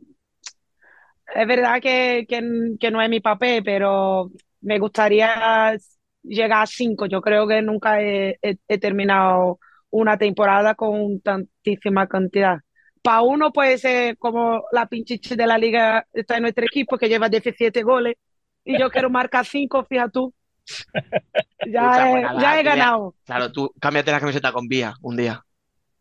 es 1.35 1.47
verdad 1.47 1.81
que, 1.81 2.25
que, 2.27 2.41
que 2.79 2.91
no 2.91 3.01
es 3.01 3.09
mi 3.09 3.19
papel, 3.19 3.63
pero 3.63 4.29
me 4.61 4.79
gustaría 4.79 5.75
llegar 6.23 6.63
a 6.63 6.65
cinco. 6.67 7.05
Yo 7.05 7.21
creo 7.21 7.47
que 7.47 7.61
nunca 7.61 8.01
he, 8.01 8.37
he- 8.41 8.57
he 8.67 8.77
terminado 8.77 9.59
una 9.89 10.17
temporada 10.17 10.75
con 10.75 11.19
tantísima 11.21 12.07
cantidad. 12.07 12.59
Para 13.01 13.21
uno 13.21 13.51
puede 13.51 13.77
ser 13.77 14.17
como 14.17 14.63
la 14.71 14.87
pinchichi 14.87 15.35
de 15.35 15.47
la 15.47 15.57
liga 15.57 16.05
está 16.13 16.35
en 16.37 16.43
nuestro 16.43 16.65
equipo 16.65 16.97
que 16.97 17.09
lleva 17.09 17.29
17 17.29 17.81
goles 17.83 18.15
y 18.63 18.77
yo 18.77 18.91
quiero 18.91 19.09
marcar 19.09 19.45
cinco, 19.45 19.83
fíjate 19.85 20.11
tú. 20.11 20.33
Ya 21.63 21.81
Escucha, 21.83 22.09
he, 22.09 22.21
pues 22.21 22.41
ya 22.41 22.59
he 22.59 22.63
ganado. 22.63 23.15
Claro, 23.25 23.51
tú 23.51 23.71
cámbiate 23.79 24.11
la 24.11 24.19
camiseta 24.19 24.51
con 24.51 24.67
Vía 24.67 24.93
un 25.01 25.15
día. 25.15 25.43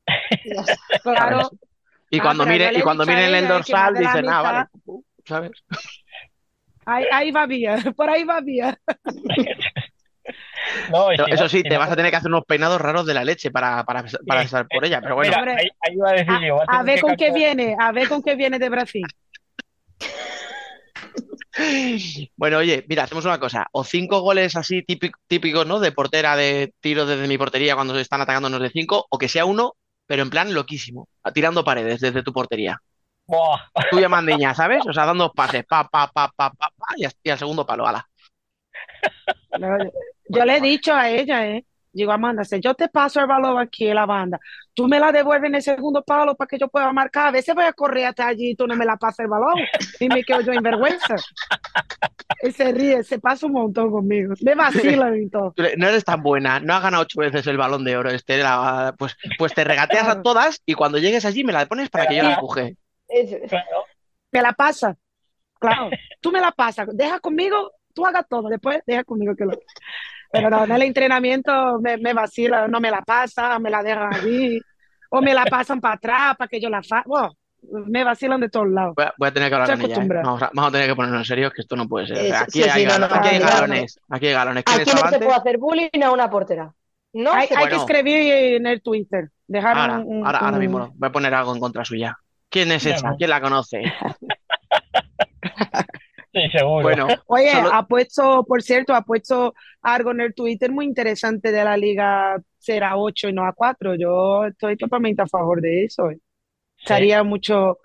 Claro. 1.03 1.51
Y 2.11 2.19
Ah, 2.19 2.23
cuando 2.23 2.45
mire, 2.45 2.73
y 2.75 2.81
cuando 2.83 3.07
miren 3.07 3.35
el 3.35 3.47
dorsal, 3.49 3.95
dicen, 3.95 4.29
ah, 4.29 4.43
vale, 4.43 4.65
¿sabes? 5.25 5.53
Ahí, 6.85 7.05
ahí 7.13 7.31
va 7.31 7.47
bien, 7.47 7.77
por 7.97 8.11
ahí 8.11 8.25
va 8.25 8.41
bien. 8.41 8.77
No, 10.91 11.09
si 11.09 11.33
Eso 11.33 11.45
no- 11.45 11.49
sí, 11.49 11.57
si 11.59 11.63
te 11.65 11.71
no- 11.71 11.79
vas 11.81 11.91
a 11.91 11.97
tener 11.97 12.11
que 12.11 12.17
hacer 12.19 12.29
unos 12.31 12.45
peinados 12.45 12.81
raros 12.81 13.05
de 13.07 13.15
la 13.15 13.25
leche 13.25 13.51
para, 13.51 13.83
para, 13.85 14.05
para 14.27 14.43
estar 14.43 14.69
por 14.69 14.85
ella, 14.85 15.01
pero 15.01 15.15
bueno. 15.17 15.35
Mira, 15.41 15.55
ahí, 15.57 15.69
ahí 15.81 15.95
iba 15.95 16.11
a 16.11 16.13
decir 16.13 16.41
yo, 16.47 16.61
a 16.61 16.65
A 16.79 16.83
ver 16.85 17.01
con 17.01 17.17
qué 17.17 17.33
viene, 17.33 17.75
a 17.79 17.91
ver 17.91 18.09
con 18.09 18.23
qué 18.23 18.37
viene 18.37 18.59
de 18.59 18.69
Brasil. 18.69 19.07
Bueno, 22.37 22.59
oye, 22.59 22.85
mira, 22.89 23.03
hacemos 23.05 23.25
una 23.25 23.41
cosa. 23.41 23.67
O 23.73 23.83
cinco 23.85 24.21
goles 24.21 24.55
así 24.57 24.83
típico- 24.83 25.19
típicos, 25.27 25.67
¿no? 25.67 25.81
De 25.81 25.91
portera, 25.93 26.37
de 26.37 26.73
tiro 26.81 27.05
desde 27.07 27.27
mi 27.27 27.37
portería 27.37 27.75
cuando 27.75 27.95
se 27.95 28.01
están 28.03 28.21
atacándonos 28.21 28.61
de 28.61 28.71
cinco, 28.71 29.07
o 29.11 29.19
que 29.19 29.29
sea 29.29 29.45
uno, 29.45 29.75
pero 30.11 30.25
en 30.25 30.31
plan 30.31 30.53
loquísimo, 30.53 31.09
tirando 31.33 31.63
paredes 31.63 32.01
desde 32.01 32.25
tu 32.25 32.33
portería. 32.33 32.83
Buah, 33.29 33.61
Tuya 33.93 34.09
mandiña, 34.09 34.53
¿sabes? 34.57 34.85
O 34.85 34.93
sea, 34.93 35.07
dando 35.07 35.31
pases, 35.33 35.65
pa, 35.65 35.89
pa, 35.89 36.09
pa, 36.09 36.27
pa, 36.37 36.51
pa, 36.51 36.69
pa, 36.77 36.95
y, 36.97 37.31
al 37.31 37.39
segundo 37.39 37.65
palo, 37.65 37.87
ala. 37.87 38.05
No, 39.57 39.79
Yo 40.29 40.45
le 40.45 40.57
he 40.57 40.61
dicho 40.61 40.93
a 40.93 41.09
ella, 41.09 41.47
¿eh? 41.47 41.65
Digo, 41.93 42.13
Amanda, 42.13 42.45
si 42.45 42.61
yo 42.61 42.75
te 42.75 42.89
paso 42.89 43.21
el 43.21 43.27
balón 43.27 43.59
aquí 43.59 43.89
en 43.89 43.97
la 43.97 44.07
banda, 44.07 44.39
tú 44.75 44.87
me 44.87 45.01
la 45.01 45.11
devuelves 45.11 45.49
en 45.49 45.57
el 45.57 45.63
segundo 45.63 46.03
palo 46.05 46.37
para 46.37 46.47
que 46.47 46.59
yo 46.59 46.69
pueda 46.69 46.93
marcar. 46.93 47.29
A 47.29 47.31
veces 47.33 47.55
voy 47.55 47.65
a 47.65 47.73
correr 47.73 48.07
hasta 48.07 48.29
allí 48.29 48.51
y 48.51 48.55
tú 48.55 48.67
no 48.67 48.77
me 48.77 48.85
la 48.85 48.97
pasas 48.97 49.21
el 49.21 49.29
balón 49.29 49.55
y 49.99 50.09
me 50.09 50.23
quedo 50.23 50.41
yo 50.41 50.53
en 50.53 50.63
vergüenza. 50.63 51.17
Él 52.43 52.55
se 52.55 52.73
ríe, 52.73 53.03
se 53.03 53.19
pasa 53.19 53.47
un 53.47 53.53
montón 53.53 53.91
conmigo. 53.91 54.35
Me 54.41 54.55
vacila 54.55 55.17
y 55.17 55.29
todo. 55.29 55.53
No 55.77 55.89
eres 55.89 56.05
tan 56.05 56.23
buena, 56.23 56.61
no 56.61 56.75
has 56.75 56.83
ganado 56.83 57.03
ocho 57.03 57.21
veces 57.21 57.47
el 57.47 57.57
balón 57.59 57.85
de 57.85 57.97
oro. 57.97 58.11
Este, 58.11 58.39
la- 58.39 58.95
pues, 58.99 59.17
pues 59.37 59.53
te 59.53 59.65
regateas 59.65 60.09
a 60.09 60.23
todas 60.23 60.63
y 60.65 60.75
cuando 60.75 60.99
llegues 60.99 61.25
allí 61.25 61.45
me 61.45 61.53
la 61.53 61.67
pones 61.67 61.91
para 61.91 62.07
que 62.07 62.17
yo 62.17 62.23
la 62.23 62.35
empuje. 62.35 62.77
Claro. 63.49 63.85
Me 64.33 64.43
la 64.43 64.53
pasa. 64.53 64.97
Claro, 65.59 65.91
tú 66.21 66.31
me 66.31 66.41
la 66.41 66.53
pasas. 66.53 66.89
Deja 66.93 67.21
conmigo, 67.21 67.73
tú 67.93 68.07
hagas 68.07 68.25
todo. 68.29 68.49
Después 68.49 68.81
deja 68.87 69.05
conmigo 69.05 69.35
que 69.37 69.45
lo. 69.45 69.53
Pero 70.33 70.49
no, 70.51 70.65
en 70.65 70.73
el 70.73 70.83
entrenamiento 70.83 71.81
me, 71.81 71.97
me 71.97 72.13
vacila, 72.15 72.69
no 72.69 72.81
me 72.81 72.91
la 72.91 73.03
pasa, 73.03 73.59
me 73.59 73.71
la 73.71 73.83
dejan 73.83 74.15
allí. 74.15 74.61
O 75.11 75.21
me 75.21 75.35
la 75.35 75.45
pasan 75.47 75.81
para 75.81 75.95
atrás 75.95 76.37
para 76.37 76.49
que 76.49 76.61
yo 76.61 76.71
la 76.71 76.83
fa. 76.85 77.03
Bueno, 77.05 77.33
me 77.87 78.05
vacilan 78.05 78.41
de 78.41 78.49
todos 78.49 78.69
lados. 78.69 78.95
Voy 78.95 79.07
a, 79.07 79.15
voy 79.19 79.29
a 79.29 79.33
tener 79.33 79.49
que 79.49 79.55
hablar 79.57 79.71
Estoy 79.71 79.93
con 79.93 80.05
ella. 80.05 80.21
¿eh? 80.21 80.23
Vamos, 80.25 80.43
a, 80.43 80.51
vamos 80.55 80.69
a 80.69 80.73
tener 80.73 80.87
que 80.89 80.95
ponernos 80.95 81.21
en 81.21 81.25
serio, 81.25 81.51
que 81.51 81.63
esto 81.63 81.75
no 81.75 81.89
puede 81.89 82.07
ser. 82.07 82.33
Aquí 82.35 82.63
sí, 82.63 82.63
hay, 82.63 82.83
sí, 82.83 82.87
no, 82.87 82.93
galo- 82.95 83.09
no, 83.09 83.15
aquí 83.17 83.29
hay 83.29 83.39
no, 83.41 83.45
no. 83.47 83.51
galones. 83.51 84.01
Aquí 84.09 84.27
hay 84.29 84.33
galones. 84.35 84.65
¿Quién 84.65 84.81
Aquí 84.81 84.91
es 84.91 84.95
no 85.03 85.09
se 85.11 85.19
puede 85.19 85.35
hacer 85.35 85.59
bullying 85.59 86.03
a 86.05 86.13
una 86.13 86.31
portera. 86.31 86.73
No 87.13 87.33
Hay, 87.33 87.49
se 87.49 87.57
hay 87.57 87.69
que 87.69 87.75
escribir 87.77 88.33
en 88.55 88.67
el 88.69 88.81
Twitter. 88.83 89.31
Dejar 89.49 89.77
Ahora, 89.77 89.99
un, 89.99 90.19
un- 90.19 90.27
ahora, 90.27 90.39
ahora 90.39 90.59
mismo 90.59 90.93
voy 90.95 91.09
a 91.09 91.13
poner 91.13 91.35
algo 91.35 91.53
en 91.53 91.59
contra 91.61 91.85
suya. 91.85 92.17
¿Quién 92.49 92.71
es 92.71 92.87
esa? 92.87 93.15
¿Quién 93.19 93.31
la 93.31 93.41
conoce? 93.41 93.83
Sí, 96.33 96.41
seguro. 96.53 96.83
Bueno, 96.83 97.09
Oye, 97.27 97.51
solo- 97.51 97.73
ha 97.73 97.87
puesto, 97.87 98.45
por 98.45 98.63
cierto, 98.63 98.95
ha 98.95 99.03
puesto 99.03 99.53
algo 99.83 100.13
en 100.13 100.21
el 100.21 100.35
Twitter 100.35 100.71
muy 100.71 100.85
interesante 100.85 101.51
de 101.51 101.65
la 101.65 101.77
liga 101.77 102.41
ser 102.59 102.85
a 102.85 102.97
8 102.97 103.29
y 103.29 103.33
no 103.33 103.45
a 103.47 103.53
4. 103.53 103.95
Yo 103.97 104.45
estoy 104.45 104.77
totalmente 104.77 105.23
a 105.23 105.27
favor 105.27 105.61
de 105.61 105.85
eso. 105.85 106.11
eh. 106.11 106.19
Estaría 106.79 107.23
mucho, 107.25 107.79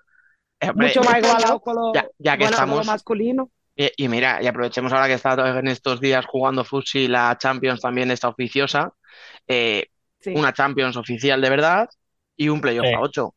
eh, 0.60 0.70
hombre, 0.70 0.88
mucho 0.88 1.02
más 1.04 1.18
igualado 1.18 1.60
con 1.60 1.76
lo, 1.76 1.94
ya, 1.94 2.08
ya 2.20 2.38
que 2.38 2.44
bueno, 2.46 2.58
con 2.58 2.66
lo 2.70 2.74
estamos, 2.82 2.88
masculino. 2.88 3.52
y, 3.76 3.92
y 3.98 4.08
mira, 4.08 4.42
y 4.42 4.48
aprovechemos 4.48 4.94
ahora 4.94 5.08
que 5.08 5.14
está 5.14 5.34
en 5.60 5.68
estos 5.68 6.00
días 6.00 6.26
jugando 6.28 6.64
Futsi, 6.64 7.08
la 7.08 7.36
Champions 7.40 7.82
también 7.82 8.12
está 8.12 8.28
oficiosa. 8.30 8.94
eh, 9.48 9.88
Sí. 10.20 10.34
una 10.36 10.54
Champions 10.54 10.98
oficial 10.98 11.40
de 11.40 11.50
verdad 11.52 11.88
y 12.36 12.50
un 12.50 12.60
playoff 12.62 12.88
Sí. 12.88 12.94
a 12.94 13.00
8. 13.00 13.36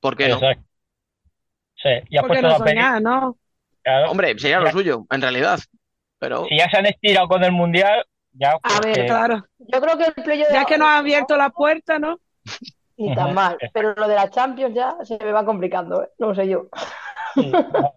¿Por 0.00 0.16
qué 0.16 0.28
no? 0.28 0.34
Exacto. 0.36 0.64
Sí, 1.76 1.88
y 2.08 2.16
ha 2.16 2.22
Porque 2.22 2.40
puesto 2.40 2.48
no 2.48 2.58
la 2.58 2.64
peli- 2.64 2.70
soñar, 2.80 3.02
¿no? 3.02 3.38
Claro, 3.84 4.10
Hombre, 4.10 4.36
sería 4.38 4.58
lo 4.58 4.66
Ya. 4.66 4.72
suyo, 4.72 5.06
en 5.10 5.22
realidad. 5.22 5.60
Pero 6.18 6.46
si 6.46 6.56
ya 6.58 6.68
se 6.70 6.78
han 6.78 6.86
estirado 6.86 7.28
con 7.28 7.44
el 7.44 7.52
mundial, 7.52 8.04
ya 8.32 8.56
pues 8.58 8.74
A 8.76 8.80
ver, 8.80 8.94
que- 8.94 9.06
Claro. 9.06 9.44
Yo 9.58 9.80
creo 9.80 9.96
que 9.98 10.04
el 10.06 10.14
playo 10.14 10.46
de 10.46 10.52
Ya 10.52 10.64
que 10.64 10.78
nos 10.78 10.88
ha 10.88 10.98
abierto 10.98 11.36
la 11.36 11.50
puerta, 11.50 11.98
¿no? 11.98 12.18
Ni 12.96 13.14
tan 13.14 13.34
mal. 13.34 13.56
Pero 13.74 13.94
lo 13.94 14.08
de 14.08 14.14
la 14.14 14.30
Champions 14.30 14.74
ya 14.74 14.96
se 15.04 15.18
me 15.22 15.32
va 15.32 15.44
complicando, 15.44 16.02
¿eh? 16.02 16.08
No 16.18 16.34
sé 16.34 16.48
yo. 16.48 16.68
sí, 17.34 17.46
no. 17.52 17.94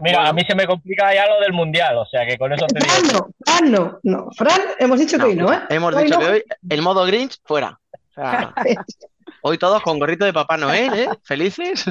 Mira, 0.00 0.18
Bueno. 0.18 0.26
a 0.28 0.32
mí 0.34 0.42
se 0.46 0.54
me 0.54 0.66
complica 0.66 1.14
ya 1.14 1.26
lo 1.26 1.40
del 1.40 1.54
mundial, 1.54 1.96
o 1.96 2.04
sea 2.04 2.26
que 2.26 2.36
con 2.36 2.52
eso 2.52 2.66
te 2.66 2.78
digo. 2.78 2.92
Fran 2.92 3.10
no, 3.10 3.28
Fran 3.46 3.72
no, 3.72 3.98
no. 4.02 4.30
Fran, 4.36 4.60
hemos 4.78 4.98
dicho 5.00 5.16
que 5.16 5.24
hoy 5.24 5.34
no, 5.34 5.50
¿eh? 5.50 5.60
hemos 5.70 5.94
Hoy 5.94 6.04
dicho 6.04 6.18
no. 6.20 6.26
que 6.26 6.30
hoy 6.32 6.44
el 6.68 6.82
modo 6.82 7.06
Grinch 7.06 7.38
fuera. 7.42 7.80
O 7.94 8.12
sea, 8.14 8.52
hoy 9.40 9.56
todos 9.56 9.80
con 9.82 9.98
gorrito 9.98 10.26
de 10.26 10.34
Papá 10.34 10.58
Noel, 10.58 10.92
¿eh? 10.92 11.08
Felices. 11.24 11.86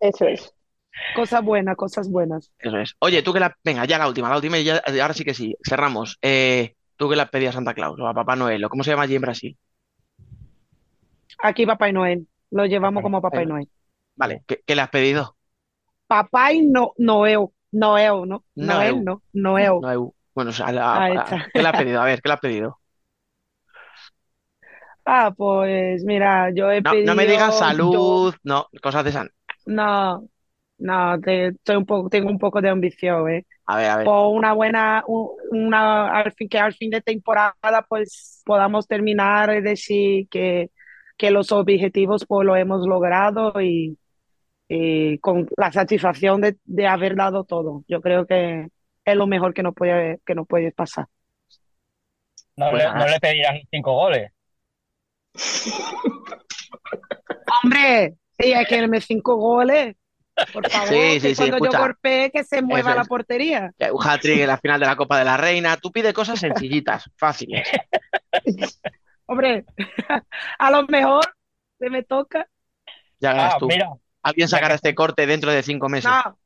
Eso 0.00 0.26
es. 0.26 0.52
Cosas 1.14 1.42
buenas, 1.42 1.76
cosas 1.76 2.10
buenas. 2.10 2.52
Eso 2.58 2.78
es. 2.78 2.94
Oye, 3.00 3.22
tú 3.22 3.32
que 3.32 3.40
la. 3.40 3.56
Venga, 3.64 3.84
ya 3.84 3.98
la 3.98 4.08
última, 4.08 4.28
la 4.28 4.36
última 4.36 4.58
y 4.58 4.64
ya, 4.64 4.82
ahora 5.00 5.14
sí 5.14 5.24
que 5.24 5.34
sí. 5.34 5.56
Cerramos. 5.66 6.18
Eh, 6.22 6.74
tú 6.96 7.08
que 7.08 7.16
la 7.16 7.26
pedías 7.30 7.50
a 7.54 7.58
Santa 7.58 7.74
Claus 7.74 7.98
o 8.00 8.06
a 8.06 8.14
Papá 8.14 8.36
Noel, 8.36 8.64
o 8.64 8.68
cómo 8.68 8.82
se 8.84 8.90
llama 8.90 9.02
allí 9.04 9.14
en 9.16 9.22
Brasil. 9.22 9.58
Aquí 11.42 11.66
Papá 11.66 11.88
y 11.88 11.92
Noel. 11.92 12.26
Lo 12.50 12.64
llevamos 12.66 13.02
como 13.02 13.20
Papá 13.20 13.42
y 13.42 13.46
Noel. 13.46 13.68
Vale, 14.14 14.42
¿qué, 14.46 14.62
qué 14.66 14.74
le 14.74 14.82
has 14.82 14.88
pedido? 14.90 15.36
Papá 16.06 16.52
y 16.52 16.62
no, 16.62 16.92
Noel. 16.98 17.46
Noel, 17.72 18.28
¿no? 18.28 18.44
Noel. 18.54 19.02
Noel, 19.02 19.04
no. 19.04 19.22
Noel. 19.32 19.80
No, 19.82 19.92
eu- 19.92 20.14
bueno, 20.34 20.50
o 20.50 20.54
sea, 20.54 20.72
la-. 20.72 21.48
¿qué 21.52 21.62
le 21.62 21.68
has 21.68 21.76
pedido? 21.76 22.00
A 22.00 22.04
ver, 22.04 22.22
¿qué 22.22 22.28
le 22.28 22.34
has 22.34 22.40
pedido? 22.40 22.78
Ah, 25.08 25.32
pues 25.36 26.02
mira, 26.04 26.50
yo 26.52 26.68
he 26.68 26.80
No, 26.80 26.92
no 26.92 27.14
me 27.14 27.26
digas 27.26 27.54
pedido- 27.54 27.58
salud, 27.60 28.34
no, 28.42 28.66
cosas 28.82 29.04
de 29.04 29.12
San. 29.12 29.30
No, 29.64 30.26
no, 30.78 31.20
te- 31.20 31.48
estoy 31.48 31.76
un 31.76 31.86
poco, 31.86 32.08
tengo 32.08 32.30
un 32.30 32.38
poco 32.38 32.60
de 32.60 32.68
ambición, 32.68 33.30
¿eh? 33.30 33.46
A 33.66 33.76
ver, 33.76 33.90
a 33.90 33.96
ver. 33.96 34.04
Por 34.06 34.34
una 34.36 34.52
buena, 34.52 35.02
un- 35.06 35.30
una, 35.50 36.18
al 36.20 36.32
fin, 36.32 36.48
que 36.48 36.58
al 36.58 36.74
fin 36.74 36.90
de 36.90 37.00
temporada 37.02 37.84
pues 37.88 38.42
podamos 38.44 38.86
terminar 38.86 39.54
y 39.56 39.60
decir 39.62 40.28
que, 40.28 40.70
que 41.16 41.30
los 41.30 41.50
objetivos 41.52 42.24
pues 42.26 42.46
lo 42.46 42.56
hemos 42.56 42.86
logrado 42.86 43.60
y, 43.60 43.98
y 44.68 45.18
con 45.18 45.48
la 45.56 45.72
satisfacción 45.72 46.40
de, 46.40 46.56
de 46.64 46.86
haber 46.86 47.16
dado 47.16 47.44
todo. 47.44 47.84
Yo 47.88 48.00
creo 48.00 48.26
que 48.26 48.68
es 49.04 49.16
lo 49.16 49.26
mejor 49.26 49.54
que 49.54 49.62
nos 49.62 49.74
puede, 49.74 50.20
que 50.26 50.34
nos 50.34 50.46
puede 50.46 50.72
pasar. 50.72 51.06
No, 52.56 52.70
Pues 52.70 52.84
no 52.94 53.06
le 53.08 53.18
pedirás 53.20 53.60
cinco 53.70 53.92
goles. 53.94 54.30
Hombre, 57.62 58.14
sí, 58.38 58.52
hay 58.52 58.64
que 58.66 58.80
darme 58.80 59.00
cinco 59.00 59.36
goles. 59.36 59.96
Por 60.52 60.68
favor, 60.70 60.88
Sí, 60.88 60.94
que 60.94 61.20
sí, 61.20 61.34
sí, 61.34 61.50
cuando 61.50 61.70
yo 61.72 61.78
golpee, 61.78 62.30
que 62.30 62.44
se 62.44 62.62
mueva 62.62 62.94
la 62.94 63.04
portería. 63.04 63.72
Un 63.92 64.06
hat-trick 64.06 64.40
en 64.40 64.46
la 64.48 64.58
final 64.58 64.80
de 64.80 64.86
la 64.86 64.96
Copa 64.96 65.18
de 65.18 65.24
la 65.24 65.36
Reina. 65.36 65.76
Tú 65.76 65.90
pides 65.90 66.12
cosas 66.12 66.38
sencillitas, 66.40 67.10
fáciles. 67.16 67.68
Hombre, 69.26 69.64
a 70.58 70.70
lo 70.70 70.84
mejor 70.86 71.24
se 71.78 71.90
me 71.90 72.02
toca. 72.02 72.46
Ya 73.18 73.32
verás 73.32 73.54
Ah, 73.54 73.58
tú. 73.58 73.66
mira, 73.66 73.88
Alguien 74.22 74.48
sacará 74.48 74.74
este 74.74 74.94
corte 74.94 75.26
dentro 75.26 75.50
de 75.52 75.62
cinco 75.62 75.88
meses. 75.88 76.10
No, 76.10 76.38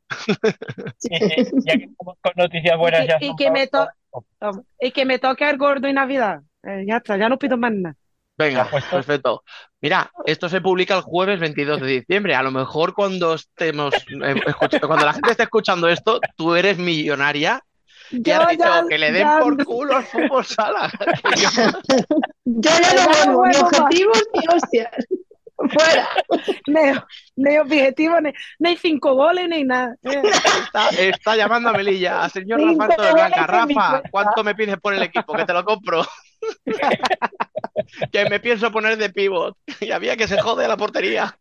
ya 1.00 1.78
que 1.78 1.84
estamos 1.84 2.16
con 2.20 2.32
noticias 2.36 2.76
buenas 2.76 3.04
Y 3.04 3.08
ya 3.08 3.16
y 3.20 3.36
que 3.36 3.50
me 3.50 3.66
to- 3.66 3.88
y 4.80 4.90
que 4.92 5.04
me 5.04 5.18
toque 5.18 5.48
el 5.48 5.56
gordo 5.56 5.88
en 5.88 5.94
Navidad. 5.94 6.42
Eh, 6.62 6.84
ya 6.86 6.98
está, 6.98 7.16
ya 7.16 7.28
no 7.28 7.38
pido 7.38 7.56
más 7.56 7.72
nada. 7.72 7.96
Venga, 8.44 8.64
perfecto. 8.90 9.42
Mira, 9.80 10.10
esto 10.26 10.48
se 10.48 10.60
publica 10.60 10.96
el 10.96 11.02
jueves 11.02 11.38
22 11.40 11.80
de 11.80 11.86
diciembre. 11.86 12.34
A 12.34 12.42
lo 12.42 12.50
mejor 12.50 12.94
cuando 12.94 13.34
estemos, 13.34 13.94
eh, 13.94 14.34
cuando 14.86 15.06
la 15.06 15.12
gente 15.12 15.30
esté 15.32 15.44
escuchando 15.44 15.88
esto, 15.88 16.20
tú 16.36 16.54
eres 16.54 16.78
millonaria 16.78 17.62
y 18.10 18.22
Yo 18.22 18.40
has 18.42 18.48
dicho 18.48 18.64
ya- 18.64 18.84
que 18.88 18.98
le 18.98 19.12
den 19.12 19.22
ya- 19.26 19.38
por 19.40 19.64
culo 19.64 19.96
al 19.96 20.04
fútbol 20.04 20.44
sala. 20.44 20.90
Yo- 21.36 21.48
Yo 22.44 22.70
ya 22.70 23.26
no 23.26 23.36
vuelvo, 23.38 23.44
ni 23.48 23.56
objetivos 23.56 24.22
ni 24.34 24.54
hostias. 24.54 24.90
Fuera. 25.60 26.08
Ni, 26.66 26.80
ni 27.36 27.58
objetivo, 27.58 28.18
ni, 28.22 28.32
ni 28.60 28.76
cinco 28.78 29.14
goles, 29.14 29.46
ni 29.48 29.62
nada. 29.64 29.94
Está, 30.02 30.88
está 30.98 31.36
llamando 31.36 31.68
a 31.68 31.72
Melilla, 31.74 32.22
al 32.24 32.30
señor 32.30 32.60
goles 32.60 32.96
en 32.98 33.14
mi 33.14 33.44
Rafa. 33.46 34.02
¿cuánto 34.10 34.42
me 34.42 34.54
pides 34.54 34.78
por 34.80 34.94
el 34.94 35.02
equipo? 35.02 35.34
Que 35.34 35.44
te 35.44 35.52
lo 35.52 35.62
compro. 35.64 36.02
Que 38.12 38.28
me 38.28 38.40
pienso 38.40 38.70
poner 38.70 38.96
de 38.96 39.10
pivot. 39.10 39.56
Y 39.80 39.90
había 39.90 40.16
que 40.16 40.28
se 40.28 40.40
jode 40.40 40.68
la 40.68 40.76
portería. 40.76 41.36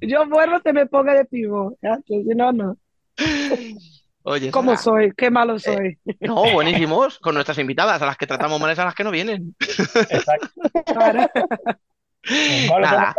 Yo 0.00 0.26
vuelvo, 0.28 0.60
te 0.60 0.72
me 0.72 0.86
ponga 0.86 1.14
de 1.14 1.24
pivo. 1.24 1.76
Ya, 1.82 1.98
que 2.06 2.22
si 2.22 2.34
no, 2.34 2.52
no. 2.52 2.76
Oye, 4.22 4.50
¿Cómo 4.50 4.72
Sara, 4.72 4.82
soy? 4.82 5.12
Qué 5.16 5.30
malo 5.30 5.58
soy. 5.58 5.98
no, 6.20 6.52
buenísimos, 6.52 7.18
con 7.18 7.34
nuestras 7.34 7.58
invitadas, 7.58 8.02
a 8.02 8.06
las 8.06 8.16
que 8.16 8.26
tratamos 8.26 8.60
mal 8.60 8.70
es 8.70 8.78
a 8.78 8.84
las 8.84 8.94
que 8.94 9.04
no 9.04 9.10
vienen. 9.10 9.54
Exacto. 9.58 10.48
Ahora, 10.94 11.30
Nada, 12.80 13.14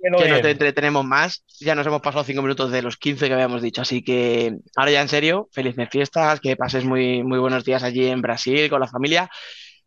que 0.00 0.10
no 0.10 0.18
que 0.18 0.28
no 0.28 0.40
te 0.40 0.50
entretenemos 0.50 1.04
más. 1.04 1.44
Ya 1.60 1.74
nos 1.74 1.86
hemos 1.86 2.00
pasado 2.00 2.24
cinco 2.24 2.42
minutos 2.42 2.70
de 2.70 2.82
los 2.82 2.96
15 2.96 3.28
que 3.28 3.34
habíamos 3.34 3.62
dicho. 3.62 3.82
Así 3.82 4.02
que 4.02 4.56
ahora 4.76 4.92
ya 4.92 5.02
en 5.02 5.08
serio, 5.08 5.48
felices 5.52 5.88
fiestas, 5.90 6.40
que 6.40 6.56
pases 6.56 6.84
muy, 6.84 7.22
muy 7.22 7.38
buenos 7.38 7.64
días 7.64 7.82
allí 7.82 8.06
en 8.06 8.22
Brasil 8.22 8.70
con 8.70 8.80
la 8.80 8.88
familia, 8.88 9.30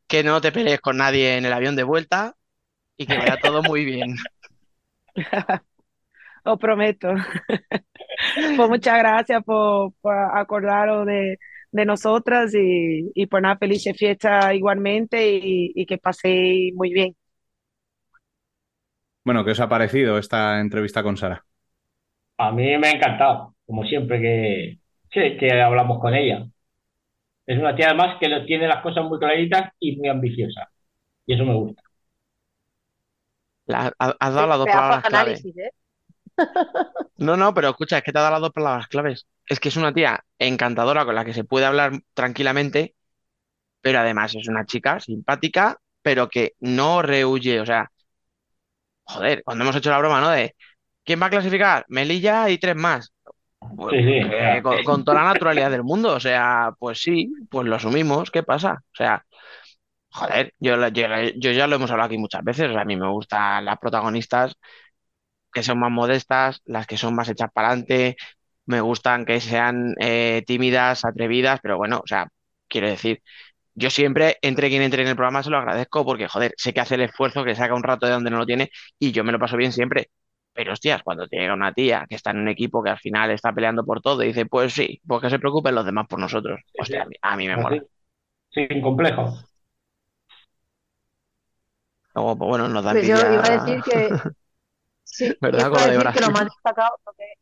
que 0.07 0.23
no 0.23 0.41
te 0.41 0.52
pelees 0.52 0.81
con 0.81 0.98
nadie 0.98 1.38
en 1.38 1.45
el 1.45 1.53
avión 1.53 1.76
de 1.76 1.84
vuelta 1.84 2.34
y 2.98 3.07
que 3.07 3.18
vaya 3.18 3.38
todo 3.40 3.64
muy 3.64 3.86
bien. 3.86 4.15
os 6.45 6.60
prometo. 6.60 7.10
Pues 8.56 8.69
muchas 8.69 8.98
gracias 8.99 9.44
por, 9.45 9.94
por 10.02 10.14
acordaros 10.15 11.06
de, 11.06 11.38
de 11.72 11.86
nosotras 11.86 12.53
y, 12.53 13.11
y 13.15 13.27
por 13.27 13.41
nada, 13.41 13.57
felices 13.57 13.95
fiestas 13.98 14.53
igualmente 14.56 15.38
y, 15.38 15.72
y 15.76 15.86
que 15.86 15.98
paséis 15.98 16.73
muy 16.76 16.91
bien. 16.94 17.15
Bueno, 19.23 19.45
¿qué 19.45 19.51
os 19.51 19.59
ha 19.61 19.69
parecido 19.69 20.17
esta 20.17 20.59
entrevista 20.59 21.03
con 21.03 21.15
Sara? 21.17 21.45
A 22.37 22.51
mí 22.51 22.77
me 22.77 22.87
ha 22.87 22.91
encantado, 22.91 23.55
como 23.65 23.83
siempre 23.85 24.19
que, 24.21 24.79
que, 25.11 25.37
que 25.37 25.61
hablamos 25.61 25.99
con 25.99 26.13
ella. 26.15 26.45
Es 27.45 27.59
una 27.59 27.75
tía 27.75 27.87
además 27.89 28.17
que 28.19 28.29
tiene 28.47 28.67
las 28.67 28.81
cosas 28.81 29.03
muy 29.05 29.19
claritas 29.19 29.71
y 29.79 29.97
muy 29.97 30.07
ambiciosa. 30.09 30.69
Y 31.27 31.35
eso 31.35 31.45
me 31.45 31.55
gusta. 31.55 31.83
La- 33.67 33.93
has 33.99 34.33
dado 34.33 34.47
las 34.47 34.57
dos 34.59 34.69
palabras 34.69 35.05
clave. 35.05 35.45
análisis, 35.45 35.55
¿eh? 35.57 35.71
No, 37.17 37.35
no, 37.37 37.53
pero 37.53 37.69
escucha, 37.69 37.97
es 37.97 38.03
que 38.03 38.11
te 38.13 38.19
ha 38.19 38.21
dado 38.21 38.33
las 38.35 38.41
dos 38.41 38.53
palabras 38.53 38.87
claves. 38.87 39.27
Es 39.47 39.59
que 39.59 39.69
es 39.69 39.75
una 39.77 39.93
tía 39.93 40.23
encantadora 40.37 41.05
con 41.05 41.15
la 41.15 41.25
que 41.25 41.33
se 41.33 41.43
puede 41.43 41.65
hablar 41.65 42.01
tranquilamente 42.13 42.95
pero 43.81 43.99
además 43.99 44.35
es 44.35 44.47
una 44.49 44.65
chica 44.65 44.99
simpática, 44.99 45.77
pero 46.01 46.29
que 46.29 46.55
no 46.59 47.01
rehuye, 47.03 47.61
o 47.61 47.65
sea, 47.65 47.91
joder, 49.10 49.44
cuando 49.44 49.64
hemos 49.64 49.76
hecho 49.76 49.90
la 49.90 49.99
broma, 49.99 50.22
¿no? 50.22 50.30
De 50.30 50.56
¿quién 51.06 51.22
va 51.22 51.27
a 51.27 51.30
clasificar? 51.30 51.86
Melilla 51.90 52.49
y 52.49 52.57
tres 52.60 52.76
más. 52.76 53.14
Pues, 53.76 53.98
Sí, 53.98 54.03
sí, 54.03 54.22
eh, 54.40 54.61
con, 54.64 54.84
con 54.84 55.03
toda 55.06 55.22
la 55.23 55.26
naturalidad 55.30 55.72
del 55.72 55.84
mundo, 55.84 56.14
o 56.15 56.19
sea, 56.19 56.72
pues 56.80 57.02
sí, 57.02 57.31
pues 57.49 57.68
lo 57.68 57.76
asumimos, 57.77 58.31
¿qué 58.31 58.44
pasa? 58.44 58.73
O 58.94 58.95
sea, 58.95 59.26
joder, 60.11 60.53
yo, 60.60 60.77
la- 60.77 60.90
yo, 60.90 61.07
yo 61.38 61.52
ya 61.52 61.68
lo 61.68 61.76
hemos 61.77 61.91
hablado 61.91 62.07
aquí 62.07 62.18
muchas 62.18 62.44
veces, 62.44 62.69
o 62.69 62.73
sea, 62.73 62.81
a 62.84 62.86
mí 62.86 62.95
me 62.98 63.10
gustan 63.10 63.65
las 63.65 63.80
protagonistas 63.80 64.56
que 65.53 65.64
son 65.64 65.80
más 65.80 65.91
modestas, 65.91 66.61
las 66.65 66.88
que 66.88 66.98
son 66.98 67.15
más 67.15 67.30
hechas 67.30 67.49
para 67.53 67.69
adelante, 67.69 68.15
me 68.65 68.81
gustan 68.81 69.26
que 69.26 69.41
sean 69.41 69.95
eh, 69.99 70.44
tímidas, 70.48 71.06
atrevidas, 71.06 71.60
pero 71.61 71.77
bueno, 71.77 71.99
o 72.03 72.07
sea, 72.07 72.27
quiero 72.68 72.88
decir, 72.90 73.22
yo 73.80 73.89
siempre, 73.89 74.38
entre 74.41 74.68
quien 74.69 74.81
entre 74.81 75.03
en 75.03 75.07
el 75.07 75.15
programa, 75.15 75.41
se 75.41 75.49
lo 75.49 75.57
agradezco 75.57 76.06
porque, 76.06 76.27
joder, 76.27 76.53
sé 76.57 76.73
que 76.73 76.81
hace 76.81 76.95
el 76.95 77.01
esfuerzo, 77.01 77.45
que 77.45 77.56
saca 77.56 77.73
un 77.73 77.84
rato 77.84 78.06
de 78.06 78.11
donde 78.11 78.30
no 78.30 78.38
lo 78.38 78.45
tiene 78.45 78.69
y 78.99 79.11
yo 79.11 79.23
me 79.23 79.31
lo 79.31 79.39
paso 79.39 79.56
bien 79.56 79.72
siempre. 79.72 80.10
Pero, 80.51 80.73
hostias, 80.73 81.01
cuando 81.01 81.26
llega 81.27 81.53
una 81.53 81.73
tía 81.73 82.06
que 82.10 82.15
está 82.15 82.31
en 82.31 82.39
un 82.39 82.49
equipo 82.49 82.84
que 82.84 82.89
al 82.89 82.99
final 82.99 83.31
está 83.31 83.53
peleando 83.53 83.85
por 83.85 84.01
todo 84.01 84.22
y 84.22 84.27
dice, 84.27 84.45
pues 84.45 84.73
sí, 84.73 84.99
pues 85.07 85.22
que 85.22 85.30
se 85.30 85.39
preocupen 85.39 85.76
los 85.76 85.85
demás 85.85 86.07
por 86.07 86.19
nosotros. 86.19 86.60
Hostia, 86.77 87.03
a 87.03 87.06
mí, 87.06 87.15
a 87.22 87.38
mí 87.38 87.47
me 87.47 87.56
mola. 87.56 87.81
sin 88.49 88.81
complejo. 88.81 89.38
Luego, 92.15 92.38
pues 92.38 92.49
bueno, 92.49 92.68
nos 92.68 92.84
da 92.84 92.91
Pues 92.91 93.07
yo 93.07 93.15
iba 93.15 93.45
a 93.45 93.65
decir 93.65 93.81
que 93.84 94.10
sí, 95.03 95.38
¿verdad? 95.39 95.72
Con 95.72 95.89
decir 95.89 96.11
que 96.11 96.19
lo 96.19 96.31
más 96.31 96.45
destacado, 96.45 96.91
porque 97.06 97.34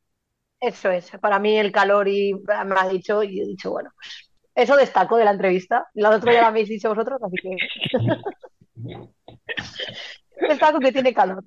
eso 0.60 0.92
es, 0.92 1.10
para 1.20 1.40
mí 1.40 1.58
el 1.58 1.72
calor 1.72 2.08
y 2.08 2.36
me 2.36 2.76
ha 2.80 2.88
dicho, 2.88 3.24
y 3.24 3.42
he 3.42 3.46
dicho, 3.46 3.72
bueno, 3.72 3.90
pues 3.96 4.27
eso 4.58 4.76
destaco 4.76 5.18
de 5.18 5.26
la 5.26 5.32
entrevista. 5.32 5.88
La 5.94 6.10
otra 6.10 6.34
ya 6.34 6.42
la 6.42 6.48
habéis 6.50 6.68
dicho 6.70 6.90
vosotros, 6.90 7.20
así 7.24 7.36
que 7.42 7.56
destaco 10.50 10.80
que 10.80 10.92
tiene 10.92 11.14
calor. 11.14 11.44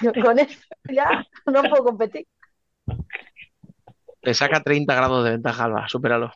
Con 0.22 0.38
eso 0.38 0.58
ya 0.90 1.24
no 1.46 1.62
puedo 1.62 1.84
competir. 1.84 2.26
Le 4.22 4.34
saca 4.34 4.60
30 4.62 4.94
grados 4.94 5.24
de 5.24 5.30
ventaja, 5.32 5.64
Alba, 5.64 5.88
supéralo. 5.88 6.30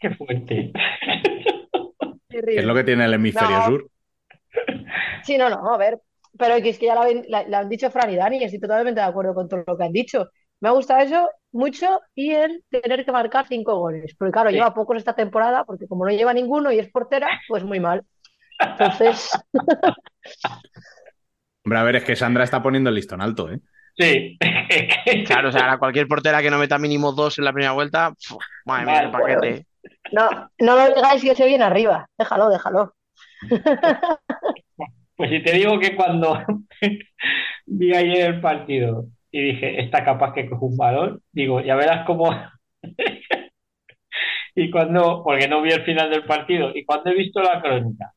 Qué 0.00 0.10
fuerte. 0.14 0.72
Es 2.28 2.64
lo 2.64 2.74
que 2.74 2.84
tiene 2.84 3.04
el 3.06 3.14
hemisferio 3.14 3.56
No. 3.58 3.64
sur. 3.66 3.90
Sí, 5.24 5.36
no, 5.36 5.50
no, 5.50 5.74
a 5.74 5.76
ver, 5.76 6.00
pero 6.38 6.54
es 6.54 6.78
que 6.78 6.86
ya 6.86 6.94
lo, 6.94 7.02
habéis- 7.02 7.26
la- 7.28 7.46
la 7.46 7.58
han 7.60 7.68
dicho 7.68 7.90
Fran 7.90 8.10
y 8.10 8.16
Dani, 8.16 8.38
y 8.38 8.44
estoy 8.44 8.60
totalmente 8.60 9.00
de 9.00 9.06
acuerdo 9.06 9.34
con 9.34 9.48
todo 9.48 9.64
lo 9.66 9.76
que 9.76 9.84
han 9.84 9.92
dicho. 9.92 10.28
Me 10.60 10.68
ha 10.68 10.72
gustado 10.72 11.00
eso 11.00 11.28
mucho 11.52 12.00
y 12.14 12.32
el 12.32 12.64
tener 12.70 13.04
que 13.04 13.12
marcar 13.12 13.46
cinco 13.48 13.76
goles, 13.78 14.14
porque 14.18 14.32
claro, 14.32 14.50
Sí. 14.50 14.56
lleva 14.56 14.74
pocos 14.74 14.96
esta 14.98 15.14
temporada, 15.14 15.64
porque 15.64 15.88
como 15.88 16.04
no 16.04 16.10
lleva 16.12 16.32
ninguno 16.34 16.70
y 16.72 16.78
es 16.78 16.90
portera, 16.90 17.28
pues 17.48 17.64
muy 17.64 17.80
mal. 17.80 18.04
Entonces, 18.60 19.30
Hombre, 21.64 21.78
a 21.78 21.82
ver, 21.82 21.96
es 21.96 22.04
que 22.04 22.16
Sandra 22.16 22.44
está 22.44 22.62
poniendo 22.62 22.88
el 22.90 22.96
listón 22.96 23.20
alto, 23.20 23.50
¿eh? 23.50 23.60
Sí. 23.96 24.38
Claro, 25.26 25.48
o 25.48 25.52
sea, 25.52 25.62
ahora 25.62 25.78
cualquier 25.78 26.06
portera 26.06 26.40
que 26.42 26.50
no 26.50 26.58
meta 26.58 26.78
mínimo 26.78 27.12
dos 27.12 27.38
en 27.38 27.44
la 27.44 27.52
primera 27.52 27.72
vuelta, 27.72 28.12
pf, 28.12 28.36
madre 28.64 28.86
mía, 28.86 29.00
el 29.00 29.10
Vale, 29.10 29.34
paquete. 29.34 29.66
no, 30.12 30.28
no 30.58 30.76
lo 30.76 30.94
digáis 30.94 31.22
que 31.22 31.34
se 31.34 31.46
viene 31.46 31.64
arriba, 31.64 32.08
déjalo, 32.18 32.48
déjalo. 32.50 32.94
Pues 35.16 35.30
si 35.30 35.42
te 35.42 35.52
digo 35.52 35.78
que 35.78 35.94
cuando 35.94 36.38
vi 37.66 37.94
ayer 37.94 38.30
el 38.34 38.40
partido 38.40 39.06
y 39.32 39.40
dije, 39.52 39.80
está 39.82 40.04
capaz 40.04 40.32
que 40.34 40.48
coge 40.48 40.64
un 40.64 40.76
balón, 40.76 41.22
digo, 41.32 41.60
ya 41.60 41.76
verás 41.76 42.06
cómo. 42.06 42.30
Y 44.54 44.70
cuando, 44.70 45.22
porque 45.24 45.48
no 45.48 45.62
vi 45.62 45.70
el 45.70 45.84
final 45.84 46.10
del 46.10 46.24
partido, 46.24 46.72
y 46.74 46.84
cuando 46.84 47.10
he 47.10 47.14
visto 47.14 47.40
la 47.40 47.60
crónica, 47.62 48.12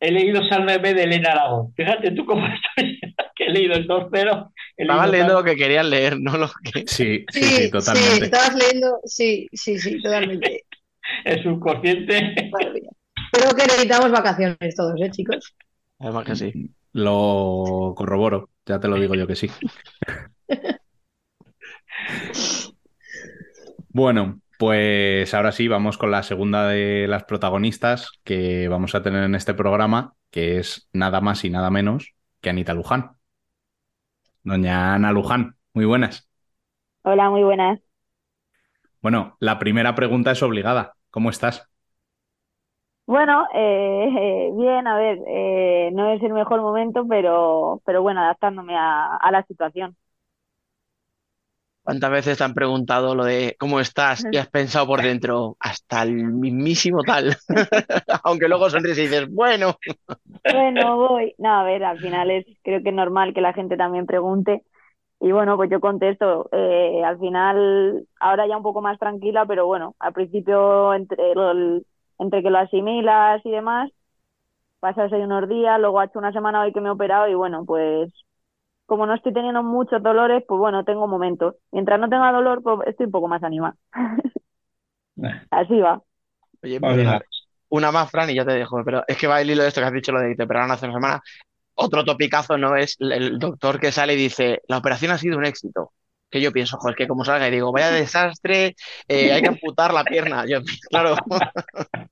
he 0.00 0.10
leído 0.10 0.42
Salme 0.48 0.78
B 0.78 0.94
de 0.94 1.04
Elena 1.04 1.32
Aragón. 1.32 1.72
Fíjate 1.74 2.10
tú 2.12 2.24
cómo 2.26 2.44
estoy, 2.76 2.98
que 3.36 3.44
he 3.44 3.50
leído 3.50 3.74
el 3.74 3.86
2-0. 3.86 4.50
he 4.76 4.82
Estaban 4.82 5.10
leído 5.10 5.12
leyendo 5.12 5.34
lo 5.34 5.44
que 5.44 5.56
querían 5.56 5.90
leer, 5.90 6.18
no 6.18 6.36
lo 6.36 6.50
que. 6.64 6.80
Sí, 6.86 6.86
sí, 6.86 7.26
Sí, 7.28 7.42
sí, 7.42 7.62
sí, 7.64 7.70
totalmente. 7.70 8.24
estabas 8.24 8.54
leyendo, 8.54 8.98
sí, 9.04 9.48
sí, 9.52 9.78
sí, 9.78 10.02
totalmente. 10.02 10.64
el 11.24 11.42
subconsciente. 11.42 12.50
Madre 12.50 12.80
mía. 12.80 12.90
Creo 13.32 13.50
que 13.50 13.62
necesitamos 13.62 14.10
vacaciones 14.10 14.74
todos, 14.76 15.00
¿eh, 15.00 15.10
chicos? 15.10 15.54
Además 15.98 16.24
que 16.26 16.36
sí. 16.36 16.52
Lo 16.92 17.94
corroboro, 17.96 18.50
ya 18.66 18.78
te 18.80 18.88
lo 18.88 18.96
digo 18.96 19.14
yo 19.14 19.26
que 19.26 19.36
sí. 19.36 19.50
Bueno, 23.88 24.40
pues 24.58 25.34
ahora 25.34 25.52
sí, 25.52 25.68
vamos 25.68 25.98
con 25.98 26.10
la 26.10 26.22
segunda 26.22 26.66
de 26.68 27.06
las 27.08 27.24
protagonistas 27.24 28.10
que 28.24 28.68
vamos 28.68 28.94
a 28.94 29.02
tener 29.02 29.24
en 29.24 29.34
este 29.34 29.54
programa, 29.54 30.14
que 30.30 30.58
es 30.58 30.88
nada 30.92 31.20
más 31.20 31.44
y 31.44 31.50
nada 31.50 31.70
menos 31.70 32.14
que 32.40 32.50
Anita 32.50 32.72
Luján. 32.74 33.16
Doña 34.44 34.94
Ana 34.94 35.12
Luján, 35.12 35.56
muy 35.74 35.84
buenas. 35.84 36.28
Hola, 37.02 37.28
muy 37.30 37.42
buenas. 37.42 37.80
Bueno, 39.00 39.36
la 39.40 39.58
primera 39.58 39.94
pregunta 39.94 40.30
es 40.30 40.42
obligada. 40.42 40.94
¿Cómo 41.10 41.30
estás? 41.30 41.68
Bueno, 43.06 43.46
eh, 43.54 44.50
bien, 44.56 44.86
a 44.86 44.96
ver, 44.96 45.18
eh, 45.26 45.90
no 45.92 46.10
es 46.12 46.22
el 46.22 46.32
mejor 46.32 46.60
momento, 46.62 47.06
pero, 47.08 47.82
pero 47.84 48.02
bueno, 48.02 48.20
adaptándome 48.20 48.76
a, 48.76 49.16
a 49.16 49.30
la 49.32 49.44
situación. 49.46 49.96
¿Cuántas 51.84 52.10
veces 52.12 52.38
te 52.38 52.44
han 52.44 52.54
preguntado 52.54 53.14
lo 53.16 53.24
de 53.24 53.56
cómo 53.58 53.80
estás 53.80 54.26
y 54.30 54.36
has 54.36 54.48
pensado 54.48 54.86
por 54.86 55.02
dentro 55.02 55.56
hasta 55.58 56.02
el 56.04 56.14
mismísimo 56.14 57.04
tal? 57.04 57.36
Aunque 58.24 58.46
luego 58.48 58.70
sonríes 58.70 58.98
y 58.98 59.02
dices, 59.02 59.28
bueno, 59.28 59.76
Bueno, 60.46 60.96
voy. 60.96 61.34
No, 61.38 61.50
a 61.60 61.64
ver, 61.64 61.84
al 61.84 62.00
final 62.00 62.30
es, 62.30 62.46
creo 62.62 62.82
que 62.82 62.88
es 62.90 62.94
normal 62.94 63.32
que 63.34 63.40
la 63.40 63.52
gente 63.54 63.76
también 63.76 64.06
pregunte. 64.06 64.62
Y 65.20 65.32
bueno, 65.32 65.56
pues 65.56 65.70
yo 65.70 65.80
contesto. 65.80 66.48
Eh, 66.52 67.02
al 67.04 67.18
final, 67.18 68.06
ahora 68.20 68.46
ya 68.48 68.56
un 68.58 68.62
poco 68.62 68.82
más 68.82 68.98
tranquila, 68.98 69.46
pero 69.46 69.66
bueno, 69.66 69.96
al 70.00 70.12
principio 70.14 70.94
entre, 70.94 71.32
el- 71.32 71.86
entre 72.22 72.42
que 72.42 72.50
lo 72.50 72.58
asimilas 72.58 73.42
y 73.46 73.50
demás, 73.52 73.90
pasas 74.80 75.12
ahí 75.12 75.22
unos 75.22 75.48
días, 75.48 75.80
luego 75.80 76.00
ha 76.00 76.06
hecho 76.06 76.18
una 76.18 76.32
semana 76.32 76.62
hoy 76.62 76.72
que 76.72 76.80
me 76.80 76.88
he 76.88 76.92
operado 76.92 77.28
y 77.28 77.34
bueno, 77.34 77.64
pues 77.66 78.12
como 78.86 79.06
no 79.06 79.14
estoy 79.14 79.32
teniendo 79.34 79.62
muchos 79.64 80.02
dolores, 80.02 80.44
pues 80.48 80.58
bueno, 80.58 80.84
tengo 80.84 81.08
momentos. 81.08 81.56
Mientras 81.72 82.00
no 82.00 82.08
tenga 82.10 82.32
dolor, 82.32 82.62
pues 82.62 82.80
estoy 82.88 83.06
un 83.06 83.12
poco 83.12 83.28
más 83.28 83.42
animada. 83.44 83.76
Así 85.50 85.80
va. 85.80 86.02
oye, 86.62 86.80
Vale. 86.80 87.04
perdona, 87.04 87.20
una 87.68 87.90
más, 87.92 88.10
Fran, 88.10 88.30
y 88.30 88.34
ya 88.34 88.44
te 88.44 88.52
dejo. 88.52 88.82
Pero 88.84 89.04
es 89.06 89.16
que 89.16 89.26
va 89.26 89.40
el 89.40 89.50
hilo 89.50 89.62
de 89.62 89.68
esto 89.68 89.80
que 89.80 89.86
has 89.86 89.92
dicho, 89.92 90.12
lo 90.12 90.20
de 90.20 90.30
que 90.30 90.36
te 90.36 90.42
operaron 90.44 90.70
hace 90.70 90.86
una 90.86 90.94
semana. 90.94 91.22
Otro 91.74 92.04
topicazo, 92.04 92.58
¿no? 92.58 92.76
Es 92.76 92.96
el- 93.00 93.12
el 93.12 93.38
doctor 93.38 93.80
que 93.80 93.92
sale 93.92 94.14
y 94.14 94.16
dice, 94.16 94.62
la 94.68 94.78
operación 94.78 95.12
ha 95.12 95.18
sido 95.18 95.38
un 95.38 95.46
éxito. 95.46 95.92
Que 96.30 96.40
yo 96.42 96.52
pienso, 96.52 96.78
joder, 96.78 96.96
que 96.96 97.08
como 97.08 97.24
salga 97.24 97.48
y 97.48 97.52
digo, 97.52 97.72
vaya 97.72 97.90
desastre, 97.92 98.76
eh, 99.08 99.32
hay 99.32 99.42
que 99.42 99.48
amputar 99.48 99.94
la 99.94 100.04
pierna. 100.04 100.46
Yo, 100.48 100.60
claro. 100.90 101.16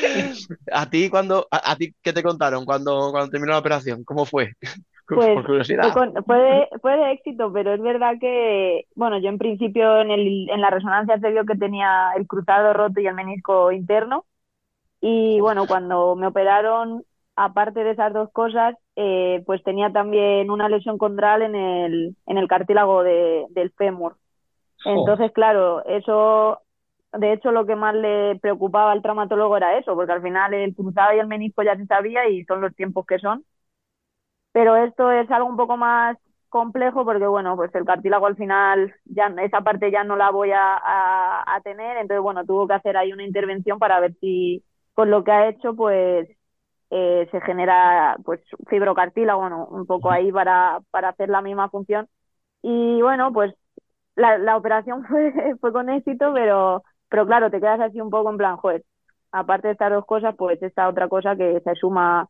¿A 0.72 0.88
ti 0.90 1.08
cuando, 1.10 1.46
a, 1.50 1.72
a 1.72 1.76
ti 1.76 1.94
qué 2.02 2.12
te 2.12 2.22
contaron 2.22 2.64
cuando, 2.64 3.10
cuando 3.12 3.30
terminó 3.30 3.52
la 3.52 3.58
operación? 3.58 4.04
¿Cómo 4.04 4.24
fue? 4.26 4.52
Pues 5.12 5.24
Por 5.32 5.46
curiosidad. 5.46 5.80
fue, 5.80 5.92
con- 5.92 6.12
fue 6.24 6.38
de, 6.38 6.68
fue 6.80 6.96
de 6.96 7.12
éxito, 7.12 7.52
pero 7.52 7.74
es 7.74 7.80
verdad 7.80 8.14
que, 8.20 8.86
bueno, 8.96 9.18
yo 9.18 9.28
en 9.28 9.38
principio 9.38 10.00
en 10.00 10.10
el, 10.10 10.48
en 10.50 10.60
la 10.60 10.70
resonancia 10.70 11.18
se 11.20 11.30
vio 11.30 11.44
que 11.46 11.56
tenía 11.56 12.12
el 12.16 12.26
cruzado 12.26 12.72
roto 12.72 13.00
y 13.00 13.06
el 13.06 13.14
menisco 13.14 13.70
interno. 13.72 14.24
Y 15.00 15.40
bueno, 15.40 15.66
cuando 15.68 16.16
me 16.16 16.28
operaron, 16.28 17.04
aparte 17.36 17.84
de 17.84 17.92
esas 17.92 18.12
dos 18.14 18.30
cosas, 18.32 18.76
eh, 18.96 19.42
pues 19.46 19.62
tenía 19.64 19.92
también 19.92 20.50
una 20.50 20.68
lesión 20.70 20.98
condral 20.98 21.42
en 21.42 21.54
el, 21.56 22.16
en 22.26 22.38
el 22.38 22.48
cartílago 22.48 23.02
de- 23.04 23.46
del 23.50 23.72
fémur. 23.72 24.16
Entonces, 24.84 25.32
claro, 25.32 25.84
eso, 25.86 26.60
de 27.18 27.32
hecho, 27.32 27.52
lo 27.52 27.66
que 27.66 27.76
más 27.76 27.94
le 27.94 28.38
preocupaba 28.40 28.92
al 28.92 29.02
traumatólogo 29.02 29.56
era 29.56 29.78
eso, 29.78 29.94
porque 29.94 30.12
al 30.12 30.22
final 30.22 30.54
el 30.54 30.74
cruzado 30.74 31.14
y 31.14 31.18
el 31.20 31.26
menisco 31.28 31.62
ya 31.62 31.76
se 31.76 31.86
sabía 31.86 32.28
y 32.28 32.44
son 32.44 32.60
los 32.60 32.74
tiempos 32.74 33.06
que 33.06 33.18
son. 33.18 33.44
Pero 34.52 34.76
esto 34.76 35.10
es 35.10 35.30
algo 35.30 35.48
un 35.48 35.56
poco 35.56 35.76
más 35.76 36.16
complejo 36.48 37.04
porque, 37.04 37.26
bueno, 37.26 37.56
pues 37.56 37.74
el 37.74 37.84
cartílago 37.84 38.26
al 38.26 38.36
final, 38.36 38.94
ya 39.06 39.26
esa 39.42 39.62
parte 39.62 39.90
ya 39.90 40.04
no 40.04 40.16
la 40.16 40.30
voy 40.30 40.52
a, 40.52 40.76
a- 40.76 41.60
tener, 41.62 41.96
entonces, 41.96 42.22
bueno, 42.22 42.44
tuvo 42.44 42.66
que 42.68 42.74
hacer 42.74 42.96
ahí 42.96 43.12
una 43.12 43.24
intervención 43.24 43.78
para 43.78 43.98
ver 44.00 44.14
si 44.20 44.62
con 44.94 45.10
lo 45.10 45.24
que 45.24 45.32
ha 45.32 45.48
hecho, 45.48 45.74
pues 45.74 46.28
eh, 46.90 47.28
se 47.32 47.40
genera 47.42 48.16
pues 48.24 48.40
fibrocartílago, 48.68 49.40
bueno, 49.40 49.66
un 49.68 49.86
poco 49.86 50.10
ahí 50.10 50.30
para, 50.32 50.80
para 50.90 51.10
hacer 51.10 51.28
la 51.30 51.42
misma 51.42 51.70
función. 51.70 52.08
Y 52.62 53.02
bueno, 53.02 53.32
pues 53.32 53.54
la, 54.16 54.38
la 54.38 54.56
operación 54.56 55.04
fue, 55.08 55.32
fue 55.60 55.72
con 55.72 55.90
éxito, 55.90 56.32
pero, 56.34 56.82
pero 57.14 57.26
claro, 57.28 57.48
te 57.48 57.60
quedas 57.60 57.78
así 57.78 58.00
un 58.00 58.10
poco 58.10 58.28
en 58.28 58.36
plan, 58.38 58.56
joder, 58.56 58.84
aparte 59.30 59.68
de 59.68 59.72
estas 59.74 59.92
dos 59.92 60.04
cosas, 60.04 60.34
pues 60.36 60.60
esta 60.60 60.88
otra 60.88 61.08
cosa 61.08 61.36
que 61.36 61.60
se 61.60 61.74
suma, 61.76 62.28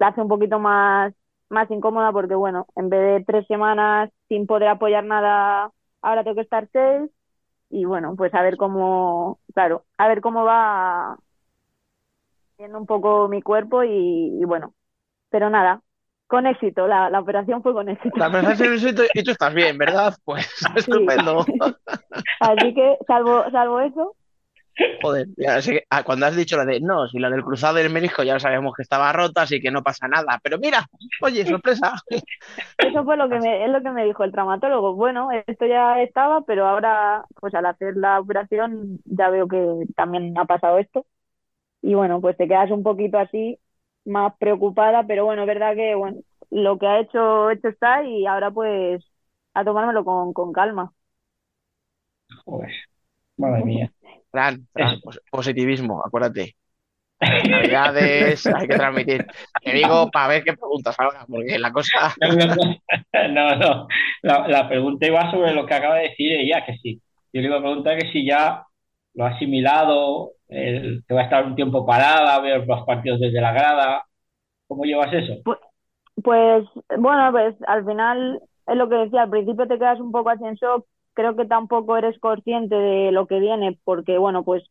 la 0.00 0.08
hace 0.08 0.20
un 0.20 0.26
poquito 0.26 0.58
más, 0.58 1.14
más 1.50 1.70
incómoda 1.70 2.10
porque, 2.10 2.34
bueno, 2.34 2.66
en 2.74 2.88
vez 2.88 3.00
de 3.20 3.24
tres 3.24 3.46
semanas 3.46 4.10
sin 4.28 4.48
poder 4.48 4.70
apoyar 4.70 5.04
nada, 5.04 5.70
ahora 6.02 6.24
tengo 6.24 6.34
que 6.34 6.42
estar 6.42 6.68
seis 6.72 7.12
y 7.70 7.84
bueno, 7.84 8.16
pues 8.16 8.34
a 8.34 8.42
ver 8.42 8.56
cómo, 8.56 9.38
claro, 9.54 9.84
a 9.98 10.08
ver 10.08 10.20
cómo 10.20 10.44
va 10.44 11.16
viendo 12.58 12.78
un 12.78 12.86
poco 12.86 13.28
mi 13.28 13.40
cuerpo 13.40 13.84
y, 13.84 14.40
y 14.40 14.44
bueno, 14.44 14.74
pero 15.30 15.50
nada, 15.50 15.82
con 16.32 16.46
éxito, 16.46 16.88
la, 16.88 17.10
la 17.10 17.20
operación 17.20 17.62
fue 17.62 17.74
con 17.74 17.90
éxito. 17.90 18.16
La 18.16 18.28
operación 18.28 18.72
es 18.72 18.82
éxito 18.84 19.02
y 19.12 19.22
tú 19.22 19.32
estás 19.32 19.52
bien, 19.52 19.76
¿verdad? 19.76 20.14
Pues 20.24 20.48
estupendo. 20.76 21.44
Así 22.40 22.72
que, 22.72 22.96
salvo, 23.06 23.44
salvo 23.50 23.80
eso, 23.80 24.16
Joder, 25.02 25.26
ya 25.36 25.60
sé 25.60 25.84
ah, 25.90 26.02
cuando 26.02 26.24
has 26.24 26.34
dicho 26.34 26.56
la 26.56 26.64
de 26.64 26.80
no, 26.80 27.06
si 27.06 27.18
la 27.18 27.28
del 27.28 27.44
cruzado 27.44 27.74
del 27.74 27.92
menisco 27.92 28.22
ya 28.22 28.40
sabemos 28.40 28.72
que 28.74 28.82
estaba 28.82 29.12
rota, 29.12 29.42
así 29.42 29.60
que 29.60 29.70
no 29.70 29.82
pasa 29.82 30.08
nada. 30.08 30.40
Pero 30.42 30.58
mira, 30.58 30.86
oye, 31.20 31.44
sorpresa. 31.44 31.92
eso 32.78 33.04
fue 33.04 33.18
lo 33.18 33.28
que 33.28 33.38
me, 33.38 33.66
es 33.66 33.70
lo 33.70 33.82
que 33.82 33.90
me 33.90 34.06
dijo 34.06 34.24
el 34.24 34.32
traumatólogo. 34.32 34.94
Bueno, 34.94 35.28
esto 35.46 35.66
ya 35.66 36.00
estaba, 36.00 36.40
pero 36.46 36.66
ahora, 36.66 37.26
pues 37.38 37.54
al 37.54 37.66
hacer 37.66 37.98
la 37.98 38.18
operación, 38.20 39.00
ya 39.04 39.28
veo 39.28 39.46
que 39.46 39.84
también 39.94 40.32
ha 40.38 40.46
pasado 40.46 40.78
esto. 40.78 41.04
Y 41.82 41.92
bueno, 41.92 42.22
pues 42.22 42.38
te 42.38 42.48
quedas 42.48 42.70
un 42.70 42.82
poquito 42.82 43.18
así, 43.18 43.58
más 44.04 44.34
preocupada, 44.38 45.06
pero 45.06 45.24
bueno, 45.24 45.42
es 45.42 45.48
verdad 45.48 45.74
que 45.76 45.94
bueno, 45.94 46.20
lo 46.50 46.78
que 46.78 46.86
ha 46.86 47.00
hecho, 47.00 47.50
hecho 47.50 47.68
está, 47.68 48.04
y 48.04 48.26
ahora 48.26 48.50
pues 48.50 49.04
a 49.54 49.64
tomármelo 49.64 50.04
con, 50.04 50.32
con 50.32 50.52
calma. 50.52 50.92
Joder, 52.46 52.72
madre 53.38 53.64
mía. 53.64 53.92
Fran, 54.30 54.66
Fran, 54.72 55.00
pos- 55.00 55.20
positivismo, 55.30 56.02
acuérdate. 56.04 56.56
Navidades 57.48 58.48
hay 58.52 58.68
que 58.68 58.76
transmitir. 58.76 59.26
Te 59.62 59.72
digo 59.72 60.10
para 60.10 60.28
ver 60.28 60.44
qué 60.44 60.54
preguntas 60.54 60.96
ahora, 60.98 61.26
porque 61.28 61.58
la 61.58 61.72
cosa. 61.72 62.14
No, 63.30 63.56
no. 63.56 63.86
La, 64.22 64.46
la 64.48 64.68
pregunta 64.68 65.06
iba 65.06 65.30
sobre 65.30 65.52
lo 65.54 65.66
que 65.66 65.74
acaba 65.74 65.96
de 65.96 66.08
decir 66.10 66.32
ella, 66.32 66.64
que 66.64 66.76
sí. 66.78 67.00
Yo 67.32 67.40
le 67.40 67.46
iba 67.48 67.56
a 67.58 67.60
preguntar 67.60 67.98
que 67.98 68.10
si 68.12 68.26
ya 68.26 68.64
lo 69.14 69.26
asimilado, 69.26 70.32
el- 70.48 71.04
que 71.06 71.14
va 71.14 71.22
a 71.22 71.24
estar 71.24 71.44
un 71.46 71.56
tiempo 71.56 71.86
parada, 71.86 72.40
ver 72.40 72.66
los 72.66 72.84
partidos 72.86 73.20
desde 73.20 73.40
la 73.40 73.52
grada. 73.52 74.04
¿Cómo 74.68 74.84
llevas 74.84 75.12
eso? 75.14 75.34
Pues 76.22 76.64
bueno, 76.98 77.32
pues 77.32 77.56
al 77.66 77.84
final 77.86 78.40
es 78.66 78.76
lo 78.76 78.88
que 78.88 78.96
decía, 78.96 79.22
al 79.22 79.30
principio 79.30 79.66
te 79.66 79.78
quedas 79.78 79.98
un 80.00 80.12
poco 80.12 80.30
así 80.30 80.44
en 80.44 80.54
shock, 80.54 80.86
creo 81.14 81.34
que 81.36 81.46
tampoco 81.46 81.96
eres 81.96 82.18
consciente 82.20 82.74
de 82.74 83.12
lo 83.12 83.26
que 83.26 83.40
viene, 83.40 83.78
porque 83.84 84.18
bueno, 84.18 84.44
pues 84.44 84.62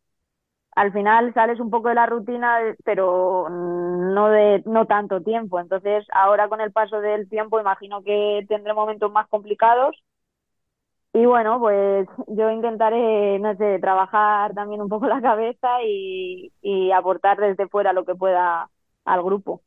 al 0.75 0.93
final 0.93 1.33
sales 1.33 1.59
un 1.59 1.71
poco 1.71 1.89
de 1.89 1.95
la 1.95 2.07
rutina, 2.07 2.59
pero 2.85 3.49
no 3.49 4.29
de 4.29 4.63
no 4.65 4.87
tanto 4.87 5.21
tiempo. 5.23 5.59
Entonces, 5.59 6.05
ahora 6.13 6.49
con 6.49 6.61
el 6.61 6.71
paso 6.73 7.01
del 7.01 7.29
tiempo, 7.29 7.59
imagino 7.59 8.03
que 8.03 8.45
tendré 8.49 8.73
momentos 8.73 9.11
más 9.11 9.27
complicados. 9.29 9.95
Y 11.13 11.25
bueno, 11.25 11.59
pues 11.59 12.07
yo 12.27 12.49
intentaré, 12.51 13.37
no 13.39 13.55
sé, 13.57 13.79
trabajar 13.79 14.53
también 14.53 14.81
un 14.81 14.87
poco 14.89 15.07
la 15.07 15.21
cabeza 15.21 15.83
y, 15.83 16.53
y 16.61 16.91
aportar 16.91 17.37
desde 17.37 17.67
fuera 17.67 17.91
lo 17.93 18.05
que 18.05 18.15
pueda 18.15 18.69
al 19.05 19.23
grupo. 19.23 19.61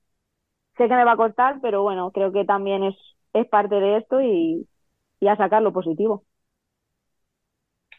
Sé 0.78 0.88
que 0.88 0.94
me 0.96 1.04
va 1.04 1.12
a 1.12 1.16
costar, 1.18 1.60
pero 1.62 1.82
bueno, 1.82 2.12
creo 2.12 2.32
que 2.32 2.44
también 2.46 2.84
es, 2.84 2.96
es 3.34 3.48
parte 3.48 3.76
de 3.76 3.98
esto 3.98 4.20
y, 4.22 4.68
y 5.20 5.28
a 5.28 5.36
sacar 5.36 5.62
lo 5.62 5.72
positivo. 5.72 6.24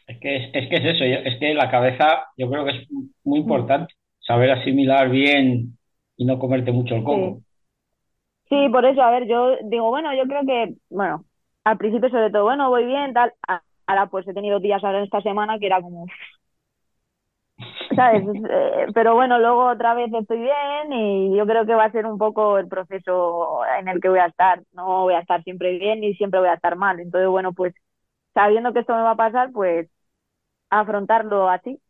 Es 0.06 0.18
que 0.20 0.36
es, 0.36 0.50
es 0.54 0.68
que 0.68 0.76
es 0.76 0.84
eso, 0.96 1.04
es 1.04 1.38
que 1.40 1.54
la 1.54 1.70
cabeza 1.70 2.26
yo 2.36 2.48
creo 2.50 2.64
que 2.64 2.70
es 2.72 2.88
muy 3.24 3.40
importante, 3.40 3.94
saber 4.20 4.50
asimilar 4.50 5.10
bien 5.10 5.78
y 6.16 6.24
no 6.24 6.38
comerte 6.38 6.72
mucho 6.72 6.94
el 6.96 7.04
coco. 7.04 7.42
Sí, 8.48 8.68
por 8.70 8.84
eso, 8.84 9.02
a 9.02 9.10
ver, 9.10 9.26
yo 9.26 9.56
digo, 9.64 9.88
bueno, 9.90 10.14
yo 10.14 10.22
creo 10.24 10.42
que, 10.46 10.76
bueno, 10.90 11.24
al 11.66 11.78
principio 11.78 12.10
sobre 12.10 12.30
todo, 12.32 12.44
bueno, 12.44 12.70
voy 12.70 12.86
bien, 12.86 13.14
tal, 13.14 13.34
ahora 13.86 14.08
pues 14.08 14.28
he 14.28 14.34
tenido 14.34 14.60
días 14.60 14.84
ahora 14.84 15.00
en 15.00 15.04
esta 15.06 15.22
semana 15.22 15.58
que 15.60 15.66
era 15.68 15.82
como, 15.82 16.06
¿sabes? 17.94 18.24
Eh, 18.50 18.86
pero 18.94 19.14
bueno, 19.14 19.38
luego 19.38 19.66
otra 19.70 19.94
vez 19.94 20.10
estoy 20.12 20.38
bien 20.40 20.92
y 20.92 21.36
yo 21.36 21.46
creo 21.46 21.66
que 21.66 21.74
va 21.74 21.84
a 21.84 21.92
ser 21.92 22.06
un 22.06 22.18
poco 22.18 22.58
el 22.58 22.68
proceso 22.68 23.60
en 23.78 23.88
el 23.88 24.00
que 24.00 24.08
voy 24.08 24.18
a 24.18 24.26
estar, 24.26 24.62
no 24.72 25.02
voy 25.02 25.14
a 25.14 25.20
estar 25.20 25.42
siempre 25.44 25.78
bien 25.78 26.00
ni 26.00 26.14
siempre 26.14 26.40
voy 26.40 26.48
a 26.48 26.54
estar 26.54 26.76
mal, 26.76 27.00
entonces 27.00 27.28
bueno, 27.28 27.52
pues 27.52 27.74
sabiendo 28.34 28.72
que 28.72 28.80
esto 28.80 28.94
me 28.94 29.02
va 29.02 29.12
a 29.12 29.16
pasar, 29.16 29.52
pues 29.52 29.88
afrontarlo 30.70 31.48
así. 31.50 31.80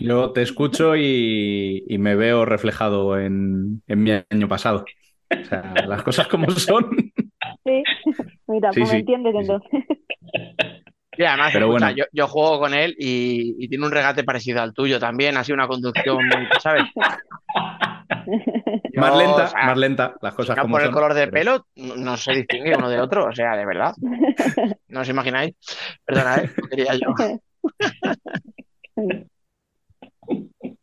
Yo 0.00 0.32
te 0.32 0.42
escucho 0.42 0.96
y, 0.96 1.84
y 1.86 1.98
me 1.98 2.14
veo 2.16 2.44
reflejado 2.46 3.18
en, 3.18 3.82
en 3.86 4.02
mi 4.02 4.10
año 4.30 4.48
pasado. 4.48 4.90
O 5.42 5.44
sea, 5.44 5.84
las 5.86 6.02
cosas 6.02 6.28
como 6.28 6.50
son. 6.52 7.12
Mira, 8.48 8.72
Sí, 8.72 8.80
pues 8.80 8.90
sí, 8.90 8.94
me 8.96 9.00
entiendes 9.00 9.32
sí, 9.34 9.38
entonces. 9.40 9.84
Y 11.18 11.24
además, 11.24 11.50
Pero 11.52 11.66
escucha, 11.66 11.86
bueno. 11.86 11.96
yo, 11.96 12.04
yo 12.12 12.28
juego 12.28 12.60
con 12.60 12.74
él 12.74 12.94
y, 12.98 13.56
y 13.58 13.68
tiene 13.68 13.86
un 13.86 13.90
regate 13.92 14.22
parecido 14.22 14.60
al 14.60 14.74
tuyo 14.74 14.98
también, 15.00 15.36
así 15.36 15.50
una 15.52 15.66
conducción 15.66 16.16
muy, 16.18 16.46
¿sabes? 16.60 16.84
Yo, 18.92 19.00
Más 19.00 19.16
lenta, 19.16 19.44
o 19.44 19.46
sea, 19.48 19.64
más 19.66 19.78
lenta, 19.78 20.14
las 20.20 20.34
cosas 20.34 20.56
no 20.56 20.62
como 20.62 20.74
por 20.74 20.82
el 20.82 20.90
color 20.90 21.14
de 21.14 21.28
pero- 21.28 21.64
pelo, 21.74 21.94
no, 21.96 21.96
no 21.96 22.16
se 22.16 22.32
distingue 22.34 22.74
uno 22.76 22.88
de 22.90 23.00
otro, 23.00 23.26
o 23.26 23.32
sea, 23.32 23.56
de 23.56 23.64
verdad. 23.66 23.94
No 24.88 25.00
os 25.00 25.08
imagináis. 25.08 25.54
Perdona, 26.04 26.36
¿eh? 26.38 26.50
Quería 26.70 26.94
yo. 26.94 27.14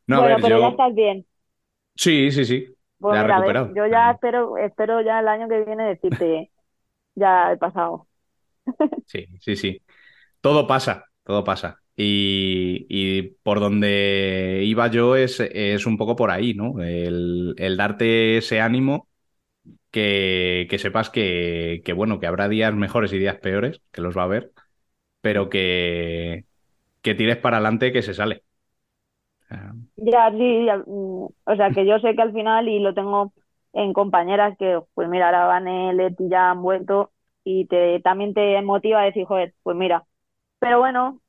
No, 0.07 0.21
Bueno, 0.21 0.35
ver, 0.35 0.41
pero 0.41 0.59
ya 0.59 0.67
estás 0.69 0.95
bien. 0.95 1.25
Sí, 1.95 2.31
sí, 2.31 2.45
sí. 2.45 2.67
Pues 2.99 3.15
Ya 3.15 3.23
mira, 3.23 3.35
recuperado. 3.37 3.73
yo 3.75 3.87
ya 3.87 4.11
espero, 4.11 4.57
espero 4.57 5.01
ya 5.01 5.19
el 5.19 5.27
año 5.27 5.47
que 5.49 5.63
viene 5.63 5.85
decirte, 5.87 6.51
ya 7.15 7.51
he 7.53 7.57
pasado. 7.57 8.07
Sí, 9.05 9.27
sí, 9.41 9.55
sí. 9.55 9.81
Todo 10.41 10.67
pasa, 10.67 11.05
todo 11.23 11.43
pasa. 11.45 11.81
Y, 11.95 12.87
y 12.89 13.23
por 13.43 13.59
donde 13.59 14.61
iba 14.65 14.87
yo 14.89 15.15
es, 15.15 15.39
es 15.41 15.85
un 15.85 15.97
poco 15.97 16.15
por 16.15 16.31
ahí, 16.31 16.53
¿no? 16.55 16.81
El, 16.83 17.55
el 17.57 17.77
darte 17.77 18.37
ese 18.37 18.61
ánimo 18.61 19.09
que, 19.91 20.67
que 20.69 20.79
sepas 20.79 21.09
que, 21.11 21.81
que, 21.85 21.93
bueno, 21.93 22.19
que 22.19 22.27
habrá 22.27 22.49
días 22.49 22.73
mejores 22.75 23.13
y 23.13 23.19
días 23.19 23.37
peores, 23.39 23.81
que 23.91 24.01
los 24.01 24.17
va 24.17 24.23
a 24.23 24.25
haber, 24.25 24.53
pero 25.21 25.49
que, 25.49 26.45
que 27.01 27.15
tires 27.15 27.37
para 27.37 27.57
adelante 27.57 27.93
que 27.93 28.03
se 28.03 28.13
sale. 28.13 28.43
Ya, 29.95 30.31
sí, 30.31 30.65
ya, 30.65 30.77
mm, 30.77 31.25
o 31.45 31.55
sea 31.55 31.71
que 31.71 31.85
yo 31.85 31.99
sé 31.99 32.15
que 32.15 32.21
al 32.21 32.33
final, 32.33 32.67
y 32.67 32.79
lo 32.79 32.93
tengo 32.93 33.33
en 33.73 33.93
compañeras 33.93 34.57
que, 34.57 34.81
pues 34.93 35.09
mira, 35.09 35.27
ahora 35.27 35.45
Vane, 35.47 35.93
Leti 35.93 36.29
ya 36.29 36.51
han 36.51 36.61
vuelto 36.61 37.11
y 37.43 37.67
te, 37.67 37.99
también 38.01 38.33
te 38.33 38.61
motiva 38.61 39.01
a 39.01 39.05
decir, 39.05 39.25
joder, 39.25 39.53
pues 39.63 39.75
mira. 39.77 40.05
Pero 40.59 40.79
bueno, 40.79 41.21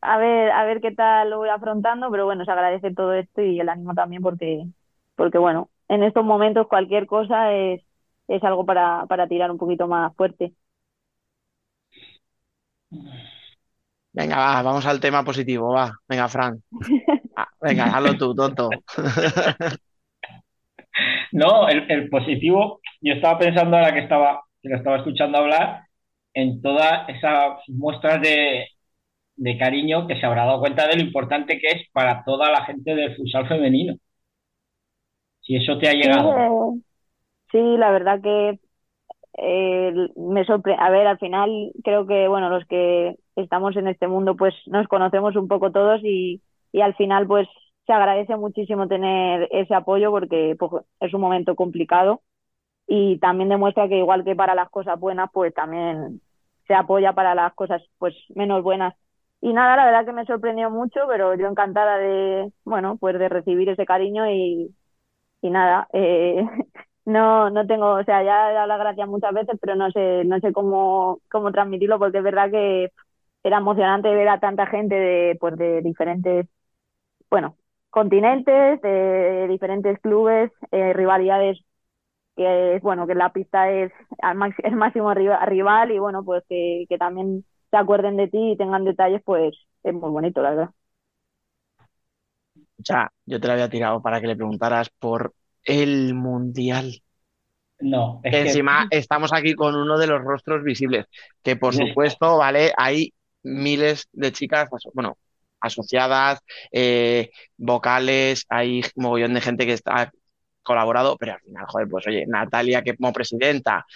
a 0.00 0.18
ver, 0.18 0.50
a 0.52 0.64
ver 0.64 0.80
qué 0.80 0.92
tal 0.92 1.30
lo 1.30 1.38
voy 1.38 1.48
afrontando, 1.50 2.10
pero 2.10 2.24
bueno, 2.26 2.44
se 2.44 2.50
agradece 2.52 2.94
todo 2.94 3.12
esto 3.14 3.42
y 3.42 3.60
el 3.60 3.68
ánimo 3.68 3.94
también 3.94 4.22
porque, 4.22 4.64
porque 5.16 5.38
bueno, 5.38 5.70
en 5.88 6.02
estos 6.02 6.24
momentos 6.24 6.68
cualquier 6.68 7.06
cosa 7.06 7.52
es, 7.54 7.82
es 8.28 8.42
algo 8.44 8.66
para, 8.66 9.06
para 9.06 9.28
tirar 9.28 9.50
un 9.50 9.58
poquito 9.58 9.88
más 9.88 10.14
fuerte. 10.16 10.54
Venga, 14.12 14.36
va, 14.38 14.62
vamos 14.62 14.86
al 14.86 15.00
tema 15.00 15.24
positivo, 15.24 15.72
va. 15.72 15.92
Venga, 16.08 16.28
Fran. 16.28 16.62
Ah, 17.36 17.48
venga, 17.60 17.94
hazlo 17.96 18.16
tú, 18.16 18.34
tonto. 18.34 18.82
No, 21.32 21.68
el, 21.68 21.90
el 21.90 22.08
positivo, 22.10 22.80
yo 23.00 23.14
estaba 23.14 23.38
pensando 23.38 23.76
ahora 23.76 23.92
que 23.94 24.00
estaba, 24.00 24.42
que 24.62 24.68
lo 24.68 24.76
estaba 24.76 24.98
escuchando 24.98 25.38
hablar, 25.38 25.82
en 26.34 26.60
todas 26.62 27.08
esas 27.08 27.58
muestras 27.68 28.20
de, 28.22 28.66
de 29.36 29.58
cariño 29.58 30.06
que 30.08 30.18
se 30.20 30.26
habrá 30.26 30.46
dado 30.46 30.60
cuenta 30.60 30.88
de 30.88 30.96
lo 30.96 31.02
importante 31.02 31.58
que 31.60 31.68
es 31.68 31.90
para 31.92 32.24
toda 32.24 32.50
la 32.52 32.64
gente 32.66 32.94
del 32.94 33.16
futsal 33.16 33.48
femenino. 33.48 33.96
Si 35.42 35.54
eso 35.56 35.78
te 35.78 35.88
ha 35.88 35.92
Sí, 36.00 36.08
llegado. 36.08 36.34
eh, 36.36 36.80
sí, 37.52 37.58
la 37.78 37.90
verdad 37.92 38.20
que 38.22 38.60
eh, 39.38 39.92
me 40.16 40.44
sorprende. 40.44 40.82
A 40.82 40.90
ver, 40.90 41.06
al 41.06 41.18
final 41.18 41.72
creo 41.84 42.06
que, 42.06 42.28
bueno, 42.28 42.50
los 42.50 42.66
que 42.66 43.16
estamos 43.36 43.76
en 43.76 43.88
este 43.88 44.08
mundo, 44.08 44.36
pues 44.36 44.54
nos 44.66 44.88
conocemos 44.88 45.36
un 45.36 45.48
poco 45.48 45.72
todos 45.72 46.00
y, 46.04 46.42
y 46.72 46.80
al 46.82 46.94
final, 46.96 47.26
pues 47.26 47.48
se 47.92 47.96
agradece 47.96 48.36
muchísimo 48.36 48.88
tener 48.88 49.48
ese 49.50 49.74
apoyo 49.74 50.10
porque 50.10 50.56
pues, 50.58 50.84
es 51.00 51.12
un 51.14 51.20
momento 51.20 51.54
complicado 51.56 52.22
y 52.86 53.18
también 53.20 53.48
demuestra 53.50 53.88
que 53.88 53.98
igual 53.98 54.24
que 54.24 54.36
para 54.36 54.54
las 54.54 54.70
cosas 54.70 54.98
buenas, 55.00 55.30
pues 55.32 55.54
también 55.54 56.20
se 56.66 56.74
apoya 56.74 57.12
para 57.14 57.34
las 57.34 57.54
cosas 57.54 57.82
pues 57.98 58.14
menos 58.34 58.62
buenas. 58.62 58.94
Y 59.40 59.52
nada, 59.54 59.76
la 59.76 59.86
verdad 59.86 60.06
que 60.06 60.12
me 60.12 60.26
sorprendió 60.26 60.70
mucho, 60.70 61.00
pero 61.08 61.34
yo 61.36 61.48
encantada 61.48 61.98
de, 61.98 62.52
bueno, 62.64 62.96
pues 62.98 63.18
de 63.18 63.28
recibir 63.28 63.68
ese 63.70 63.86
cariño 63.86 64.30
y, 64.30 64.74
y 65.42 65.50
nada, 65.50 65.88
eh, 65.92 66.44
no, 67.06 67.50
no 67.50 67.66
tengo, 67.66 67.94
o 67.94 68.04
sea, 68.04 68.22
ya 68.24 68.50
he 68.50 68.54
dado 68.54 68.66
las 68.68 68.78
gracias 68.80 69.08
muchas 69.08 69.34
veces, 69.34 69.58
pero 69.60 69.76
no 69.76 69.90
sé, 69.92 70.24
no 70.26 70.40
sé 70.40 70.52
cómo, 70.52 71.20
cómo 71.30 71.52
transmitirlo 71.52 71.98
porque 71.98 72.18
es 72.18 72.24
verdad 72.24 72.50
que 72.50 72.90
era 73.44 73.58
emocionante 73.58 74.14
ver 74.14 74.28
a 74.28 74.40
tanta 74.40 74.66
gente 74.66 74.94
de, 74.96 75.36
pues 75.40 75.56
de 75.58 75.82
diferentes, 75.82 76.46
bueno, 77.30 77.56
continentes, 77.92 78.82
de 78.82 79.48
diferentes 79.48 80.00
clubes, 80.00 80.52
eh, 80.72 80.94
rivalidades 80.94 81.60
que 82.36 82.76
es 82.76 82.82
bueno 82.82 83.06
que 83.06 83.14
la 83.16 83.32
pista 83.32 83.70
es 83.70 83.92
el 84.64 84.76
máximo 84.76 85.14
riva- 85.14 85.44
rival 85.46 85.92
y 85.92 85.98
bueno 86.00 86.24
pues 86.24 86.44
que, 86.48 86.86
que 86.88 86.98
también 86.98 87.44
se 87.70 87.76
acuerden 87.78 88.16
de 88.16 88.28
ti 88.28 88.52
y 88.52 88.56
tengan 88.58 88.84
detalles 88.84 89.22
pues 89.24 89.54
es 89.84 89.94
muy 89.94 90.10
bonito 90.10 90.42
la 90.42 90.50
verdad 90.50 90.70
escucha, 92.56 93.10
yo 93.26 93.40
te 93.40 93.46
la 93.46 93.54
había 93.54 93.70
tirado 93.70 94.02
para 94.02 94.20
que 94.20 94.26
le 94.26 94.36
preguntaras 94.36 94.90
por 94.98 95.34
el 95.64 96.14
Mundial. 96.14 97.02
No, 97.80 98.20
es 98.24 98.34
Que 98.34 98.40
que 98.40 98.52
encima 98.52 98.86
estamos 98.90 99.32
aquí 99.32 99.54
con 99.54 99.74
uno 99.76 99.98
de 99.98 100.06
los 100.06 100.22
rostros 100.22 100.62
visibles, 100.64 101.06
que 101.42 101.56
por 101.56 101.74
supuesto, 101.74 102.38
¿vale? 102.38 102.72
Hay 102.78 103.12
miles 103.42 104.08
de 104.12 104.32
chicas, 104.32 104.68
aso- 104.72 104.90
bueno, 104.94 105.18
asociadas, 105.62 106.40
eh, 106.72 107.30
vocales, 107.56 108.46
hay 108.48 108.82
mogollón 108.96 109.34
de 109.34 109.40
gente 109.40 109.66
que 109.66 109.72
está 109.74 110.12
colaborado, 110.62 111.16
pero 111.18 111.34
al 111.34 111.40
final, 111.40 111.66
joder, 111.68 111.88
pues 111.88 112.06
oye, 112.06 112.26
Natalia 112.26 112.82
que 112.82 112.96
como 112.96 113.12
presidenta, 113.12 113.86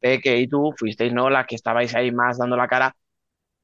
Peque 0.00 0.38
y 0.38 0.48
tú 0.48 0.72
fuisteis, 0.78 1.12
¿no? 1.12 1.30
Las 1.30 1.46
que 1.46 1.56
estabais 1.56 1.94
ahí 1.94 2.12
más 2.12 2.38
dando 2.38 2.56
la 2.56 2.68
cara. 2.68 2.94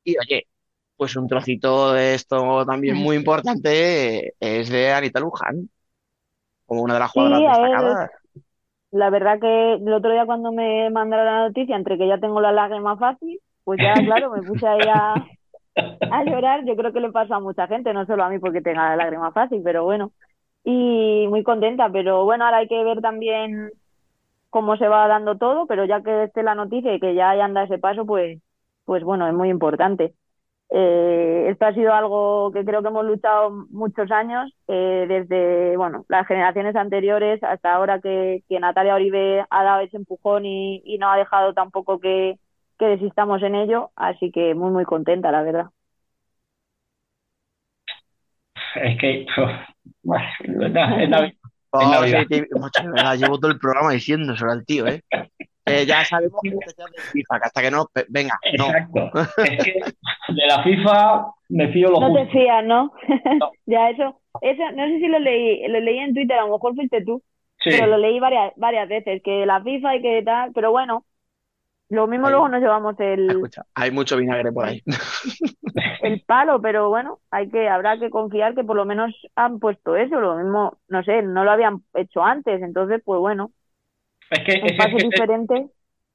Y 0.05 0.17
oye, 0.19 0.49
pues 0.97 1.17
un 1.17 1.29
trocito 1.29 1.93
de 1.95 2.15
esto 2.15 2.65
también 2.67 2.97
muy 2.97 3.17
importante 3.17 4.35
es 4.41 4.69
de 4.71 4.93
Anita 4.93 5.21
Luján, 5.21 5.71
como 6.67 6.83
una 6.83 6.95
de 6.95 7.01
las 7.01 7.11
Sí, 7.13 7.13
jugadoras 7.13 7.45
ver, 7.45 7.47
destacadas. 7.47 8.11
la 8.93 9.11
verdad 9.11 9.41
que 9.41 9.75
el 9.75 9.93
otro 9.93 10.13
día 10.13 10.27
cuando 10.27 10.53
me 10.53 10.91
mandaron 10.91 11.27
la 11.27 11.49
noticia, 11.49 11.77
entre 11.77 11.99
que 11.99 12.09
ya 12.09 12.19
tengo 12.21 12.41
la 12.41 12.53
lágrima 12.53 12.97
fácil, 12.99 13.41
pues 13.65 13.81
ya, 13.81 14.03
claro, 14.05 14.31
me 14.31 14.43
puse 14.43 14.67
ahí 14.67 14.87
a, 14.89 15.29
a 16.09 16.25
llorar. 16.25 16.65
Yo 16.65 16.77
creo 16.77 16.93
que 16.93 17.01
le 17.01 17.11
pasa 17.13 17.37
a 17.37 17.41
mucha 17.41 17.67
gente, 17.69 17.93
no 17.93 18.07
solo 18.07 18.25
a 18.25 18.29
mí 18.31 18.39
porque 18.39 18.63
tenga 18.63 18.91
la 18.91 18.97
lágrima 18.97 19.33
fácil, 19.33 19.63
pero 19.65 19.85
bueno. 19.85 20.13
Y 20.65 21.27
muy 21.29 21.43
contenta, 21.45 21.91
pero 21.91 22.25
bueno, 22.25 22.45
ahora 22.45 22.59
hay 22.59 22.69
que 22.69 22.83
ver 22.85 23.01
también 23.01 23.71
cómo 24.51 24.77
se 24.77 24.89
va 24.89 25.09
dando 25.09 25.37
todo, 25.39 25.67
pero 25.67 25.85
ya 25.85 26.03
que 26.03 26.25
esté 26.25 26.43
la 26.43 26.55
noticia 26.55 26.95
y 26.95 27.01
que 27.01 27.15
ya 27.15 27.31
hayan 27.31 27.55
dado 27.55 27.67
ese 27.67 27.79
paso, 27.79 28.07
pues, 28.07 28.41
pues 28.85 29.05
bueno, 29.05 29.29
es 29.29 29.35
muy 29.35 29.51
importante. 29.51 30.15
Eh, 30.71 31.47
esto 31.51 31.67
ha 31.67 31.75
sido 31.75 31.95
algo 31.95 32.51
que 32.53 32.65
creo 32.65 32.83
que 32.83 32.89
hemos 32.89 33.05
luchado 33.05 33.51
muchos 33.71 34.11
años, 34.11 34.53
eh, 34.69 35.07
desde 35.09 35.77
bueno, 35.77 36.05
las 36.09 36.27
generaciones 36.27 36.75
anteriores 36.77 37.43
hasta 37.45 37.75
ahora 37.75 38.01
que, 38.01 38.43
que 38.49 38.61
Natalia 38.61 38.95
Oribe 38.97 39.45
ha 39.51 39.65
dado 39.65 39.81
ese 39.83 39.97
empujón 39.97 40.47
y, 40.47 40.83
y 40.85 40.99
no 40.99 41.11
ha 41.11 41.17
dejado 41.19 41.55
tampoco 41.55 42.01
que, 42.01 42.39
que 42.79 42.87
desistamos 42.87 43.43
en 43.43 43.55
ello, 43.55 43.91
así 43.97 44.31
que 44.31 44.55
muy, 44.55 44.71
muy 44.71 44.85
contenta, 44.85 45.31
la 45.31 45.43
verdad. 45.43 45.67
es 48.77 48.99
que 48.99 49.27
bueno, 50.03 50.27
es. 51.25 51.35
Oh, 51.71 53.15
llevo 53.15 53.39
todo 53.39 53.51
el 53.51 53.59
programa 53.59 53.93
diciéndoselo 53.93 54.53
al 54.53 54.65
tío, 54.65 54.87
¿eh? 54.87 55.03
Eh, 55.67 55.85
ya 55.85 56.05
sabemos 56.05 56.41
que 56.43 56.51
te 56.51 56.57
de 56.57 57.03
FIFA, 57.13 57.41
que 57.41 57.45
hasta 57.45 57.61
que 57.63 57.71
no, 57.73 57.87
venga, 58.09 58.39
no. 58.57 58.67
Exacto. 58.67 59.11
Es 59.43 59.65
que 59.65 59.73
de 60.33 60.47
la 60.47 60.63
FIFA 60.63 61.27
me 61.49 61.69
fío 61.73 61.91
lo 61.91 62.01
No 62.01 62.15
te 62.15 62.27
fías, 62.29 62.65
¿no? 62.65 62.93
Ya 63.67 63.91
eso, 63.91 64.21
eso, 64.43 64.63
no 64.75 64.87
sé 64.87 64.99
si 65.01 65.09
lo 65.09 65.19
leí, 65.19 65.67
lo 65.67 65.81
leí 65.81 65.99
en 65.99 66.15
Twitter, 66.15 66.39
a 66.39 66.47
lo 66.47 66.53
mejor 66.53 66.75
fuiste 66.77 67.05
tú, 67.05 67.23
Sí. 67.59 67.71
pero 67.71 67.89
lo 67.89 67.99
leí 67.99 68.21
varias, 68.21 68.53
varias 68.57 68.89
veces, 68.89 69.21
que 69.25 69.45
la 69.45 69.61
FIFA 69.61 69.97
y 69.97 70.03
que 70.03 70.23
tal, 70.23 70.53
pero 70.55 70.71
bueno, 70.71 71.05
lo 71.91 72.07
mismo 72.07 72.29
Ahí. 72.29 72.31
luego 72.31 72.49
nos 72.49 72.61
llevamos 72.61 72.97
el, 73.01 73.51
Escucha, 73.51 73.67
hay 73.75 73.91
mucho 73.91 74.17
vinagre 74.17 74.53
por 74.53 74.67
ahí. 74.67 74.83
el 75.99 76.21
palo, 76.21 76.61
pero 76.61 76.89
bueno, 76.89 77.21
hay 77.31 77.51
que, 77.51 77.69
habrá 77.69 77.99
que 77.99 78.11
confiar 78.11 78.55
que 78.55 78.65
por 78.65 78.77
lo 78.77 78.85
menos 78.85 79.13
han 79.35 79.59
puesto 79.61 79.97
eso, 79.97 80.21
lo 80.21 80.37
mismo, 80.37 80.79
no 80.89 81.03
sé, 81.05 81.23
no 81.23 81.45
lo 81.45 81.51
habían 81.51 81.83
hecho 81.95 82.23
antes, 82.23 82.63
entonces 82.63 83.03
pues 83.05 83.21
bueno, 83.21 83.53
Es 84.31 84.45
que 84.45 84.53
un 84.61 84.75
ese, 84.75 84.77
paso 84.77 84.99
ese- 84.99 85.01
diferente, 85.01 85.71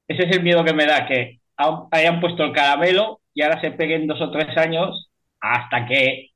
ese 0.08 0.24
es 0.24 0.36
el 0.36 0.42
miedo 0.42 0.64
que 0.64 0.74
me 0.74 0.86
da, 0.86 1.06
que 1.06 1.40
ha- 1.58 1.88
hayan 1.92 2.20
puesto 2.20 2.44
el 2.44 2.52
caramelo 2.52 3.20
y 3.34 3.42
ahora 3.42 3.60
se 3.60 3.72
peguen 3.72 4.06
dos 4.06 4.20
o 4.20 4.30
tres 4.30 4.56
años 4.58 5.10
hasta 5.40 5.86
que, 5.86 6.30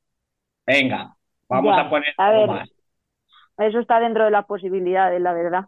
venga, 0.67 1.17
vamos 1.49 1.77
Ya, 1.77 1.79
a 1.79 1.91
poner 1.91 2.15
a 2.17 2.31
algo 2.31 2.45
ver. 2.47 2.51
más. 2.55 2.69
eso 3.59 3.79
está 3.81 4.01
dentro 4.01 4.25
de 4.25 4.31
las 4.31 4.47
posibilidades, 4.47 5.21
la 5.21 5.33
verdad. 5.33 5.67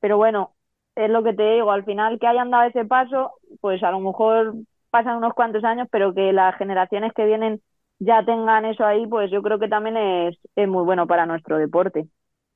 Pero 0.00 0.16
bueno, 0.16 0.56
es 1.04 1.10
lo 1.10 1.22
que 1.22 1.34
te 1.34 1.42
digo, 1.54 1.70
al 1.72 1.84
final 1.84 2.18
que 2.18 2.26
hayan 2.26 2.50
dado 2.50 2.68
ese 2.68 2.84
paso, 2.86 3.32
pues 3.60 3.82
a 3.82 3.90
lo 3.92 4.00
mejor 4.00 4.54
pasan 4.90 5.18
unos 5.18 5.34
cuantos 5.34 5.64
años, 5.64 5.88
pero 5.90 6.14
que 6.14 6.32
las 6.32 6.56
generaciones 6.56 7.12
que 7.14 7.26
vienen 7.26 7.60
ya 8.00 8.24
tengan 8.24 8.64
eso 8.66 8.84
ahí, 8.86 9.06
pues 9.06 9.30
yo 9.30 9.42
creo 9.42 9.58
que 9.58 9.68
también 9.68 9.96
es, 9.96 10.38
es 10.56 10.68
muy 10.68 10.84
bueno 10.84 11.06
para 11.06 11.26
nuestro 11.26 11.58
deporte. 11.58 12.08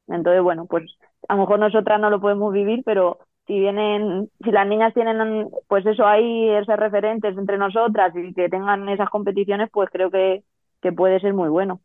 Entonces, 0.08 0.42
bueno, 0.42 0.66
pues 0.66 0.84
a 1.28 1.34
lo 1.36 1.42
mejor 1.42 1.60
nosotras 1.60 2.00
no 2.00 2.10
lo 2.10 2.20
podemos 2.20 2.52
vivir, 2.52 2.82
pero 2.84 3.18
si 3.46 3.58
vienen, 3.60 4.30
si 4.44 4.52
las 4.52 4.66
niñas 4.68 4.94
tienen 4.94 5.48
pues 5.68 5.86
eso 5.86 6.06
ahí, 6.06 6.48
esos 6.50 6.76
referentes 6.78 7.36
entre 7.38 7.58
nosotras 7.58 8.14
y 8.16 8.34
que 8.34 8.48
tengan 8.48 8.88
esas 8.88 9.10
competiciones, 9.10 9.70
pues 9.72 9.90
creo 9.92 10.10
que, 10.10 10.44
que 10.82 10.92
puede 10.92 11.20
ser 11.20 11.34
muy 11.34 11.48
bueno. 11.50 11.80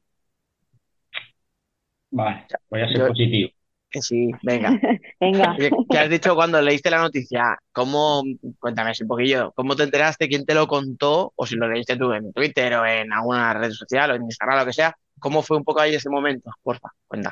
Vale, 2.11 2.45
voy 2.69 2.81
a 2.81 2.87
ser 2.87 2.97
Yo- 2.99 3.07
positivo. 3.07 3.49
Que 3.89 4.01
sí, 4.01 4.31
venga. 4.43 4.69
Venga. 5.19 5.55
¿Qué 5.89 5.97
has 5.97 6.09
dicho 6.09 6.35
cuando 6.35 6.61
leíste 6.61 6.89
la 6.89 6.99
noticia? 6.99 7.57
¿Cómo, 7.71 8.21
cuéntame 8.59 8.91
un 9.01 9.07
poquillo, 9.07 9.51
cómo 9.55 9.75
te 9.75 9.83
enteraste, 9.83 10.27
quién 10.27 10.45
te 10.45 10.53
lo 10.53 10.67
contó, 10.67 11.31
o 11.35 11.45
si 11.45 11.55
lo 11.55 11.67
leíste 11.69 11.95
tú 11.95 12.11
en 12.11 12.33
Twitter 12.33 12.73
o 12.75 12.85
en 12.85 13.13
alguna 13.13 13.53
red 13.53 13.71
social 13.71 14.11
o 14.11 14.15
en 14.15 14.23
Instagram, 14.23 14.59
lo 14.59 14.65
que 14.65 14.73
sea? 14.73 14.93
¿Cómo 15.19 15.41
fue 15.41 15.57
un 15.57 15.63
poco 15.63 15.79
ahí 15.79 15.95
ese 15.95 16.09
momento? 16.09 16.51
Porfa, 16.61 16.89
cuenta. 17.07 17.31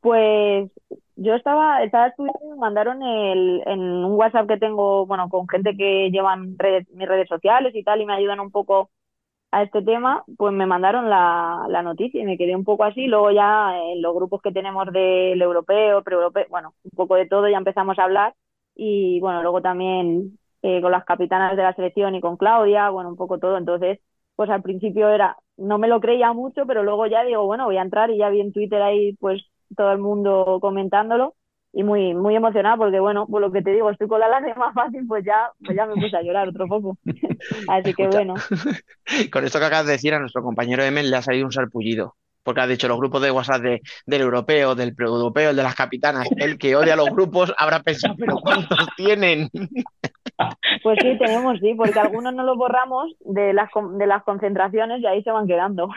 Pues 0.00 0.70
yo 1.16 1.34
estaba, 1.34 1.82
estaba 1.82 2.06
estudiando 2.06 2.38
y 2.44 2.50
me 2.50 2.56
mandaron 2.56 3.02
el, 3.02 3.62
en 3.66 3.80
un 3.80 4.12
WhatsApp 4.12 4.48
que 4.48 4.58
tengo, 4.58 5.06
bueno, 5.06 5.28
con 5.28 5.48
gente 5.48 5.76
que 5.76 6.10
llevan 6.10 6.56
redes- 6.56 6.88
mis 6.94 7.08
redes 7.08 7.28
sociales 7.28 7.74
y 7.74 7.82
tal 7.82 8.00
y 8.00 8.06
me 8.06 8.14
ayudan 8.14 8.38
un 8.38 8.52
poco 8.52 8.90
a 9.50 9.62
este 9.62 9.82
tema, 9.82 10.24
pues 10.36 10.52
me 10.54 10.66
mandaron 10.66 11.08
la, 11.10 11.64
la 11.68 11.82
noticia 11.82 12.20
y 12.20 12.24
me 12.24 12.36
quedé 12.38 12.54
un 12.56 12.64
poco 12.64 12.84
así. 12.84 13.06
Luego 13.06 13.30
ya 13.30 13.76
en 13.92 14.02
los 14.02 14.14
grupos 14.14 14.42
que 14.42 14.52
tenemos 14.52 14.86
del 14.92 15.40
europeo, 15.40 16.02
pre-europeo, 16.02 16.46
bueno, 16.50 16.74
un 16.84 16.90
poco 16.92 17.14
de 17.16 17.26
todo, 17.26 17.48
ya 17.48 17.56
empezamos 17.58 17.98
a 17.98 18.04
hablar 18.04 18.34
y 18.74 19.20
bueno, 19.20 19.42
luego 19.42 19.62
también 19.62 20.38
eh, 20.62 20.80
con 20.82 20.92
las 20.92 21.04
capitanas 21.04 21.56
de 21.56 21.62
la 21.62 21.74
selección 21.74 22.14
y 22.14 22.20
con 22.20 22.36
Claudia, 22.36 22.90
bueno, 22.90 23.10
un 23.10 23.16
poco 23.16 23.38
todo. 23.38 23.56
Entonces, 23.58 24.00
pues 24.36 24.50
al 24.50 24.62
principio 24.62 25.08
era, 25.08 25.36
no 25.56 25.78
me 25.78 25.88
lo 25.88 26.00
creía 26.00 26.32
mucho, 26.32 26.66
pero 26.66 26.82
luego 26.82 27.06
ya 27.06 27.24
digo, 27.24 27.44
bueno, 27.46 27.64
voy 27.66 27.76
a 27.78 27.82
entrar 27.82 28.10
y 28.10 28.18
ya 28.18 28.28
vi 28.30 28.40
en 28.40 28.52
Twitter 28.52 28.82
ahí 28.82 29.14
pues 29.16 29.42
todo 29.76 29.92
el 29.92 29.98
mundo 29.98 30.58
comentándolo 30.60 31.34
y 31.72 31.82
muy, 31.82 32.14
muy 32.14 32.34
emocionada 32.34 32.76
porque 32.76 32.98
bueno, 33.00 33.26
por 33.26 33.40
lo 33.40 33.52
que 33.52 33.62
te 33.62 33.72
digo, 33.72 33.90
estoy 33.90 34.08
con 34.08 34.20
la 34.20 34.28
lágrima 34.28 34.72
fácil, 34.74 35.06
pues 35.06 35.24
ya, 35.24 35.50
pues 35.64 35.76
ya 35.76 35.86
me 35.86 35.94
puse 35.94 36.16
a 36.16 36.22
llorar 36.22 36.48
otro 36.48 36.66
poco. 36.66 36.96
Así 37.68 37.94
que 37.94 38.02
Escucha. 38.04 38.10
bueno, 38.10 38.34
Con 39.32 39.44
esto 39.44 39.58
que 39.58 39.64
acabas 39.64 39.86
de 39.86 39.92
decir, 39.92 40.14
a 40.14 40.18
nuestro 40.18 40.42
compañero 40.42 40.82
Emel 40.82 41.10
le 41.10 41.16
ha 41.16 41.22
salido 41.22 41.46
un 41.46 41.52
sarpullido. 41.52 42.14
Porque 42.42 42.62
has 42.62 42.68
dicho 42.68 42.88
los 42.88 42.96
grupos 42.96 43.20
de 43.20 43.30
WhatsApp 43.30 43.60
de- 43.60 43.82
del 44.06 44.22
europeo, 44.22 44.74
del 44.74 44.94
pre-europeo, 44.94 45.50
el 45.50 45.56
de 45.56 45.62
las 45.62 45.74
capitanas. 45.74 46.26
El 46.38 46.56
que 46.56 46.76
odia 46.76 46.96
los 46.96 47.10
grupos 47.10 47.52
habrá 47.58 47.80
pensado, 47.82 48.14
¿pero 48.18 48.36
cuántos 48.36 48.88
tienen? 48.96 49.50
pues 50.82 50.98
sí, 51.02 51.18
tenemos, 51.18 51.58
sí, 51.60 51.74
porque 51.74 51.98
algunos 51.98 52.32
no 52.32 52.44
los 52.44 52.56
borramos 52.56 53.12
de 53.20 53.52
las, 53.52 53.68
de 53.98 54.06
las 54.06 54.22
concentraciones 54.22 55.00
y 55.02 55.06
ahí 55.06 55.22
se 55.22 55.30
van 55.30 55.46
quedando. 55.46 55.90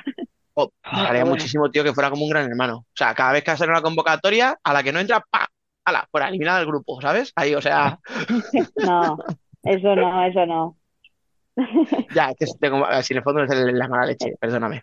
Oh, 0.56 0.70
bueno. 0.92 1.26
muchísimo, 1.28 1.72
tío, 1.72 1.84
que 1.86 1.94
fuera 1.94 2.10
como 2.10 2.26
un 2.26 2.30
gran 2.32 2.50
hermano. 2.50 2.80
O 2.80 2.86
sea, 2.96 3.14
cada 3.16 3.32
vez 3.32 3.44
que 3.44 3.52
hacer 3.52 3.70
una 3.70 3.82
convocatoria, 3.82 4.58
a 4.62 4.74
la 4.74 4.84
que 4.84 4.92
no 4.92 5.00
entra, 5.00 5.24
¡pa! 5.30 5.48
¡Hala! 5.86 6.08
Fuera, 6.12 6.30
eliminada 6.30 6.60
del 6.60 6.68
grupo, 6.68 7.02
¿sabes? 7.02 7.32
Ahí, 7.36 7.56
o 7.56 7.62
sea, 7.62 8.00
No, 8.78 9.18
eso 9.64 9.96
no, 9.96 10.26
eso 10.26 10.46
no. 10.46 10.78
ya, 12.14 12.30
es 12.30 12.36
que 12.38 12.46
tengo, 12.60 12.86
si 13.02 13.14
en 13.14 13.18
el 13.18 13.24
fondo 13.24 13.44
es 13.44 13.52
el- 13.52 13.78
la 13.78 13.88
mala 13.88 14.06
leche, 14.06 14.36
perdóname. 14.40 14.82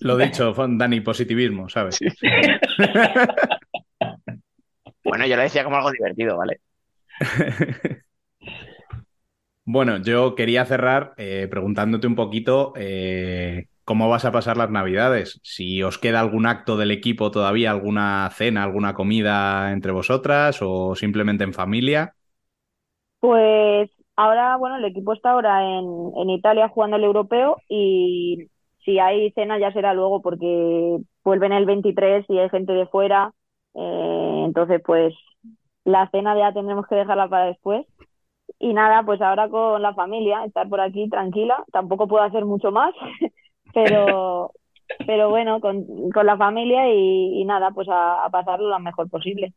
Lo 0.00 0.16
dicho, 0.16 0.52
Dani, 0.52 1.00
positivismo, 1.00 1.68
¿sabes? 1.68 1.98
Bueno, 5.04 5.26
yo 5.26 5.36
lo 5.36 5.42
decía 5.42 5.64
como 5.64 5.76
algo 5.76 5.90
divertido, 5.90 6.36
¿vale? 6.36 6.60
Bueno, 9.72 9.98
yo 9.98 10.34
quería 10.34 10.64
cerrar 10.64 11.14
eh, 11.16 11.46
preguntándote 11.48 12.06
un 12.08 12.16
poquito 12.16 12.72
eh, 12.74 13.68
cómo 13.90 14.08
vas 14.08 14.24
a 14.24 14.30
pasar 14.30 14.56
las 14.56 14.70
Navidades. 14.70 15.40
Si 15.42 15.82
os 15.82 15.98
queda 15.98 16.20
algún 16.20 16.46
acto 16.46 16.76
del 16.76 16.92
equipo 16.92 17.32
todavía, 17.32 17.72
alguna 17.72 18.30
cena, 18.32 18.62
alguna 18.62 18.94
comida 18.94 19.72
entre 19.72 19.90
vosotras 19.90 20.58
o 20.62 20.94
simplemente 20.94 21.42
en 21.42 21.52
familia. 21.52 22.14
Pues 23.20 23.90
ahora, 24.16 24.56
bueno, 24.56 24.76
el 24.76 24.84
equipo 24.84 25.12
está 25.12 25.32
ahora 25.32 25.62
en, 25.78 25.84
en 26.16 26.30
Italia 26.30 26.68
jugando 26.68 26.96
el 26.96 27.04
europeo 27.04 27.56
y 27.68 28.48
si 28.84 28.98
hay 28.98 29.30
cena 29.32 29.58
ya 29.58 29.72
será 29.72 29.92
luego 29.94 30.22
porque 30.22 30.98
vuelven 31.24 31.52
el 31.52 31.66
23 31.66 32.24
y 32.28 32.38
hay 32.38 32.48
gente 32.50 32.72
de 32.72 32.86
fuera. 32.86 33.32
eh, 33.74 34.42
entonces, 34.46 34.80
pues 34.84 35.14
la 35.84 36.08
cena 36.10 36.36
ya 36.38 36.52
tendremos 36.52 36.86
que 36.88 36.96
dejarla 36.96 37.28
para 37.28 37.46
después. 37.46 37.86
Y 38.60 38.74
nada, 38.74 39.04
pues 39.04 39.20
ahora 39.22 39.48
con 39.50 39.82
la 39.82 39.94
familia, 39.94 40.44
estar 40.44 40.68
por 40.68 40.80
aquí 40.80 41.08
tranquila. 41.10 41.64
Tampoco 41.72 42.08
puedo 42.08 42.24
hacer 42.24 42.44
mucho 42.46 42.70
más, 42.72 42.94
pero, 43.72 44.52
pero 45.06 45.30
bueno, 45.30 45.60
con, 45.60 46.10
con 46.12 46.26
la 46.26 46.36
familia 46.36 46.88
y, 46.92 47.40
y 47.42 47.44
nada, 47.44 47.70
pues 47.72 47.88
a, 47.88 48.24
a 48.24 48.30
pasarlo 48.30 48.68
lo 48.68 48.78
mejor 48.80 49.08
posible. 49.10 49.54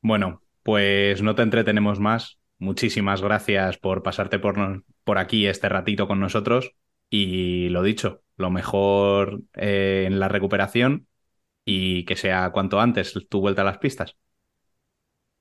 Bueno, 0.00 0.42
pues 0.62 1.22
no 1.22 1.34
te 1.34 1.42
entretenemos 1.42 2.00
más. 2.00 2.38
Muchísimas 2.58 3.22
gracias 3.22 3.78
por 3.78 4.02
pasarte 4.02 4.38
por, 4.38 4.84
por 5.04 5.18
aquí 5.18 5.46
este 5.46 5.68
ratito 5.68 6.08
con 6.08 6.20
nosotros. 6.20 6.72
Y 7.10 7.68
lo 7.70 7.82
dicho, 7.82 8.22
lo 8.36 8.50
mejor 8.50 9.42
eh, 9.54 10.04
en 10.06 10.20
la 10.20 10.28
recuperación 10.28 11.08
y 11.64 12.04
que 12.06 12.16
sea 12.16 12.50
cuanto 12.52 12.80
antes 12.80 13.14
tu 13.30 13.40
vuelta 13.40 13.62
a 13.62 13.66
las 13.66 13.78
pistas. 13.78 14.16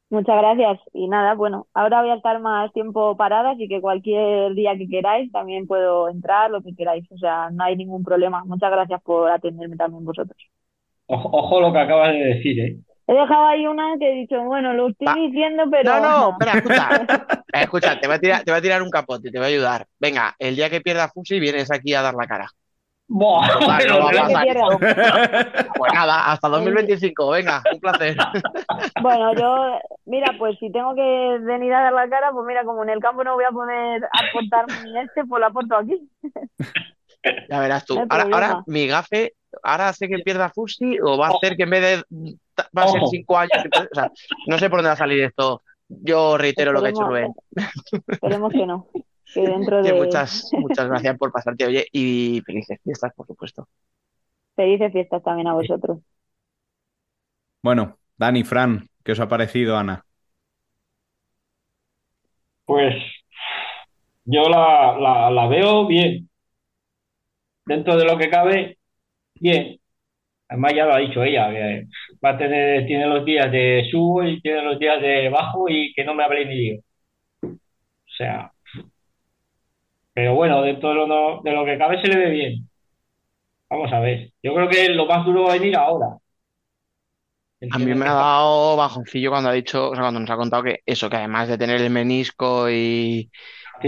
Muchas 0.10 0.38
gracias. 0.38 0.80
Y 0.94 1.08
nada, 1.10 1.36
bueno, 1.36 1.68
ahora 1.74 2.02
voy 2.02 2.12
a 2.12 2.16
estar 2.16 2.40
más 2.40 2.72
tiempo 2.72 3.18
parada, 3.18 3.52
así 3.52 3.68
que 3.68 3.82
cualquier 3.82 4.54
día 4.54 4.78
que 4.78 4.88
queráis 4.88 5.32
también 5.32 5.68
puedo 5.68 6.08
entrar, 6.08 6.50
lo 6.50 6.62
que 6.62 6.74
queráis. 6.76 7.06
O 7.12 7.18
sea, 7.18 7.50
no 7.52 7.64
hay 7.64 7.76
ningún 7.76 8.04
problema. 8.04 8.44
Muchas 8.46 8.72
gracias 8.72 9.02
por 9.04 9.30
atenderme 9.30 9.76
también 9.76 10.06
vosotros. 10.06 10.38
Ojo, 11.08 11.30
ojo 11.32 11.62
lo 11.62 11.74
que 11.74 11.80
acabas 11.80 12.14
de 12.14 12.20
decir, 12.20 12.60
¿eh? 12.60 12.78
He 13.08 13.14
dejado 13.14 13.46
ahí 13.48 13.66
una 13.66 13.98
que 13.98 14.12
he 14.12 14.16
dicho, 14.16 14.42
bueno, 14.44 14.74
lo 14.74 14.90
estoy 14.90 15.08
Va. 15.08 15.14
diciendo, 15.16 15.64
pero 15.72 15.94
No, 15.94 16.02
no, 16.02 16.32
espera, 16.32 16.54
escucha. 16.54 16.90
Escucha, 17.54 18.00
te 18.00 18.08
voy, 18.08 18.18
a 18.18 18.20
tirar, 18.20 18.44
te 18.44 18.52
voy 18.52 18.60
a 18.60 18.62
tirar 18.62 18.82
un 18.84 18.90
capote, 18.90 19.32
te 19.32 19.38
voy 19.38 19.46
a 19.46 19.50
ayudar. 19.50 19.88
Venga, 19.98 20.36
el 20.38 20.56
día 20.56 20.70
que 20.70 20.82
pierda 20.82 21.08
Fusi 21.08 21.40
vienes 21.40 21.72
aquí 21.72 21.94
a 21.94 22.02
dar 22.02 22.14
la 22.14 22.28
cara. 22.28 22.48
Pero 23.08 24.00
no. 24.00 24.80
Pues 25.78 25.94
nada, 25.94 26.32
hasta 26.32 26.50
2025, 26.50 27.30
venga, 27.30 27.64
un 27.72 27.80
placer. 27.80 28.18
Bueno, 29.02 29.34
yo, 29.36 29.80
mira, 30.06 30.34
pues 30.38 30.58
si 30.60 30.72
tengo 30.72 30.94
que 30.94 31.38
venir 31.42 31.74
a 31.74 31.84
dar 31.84 31.94
la 31.94 32.10
cara, 32.10 32.32
pues 32.32 32.46
mira, 32.46 32.64
como 32.64 32.84
en 32.84 32.90
el 32.90 33.00
campo 33.00 33.24
no 33.24 33.36
voy 33.36 33.46
a 33.46 33.52
poder 33.52 34.04
aportar 34.12 34.66
mi 34.84 35.00
este, 35.00 35.24
pues 35.26 35.40
la 35.40 35.48
aporto 35.48 35.78
aquí. 35.78 36.10
Ya 37.50 37.60
verás 37.60 37.86
tú. 37.86 37.96
No 37.96 38.06
Ahora, 38.10 38.24
ahora 38.32 38.64
mi 38.68 38.88
gafe, 38.88 39.34
¿ahora 39.64 39.90
hace 39.90 40.08
que 40.08 40.20
pierda 40.20 40.50
Fusi 40.50 41.00
o 41.00 41.18
va 41.18 41.28
a 41.28 41.32
hacer 41.32 41.56
que 41.56 41.64
en 41.64 41.70
vez 41.70 41.82
de 41.82 42.38
va 42.78 42.84
a 42.84 42.88
ser 42.88 43.02
cinco 43.10 43.38
años? 43.38 43.64
O 43.92 43.96
sea, 43.96 44.12
no 44.48 44.58
sé 44.58 44.70
por 44.70 44.80
dónde 44.80 44.90
va 44.90 44.94
a 44.94 44.98
salir 44.98 45.24
esto. 45.24 45.62
Yo 45.88 46.38
reitero 46.38 46.74
lo 46.74 46.82
que 46.82 46.88
ha 46.88 46.92
hecho 46.92 47.04
Rubén. 47.04 47.34
Esperemos 48.08 48.52
que 48.52 48.66
no. 48.66 48.88
Que 49.38 49.48
dentro 49.54 49.78
Que 49.82 49.94
de 49.94 49.94
muchas, 49.94 50.52
muchas 50.58 50.88
gracias 50.88 51.18
por 51.18 51.32
pasarte, 51.32 51.66
oye, 51.66 51.88
y 51.92 52.42
felices 52.46 52.80
fiestas, 52.84 53.14
por 53.16 53.28
supuesto. 53.28 53.68
felices 54.58 54.92
fiestas 54.92 55.24
también 55.24 55.48
a 55.48 55.54
vosotros. 55.54 56.00
Bueno, 57.62 58.00
Dani, 58.18 58.44
Fran, 58.44 58.90
¿qué 59.04 59.12
os 59.12 59.20
ha 59.20 59.28
parecido, 59.30 59.78
Ana? 59.78 60.04
Pues 62.66 62.94
yo 64.26 64.44
la, 64.50 64.96
la, 65.00 65.32
la 65.32 65.48
veo 65.48 65.88
bien. 65.88 66.30
Dentro 67.66 67.98
de 67.98 68.06
lo 68.06 68.18
que 68.18 68.30
cabe, 68.30 68.78
bien. 69.36 69.80
Además 70.50 70.74
ya 70.76 70.86
lo 70.86 70.96
ha 70.96 71.00
dicho 71.00 71.24
ella, 71.24 71.50
que 71.52 71.86
va 72.26 72.32
a 72.32 72.38
tener, 72.40 72.86
tiene 72.88 73.08
los 73.08 73.26
días 73.26 73.52
de 73.52 73.88
subo 73.92 74.24
y 74.24 74.42
tiene 74.42 74.64
los 74.64 74.80
días 74.80 75.02
de 75.02 75.30
bajo 75.30 75.70
y 75.70 75.94
que 75.96 76.04
no 76.06 76.16
me 76.16 76.24
hable 76.24 76.46
ni 76.46 76.56
lío. 76.56 76.82
O 76.82 78.10
sea, 78.18 78.52
pero 80.18 80.34
bueno, 80.36 80.64
dentro 80.64 80.90
de 80.90 80.96
lo, 80.96 81.42
de 81.44 81.52
lo 81.52 81.64
que 81.66 81.78
cabe 81.78 82.02
se 82.02 82.08
le 82.08 82.18
ve 82.18 82.30
bien. 82.32 82.70
Vamos 83.70 83.92
a 83.94 84.00
ver. 84.02 84.34
Yo 84.44 84.54
creo 84.56 84.68
que 84.70 84.90
lo 84.90 85.06
más 85.06 85.26
duro 85.26 85.44
va 85.46 85.52
a 85.54 85.58
venir 85.58 85.76
ahora. 85.78 86.18
A 87.70 87.80
mí 87.80 87.94
me 87.94 88.06
ha 88.08 88.14
dado 88.14 88.78
bajoncillo 88.78 89.30
cuando 89.30 89.50
ha 89.50 89.54
dicho, 89.54 89.90
o 89.90 89.94
sea, 89.96 90.04
cuando 90.04 90.20
nos 90.22 90.30
ha 90.30 90.38
contado 90.38 90.64
que 90.64 90.82
eso, 90.86 91.10
que 91.10 91.18
además 91.18 91.50
de 91.50 91.58
tener 91.58 91.82
el 91.82 91.90
menisco 91.90 92.70
y, 92.70 93.30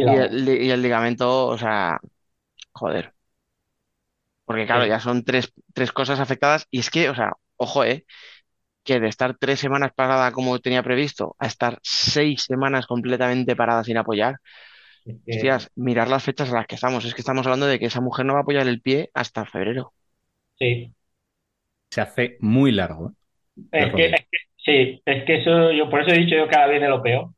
y 0.03 0.15
el, 0.15 0.49
y 0.49 0.71
el 0.71 0.81
ligamento, 0.81 1.47
o 1.47 1.57
sea, 1.57 1.99
joder. 2.73 3.13
Porque 4.45 4.65
claro, 4.65 4.85
Sí. 4.85 4.87
ya 4.87 4.99
son 4.99 5.23
tres, 5.23 5.53
tres 5.73 5.91
cosas 5.91 6.19
afectadas 6.19 6.65
y 6.71 6.79
es 6.79 6.89
que, 6.89 7.09
o 7.09 7.15
sea, 7.15 7.33
ojo, 7.57 7.83
eh, 7.83 8.05
que 8.83 8.99
de 8.99 9.07
estar 9.09 9.37
tres 9.37 9.59
semanas 9.59 9.91
parada 9.95 10.31
como 10.33 10.59
tenía 10.59 10.83
previsto 10.83 11.35
a 11.39 11.47
estar 11.47 11.79
seis 11.83 12.43
semanas 12.43 12.87
completamente 12.87 13.55
parada 13.55 13.83
sin 13.83 13.97
apoyar, 13.97 14.37
hostias, 15.05 15.69
mirar 15.75 16.07
las 16.07 16.23
fechas 16.23 16.51
a 16.51 16.55
las 16.55 16.67
que 16.67 16.75
estamos. 16.75 17.05
Es 17.05 17.13
que 17.13 17.21
estamos 17.21 17.45
hablando 17.45 17.65
de 17.65 17.79
que 17.79 17.85
esa 17.85 18.01
mujer 18.01 18.25
no 18.25 18.33
va 18.33 18.39
a 18.39 18.41
apoyar 18.43 18.67
el 18.67 18.81
pie 18.81 19.09
hasta 19.13 19.45
febrero. 19.45 19.93
Sí. 20.57 20.93
Se 21.89 22.01
hace 22.01 22.37
muy 22.39 22.71
largo. 22.71 23.11
¿eh? 23.11 23.13
Es 23.71 23.85
que, 23.85 23.91
rodilla. 23.91 24.15
es 24.17 24.21
que- 24.31 24.37
sí, 24.57 25.01
es 25.05 25.25
que 25.25 25.35
eso, 25.41 25.71
yo 25.71 25.89
por 25.89 26.01
eso 26.01 26.11
he 26.11 26.19
dicho 26.19 26.35
yo 26.35 26.47
que 26.47 26.55
ahora 26.55 26.71
viene 26.71 26.87
lo 26.87 27.01
peor. 27.01 27.29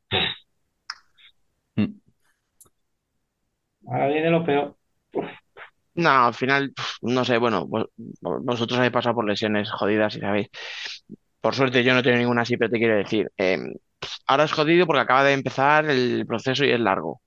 Mm. 1.78 2.02
Ahora 3.88 4.08
viene 4.08 4.30
lo 4.30 4.44
peor. 4.46 4.76
No, 5.94 6.10
al 6.28 6.34
final, 6.34 6.74
no 7.02 7.26
sé, 7.26 7.38
bueno, 7.38 7.68
vos- 7.68 7.88
vosotros 8.22 8.78
habéis 8.78 8.94
pasado 8.94 9.16
por 9.16 9.28
lesiones 9.28 9.70
jodidas 9.72 10.16
y 10.16 10.20
sabéis. 10.22 10.48
Por 11.42 11.56
suerte 11.56 11.84
yo 11.84 11.94
no 11.94 12.04
tengo 12.04 12.18
ninguna 12.18 12.44
así, 12.44 12.56
pero 12.58 12.72
te 12.72 12.78
quiero 12.78 12.96
decir, 12.98 13.30
eh, 13.38 13.58
ahora 14.28 14.46
es 14.46 14.54
jodido 14.54 14.86
porque 14.88 15.02
acaba 15.02 15.24
de 15.24 15.34
empezar 15.34 15.86
el 15.90 16.26
proceso 16.28 16.64
y 16.66 16.72
es 16.72 16.80
largo. 16.80 17.22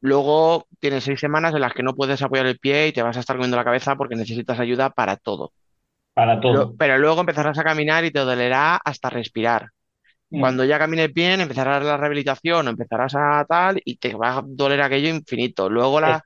Luego 0.00 0.66
tienes 0.78 1.04
seis 1.04 1.18
semanas 1.18 1.54
en 1.54 1.60
las 1.60 1.72
que 1.72 1.82
no 1.82 1.94
puedes 1.94 2.22
apoyar 2.22 2.46
el 2.46 2.58
pie 2.58 2.88
y 2.88 2.92
te 2.92 3.02
vas 3.02 3.16
a 3.16 3.20
estar 3.20 3.36
comiendo 3.36 3.56
la 3.56 3.64
cabeza 3.64 3.96
porque 3.96 4.14
necesitas 4.14 4.60
ayuda 4.60 4.90
para 4.90 5.16
todo. 5.16 5.52
Para 6.14 6.40
todo. 6.40 6.74
Pero 6.76 6.98
luego 6.98 7.20
empezarás 7.20 7.58
a 7.58 7.64
caminar 7.64 8.04
y 8.04 8.10
te 8.10 8.20
dolerá 8.20 8.76
hasta 8.76 9.10
respirar. 9.10 9.70
Mm. 10.30 10.40
Cuando 10.40 10.64
ya 10.64 10.78
camines 10.78 11.12
bien, 11.12 11.40
empezarás 11.40 11.84
la 11.84 11.96
rehabilitación, 11.96 12.68
empezarás 12.68 13.14
a 13.14 13.44
tal 13.48 13.80
y 13.84 13.96
te 13.96 14.14
va 14.14 14.38
a 14.38 14.42
doler 14.44 14.80
aquello 14.82 15.08
infinito. 15.08 15.68
Luego 15.68 16.00
la, 16.00 16.22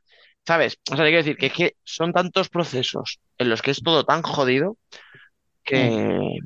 ¿sabes? 0.47 0.78
O 0.90 0.97
sea, 0.97 1.05
te 1.05 1.10
quiero 1.10 1.24
decir 1.24 1.36
que 1.36 1.47
es 1.47 1.52
que 1.52 1.74
son 1.84 2.12
tantos 2.12 2.48
procesos 2.48 3.20
en 3.38 3.51
los 3.51 3.62
que 3.62 3.72
es 3.72 3.82
todo 3.82 4.05
tan 4.05 4.22
jodido 4.22 4.76
que, 5.62 6.38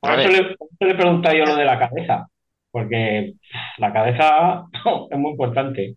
Por 0.00 0.18
eso 0.18 0.28
le, 0.30 0.56
por 0.56 0.68
eso 0.80 0.86
le 0.86 0.94
preguntado 0.94 1.36
yo 1.36 1.44
lo 1.44 1.56
de 1.56 1.64
la 1.64 1.78
cabeza, 1.78 2.26
porque 2.70 3.34
la 3.78 3.92
cabeza 3.92 4.64
es 5.10 5.18
muy 5.18 5.32
importante, 5.32 5.96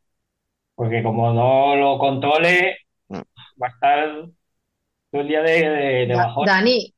porque 0.75 1.03
como 1.03 1.33
no 1.33 1.75
lo 1.75 1.97
controle, 1.99 2.77
Mm. 3.09 3.25
va 3.61 3.67
a 3.67 3.71
estar 3.71 4.29
todo 5.11 5.21
el 5.21 5.27
día 5.29 5.41
de, 5.41 5.51
de, 5.69 6.07
de 6.07 6.15
Da- 6.15 6.17
bajón. 6.17 6.47
Dani, 6.47 6.93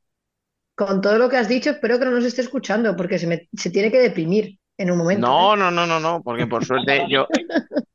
con 0.75 1.01
todo 1.01 1.17
lo 1.19 1.29
que 1.29 1.37
has 1.37 1.49
dicho, 1.49 1.71
espero 1.71 1.99
que 1.99 2.05
no 2.05 2.11
nos 2.11 2.25
esté 2.25 2.41
escuchando, 2.43 2.95
porque 2.97 3.19
se, 3.19 3.27
me- 3.27 3.49
se 3.53 3.71
tiene 3.71 3.91
que 3.91 3.99
deprimir 3.99 4.59
en 4.77 4.91
un 4.91 4.97
momento. 4.99 5.31
no, 5.31 5.55
¿eh? 5.55 5.55
no, 5.55 5.71
no, 5.71 5.85
no, 5.87 5.99
no, 5.99 6.21
porque 6.23 6.47
por 6.47 6.65
suerte 6.65 7.05
yo, 7.07 7.27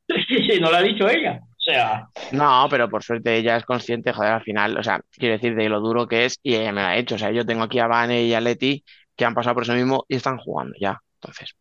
Sí, 0.07 0.15
sí, 0.49 0.59
no 0.59 0.71
lo 0.71 0.77
ha 0.77 0.81
dicho 0.81 1.07
ella. 1.09 1.39
O 1.43 1.61
sea, 1.61 2.07
no, 2.29 2.67
pero 2.69 2.89
por 2.89 3.03
suerte 3.03 3.35
ella 3.37 3.57
es 3.57 3.65
consciente, 3.65 4.11
joder, 4.13 4.31
al 4.33 4.43
final, 4.43 4.77
o 4.77 4.83
sea, 4.83 5.01
quiero 5.11 5.33
decir 5.35 5.55
de 5.55 5.69
lo 5.69 5.79
duro 5.79 6.07
que 6.07 6.25
es 6.25 6.39
y 6.41 6.55
ella 6.55 6.71
me 6.71 6.81
lo 6.81 6.87
ha 6.87 6.97
hecho. 6.97 7.15
O 7.15 7.17
sea, 7.17 7.31
yo 7.31 7.45
tengo 7.45 7.63
aquí 7.63 7.79
a 7.79 7.87
Vane 7.87 8.23
y 8.23 8.33
a 8.33 8.41
Leti 8.41 8.83
que 9.15 9.25
han 9.25 9.33
pasado 9.35 9.53
por 9.55 9.63
eso 9.63 9.73
mismo 9.73 10.05
y 10.07 10.15
están 10.15 10.37
jugando 10.39 10.73
ya. 10.79 10.99
Entonces, 11.21 11.55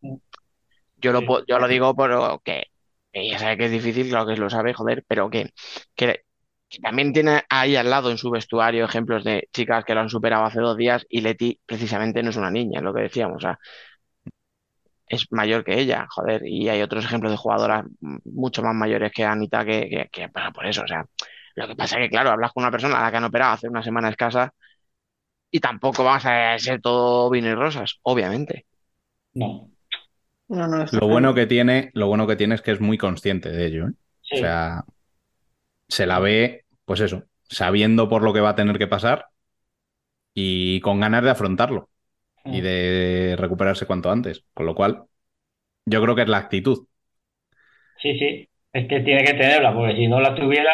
yo 0.96 1.12
lo, 1.12 1.44
yo 1.46 1.58
lo 1.58 1.68
digo 1.68 1.94
porque 1.94 2.66
ella 3.12 3.38
sabe 3.38 3.56
que 3.58 3.64
es 3.66 3.70
difícil, 3.72 4.08
claro 4.08 4.26
que 4.26 4.36
lo 4.36 4.50
sabe, 4.50 4.74
joder, 4.74 5.04
pero 5.06 5.30
que, 5.30 5.52
que, 5.94 6.24
también 6.82 7.12
tiene 7.12 7.42
ahí 7.50 7.76
al 7.76 7.90
lado 7.90 8.10
en 8.10 8.18
su 8.18 8.30
vestuario 8.30 8.84
ejemplos 8.84 9.24
de 9.24 9.48
chicas 9.52 9.84
que 9.84 9.94
lo 9.94 10.00
han 10.00 10.08
superado 10.08 10.44
hace 10.44 10.60
dos 10.60 10.76
días 10.76 11.06
y 11.08 11.20
Leti 11.20 11.60
precisamente 11.66 12.22
no 12.22 12.30
es 12.30 12.36
una 12.36 12.50
niña, 12.50 12.80
lo 12.80 12.94
que 12.94 13.02
decíamos, 13.02 13.36
o 13.38 13.40
sea, 13.40 13.58
es 15.06 15.30
mayor 15.30 15.64
que 15.64 15.78
ella, 15.78 16.06
joder, 16.10 16.46
y 16.46 16.68
hay 16.68 16.80
otros 16.82 17.04
ejemplos 17.04 17.32
de 17.32 17.36
jugadoras 17.36 17.84
mucho 18.24 18.62
más 18.62 18.74
mayores 18.74 19.12
que 19.12 19.24
Anita 19.24 19.64
que, 19.64 19.88
que, 19.88 20.08
que 20.10 20.28
por 20.30 20.66
eso, 20.66 20.82
o 20.82 20.88
sea, 20.88 21.04
lo 21.54 21.68
que 21.68 21.76
pasa 21.76 21.96
es 21.98 22.04
que, 22.04 22.10
claro, 22.10 22.30
hablas 22.30 22.52
con 22.52 22.62
una 22.62 22.70
persona 22.70 22.98
a 22.98 23.02
la 23.02 23.10
que 23.10 23.16
han 23.18 23.24
operado 23.24 23.52
hace 23.52 23.68
una 23.68 23.82
semana 23.82 24.08
escasa 24.08 24.54
y 25.50 25.60
tampoco 25.60 26.02
vas 26.02 26.24
a 26.24 26.58
ser 26.58 26.80
todo 26.80 27.28
vino 27.30 27.48
y 27.48 27.54
rosas, 27.54 27.98
obviamente. 28.02 28.66
no. 29.34 29.71
No, 30.48 30.66
Lo 30.90 31.08
bueno 31.08 31.34
que 31.34 31.46
tiene, 31.46 31.90
lo 31.94 32.06
bueno 32.08 32.26
que 32.26 32.36
tiene 32.36 32.54
es 32.54 32.62
que 32.62 32.72
es 32.72 32.80
muy 32.80 32.98
consciente 32.98 33.50
de 33.50 33.66
ello. 33.66 33.88
¿eh? 33.88 33.92
Sí. 34.22 34.36
O 34.36 34.38
sea, 34.38 34.84
se 35.88 36.06
la 36.06 36.18
ve, 36.18 36.64
pues 36.84 37.00
eso, 37.00 37.24
sabiendo 37.48 38.08
por 38.08 38.22
lo 38.22 38.32
que 38.32 38.40
va 38.40 38.50
a 38.50 38.54
tener 38.54 38.78
que 38.78 38.86
pasar 38.88 39.26
y 40.34 40.80
con 40.80 41.00
ganas 41.00 41.22
de 41.24 41.30
afrontarlo 41.30 41.90
y 42.44 42.60
Mm. 42.60 42.62
de 42.62 43.36
recuperarse 43.38 43.86
cuanto 43.86 44.10
antes. 44.10 44.44
Con 44.54 44.66
lo 44.66 44.74
cual, 44.74 45.04
yo 45.86 46.02
creo 46.02 46.16
que 46.16 46.22
es 46.24 46.28
la 46.28 46.38
actitud. 46.38 46.86
Sí, 48.02 48.18
sí, 48.18 48.48
es 48.72 48.88
que 48.88 49.00
tiene 49.00 49.24
que 49.24 49.32
tenerla, 49.34 49.72
porque 49.74 49.96
si 49.96 50.08
no 50.08 50.20
la 50.20 50.34
tuviera, 50.34 50.72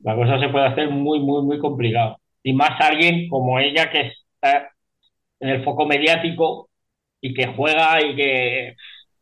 la 0.00 0.14
cosa 0.14 0.38
se 0.40 0.48
puede 0.48 0.66
hacer 0.66 0.90
muy, 0.90 1.20
muy, 1.20 1.42
muy 1.42 1.58
complicado. 1.58 2.18
Y 2.42 2.52
más 2.52 2.80
alguien 2.80 3.28
como 3.28 3.58
ella 3.58 3.90
que 3.90 4.12
está 4.34 4.70
en 5.40 5.50
el 5.50 5.64
foco 5.64 5.86
mediático 5.86 6.69
y 7.20 7.34
que 7.34 7.46
juega 7.48 8.00
y 8.04 8.16
que, 8.16 8.68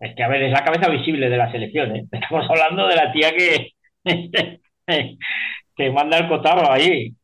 es 0.01 0.15
que, 0.16 0.23
a 0.23 0.29
ver, 0.29 0.43
es 0.43 0.53
la 0.53 0.65
cabeza 0.65 0.89
visible 0.91 1.29
de 1.31 1.37
la 1.37 1.51
selección, 1.53 1.97
¿eh? 1.97 2.05
Estamos 2.12 2.47
hablando 2.51 2.87
de 2.89 2.97
la 2.97 3.12
tía 3.12 3.33
que, 3.37 3.73
que 5.77 5.91
manda 5.91 6.19
el 6.19 6.29
cotarro 6.29 6.70
ahí. 6.70 7.15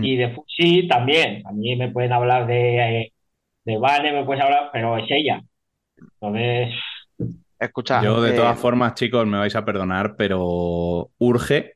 Y 0.00 0.16
de 0.16 0.30
Fusi 0.34 0.88
también. 0.88 1.42
A 1.46 1.52
mí 1.52 1.76
me 1.76 1.90
pueden 1.90 2.12
hablar 2.12 2.46
de, 2.46 3.12
de 3.64 3.78
Vane, 3.78 4.12
me 4.12 4.24
puedes 4.24 4.42
hablar, 4.44 4.70
pero 4.72 4.98
es 4.98 5.06
ella. 5.10 5.42
Entonces, 6.20 6.74
Escucha, 7.58 8.00
Yo, 8.02 8.22
de 8.22 8.32
eh, 8.32 8.32
todas 8.32 8.58
formas, 8.58 8.94
chicos, 8.94 9.26
me 9.26 9.36
vais 9.38 9.54
a 9.54 9.64
perdonar, 9.64 10.16
pero 10.16 11.10
urge 11.18 11.74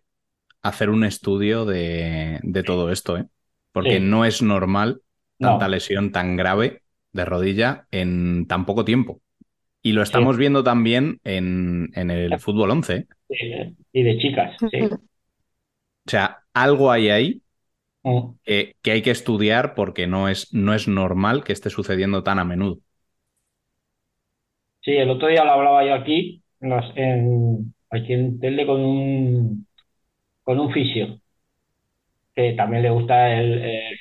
hacer 0.62 0.90
un 0.90 1.04
estudio 1.04 1.66
de, 1.66 2.40
de 2.44 2.64
todo 2.64 2.90
esto, 2.92 3.18
¿eh? 3.18 3.28
Porque 3.72 4.00
Sí. 4.00 4.00
no 4.00 4.24
es 4.26 4.42
normal 4.42 5.02
No. 5.38 5.58
tanta 5.58 5.68
lesión 5.68 6.12
tan 6.12 6.36
grave 6.36 6.83
de 7.14 7.26
rodilla 7.26 7.88
en 7.92 8.46
tan 8.48 8.66
poco 8.66 8.84
tiempo. 8.86 9.22
Y 9.82 9.92
lo 9.92 10.02
estamos 10.02 10.36
viendo 10.38 10.64
también 10.64 11.20
en, 11.24 11.90
en 11.94 12.10
el 12.10 12.40
fútbol 12.40 12.70
11. 12.72 12.96
¿eh? 12.96 13.06
eh, 13.28 13.74
y 13.92 14.02
de 14.02 14.18
chicas, 14.18 14.56
sí. 14.70 14.98
O 16.06 16.10
sea, 16.10 16.44
algo 16.54 16.90
hay 16.90 17.10
ahí 17.10 17.42
Mm. 18.04 18.34
que, 18.42 18.76
que 18.82 18.90
hay 18.92 19.02
que 19.02 19.10
estudiar 19.10 19.74
porque 19.74 20.06
no 20.06 20.28
es, 20.28 20.52
no 20.52 20.74
es 20.74 20.88
normal 20.88 21.44
que 21.44 21.52
esté 21.52 21.70
sucediendo 21.70 22.22
tan 22.22 22.38
a 22.38 22.44
menudo. 22.44 22.78
Sí, 24.82 24.92
el 24.92 25.10
otro 25.10 25.28
día 25.28 25.44
lo 25.44 25.52
hablaba 25.52 25.84
yo 25.86 25.94
aquí, 25.94 26.42
en 26.60 27.74
aquí 27.90 28.12
en 28.12 28.38
tele 28.40 28.66
con 28.66 28.80
un, 28.80 29.66
con 30.44 30.60
un 30.60 30.72
fisio, 30.72 31.20
que 32.34 32.52
también 32.54 32.82
le 32.82 32.90
gusta 32.90 33.32
el, 33.32 33.62
el 33.62 33.98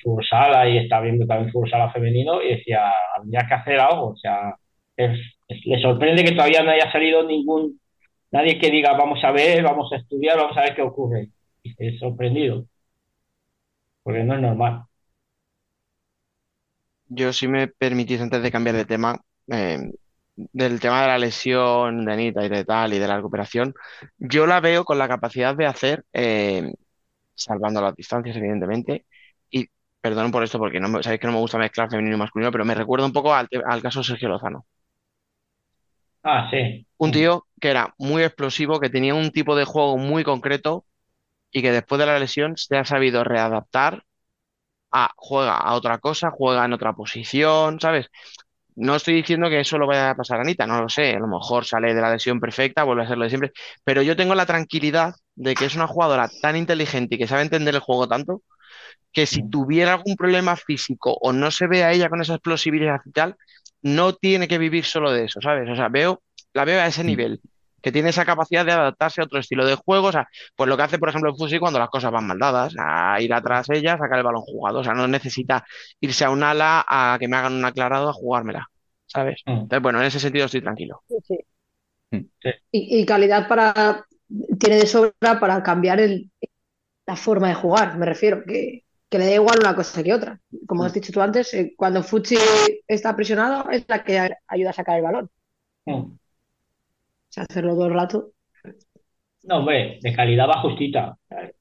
y 0.73 0.77
está 0.77 1.01
viendo 1.01 1.26
también 1.27 1.51
fútbol 1.51 1.69
sala 1.69 1.91
femenino 1.91 2.41
y 2.41 2.55
decía, 2.55 2.91
habría 3.15 3.45
que 3.47 3.53
hacer 3.53 3.80
algo, 3.80 4.10
o 4.10 4.15
sea, 4.15 4.55
le 4.97 5.81
sorprende 5.81 6.23
que 6.23 6.31
todavía 6.31 6.64
no 6.64 6.72
haya 6.72 6.91
salido 6.91 7.23
ningún, 7.23 7.80
nadie 8.31 8.60
que 8.60 8.72
diga, 8.72 8.93
vamos 8.93 9.23
a 9.23 9.31
ver, 9.31 9.64
vamos 9.64 9.91
a 9.93 9.97
estudiar, 9.97 10.38
vamos 10.38 10.57
a 10.57 10.61
ver 10.61 10.76
qué 10.76 10.81
ocurre. 10.81 11.30
Y 11.64 11.76
es 11.77 11.99
sorprendido, 11.99 12.65
porque 14.03 14.23
no 14.23 14.35
es 14.35 14.41
normal. 14.41 14.84
Yo, 17.07 17.31
si 17.31 17.47
me 17.47 17.68
permitís, 17.68 18.22
antes 18.22 18.41
de 18.41 18.51
cambiar 18.51 18.76
de 18.76 18.85
tema, 18.85 19.19
eh, 19.51 19.77
del 20.35 20.80
tema 20.80 21.01
de 21.01 21.07
la 21.07 21.18
lesión 21.19 22.05
de 22.05 22.14
Anita 22.14 22.43
y 22.43 22.49
de 22.49 22.65
tal 22.65 22.93
y 22.93 22.99
de 22.99 23.07
la 23.07 23.18
recuperación, 23.18 23.73
yo 24.18 24.47
la 24.47 24.60
veo 24.60 24.84
con 24.84 24.97
la 24.97 25.07
capacidad 25.07 25.55
de 25.55 25.68
hacer, 25.68 26.03
eh, 26.14 26.73
salvando 27.35 27.81
las 27.81 27.95
distancias, 27.95 28.35
evidentemente, 28.38 29.05
y 29.49 29.68
perdón 30.01 30.31
por 30.31 30.43
esto 30.43 30.60
porque 30.60 30.80
no 30.80 30.89
me- 30.89 31.03
sabéis 31.03 31.22
que 31.22 31.27
no 31.27 31.34
me 31.34 31.39
gusta 31.39 31.57
mezclar 31.57 31.89
femenino 31.89 32.15
y 32.15 32.19
masculino, 32.19 32.51
pero 32.51 32.65
me 32.65 32.76
recuerda 32.76 33.05
un 33.07 33.14
poco 33.14 33.34
al, 33.34 33.47
al 33.68 33.81
caso 33.81 33.99
de 33.99 34.05
Sergio 34.05 34.30
Lozano. 34.30 34.65
Ah, 36.23 36.49
sí. 36.51 36.85
Un 36.97 37.11
tío 37.11 37.47
que 37.60 37.69
era 37.69 37.93
muy 37.97 38.23
explosivo, 38.23 38.80
que 38.80 38.89
tenía 38.89 39.15
un 39.15 39.31
tipo 39.31 39.55
de 39.55 39.65
juego 39.65 39.97
muy 39.97 40.23
concreto 40.23 40.85
y 41.51 41.61
que 41.61 41.72
después 41.72 41.99
de 41.99 42.05
la 42.07 42.19
lesión 42.19 42.57
se 42.57 42.77
ha 42.77 42.85
sabido 42.85 43.23
readaptar 43.23 44.05
a 44.91 45.11
juega 45.18 45.57
a 45.57 45.76
otra 45.76 45.99
cosa, 45.99 46.31
juega 46.31 46.65
en 46.65 46.73
otra 46.73 46.93
posición, 46.93 47.80
¿sabes? 47.81 48.07
No 48.76 48.95
estoy 48.95 49.15
diciendo 49.15 49.49
que 49.49 49.61
eso 49.61 49.77
lo 49.80 49.88
vaya 49.88 50.11
a 50.11 50.15
pasar 50.18 50.39
a 50.39 50.43
Anita, 50.43 50.68
no 50.68 50.81
lo 50.84 50.89
sé, 50.89 51.15
a 51.15 51.19
lo 51.19 51.27
mejor 51.27 51.65
sale 51.65 51.93
de 51.95 52.01
la 52.01 52.11
lesión 52.14 52.39
perfecta, 52.41 52.84
vuelve 52.85 53.03
a 53.03 53.07
ser 53.10 53.18
lo 53.18 53.26
de 53.26 53.30
siempre, 53.31 53.53
pero 53.84 54.01
yo 54.03 54.15
tengo 54.18 54.35
la 54.35 54.45
tranquilidad 54.47 55.15
de 55.35 55.55
que 55.55 55.65
es 55.65 55.76
una 55.76 55.88
jugadora 55.88 56.30
tan 56.41 56.55
inteligente 56.55 57.15
y 57.15 57.18
que 57.18 57.27
sabe 57.27 57.41
entender 57.41 57.73
el 57.73 57.81
juego 57.81 58.07
tanto, 58.07 58.41
que 59.11 59.26
si 59.26 59.47
tuviera 59.49 59.93
algún 59.93 60.15
problema 60.15 60.55
físico 60.55 61.15
o 61.22 61.31
no 61.34 61.51
se 61.51 61.68
ve 61.68 61.84
a 61.84 61.91
ella 61.91 62.10
con 62.10 62.22
esa 62.22 62.35
explosividad 62.35 62.99
y 63.05 63.11
tal, 63.11 63.35
no 63.81 64.14
tiene 64.14 64.47
que 64.47 64.57
vivir 64.57 64.85
solo 64.85 65.11
de 65.11 65.26
eso, 65.26 65.39
¿sabes? 65.41 65.69
O 65.69 65.76
sea, 65.76 65.89
veo, 65.89 66.22
la 66.53 66.65
veo 66.65 66.81
a 66.81 66.88
ese 66.88 67.03
nivel, 67.03 67.41
que 67.81 67.91
tiene 67.91 68.10
esa 68.10 68.26
capacidad 68.26 68.65
de 68.65 68.72
adaptarse 68.72 69.22
a 69.22 69.26
otro 69.26 69.39
estilo 69.39 69.65
de 69.65 69.76
juego, 69.76 70.07
o 70.07 70.11
sea, 70.11 70.27
pues 70.55 70.69
lo 70.69 70.77
que 70.77 70.84
hace, 70.84 70.97
por 70.97 71.10
ejemplo, 71.10 71.30
el 71.30 71.38
Fusi 71.38 71.60
cuando 71.60 71.80
las 71.80 71.89
cosas 71.89 72.11
van 72.11 72.26
mal 72.26 72.39
dadas, 72.39 72.73
a 72.80 73.19
ir 73.22 73.34
atrás 73.34 73.69
ella, 73.69 73.97
sacar 73.97 74.18
el 74.18 74.23
balón 74.23 74.41
jugado, 74.41 74.80
o 74.80 74.84
sea, 74.84 74.93
no 74.93 75.07
necesita 75.07 75.65
irse 75.99 76.26
a 76.26 76.30
un 76.30 76.41
ala 76.41 76.85
a 76.88 77.18
que 77.19 77.27
me 77.27 77.35
hagan 77.35 77.53
un 77.53 77.65
aclarado 77.65 78.10
a 78.10 78.14
jugármela, 78.14 78.68
¿sabes? 79.05 79.41
Entonces, 79.45 79.81
bueno, 79.81 79.99
en 79.99 80.05
ese 80.05 80.19
sentido 80.19 80.45
estoy 80.45 80.61
tranquilo. 80.61 81.03
Sí, 81.07 81.18
sí. 81.27 81.38
Y, 82.72 83.01
y 83.01 83.05
calidad 83.05 83.47
para 83.47 84.05
tiene 84.60 84.77
de 84.77 84.85
sobra 84.88 85.39
para 85.39 85.61
cambiar 85.64 85.99
el- 85.99 86.31
la 87.07 87.15
forma 87.15 87.49
de 87.49 87.53
jugar, 87.55 87.97
me 87.97 88.05
refiero, 88.07 88.43
que, 88.45 88.84
que 89.10 89.19
le 89.19 89.26
da 89.27 89.35
igual 89.35 89.60
una 89.61 89.76
cosa 89.76 90.03
que 90.03 90.14
otra. 90.14 90.39
Como 90.68 90.84
has 90.85 90.93
dicho 90.93 91.11
tú 91.14 91.22
antes, 91.22 91.53
eh, 91.53 91.73
cuando 91.77 92.03
Fuchi 92.03 92.35
está 92.88 93.15
presionado 93.15 93.69
es 93.72 93.85
la 93.89 94.03
que 94.03 94.19
ayuda 94.47 94.69
a 94.72 94.73
sacar 94.73 94.97
el 94.97 95.03
balón. 95.03 95.30
Mm. 95.88 95.93
O 95.93 96.18
sea, 97.30 97.43
hacerlo 97.43 97.73
todo 97.76 97.88
el 97.88 97.93
rato. 97.95 98.31
No, 99.43 99.57
hombre, 99.57 99.99
de 100.01 100.15
calidad 100.15 100.47
va 100.47 100.61
justita. 100.61 101.18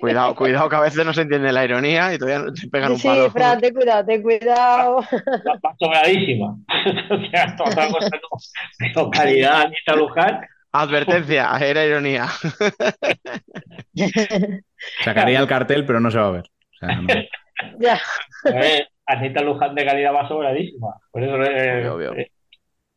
Cuidado, 0.00 0.34
cuidado, 0.34 0.68
que 0.68 0.76
a 0.76 0.80
veces 0.80 1.04
no 1.04 1.12
se 1.12 1.22
entiende 1.22 1.52
la 1.52 1.64
ironía 1.64 2.12
y 2.14 2.18
todavía 2.18 2.44
no 2.46 2.52
te 2.52 2.68
pegan 2.68 2.92
un 2.92 2.98
Sí, 2.98 3.08
palo. 3.08 3.30
Fran, 3.30 3.60
ten 3.60 3.74
cuidado, 3.74 4.04
ten 4.06 4.22
cuidado. 4.22 4.96
Va 5.64 5.74
sobradísima. 5.78 6.56
O 7.10 7.30
sea, 7.30 7.56
otra 7.58 7.88
cosa 7.88 8.08
no. 8.16 8.38
Pero 8.78 9.10
calidad, 9.10 9.62
Anita 9.62 9.96
Luján. 9.96 10.40
Advertencia, 10.72 11.56
era 11.60 11.84
ironía. 11.84 12.26
Sacaría 15.04 15.40
el 15.40 15.46
cartel, 15.48 15.86
pero 15.86 16.00
no 16.00 16.10
se 16.10 16.18
va 16.18 16.28
a 16.28 16.30
ver. 16.32 16.44
O 16.44 16.76
sea, 16.78 16.96
no. 17.00 17.08
Ya. 17.78 17.98
A 18.44 18.50
ver, 18.50 18.88
Anita 19.06 19.40
Luján 19.42 19.74
de 19.74 19.84
calidad 19.84 20.14
va 20.14 20.28
sobradísima. 20.28 20.94
Por 21.10 21.22
eso, 21.22 21.42
eh, 21.42 22.20
eh, 22.22 22.30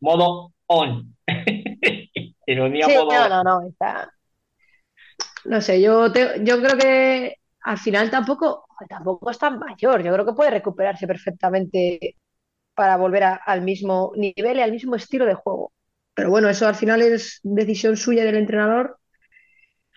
modo 0.00 0.52
on. 0.66 1.16
Ironía 2.46 2.86
Sí, 2.86 2.94
modo 2.94 3.10
no, 3.10 3.24
on. 3.24 3.28
no, 3.30 3.42
no, 3.42 3.68
está. 3.68 4.12
No 5.44 5.60
sé, 5.60 5.80
yo, 5.80 6.12
te- 6.12 6.44
yo 6.44 6.60
creo 6.60 6.76
que 6.78 7.36
al 7.62 7.78
final 7.78 8.10
tampoco, 8.10 8.66
tampoco 8.88 9.30
es 9.30 9.38
tan 9.38 9.58
mayor. 9.58 10.02
Yo 10.02 10.12
creo 10.12 10.26
que 10.26 10.32
puede 10.32 10.50
recuperarse 10.50 11.06
perfectamente 11.06 12.16
para 12.74 12.96
volver 12.96 13.24
a- 13.24 13.34
al 13.36 13.62
mismo 13.62 14.12
nivel 14.16 14.58
y 14.58 14.62
al 14.62 14.72
mismo 14.72 14.96
estilo 14.96 15.26
de 15.26 15.34
juego. 15.34 15.72
Pero 16.20 16.28
bueno, 16.32 16.50
eso 16.50 16.68
al 16.68 16.74
final 16.74 17.00
es 17.00 17.40
decisión 17.42 17.96
suya 17.96 18.26
del 18.26 18.36
entrenador 18.36 18.98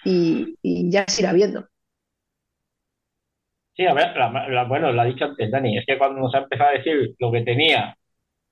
y, 0.06 0.58
y 0.62 0.90
ya 0.90 1.04
se 1.08 1.22
irá 1.22 1.34
viendo. 1.34 1.68
Sí, 3.76 3.86
a 3.88 3.94
ver, 3.94 4.16
la- 4.16 4.48
la- 4.50 4.64
bueno, 4.66 4.92
lo 4.92 5.02
ha 5.02 5.06
dicho 5.06 5.26
antes 5.26 5.50
Dani, 5.52 5.78
es 5.78 5.86
que 5.86 5.98
cuando 5.98 6.22
nos 6.22 6.34
ha 6.36 6.40
empezado 6.40 6.70
a 6.70 6.74
decir 6.74 7.16
lo 7.20 7.32
que 7.32 7.42
tenía 7.42 7.98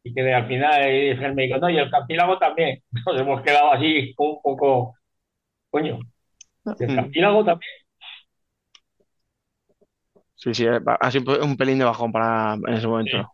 y 0.03 0.13
que 0.13 0.33
al 0.33 0.47
final 0.47 0.81
eh, 0.83 1.11
el 1.11 1.35
médico, 1.35 1.59
no, 1.59 1.69
y 1.69 1.77
el 1.77 1.91
cartílago 1.91 2.39
también, 2.39 2.81
nos 3.05 3.19
hemos 3.21 3.41
quedado 3.43 3.73
así 3.73 4.13
como 4.15 4.33
un 4.35 4.41
poco, 4.43 4.95
coño, 5.71 5.99
¿y 6.79 6.83
el 6.85 6.93
cartílago 6.93 7.45
también. 7.45 7.71
Sí, 10.35 10.53
sí, 10.53 10.65
ha 10.67 11.11
sido 11.11 11.43
un 11.45 11.55
pelín 11.55 11.77
de 11.79 11.85
bajón 11.85 12.11
para 12.11 12.55
en 12.55 12.73
ese 12.73 12.87
momento. 12.87 13.31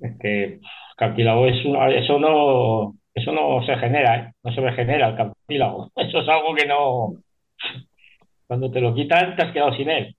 Es 0.00 0.16
que 0.20 0.60
cartílago 0.96 1.46
es 1.46 1.64
una- 1.64 1.90
eso 1.94 2.18
no, 2.18 2.97
eso 3.18 3.32
no 3.32 3.64
se 3.66 3.76
genera, 3.76 4.16
¿eh? 4.16 4.32
No 4.42 4.52
se 4.52 4.60
regenera 4.60 5.08
el 5.08 5.16
cartílago. 5.16 5.90
Eso 5.96 6.20
es 6.20 6.28
algo 6.28 6.54
que 6.54 6.66
no, 6.66 7.14
cuando 8.48 8.70
te 8.70 8.80
lo 8.80 8.94
quitan 8.94 9.36
te 9.36 9.42
has 9.42 9.52
quedado 9.52 9.72
sin 9.76 9.88
él. 9.90 10.16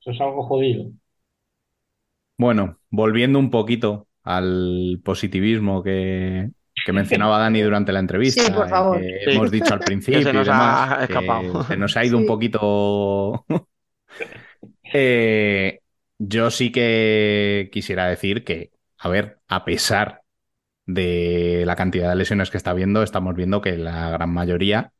Eso 0.00 0.10
es 0.12 0.20
algo 0.22 0.42
jodido. 0.46 0.90
Bueno, 2.38 2.78
volviendo 2.90 3.38
un 3.38 3.50
poquito 3.50 4.08
al 4.22 5.00
positivismo 5.04 5.82
que, 5.82 6.50
que 6.84 6.92
mencionaba 6.92 7.38
Dani 7.38 7.62
durante 7.62 7.92
la 7.92 8.00
entrevista, 8.00 8.42
Sí, 8.42 8.52
por 8.52 8.68
y 8.68 8.70
favor. 8.70 8.98
que 8.98 9.24
Sí. 9.24 9.30
hemos 9.30 9.50
dicho 9.50 9.72
al 9.74 9.80
Que 9.80 9.84
principio 9.84 10.20
se 10.20 10.32
y 10.32 10.32
nos 10.32 10.44
demás, 10.44 10.82
ha 10.90 11.04
escapado. 11.04 11.64
se 11.66 11.76
nos 11.76 11.96
ha 11.96 12.04
ido 12.04 12.18
un 12.18 12.26
poquito. 12.26 13.44
Eh, 14.92 15.80
yo 16.18 16.50
sí 16.50 16.72
que 16.72 17.68
quisiera 17.72 18.06
decir 18.08 18.44
que, 18.44 18.72
a 18.98 19.08
ver, 19.08 19.40
a 19.48 19.64
pesar 19.64 20.22
de 20.86 21.64
la 21.66 21.76
cantidad 21.76 22.08
de 22.08 22.16
lesiones 22.16 22.50
que 22.50 22.56
está 22.56 22.72
viendo, 22.72 23.02
estamos 23.02 23.34
viendo 23.34 23.60
que 23.60 23.76
la 23.76 24.10
gran 24.10 24.30
mayoría 24.30 24.92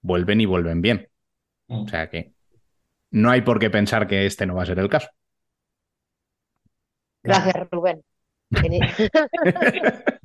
vuelven 0.00 0.40
y 0.40 0.46
vuelven 0.46 0.82
bien. 0.82 1.08
Mm. 1.68 1.82
O 1.82 1.88
sea 1.88 2.08
que 2.08 2.32
no 3.10 3.30
hay 3.30 3.42
por 3.42 3.58
qué 3.58 3.70
pensar 3.70 4.06
que 4.06 4.26
este 4.26 4.46
no 4.46 4.54
va 4.54 4.62
a 4.62 4.66
ser 4.66 4.78
el 4.78 4.88
caso. 4.88 5.08
Gracias, 7.22 7.68
Rubén. 7.70 8.02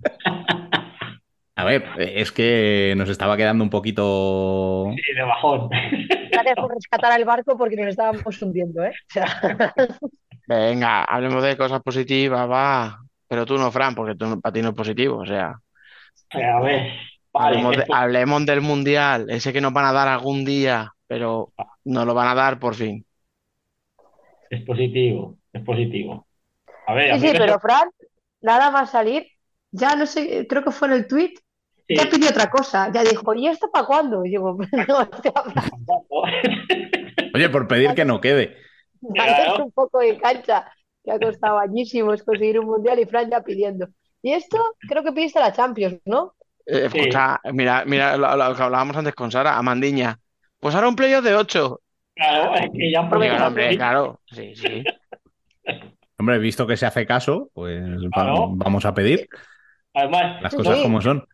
A 1.56 1.66
ver, 1.66 1.84
es 1.98 2.32
que 2.32 2.96
nos 2.98 3.10
estaba 3.10 3.38
quedando 3.38 3.64
un 3.64 3.70
poquito. 3.70 4.92
Sí, 4.96 5.14
de 5.14 5.22
bajón. 5.22 5.70
Gracias 6.32 6.56
por 6.56 6.74
rescatar 6.74 7.20
el 7.20 7.26
barco 7.26 7.56
porque 7.56 7.76
nos 7.76 7.90
estábamos 7.90 8.42
hundiendo, 8.42 8.84
¿eh? 8.84 8.92
O 8.92 9.14
sea, 9.14 9.74
Venga, 10.48 11.04
hablemos 11.04 11.44
de 11.44 11.56
cosas 11.56 11.82
positivas, 11.82 12.50
va. 12.50 13.00
Pero 13.34 13.48
tú 13.48 13.58
no, 13.58 13.72
Fran, 13.72 13.96
porque 13.96 14.14
tú, 14.14 14.40
para 14.40 14.54
ti 14.54 14.62
no 14.62 14.70
es 14.70 14.76
positivo. 14.76 15.18
O 15.18 15.26
sea, 15.26 15.56
Eh, 16.36 16.44
A 16.44 16.60
ver, 16.62 16.92
vale, 17.34 17.48
hablemos, 17.48 17.76
de- 17.76 17.82
esto- 17.82 17.96
hablemos 17.96 18.46
del 18.46 18.62
mundial, 18.62 19.28
ese 19.32 19.52
que 19.52 19.60
nos 19.60 19.74
van 19.74 19.86
a 19.86 19.92
dar 19.92 20.08
algún 20.08 20.46
día, 20.46 20.92
pero 21.08 21.52
nos 21.84 22.06
lo 22.06 22.14
van 22.14 22.28
a 22.28 22.36
dar 22.36 22.60
por 22.60 22.76
fin. 22.76 23.04
es 24.52 24.62
positivo, 24.66 25.40
es 25.52 25.64
positivo. 25.64 26.28
A 26.86 26.94
ver, 26.94 27.12
a 27.12 27.16
sí, 27.16 27.22
sí, 27.22 27.28
me 27.34 27.40
pero 27.40 27.60
Fran, 27.60 27.90
nada 28.42 28.70
más 28.70 28.92
salir, 28.92 29.26
ya 29.72 29.96
no 29.96 30.06
sé, 30.06 30.46
creo 30.48 30.64
que 30.64 30.70
fue 30.72 30.90
en 30.90 30.94
el 30.94 31.08
tweet, 31.08 31.34
Sí. 31.88 31.96
ya 31.96 32.06
pidió 32.06 32.30
otra 32.30 32.52
cosa, 32.52 32.92
ya 32.94 33.04
dijo, 33.04 33.34
¿y 33.34 33.48
esto 33.48 33.72
para 33.72 33.88
cuándo? 33.88 34.24
Y 34.24 34.30
digo, 34.30 34.56
no, 34.88 35.10
Oye, 37.34 37.50
por 37.50 37.68
pedir 37.68 37.96
que 37.96 38.06
no 38.06 38.22
quede. 38.22 38.58
un 39.02 39.72
poco 39.72 40.00
de 40.00 40.20
cancha, 40.20 40.72
que 41.04 41.12
ha 41.12 41.20
costado 41.20 41.60
añísimos 41.60 42.24
conseguir 42.24 42.60
un 42.60 42.66
mundial 42.68 43.00
y 43.00 43.06
Fran 43.06 43.30
ya 43.30 43.42
pidiendo. 43.42 43.88
Y 44.22 44.32
esto 44.34 44.58
creo 44.88 45.04
que 45.04 45.12
pidiste 45.12 45.40
la 45.40 45.52
Champions, 45.54 46.00
¿no? 46.06 46.34
Eh, 46.66 46.88
Sí. 46.90 46.98
escucha, 47.00 47.42
mira, 47.52 47.84
mira 47.86 48.16
lo, 48.16 48.36
lo 48.38 48.56
que 48.56 48.64
hablábamos 48.64 48.96
antes 48.96 49.14
con 49.14 49.30
Sara, 49.32 49.58
Amandiña. 49.58 50.18
Pues 50.60 50.74
ahora 50.76 50.88
un 50.88 50.96
playoff 50.96 51.24
de 51.26 51.36
8. 51.36 51.82
Claro, 52.16 52.56
es 52.56 52.70
que 52.72 52.92
ya 52.92 53.00
han 53.02 53.10
prometido. 53.10 53.48
hombre, 53.48 53.76
claro, 53.76 54.22
sí, 54.28 54.56
sí. 54.56 54.84
Hombre, 56.18 56.38
visto 56.40 56.66
que 56.68 56.78
se 56.78 56.86
hace 56.86 57.06
caso, 57.06 57.50
pues 57.54 57.82
Claro. 58.14 58.50
vamos 58.54 58.86
a 58.86 58.94
pedir 58.94 59.28
Además, 59.94 60.42
las 60.42 60.56
cosas 60.56 60.78
sí. 60.78 60.84
como 60.84 61.02
son. 61.02 61.26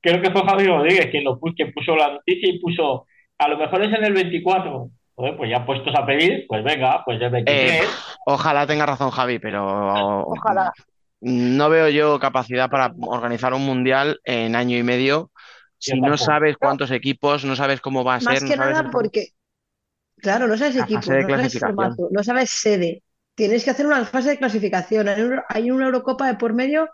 creo 0.00 0.22
que 0.22 0.30
fue 0.30 0.42
Javi 0.42 0.66
Rodríguez 0.66 1.08
quien, 1.10 1.24
lo, 1.24 1.38
puso, 1.38 1.54
quien 1.54 1.72
puso 1.72 1.94
la 1.96 2.12
noticia 2.14 2.48
y 2.48 2.58
puso, 2.58 3.06
a 3.38 3.48
lo 3.48 3.58
mejor 3.58 3.82
es 3.84 3.92
en 3.92 4.04
el 4.04 4.12
24. 4.14 4.90
Joder, 5.14 5.36
pues 5.36 5.50
ya 5.50 5.64
puestos 5.64 5.94
a 5.94 6.06
pedir, 6.06 6.46
pues 6.48 6.64
venga, 6.64 7.02
pues 7.04 7.20
el 7.20 7.30
23. 7.30 7.82
Eh, 7.82 7.86
ojalá 8.26 8.66
tenga 8.66 8.86
razón 8.86 9.10
Javi, 9.10 9.38
pero 9.38 10.24
Ojalá. 10.26 10.72
no 11.20 11.68
veo 11.68 11.88
yo 11.88 12.18
capacidad 12.18 12.70
para 12.70 12.92
organizar 13.06 13.54
un 13.54 13.64
mundial 13.64 14.20
en 14.24 14.56
año 14.56 14.76
y 14.76 14.82
medio 14.82 15.30
si 15.78 16.00
no 16.00 16.16
sabes 16.16 16.56
cuántos 16.56 16.90
equipos, 16.92 17.44
no 17.44 17.56
sabes 17.56 17.80
cómo 17.80 18.04
va 18.04 18.14
a 18.16 18.20
Más 18.20 18.38
ser, 18.38 18.48
que 18.48 18.56
no 18.56 18.62
sabes 18.62 18.76
nada 18.76 18.84
el- 18.86 18.90
porque, 18.90 19.28
claro, 20.16 20.46
no 20.48 20.56
sabes 20.56 20.76
equipo, 20.76 21.10
no 21.12 21.28
sabes 21.28 21.58
formato, 21.58 22.08
no 22.10 22.22
sabes 22.22 22.50
sede. 22.50 23.02
Tienes 23.34 23.64
que 23.64 23.70
hacer 23.70 23.86
una 23.86 24.04
fase 24.04 24.30
de 24.30 24.38
clasificación. 24.38 25.08
Hay, 25.08 25.22
un- 25.22 25.40
hay 25.48 25.70
una 25.70 25.86
Eurocopa 25.86 26.26
de 26.26 26.34
por 26.36 26.54
medio 26.54 26.88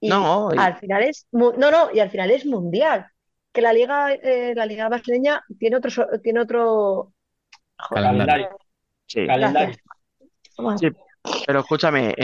y 0.00 0.10
No, 0.10 0.50
y- 0.54 0.58
al 0.58 0.76
final 0.78 1.02
es 1.04 1.26
no, 1.32 1.52
no, 1.56 1.90
y 1.92 2.00
al 2.00 2.10
final 2.10 2.30
es 2.30 2.46
mundial. 2.46 3.06
Que 3.58 3.62
la 3.62 3.72
liga, 3.72 4.12
eh, 4.12 4.52
la 4.54 4.66
liga 4.66 4.88
brasileña 4.88 5.42
tiene 5.58 5.78
otro, 5.78 5.90
tiene 6.22 6.42
otro. 6.42 7.12
Joder, 7.76 8.04
Calendario. 8.04 8.48
Sí. 9.04 9.26
Calendario. 9.26 9.74
Sí, 10.78 10.88
pero 11.44 11.58
escúchame, 11.58 12.14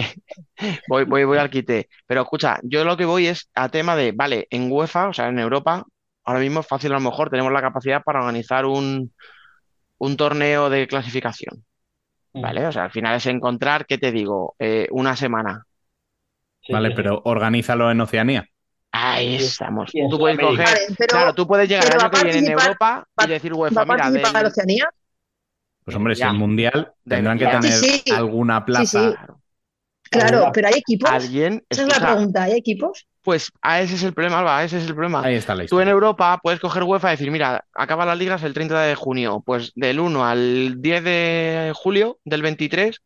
voy, 0.88 1.02
voy, 1.06 1.24
voy 1.24 1.38
al 1.38 1.50
quite. 1.50 1.88
Pero 2.06 2.22
escucha, 2.22 2.60
yo 2.62 2.84
lo 2.84 2.96
que 2.96 3.04
voy 3.04 3.26
es 3.26 3.50
a 3.52 3.68
tema 3.68 3.96
de, 3.96 4.12
vale, 4.12 4.46
en 4.48 4.70
UEFA, 4.70 5.08
o 5.08 5.12
sea, 5.12 5.26
en 5.26 5.40
Europa, 5.40 5.84
ahora 6.22 6.38
mismo 6.38 6.60
es 6.60 6.68
fácil, 6.68 6.92
a 6.92 6.94
lo 6.94 7.00
mejor 7.00 7.30
tenemos 7.30 7.52
la 7.52 7.62
capacidad 7.62 8.00
para 8.04 8.20
organizar 8.20 8.64
un, 8.64 9.12
un 9.98 10.16
torneo 10.16 10.70
de 10.70 10.86
clasificación, 10.86 11.64
¿vale? 12.32 12.64
O 12.64 12.70
sea, 12.70 12.84
al 12.84 12.92
final 12.92 13.16
es 13.16 13.26
encontrar, 13.26 13.86
¿qué 13.86 13.98
te 13.98 14.12
digo? 14.12 14.54
Eh, 14.60 14.86
una 14.92 15.16
semana. 15.16 15.64
Vale, 16.68 16.92
pero 16.92 17.22
organízalo 17.24 17.90
en 17.90 18.00
Oceanía. 18.00 18.48
Ahí 18.96 19.34
estamos. 19.36 19.90
Tú 19.90 20.18
puedes 20.18 20.36
Sudamérica. 20.38 20.64
coger, 20.64 20.66
Vale, 20.86 20.94
pero- 20.96 21.08
claro, 21.08 21.34
tú 21.34 21.46
puedes 21.48 21.68
llegar 21.68 21.84
pero 21.84 21.98
año 22.00 22.06
a 22.06 22.10
que 22.10 22.24
viene 22.24 22.38
en 22.46 22.52
Europa 22.52 23.08
y 23.24 23.28
decir 23.28 23.52
¿va 23.52 23.56
UEFA, 23.56 23.80
a 23.82 23.84
mira, 23.86 24.10
del- 24.10 24.22
la 24.22 24.48
Oceanía? 24.48 24.88
Pues 25.84 25.96
hombre, 25.96 26.14
si 26.14 26.22
el 26.22 26.34
Mundial 26.34 26.92
tendrán 27.06 27.38
que 27.38 27.46
tener 27.46 27.72
Sí, 27.72 28.02
sí. 28.06 28.12
alguna 28.12 28.64
plaza. 28.64 29.10
sí. 29.10 29.16
Claro, 30.10 30.50
pero 30.54 30.68
hay 30.68 30.74
equipos. 30.74 31.10
alguien, 31.10 31.64
Esa 31.68 31.82
es 31.82 31.88
la 31.88 32.06
pregunta, 32.06 32.42
¿hay 32.44 32.52
equipos? 32.52 33.06
pues 33.22 33.50
a 33.62 33.80
ese 33.80 33.94
es 33.96 34.02
el 34.04 34.12
problema, 34.12 34.38
Alba, 34.40 34.62
ese 34.62 34.76
es 34.78 34.86
el 34.86 34.94
problema. 34.94 35.22
Ahí 35.24 35.34
está 35.34 35.54
la 35.54 35.60
Tú 35.66 35.80
en 35.80 35.88
historia. 35.88 35.90
Europa 35.92 36.38
puedes 36.42 36.60
coger 36.60 36.82
UEFA 36.84 37.08
y 37.08 37.10
decir, 37.16 37.30
mira, 37.32 37.64
acaba 37.74 38.04
las 38.06 38.16
ligas 38.18 38.42
el 38.44 38.52
30 38.54 38.80
de 38.82 38.94
junio, 38.94 39.42
pues 39.44 39.72
del 39.74 39.98
1 39.98 40.24
al 40.24 40.80
10 40.80 41.02
de 41.02 41.72
julio 41.74 42.18
del 42.24 42.42
23 42.42 43.00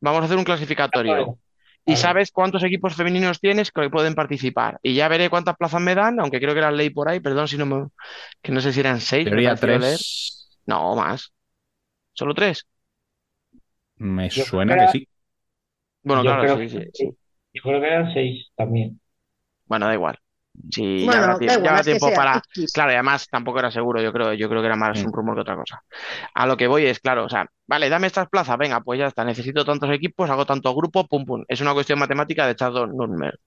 vamos 0.00 0.22
a 0.22 0.24
hacer 0.24 0.36
un 0.38 0.44
clasificatorio. 0.44 1.38
Y 1.84 1.96
sabes 1.96 2.30
cuántos 2.32 2.62
equipos 2.64 2.94
femeninos 2.94 3.40
tienes 3.40 3.72
que 3.72 3.90
pueden 3.90 4.14
participar. 4.14 4.78
Y 4.82 4.94
ya 4.94 5.08
veré 5.08 5.30
cuántas 5.30 5.56
plazas 5.56 5.80
me 5.82 5.94
dan, 5.94 6.20
aunque 6.20 6.40
creo 6.40 6.52
que 6.54 6.58
era 6.60 6.70
ley 6.72 6.90
por 6.90 7.08
ahí, 7.08 7.20
perdón 7.20 7.48
si 7.48 7.58
no 7.58 7.66
me... 7.66 7.88
que 8.42 8.52
no 8.52 8.60
sé 8.60 8.72
si 8.72 8.80
eran 8.80 9.00
seis, 9.00 9.28
Teoría 9.28 9.56
leer. 9.60 9.60
3. 9.60 10.50
No, 10.66 10.94
más. 10.96 11.32
¿Solo 12.14 12.34
tres? 12.34 12.66
Me 13.98 14.28
Yo 14.34 14.44
suena 14.44 14.76
que 14.76 14.86
que 14.86 14.88
sí. 14.88 15.08
Bueno, 16.04 16.24
Yo 16.24 16.24
claro, 16.24 16.48
sí, 16.48 16.68
que- 16.70 16.80
sí, 16.80 16.90
sí. 16.92 17.16
Yo 17.54 17.62
creo 17.62 17.80
que 17.80 17.86
eran 17.86 18.12
seis 18.14 18.48
también. 18.56 19.00
Bueno, 19.66 19.86
da 19.86 19.94
igual. 19.94 20.18
Sí, 20.70 21.00
ya 21.00 21.06
Bueno, 21.06 21.38
tiempo, 21.38 21.46
ya 21.46 21.52
igual, 21.54 21.68
habrá 21.68 21.80
es 21.80 21.86
que 21.86 21.90
tiempo 21.92 22.06
sea 22.08 22.16
para... 22.16 22.42
X. 22.54 22.72
Claro, 22.72 22.90
y 22.90 22.94
además 22.94 23.28
tampoco 23.28 23.58
era 23.58 23.70
seguro, 23.70 24.02
yo 24.02 24.12
creo, 24.12 24.32
yo 24.34 24.48
creo 24.48 24.60
que 24.60 24.66
era 24.66 24.76
más 24.76 25.02
un 25.02 25.12
rumor 25.12 25.34
que 25.34 25.40
otra 25.40 25.56
cosa. 25.56 25.82
A 26.34 26.46
lo 26.46 26.56
que 26.56 26.66
voy 26.66 26.86
es, 26.86 27.00
claro, 27.00 27.24
o 27.24 27.28
sea, 27.28 27.46
vale, 27.66 27.88
dame 27.88 28.06
estas 28.06 28.28
plazas, 28.28 28.58
venga, 28.58 28.80
pues 28.80 28.98
ya 28.98 29.06
está, 29.06 29.24
necesito 29.24 29.64
tantos 29.64 29.90
equipos, 29.90 30.28
hago 30.28 30.44
tantos 30.44 30.74
grupos, 30.74 31.06
pum, 31.08 31.24
pum. 31.24 31.44
Es 31.48 31.60
una 31.60 31.72
cuestión 31.72 31.98
matemática 31.98 32.46
de 32.46 32.52
echar 32.52 32.72
dos 32.72 32.88
números. 32.88 33.38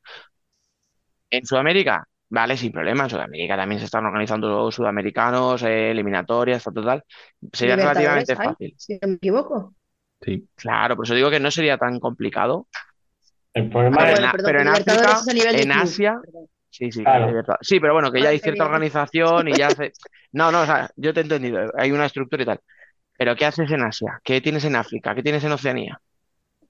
En 1.30 1.46
Sudamérica, 1.46 2.08
vale, 2.30 2.58
sin 2.58 2.72
problema, 2.72 3.04
en 3.04 3.10
Sudamérica 3.10 3.56
también 3.56 3.80
se 3.80 3.86
están 3.86 4.06
organizando 4.06 4.72
sudamericanos, 4.72 5.62
eh, 5.64 5.92
eliminatorias, 5.92 6.64
tal, 6.64 6.74
tal, 6.74 6.86
tal. 6.86 7.04
Sería 7.54 7.76
Libertadores 7.76 8.28
relativamente 8.28 8.32
hay, 8.34 8.48
fácil. 8.48 8.76
si 8.78 9.00
no 9.02 9.08
me 9.08 9.14
equivoco. 9.16 9.76
Sí. 10.22 10.48
Claro, 10.56 10.96
por 10.96 11.06
eso 11.06 11.14
digo 11.14 11.30
que 11.30 11.40
no 11.40 11.52
sería 11.52 11.78
tan 11.78 12.00
complicado. 12.00 12.68
El 13.54 13.70
problema 13.70 13.98
Pero 13.98 14.12
es, 14.12 14.20
en, 14.20 14.24
bueno, 14.24 14.32
perdón, 14.32 14.46
pero 14.48 14.62
en 14.62 14.68
África, 14.68 14.94
es 14.94 15.28
a 15.30 15.34
nivel 15.34 15.56
de 15.56 15.62
en 15.62 15.70
club, 15.70 15.82
Asia, 15.84 16.20
perdón. 16.24 16.48
Sí, 16.78 16.92
sí, 16.92 17.04
Claro. 17.04 17.08
claro, 17.08 17.28
libertad. 17.28 17.56
Sí, 17.62 17.80
pero 17.80 17.94
bueno, 17.94 18.12
que 18.12 18.22
ya 18.22 18.30
hay 18.30 18.40
cierta 18.40 18.66
organización 18.66 19.48
y 19.48 19.56
ya 19.58 19.70
hace. 19.70 19.96
No, 20.32 20.52
no, 20.52 20.62
o 20.62 20.66
sea, 20.66 20.90
yo 20.96 21.14
te 21.14 21.22
he 21.22 21.24
entendido, 21.24 21.72
hay 21.78 21.92
una 21.92 22.06
estructura 22.06 22.44
y 22.44 22.46
tal. 22.46 22.60
Pero 23.18 23.36
¿qué 23.36 23.46
haces 23.46 23.72
en 23.72 23.84
Asia? 23.84 24.20
¿Qué 24.24 24.42
tienes 24.42 24.66
en 24.66 24.76
África? 24.78 25.16
¿Qué 25.16 25.24
tienes 25.24 25.44
en 25.46 25.52
Oceanía? 25.54 26.02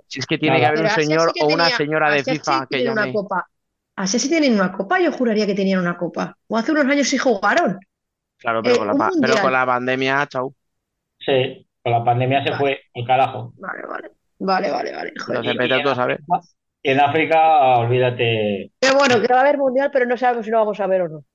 Si 0.07 0.19
es 0.19 0.27
que 0.27 0.37
tiene 0.39 0.59
que 0.59 0.65
haber 0.67 0.81
un 0.81 0.89
Asia 0.89 1.19
señor 1.19 1.33
sí 1.33 1.33
o 1.37 1.47
una 1.49 1.71
tenía- 1.71 1.71
señora 1.71 2.11
de 2.11 2.23
Asia 2.23 2.35
sí 2.35 2.63
FIFA 2.63 2.67
que 2.69 2.81
tiene 2.81 2.91
una 2.91 3.07
llame. 3.07 3.11
copa. 3.11 3.47
Asia 3.95 4.19
sí 4.19 4.29
tienen 4.29 4.53
una 4.55 4.71
copa, 4.71 4.99
yo 4.99 5.11
juraría 5.11 5.45
que 5.47 5.55
tenían 5.55 5.79
una 5.81 5.97
copa. 5.97 6.37
O 6.47 6.57
hace 6.57 6.71
unos 6.71 6.85
años 6.85 7.07
sí 7.09 7.17
jugaron. 7.17 7.79
Claro, 8.37 8.61
pero 8.63 8.77
Eh, 8.77 8.79
con 8.79 8.87
la, 8.87 8.95
pero 9.19 9.39
con 9.39 9.51
pandemia, 9.65 10.27
chau. 10.27 10.55
sí, 11.19 11.67
con 11.83 11.91
la 11.91 12.03
pandemia 12.03 12.43
se 12.43 12.51
Vale. 12.51 12.57
fue 12.57 12.79
al 12.95 13.05
carajo. 13.05 13.53
Vale, 13.57 13.83
vale. 13.87 14.11
Vale, 14.39 14.71
vale, 14.71 14.91
vale. 14.93 15.13
Joder. 15.19 15.41
Entonces, 15.41 15.57
vete 15.57 15.81
tú 15.81 15.89
a 15.89 15.95
saber. 15.95 16.21
En 16.87 16.99
África, 16.99 17.79
olvídate. 17.79 18.71
Qué 18.79 18.91
bueno, 18.91 19.19
que 19.19 19.33
va 19.33 19.39
a 19.39 19.41
haber 19.41 19.57
mundial, 19.57 19.89
pero 19.91 20.05
no 20.05 20.15
sabemos 20.17 20.45
si 20.45 20.51
lo 20.51 20.59
vamos 20.59 20.79
a 20.79 20.85
ver 20.85 21.01
o 21.01 21.09
no. 21.09 21.25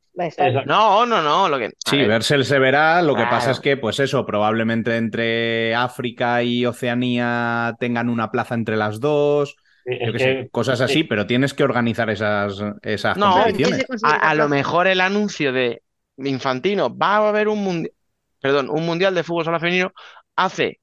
No, 0.65 1.07
no, 1.07 1.23
no, 1.23 1.49
lo 1.49 1.59
que. 1.59 1.71
Sí, 1.85 1.97
ver, 1.99 2.09
Versel 2.09 2.45
se 2.45 2.61
verá. 2.61 3.03
Lo 3.03 3.15
que 3.15 3.23
Claro. 3.23 3.31
pasa 3.37 3.51
es 3.51 3.59
que, 3.59 3.77
pues 3.77 3.99
eso, 3.99 4.25
probablemente 4.25 4.97
entre 4.97 5.75
África 5.75 6.43
y 6.45 6.67
Oceanía 6.67 7.75
tengan 7.81 8.09
una 8.09 8.31
plaza 8.31 8.55
entre 8.55 8.77
las 8.77 9.01
dos. 9.01 9.57
Que- 9.85 10.19
sé, 10.19 10.49
cosas 10.53 10.81
así, 10.83 10.95
sí. 10.95 11.05
pero 11.05 11.27
tienes 11.27 11.53
que 11.53 11.65
organizar 11.65 12.11
esas, 12.11 12.63
esas 12.83 13.17
No, 13.17 13.33
competiciones. 13.33 13.87
A, 14.05 14.35
lo 14.37 14.49
mejor 14.49 14.87
el 14.87 15.01
anuncio 15.01 15.53
de 15.53 15.83
Infantino 16.19 16.97
va 16.97 17.17
a 17.17 17.29
haber 17.29 17.49
un 17.49 17.65
mundial, 17.65 17.93
perdón, 18.41 18.69
un 18.71 18.87
mundial 18.87 19.15
de 19.17 19.25
fútbol 19.25 19.47
sala 19.47 19.59
femenino 19.59 19.91
hace 20.37 20.79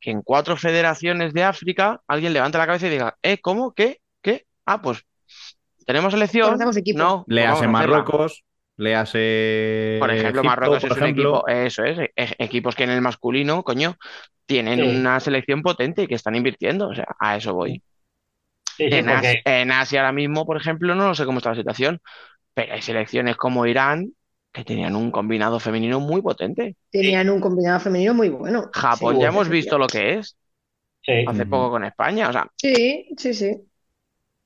que 0.00 0.10
en 0.10 0.22
cuatro 0.22 0.56
federaciones 0.56 1.32
de 1.32 1.42
África 1.44 2.00
alguien 2.06 2.32
levante 2.32 2.58
la 2.58 2.66
cabeza 2.66 2.86
y 2.86 2.90
diga, 2.90 3.16
¿eh, 3.22 3.38
cómo? 3.38 3.72
¿Qué? 3.74 4.00
¿Qué? 4.22 4.46
Ah, 4.66 4.80
pues 4.80 5.02
tenemos 5.86 6.12
selección. 6.12 6.58
Equipo. 6.76 6.98
No, 6.98 7.24
pues 7.26 7.34
Léase 7.34 7.66
vamos 7.66 7.74
a 7.74 7.78
hacerla. 7.78 7.96
Marruecos, 7.98 8.44
léase 8.76 9.96
Por 10.00 10.10
ejemplo, 10.10 10.40
Egipto, 10.40 10.44
Marruecos 10.44 10.80
por 10.82 10.90
es 10.92 10.96
un 10.96 11.02
ejemplo. 11.04 11.30
equipo, 11.30 11.48
eso 11.48 11.84
es, 11.84 11.98
e- 11.98 12.34
equipos 12.38 12.74
que 12.76 12.84
en 12.84 12.90
el 12.90 13.00
masculino, 13.00 13.62
coño, 13.62 13.96
tienen 14.46 14.80
Sí. 14.80 14.96
una 14.98 15.18
selección 15.20 15.62
potente 15.62 16.02
y 16.02 16.06
que 16.06 16.14
están 16.14 16.36
invirtiendo, 16.36 16.88
o 16.88 16.94
sea, 16.94 17.06
a 17.18 17.36
eso 17.36 17.54
voy. 17.54 17.82
Sí, 18.76 18.88
sí, 18.88 18.94
En, 18.96 19.08
As- 19.08 19.16
porque 19.16 19.42
en 19.44 19.72
Asia 19.72 20.00
ahora 20.00 20.12
mismo, 20.12 20.46
por 20.46 20.56
ejemplo, 20.56 20.94
no 20.94 21.14
sé 21.14 21.24
cómo 21.24 21.38
está 21.38 21.50
la 21.50 21.56
situación, 21.56 22.00
pero 22.54 22.72
hay 22.74 22.82
selecciones 22.82 23.36
como 23.36 23.66
Irán 23.66 24.12
que 24.58 24.64
tenían 24.64 24.96
un 24.96 25.10
combinado 25.12 25.60
femenino 25.60 26.00
muy 26.00 26.20
potente. 26.22 26.76
Tenían 26.90 27.30
un 27.30 27.40
combinado 27.40 27.80
femenino 27.80 28.12
muy 28.14 28.28
bueno. 28.28 28.70
Japón 28.72 29.18
Sí, 29.18 29.18
ya 29.20 29.28
hemos 29.28 29.48
visto 29.50 29.76
lo 29.78 29.90
que 29.90 30.14
es 30.14 30.36
sí. 31.02 31.14
hace 31.24 31.46
poco 31.46 31.70
con 31.72 31.84
España. 31.84 32.28
O 32.30 32.32
sea, 32.32 32.48
Sí, 32.56 33.08
sí, 33.18 33.34
sí. 33.34 33.68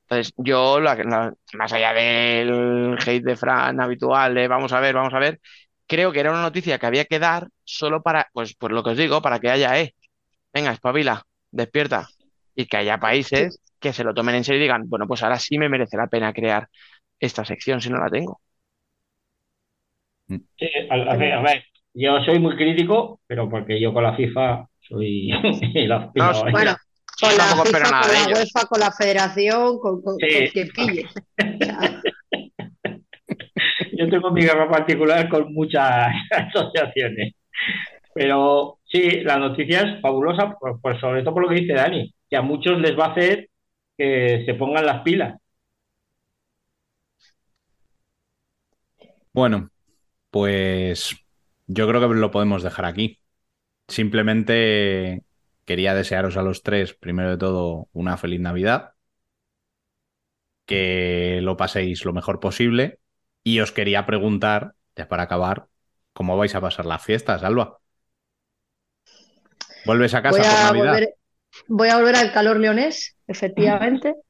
entonces 0.09 0.34
yo, 0.36 0.80
la- 0.80 0.94
la- 0.97 1.34
más 1.55 1.72
allá 1.72 1.93
del 1.93 2.97
hate 3.06 3.24
de 3.24 3.36
Fran 3.36 3.80
habitual, 3.80 4.34
de 4.34 4.48
vamos 4.48 4.72
a 4.72 4.80
ver, 4.80 4.94
vamos 4.94 5.14
a 5.14 5.18
ver, 5.18 5.40
creo 5.86 6.12
que 6.12 6.20
era 6.20 6.30
una 6.30 6.43
noticia 6.43 6.78
que 6.78 6.86
había 6.86 7.05
que 7.06 7.18
dar 7.18 7.48
solo 7.64 8.02
para, 8.02 8.28
pues, 8.32 8.55
pues 8.56 8.72
lo 8.72 8.82
que 8.82 8.90
os 8.90 8.97
digo, 8.97 9.22
para 9.22 9.39
que 9.40 9.51
haya, 9.51 9.78
eh, 9.80 9.94
venga, 10.55 10.72
espabila, 10.72 11.24
despierta. 11.51 12.12
Y 12.56 12.66
que 12.66 12.78
haya 12.78 12.98
países 13.01 13.60
que 13.80 13.93
se 13.94 14.05
lo 14.05 14.14
tomen 14.14 14.36
en 14.36 14.44
serio 14.44 14.60
y 14.60 14.62
digan, 14.64 14.89
bueno, 14.89 15.06
pues 15.09 15.22
ahora 15.22 15.39
sí 15.39 15.59
me 15.59 15.68
merece 15.70 15.97
la 15.97 16.09
pena 16.09 16.32
crear 16.34 16.68
esta 17.20 17.44
sección 17.44 17.80
si 17.80 17.90
no 17.90 17.98
la 17.98 18.10
tengo. 18.10 18.40
Sí, 20.59 20.68
a, 20.90 20.94
a 20.94 21.16
ver, 21.16 21.32
a 21.32 21.42
ver, 21.42 21.64
yo 21.94 22.20
soy 22.24 22.38
muy 22.38 22.56
crítico, 22.56 23.20
pero 23.26 23.48
porque 23.48 23.80
yo 23.80 23.92
con 23.92 24.02
la 24.04 24.14
FIFA 24.16 24.66
soy 24.88 25.28
la, 25.86 26.10
No, 26.14 26.32
la- 26.32 26.50
Bueno, 26.50 26.76
con 27.20 27.36
la 27.36 27.44
FIFA, 27.64 28.02
con 28.02 28.12
la. 28.14 28.26
UEFA, 28.34 28.66
con 28.68 28.80
la 28.80 28.90
federación, 28.92 29.78
con, 29.78 30.02
con, 30.02 30.16
Sí. 30.18 30.28
con 30.38 30.46
quien 30.48 30.68
pille. 30.68 31.09
Yo 33.92 34.09
tengo 34.09 34.30
mi 34.32 34.42
guerra 34.42 34.68
particular 34.68 35.28
con 35.28 35.52
muchas 35.52 36.09
asociaciones. 36.30 37.34
Pero 38.14 38.78
sí, 38.84 39.20
la 39.20 39.38
noticia 39.38 39.80
es 39.82 40.00
fabulosa, 40.00 40.56
pues, 40.59 40.74
pues 40.82 40.98
sobre 41.00 41.22
todo 41.22 41.34
por 41.34 41.44
lo 41.44 41.48
que 41.48 41.60
dice 41.60 41.74
Dani, 41.74 42.12
que 42.28 42.36
a 42.36 42.42
muchos 42.42 42.78
les 42.80 42.98
va 42.98 43.06
a 43.06 43.12
hacer 43.12 43.48
que 43.96 44.42
se 44.46 44.54
pongan 44.54 44.86
las 44.86 45.02
pilas. 45.02 45.38
Bueno, 49.32 49.70
pues 50.32 51.16
yo 51.68 51.88
creo 51.88 52.02
que 52.10 52.16
lo 52.16 52.32
podemos 52.32 52.64
dejar 52.64 52.86
aquí. 52.86 53.22
Simplemente 53.88 55.24
quería 55.66 55.94
desearos 55.94 56.36
a 56.38 56.42
los 56.42 56.62
tres, 56.64 56.94
primero 56.94 57.30
de 57.32 57.38
todo, 57.38 57.88
una 57.92 58.16
feliz 58.18 58.40
Navidad, 58.40 58.94
que 60.66 61.40
lo 61.42 61.56
paséis 61.56 62.04
lo 62.04 62.12
mejor 62.12 62.40
posible 62.40 63.00
y 63.44 63.60
os 63.60 63.72
quería 63.72 64.06
preguntar, 64.06 64.74
ya 64.96 65.09
para 65.09 65.24
acabar, 65.24 65.68
¿cómo 66.12 66.36
vais 66.36 66.54
a 66.54 66.60
pasar 66.60 66.86
las 66.86 67.02
fiestas, 67.04 67.42
Alba? 67.42 67.78
¿Vuelves 69.84 70.14
a 70.14 70.22
casa 70.22 70.38
voy, 70.38 70.48
por 70.48 70.60
a 70.60 70.62
Navidad? 70.62 70.98
volver, 70.98 71.14
voy 71.68 71.88
a 71.88 71.96
volver 71.96 72.16
al 72.16 72.32
calor 72.32 72.59
leonés, 72.60 73.16
efectivamente. 73.26 74.14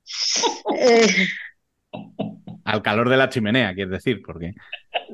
Eh, 0.78 1.06
Al 2.64 2.82
calor 2.82 3.08
de 3.08 3.16
la 3.16 3.28
chimenea, 3.28 3.72
quieres 3.74 3.92
decir, 3.92 4.20
porque. 4.24 4.54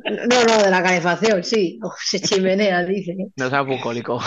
No, 0.04 0.44
no, 0.44 0.62
de 0.62 0.70
la 0.70 0.82
calefacción, 0.82 1.42
sí. 1.44 1.78
Uf, 1.82 1.94
se 2.02 2.20
chimenea, 2.20 2.84
dice. 2.84 3.16
No 3.36 3.50
sea 3.50 3.62
bucólico. 3.62 4.20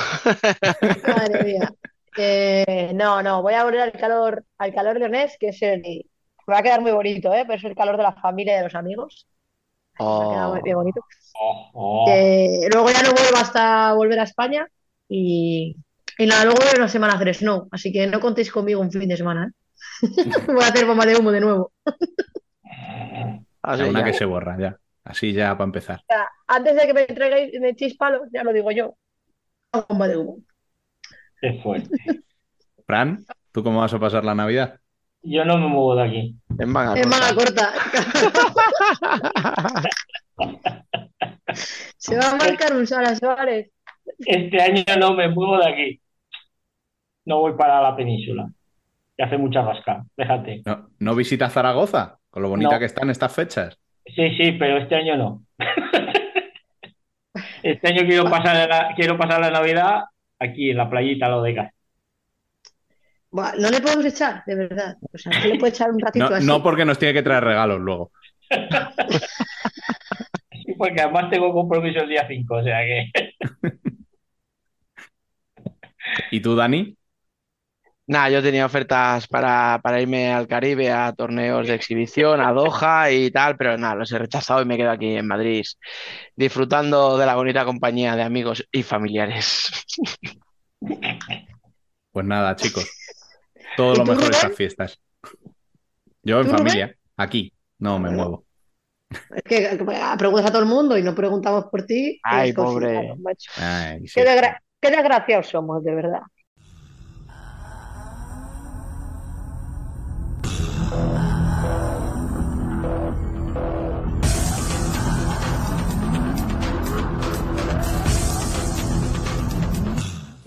Madre 1.07 1.43
mía. 1.43 1.73
Eh, 2.17 2.91
no, 2.93 3.21
no, 3.23 3.41
voy 3.41 3.53
a 3.53 3.63
volver 3.63 3.81
al 3.81 3.91
calor, 3.93 4.45
al 4.57 4.73
calor 4.73 4.99
leonés, 4.99 5.37
que 5.39 5.49
es 5.49 5.61
el. 5.61 5.81
Me 6.47 6.53
va 6.53 6.59
a 6.59 6.63
quedar 6.63 6.81
muy 6.81 6.91
bonito, 6.91 7.33
¿eh? 7.33 7.43
Pero 7.45 7.57
es 7.57 7.63
el 7.63 7.75
calor 7.75 7.97
de 7.97 8.03
la 8.03 8.13
familia 8.13 8.53
y 8.55 8.57
de 8.57 8.63
los 8.63 8.75
amigos. 8.75 9.27
Me 10.17 10.25
ha 10.25 10.29
quedado 10.29 10.53
Oh, 10.53 10.59
muy 10.61 10.73
bonito. 10.73 11.01
Oh, 11.33 11.71
oh. 11.73 12.05
Luego 12.71 12.89
ya 12.91 13.03
no 13.03 13.11
vuelvo 13.13 13.37
hasta 13.37 13.93
volver 13.93 14.19
a 14.19 14.23
España 14.23 14.67
y, 15.09 15.75
y 16.17 16.25
nada, 16.25 16.45
luego 16.45 16.59
voy 16.61 16.69
una 16.77 16.87
semana 16.89 17.13
a 17.13 17.15
hacer 17.17 17.35
snow, 17.35 17.67
así 17.71 17.91
que 17.91 18.07
no 18.07 18.19
contéis 18.19 18.51
conmigo 18.51 18.81
un 18.81 18.91
fin 18.91 19.07
de 19.09 19.17
semana, 19.17 19.47
¿eh? 19.47 19.53
Voy 20.47 20.63
a 20.63 20.67
hacer 20.67 20.85
bomba 20.85 21.05
de 21.05 21.15
humo 21.17 21.31
de 21.31 21.41
nuevo. 21.41 21.73
Así 23.63 23.83
una 23.83 24.01
ya. 24.01 24.05
que 24.05 24.13
se 24.13 24.25
borra, 24.25 24.57
ya. 24.59 24.77
Así 25.03 25.33
ya 25.33 25.57
para 25.57 25.65
empezar. 25.65 26.01
sea, 26.07 26.27
antes 26.47 26.75
de 26.75 26.85
que 26.87 26.93
me 26.93 27.05
traigáis, 27.07 27.59
me 27.59 27.69
echéis 27.69 27.97
palos, 27.97 28.21
ya 28.31 28.43
lo 28.43 28.53
digo 28.53 28.71
yo. 28.71 28.95
Bomba 29.89 30.07
de 30.07 30.17
humo. 30.17 30.37
Qué 31.41 31.59
fuerte. 31.63 31.89
Fran, 32.85 33.25
¿tú 33.51 33.63
cómo 33.63 33.79
vas 33.79 33.93
a 33.93 33.99
pasar 33.99 34.23
la 34.25 34.35
Navidad? 34.35 34.79
Yo 35.23 35.45
no 35.45 35.57
me 35.57 35.67
muevo 35.67 35.95
de 35.95 36.03
aquí. 36.03 36.35
En 36.57 36.69
manga 36.69 36.99
En 36.99 37.07
manga 37.09 37.33
corta. 37.35 37.71
Se 41.97 42.17
va 42.17 42.31
a 42.31 42.35
marcar 42.35 42.73
un 42.75 42.87
Sara 42.87 43.15
Suárez. 43.15 43.71
Este 44.19 44.61
año 44.61 44.83
no 44.99 45.13
me 45.13 45.27
muevo 45.29 45.57
de 45.57 45.67
aquí. 45.69 46.01
No 47.25 47.39
voy 47.39 47.53
para 47.53 47.81
la 47.81 47.95
península. 47.95 48.49
Que 49.15 49.23
hace 49.23 49.37
mucha 49.37 49.61
rasca. 49.61 50.03
Déjate. 50.17 50.61
¿No, 50.65 50.89
no 50.99 51.15
visitas 51.15 51.53
Zaragoza? 51.53 52.17
Con 52.29 52.43
lo 52.43 52.49
bonita 52.49 52.73
No. 52.73 52.79
que 52.79 52.85
están 52.85 53.09
estas 53.09 53.33
fechas. 53.33 53.77
Sí, 54.05 54.35
sí, 54.37 54.51
pero 54.53 54.77
este 54.77 54.95
año 54.95 55.17
no. 55.17 55.43
Este 57.63 57.87
año 57.89 58.05
quiero 58.05 58.23
pasar 58.29 58.67
la, 58.67 58.93
quiero 58.95 59.17
pasar 59.17 59.39
la 59.39 59.51
Navidad 59.51 60.01
aquí 60.39 60.71
en 60.71 60.77
la 60.77 60.89
playita 60.89 61.29
lo 61.29 61.41
de 61.43 61.55
casa. 61.55 61.71
Buah, 63.29 63.53
no 63.57 63.69
le 63.69 63.79
podemos 63.79 64.05
echar, 64.05 64.43
de 64.45 64.55
verdad. 64.55 64.97
O 65.13 65.17
sea, 65.17 65.31
se 65.41 65.47
le 65.47 65.57
puede 65.57 65.71
echar 65.71 65.91
un 65.91 65.99
ratito 66.05 66.29
No, 66.29 66.35
así. 66.35 66.45
no 66.45 66.61
porque 66.61 66.83
nos 66.85 66.99
tiene 66.99 67.13
que 67.13 67.23
traer 67.23 67.43
regalos 67.43 67.79
luego. 67.79 68.11
Sí, 70.51 70.73
porque 70.77 71.01
además 71.01 71.29
tengo 71.29 71.51
compromiso 71.53 72.01
el 72.01 72.09
día 72.09 72.25
5, 72.27 72.55
o 72.55 72.63
sea 72.63 72.79
que. 72.81 73.11
¿Y 76.31 76.39
tú, 76.41 76.55
Dani? 76.55 76.95
Nada, 78.11 78.29
yo 78.29 78.43
tenía 78.43 78.65
ofertas 78.65 79.25
para, 79.27 79.79
para 79.81 80.01
irme 80.01 80.33
al 80.33 80.45
Caribe 80.45 80.91
a 80.91 81.13
torneos 81.13 81.65
de 81.65 81.75
exhibición, 81.75 82.41
a 82.41 82.51
Doha 82.51 83.09
y 83.09 83.31
tal, 83.31 83.55
pero 83.55 83.77
nada, 83.77 83.95
los 83.95 84.11
he 84.11 84.19
rechazado 84.19 84.61
y 84.61 84.65
me 84.65 84.75
quedo 84.75 84.91
aquí 84.91 85.15
en 85.15 85.27
Madrid 85.27 85.63
disfrutando 86.35 87.17
de 87.17 87.25
la 87.25 87.35
bonita 87.35 87.63
compañía 87.63 88.17
de 88.17 88.23
amigos 88.23 88.67
y 88.69 88.83
familiares. 88.83 89.71
Pues 92.11 92.25
nada, 92.25 92.55
chicos. 92.57 92.85
Todo 93.77 93.93
¿Y 93.93 93.97
lo 93.99 94.03
tú, 94.03 94.11
mejor 94.11 94.25
de 94.25 94.25
Rubén? 94.25 94.33
estas 94.33 94.57
fiestas. 94.57 94.99
Yo 96.23 96.41
en 96.41 96.43
¿Tú, 96.45 96.49
Rubén? 96.51 96.65
familia, 96.67 96.95
aquí, 97.15 97.53
no 97.79 97.99
me 97.99 98.09
muevo. 98.09 98.45
Es 99.33 99.43
que 99.43 99.77
que 99.77 99.85
preguntas 100.17 100.45
a 100.49 100.51
todo 100.51 100.61
el 100.61 100.67
mundo 100.67 100.97
y 100.97 101.03
no 101.03 101.15
preguntamos 101.15 101.65
por 101.71 101.85
ti. 101.85 102.19
Ay, 102.23 102.49
es 102.49 102.55
pobre. 102.55 102.87
complicado, 102.87 103.15
macho. 103.21 103.51
Ay, 103.55 104.07
sí. 104.07 104.13
Qué, 104.15 104.25
desgra- 104.25 104.59
qué 104.81 104.91
desgraciados 104.91 105.47
somos, 105.47 105.83
de 105.83 105.95
verdad. 105.95 106.21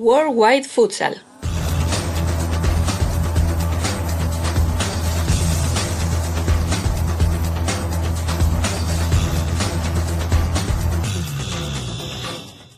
Worldwide 0.04 0.64
Futsal. 0.64 1.14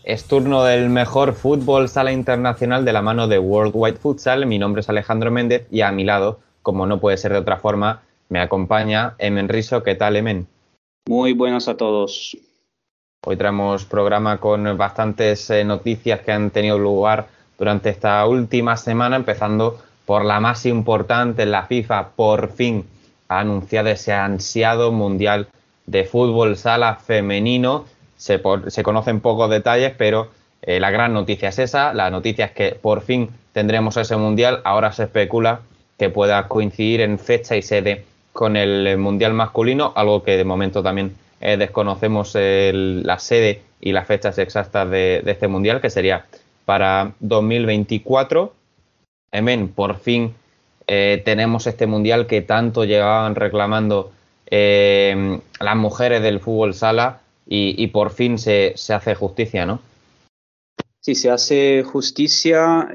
Es 0.05 0.29
turno 0.29 0.63
del 0.63 0.89
mejor 0.89 1.35
fútbol 1.35 1.89
sala 1.89 2.13
internacional 2.13 2.85
de 2.85 2.93
la 2.93 3.03
mano 3.03 3.27
de 3.27 3.41
Worldwide 3.41 3.97
Futsal. 3.97 4.47
Mi 4.47 4.61
nombre 4.61 4.83
es 4.83 4.89
Alejandro 4.89 5.33
Méndez 5.33 5.67
y 5.69 5.81
a 5.81 5.91
mi 5.91 6.05
lado, 6.05 6.39
como 6.63 6.87
no 6.87 7.01
puede 7.01 7.17
ser 7.17 7.33
de 7.33 7.39
otra 7.39 7.57
forma, 7.57 8.03
me 8.29 8.39
acompaña 8.39 9.17
Emen 9.19 9.49
Riso. 9.49 9.83
¿Qué 9.83 9.97
tal, 9.97 10.15
Emen? 10.15 10.47
Muy 11.09 11.33
buenas 11.33 11.67
a 11.67 11.77
todos. 11.77 12.37
Hoy 13.29 13.37
traemos 13.37 13.85
programa 13.85 14.39
con 14.39 14.77
bastantes 14.77 15.51
eh, 15.51 15.65
noticias 15.65 16.21
que 16.21 16.31
han 16.31 16.51
tenido 16.51 16.79
lugar 16.79 17.27
durante 17.59 17.91
esta 17.91 18.25
última 18.25 18.77
semana, 18.77 19.17
empezando 19.17 19.81
por 20.05 20.25
la 20.25 20.39
más 20.39 20.65
importante, 20.65 21.45
la 21.45 21.65
FIFA 21.65 22.11
por 22.15 22.53
fin 22.53 22.85
ha 23.27 23.41
anunciado 23.41 23.89
ese 23.89 24.13
ansiado 24.13 24.93
Mundial 24.93 25.49
de 25.87 26.05
Fútbol 26.05 26.57
Sala 26.57 26.95
Femenino. 27.05 27.87
Se, 28.17 28.39
por- 28.39 28.71
se 28.71 28.85
conocen 28.85 29.19
pocos 29.19 29.51
detalles, 29.51 29.93
pero 29.99 30.29
eh, 30.63 30.79
la 30.79 30.93
gran 30.93 31.13
noticia 31.13 31.49
es 31.49 31.59
esa. 31.59 31.93
La 31.95 32.11
noticia 32.11 32.45
es 32.45 32.53
que 32.53 32.77
por 32.81 33.01
fin 33.01 33.31
tendremos 33.53 33.97
ese 33.97 34.17
Mundial. 34.17 34.61
Ahora 34.63 34.93
se 34.93 35.03
especula 35.03 35.63
que 35.99 36.11
pueda 36.11 36.47
coincidir 36.47 37.01
en 37.01 37.19
fecha 37.19 37.57
y 37.57 37.63
sede 37.63 38.05
con 38.33 38.57
el 38.57 38.97
Mundial 38.99 39.33
masculino, 39.33 39.93
algo 39.97 40.23
que 40.23 40.37
de 40.37 40.45
momento 40.45 40.81
también 40.81 41.17
eh, 41.41 41.57
desconocemos 41.57 42.35
la 42.35 43.19
sede 43.19 43.63
y 43.81 43.93
las 43.93 44.07
fechas 44.07 44.39
exactas 44.39 44.91
de, 44.91 45.23
este 45.27 45.49
Mundial, 45.49 45.81
que 45.81 45.91
sería 45.91 46.27
para 46.65 47.13
2024. 47.21 48.55
Emen, 49.33 49.69
por 49.69 49.99
fin 49.99 50.35
eh, 50.87 51.23
tenemos 51.25 51.67
este 51.67 51.87
Mundial 51.87 52.27
que 52.27 52.43
tanto 52.43 52.85
llevaban 52.85 53.35
reclamando 53.35 54.13
eh, 54.47 55.41
las 55.61 55.77
mujeres 55.77 56.23
del 56.23 56.41
fútbol 56.41 56.75
sala 56.75 57.21
y, 57.47 57.75
y 57.83 57.89
por 57.89 58.11
fin 58.11 58.39
se, 58.39 58.73
se 58.77 58.95
hace 58.95 59.15
justicia, 59.15 59.67
¿no? 59.67 59.81
Si 61.01 61.15
se 61.15 61.31
hace 61.31 61.85
justicia, 61.85 62.89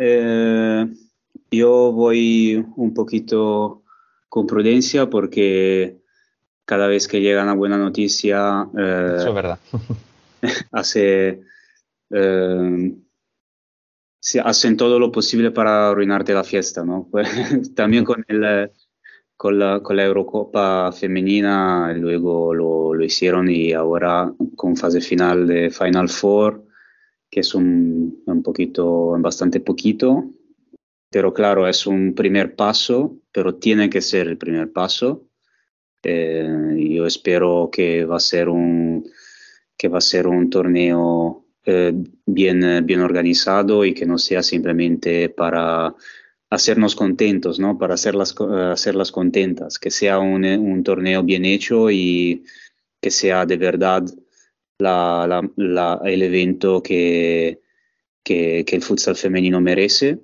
yo 1.50 1.92
voy 1.94 2.66
un 2.76 2.94
poquito 2.94 3.84
con 4.28 4.48
prudencia 4.48 5.10
porque 5.10 6.01
cada 6.72 6.88
vez 6.88 7.06
que 7.10 7.20
llega 7.20 7.44
una 7.44 7.54
buena 7.54 7.78
noticia, 7.78 8.66
eh, 8.78 9.16
Eso 9.18 9.28
es 9.28 9.36
verdad. 9.36 9.60
hace, 10.72 11.42
eh, 12.10 12.96
se 14.18 14.40
hacen 14.40 14.78
todo 14.78 14.98
lo 14.98 15.12
posible 15.12 15.52
para 15.52 15.90
arruinarte 15.90 16.34
la 16.34 16.46
fiesta, 16.46 16.86
¿no? 16.86 17.10
Pues, 17.12 17.28
también 17.76 18.06
con 18.06 18.24
el, 18.26 18.44
eh, 18.46 18.72
con 19.36 19.60
la, 19.60 19.82
con 19.82 19.98
la 19.98 20.06
Eurocopa 20.06 20.94
femenina, 20.94 21.92
luego 21.92 22.54
lo, 22.54 22.94
lo 22.94 23.04
hicieron 23.04 23.52
y 23.52 23.74
ahora 23.74 24.32
con 24.56 24.78
fase 24.78 25.02
final 25.02 25.48
de 25.48 25.72
Final 25.72 26.08
Four, 26.08 26.64
que 27.30 27.42
es 27.42 27.54
un, 27.54 28.24
un 28.26 28.42
poquito, 28.42 29.18
bastante 29.20 29.60
poquito, 29.60 30.24
pero 31.10 31.34
claro, 31.34 31.68
es 31.68 31.86
un 31.86 32.16
primer 32.16 32.56
paso, 32.56 33.18
pero 33.34 33.56
tiene 33.56 33.90
que 33.90 34.00
ser 34.00 34.30
el 34.30 34.38
primer 34.38 34.72
paso. 34.72 35.28
Eh, 36.04 36.48
yo 36.96 37.06
espero 37.06 37.70
que 37.72 38.06
va 38.06 38.18
a 38.18 38.20
ser 38.20 38.50
un, 38.50 39.06
que 39.78 39.88
va 39.88 40.00
a 40.00 40.02
ser 40.02 40.28
un 40.28 40.50
torneo 40.50 41.46
eh, 41.66 41.94
bien, 42.26 42.86
bien 42.86 43.02
organizado 43.02 43.86
y 43.86 43.94
que 43.94 44.06
no 44.06 44.18
sea 44.18 44.42
simplemente 44.44 45.30
para 45.30 45.94
hacernos 46.50 46.96
contentos, 46.96 47.60
¿no? 47.60 47.78
Para 47.78 47.94
hacerlas, 47.96 48.36
hacerlas 48.40 49.12
contentas, 49.12 49.80
que 49.80 49.92
sea 49.92 50.20
un, 50.20 50.44
un 50.46 50.84
torneo 50.84 51.24
bien 51.24 51.46
hecho 51.46 51.90
y 51.92 52.44
que 53.02 53.12
sea 53.12 53.46
de 53.46 53.58
verdad 53.58 54.04
la- 54.80 55.26
la- 55.28 55.50
la- 55.58 56.02
el 56.06 56.24
evento 56.24 56.82
que, 56.84 57.62
que, 58.24 58.64
que 58.66 58.76
el 58.76 58.82
futsal 58.84 59.16
femenino 59.16 59.62
merece. 59.62 60.20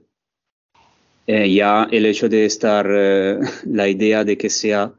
Eh, 1.25 1.53
ya 1.53 1.87
el 1.91 2.05
hecho 2.05 2.29
de 2.29 2.45
estar, 2.45 2.87
eh, 2.89 3.39
la 3.65 3.87
idea 3.87 4.23
de 4.23 4.37
que 4.37 4.49
sea 4.49 4.93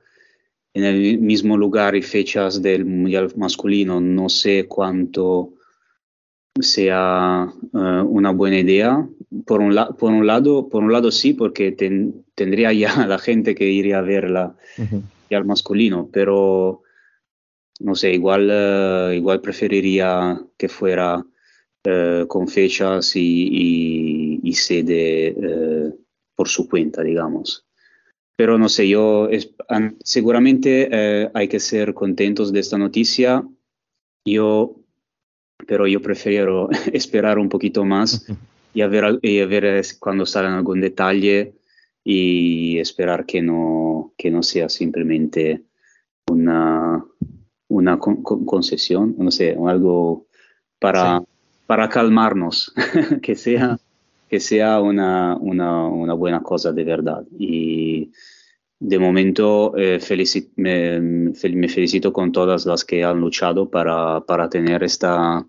en 0.79 0.85
el 0.85 1.19
mismo 1.19 1.57
lugar 1.57 1.97
y 1.97 2.03
fechas 2.03 2.63
del 2.63 2.85
Mundial 2.85 3.33
masculino, 3.37 4.01
no 4.01 4.29
sé 4.29 4.67
cuánto 4.69 5.55
sea 6.61 7.53
eh, 7.75 8.03
una 8.07 8.31
buena 8.33 8.59
idea. 8.61 9.09
Por 9.47 9.61
un, 9.61 9.75
la- 9.75 9.91
por 9.91 10.11
un 10.13 10.27
lado, 10.27 10.69
por 10.69 10.83
un 10.83 10.93
lado 10.93 11.11
sí, 11.11 11.35
porque 11.35 11.73
ten- 11.73 12.25
tendría 12.35 12.73
ya 12.73 13.07
la 13.07 13.19
gente 13.19 13.55
que 13.55 13.69
iría 13.71 13.99
a 13.99 14.03
verla 14.03 14.57
ya 15.31 15.37
al 15.39 15.45
masculino, 15.45 16.09
pero 16.13 16.83
no 17.81 17.95
sé, 17.95 18.13
igual, 18.13 18.49
eh, 18.51 19.15
igual 19.17 19.41
preferiría 19.41 20.41
que 20.57 20.69
fuera 20.69 21.25
eh, 21.85 22.25
con 22.29 22.49
fechas 22.49 23.15
y, 23.17 23.21
y- 23.51 24.41
y 24.43 24.53
sede 24.55 25.35
por 26.35 26.49
su 26.49 26.69
cuenta, 26.69 27.03
digamos. 27.03 27.65
Pero 28.39 28.57
no 28.57 28.69
sé, 28.69 28.89
yo 28.89 29.29
seguramente 30.05 30.89
eh, 30.93 31.29
hay 31.35 31.49
que 31.49 31.59
ser 31.59 31.93
contentos 31.93 32.53
de 32.53 32.61
esta 32.61 32.79
noticia. 32.79 33.45
Yo, 34.25 34.77
pero 35.67 35.89
yo 35.89 36.01
prefiero 36.01 36.69
esperar 36.93 37.41
un 37.41 37.49
poquito 37.49 37.85
más 37.85 38.25
y 38.75 38.83
a 38.83 38.87
ver, 38.87 39.19
y 39.23 39.41
a 39.41 39.47
ver 39.47 39.85
cuando 39.99 40.25
sale 40.25 40.47
algún 40.47 40.81
detalle 40.81 41.55
y 42.05 42.79
esperar 42.79 43.27
que 43.27 43.43
no, 43.43 44.15
que 44.17 44.31
no 44.31 44.45
sea 44.45 44.69
simplemente 44.69 45.65
una, 46.31 47.05
una 47.67 47.99
concesión, 47.99 49.17
no 49.19 49.33
sé, 49.33 49.57
algo 49.67 50.29
para, 50.79 51.25
para 51.67 51.89
calmarnos, 51.89 52.73
que 53.21 53.35
sea 53.35 53.81
que 54.29 54.41
sea 54.41 54.81
una, 54.81 55.37
una, 55.37 56.13
buena 56.13 56.43
cosa 56.43 56.73
de 56.73 56.85
verdad. 56.85 57.25
Y 57.39 58.13
de 58.79 58.99
momento 58.99 59.75
eh, 59.77 59.99
me, 60.57 61.35
felicito 61.35 62.13
con 62.13 62.31
todas 62.31 62.67
las 62.67 62.85
que 62.85 63.03
han 63.03 63.21
luchado 63.21 63.71
para, 63.71 64.21
para 64.21 64.49
tener 64.49 64.85
esta 64.85 65.45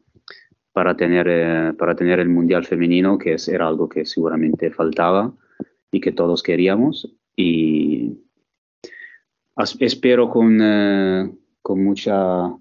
para 0.72 0.96
tener, 0.96 1.28
eh, 1.30 1.74
para 1.78 1.94
tener 1.96 2.20
el 2.20 2.30
Mundial 2.30 2.66
Femenino, 2.66 3.18
que 3.18 3.36
era 3.48 3.68
algo 3.68 3.90
que 3.90 4.06
seguramente 4.06 4.72
faltaba 4.72 5.34
y 5.92 6.00
que 6.00 6.14
todos 6.14 6.42
queríamos. 6.42 7.14
Y 7.36 8.18
espero 9.80 10.30
con, 10.30 10.60
eh, 10.62 11.32
con 11.62 11.84
mucha 11.84 12.56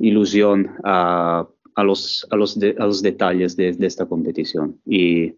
ilusión 0.00 0.72
a 0.82 1.46
a 1.74 1.82
los, 1.82 2.26
a 2.30 2.36
los, 2.36 2.56
a 2.56 2.84
los 2.84 3.02
detalles 3.02 3.56
de, 3.56 3.76
esta 3.80 4.06
competición 4.06 4.78
y 4.86 5.34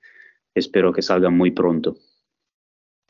espero 0.55 0.93
que 0.93 1.03
salga 1.03 1.31
muy 1.31 1.51
pronto. 1.51 1.97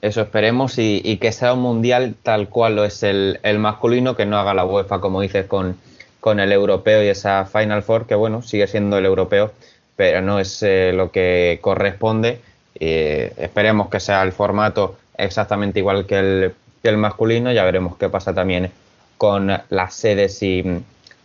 Eso 0.00 0.20
esperemos 0.20 0.78
y, 0.78 1.16
que 1.18 1.32
sea 1.32 1.54
un 1.54 1.60
mundial 1.60 2.14
tal 2.22 2.48
cual 2.48 2.76
lo 2.76 2.84
es 2.84 3.02
el, 3.02 3.38
masculino, 3.58 4.16
que 4.16 4.26
no 4.26 4.36
haga 4.36 4.52
la 4.52 4.66
UEFA, 4.66 5.00
como 5.00 5.20
dices, 5.20 5.46
con, 5.46 5.76
con 6.20 6.40
el 6.40 6.52
europeo 6.52 7.02
y 7.02 7.08
esa 7.08 7.46
Final 7.46 7.82
Four, 7.82 8.06
que 8.06 8.14
bueno, 8.14 8.42
sigue 8.42 8.66
siendo 8.66 8.98
el 8.98 9.06
europeo, 9.06 9.52
pero 9.96 10.20
no 10.20 10.40
es 10.40 10.62
eh, 10.62 10.92
lo 10.94 11.10
que 11.10 11.58
corresponde. 11.62 12.40
esperemos 12.74 13.88
que 13.88 14.00
sea 14.00 14.22
el 14.22 14.32
formato 14.32 14.96
exactamente 15.16 15.78
igual 15.78 16.06
que 16.06 16.18
el, 16.18 16.54
el 16.82 16.96
masculino, 16.96 17.52
ya 17.52 17.64
veremos 17.64 17.96
qué 17.96 18.08
pasa 18.08 18.34
también 18.34 18.70
con 19.16 19.50
las 19.70 19.94
sedes 19.94 20.42
y, 20.42 20.64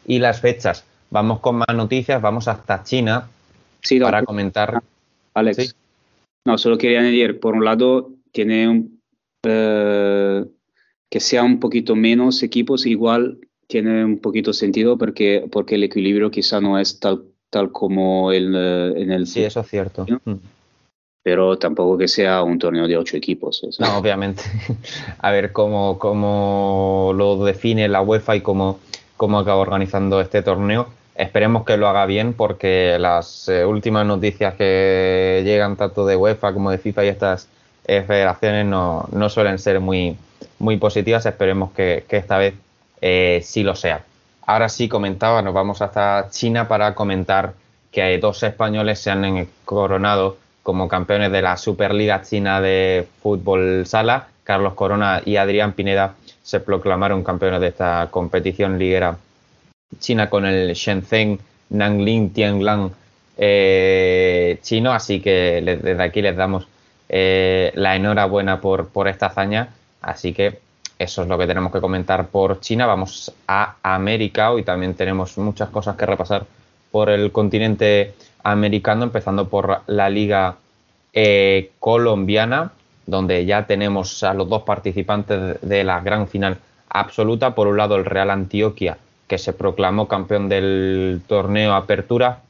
y 0.05 0.19
las 0.19 0.41
fechas. 0.41 0.85
Vamos 1.11 1.39
con 1.39 1.55
más 1.55 1.75
noticias, 1.75 2.21
vamos 2.21 2.47
hasta 2.47 2.83
China 2.83 3.27
para 4.01 4.23
comentar. 4.23 4.81
Alex. 5.33 5.75
No, 6.45 6.57
solo 6.57 6.77
quería 6.77 6.99
añadir, 6.99 7.39
por 7.39 7.55
un 7.55 7.65
lado, 7.65 8.11
tiene 8.31 8.67
un, 8.67 8.99
eh, 9.43 10.45
que 11.09 11.19
sea 11.19 11.43
un 11.43 11.59
poquito 11.59 11.95
menos 11.95 12.43
equipos, 12.43 12.85
igual 12.85 13.39
tiene 13.67 14.03
un 14.03 14.19
poquito 14.19 14.53
sentido 14.53 14.97
porque, 14.97 15.47
porque 15.51 15.75
el 15.75 15.83
equilibrio 15.83 16.31
quizá 16.31 16.59
no 16.59 16.79
es 16.79 16.99
tal, 16.99 17.23
tal 17.49 17.71
como 17.71 18.31
el, 18.31 18.53
eh, 18.55 19.01
en 19.01 19.11
el... 19.11 19.27
Sí, 19.27 19.43
eso 19.43 19.59
es 19.61 19.67
cierto. 19.67 20.05
Mm. 20.25 20.35
Pero 21.21 21.57
tampoco 21.57 21.97
que 21.97 22.07
sea 22.07 22.41
un 22.43 22.57
torneo 22.57 22.87
de 22.87 22.97
ocho 22.97 23.17
equipos. 23.17 23.61
No, 23.79 23.97
obviamente. 23.97 24.43
A 25.19 25.31
ver 25.31 25.51
cómo, 25.51 25.99
cómo 25.99 27.11
lo 27.15 27.43
define 27.43 27.87
la 27.89 28.01
UEFA 28.01 28.37
y 28.37 28.41
cómo, 28.41 28.79
cómo 29.17 29.37
acaba 29.37 29.59
organizando 29.59 30.21
este 30.21 30.41
torneo. 30.41 30.87
Esperemos 31.19 31.65
que 31.65 31.75
lo 31.75 31.89
haga 31.89 32.05
bien 32.05 32.31
porque 32.31 32.95
las 32.97 33.49
eh, 33.49 33.65
últimas 33.65 34.05
noticias 34.05 34.53
que 34.53 35.41
llegan 35.43 35.75
tanto 35.75 36.05
de 36.05 36.15
UEFA 36.15 36.53
como 36.53 36.71
de 36.71 36.77
FIFA 36.77 37.03
y 37.03 37.07
estas 37.09 37.49
eh, 37.83 38.05
federaciones 38.07 38.65
no, 38.65 39.05
suelen 39.27 39.59
ser 39.59 39.81
muy, 39.81 40.15
muy 40.59 40.77
positivas. 40.77 41.25
Esperemos 41.25 41.73
que, 41.73 42.05
esta 42.07 42.37
vez 42.37 42.53
eh, 43.01 43.41
sí 43.43 43.63
lo 43.63 43.75
sea. 43.75 44.01
Ahora 44.45 44.69
sí 44.69 44.87
comentaba, 44.87 45.41
nos 45.41 45.53
vamos 45.53 45.81
hasta 45.81 46.27
China 46.29 46.69
para 46.69 46.95
comentar 46.95 47.51
que 47.91 48.17
dos 48.17 48.41
españoles 48.43 48.99
se 48.99 49.11
han 49.11 49.45
coronado 49.65 50.37
como 50.63 50.87
campeones 50.87 51.33
de 51.33 51.41
la 51.41 51.57
Superliga 51.57 52.21
China 52.21 52.61
de 52.61 53.05
Fútbol 53.21 53.85
Sala. 53.85 54.29
Carlos 54.45 54.73
Corona 54.73 55.21
y 55.25 55.35
Adrián 55.35 55.73
Pineda 55.73 56.15
se 56.43 56.61
proclamaron 56.61 57.25
campeones 57.25 57.59
de 57.59 57.67
esta 57.67 58.07
competición 58.09 58.79
liguera 58.79 59.17
China 59.97 60.29
con 60.29 60.45
el 60.45 60.73
Shenzhen 60.73 61.39
Nanling 61.69 62.31
Tianlang 62.31 62.91
eh, 63.37 64.59
chino, 64.61 64.91
así 64.91 65.21
que 65.21 65.61
desde 65.63 66.03
aquí 66.03 66.21
les 66.21 66.35
damos 66.35 66.67
eh, 67.07 67.71
la 67.75 67.95
enhorabuena 67.95 68.61
por, 68.61 68.89
por 68.89 69.07
esta 69.07 69.27
hazaña, 69.27 69.69
así 70.01 70.33
que 70.33 70.59
eso 70.99 71.21
es 71.23 71.27
lo 71.27 71.37
que 71.37 71.47
tenemos 71.47 71.71
que 71.71 71.79
comentar 71.79 72.27
por 72.27 72.59
China. 72.59 72.85
Vamos 72.85 73.33
a 73.47 73.77
América, 73.81 74.51
hoy 74.51 74.63
también 74.63 74.93
tenemos 74.93 75.37
muchas 75.37 75.69
cosas 75.69 75.95
que 75.95 76.05
repasar 76.05 76.45
por 76.91 77.09
el 77.09 77.31
continente 77.31 78.13
americano, 78.43 79.03
empezando 79.03 79.47
por 79.47 79.81
la 79.87 80.09
liga 80.09 80.57
eh, 81.13 81.71
colombiana, 81.79 82.73
donde 83.05 83.45
ya 83.45 83.65
tenemos 83.65 84.21
a 84.23 84.33
los 84.33 84.49
dos 84.49 84.63
participantes 84.63 85.61
de 85.61 85.83
la 85.83 86.01
gran 86.01 86.27
final 86.27 86.57
absoluta. 86.89 87.55
Por 87.55 87.67
un 87.67 87.77
lado, 87.77 87.95
el 87.95 88.05
Real 88.05 88.29
Antioquia 88.29 88.97
que 89.29 89.37
se 89.37 89.53
proclamó 89.53 90.07
campeón 90.07 90.49
del 90.49 91.21
torneo 91.27 91.73
Apertura 91.73 92.41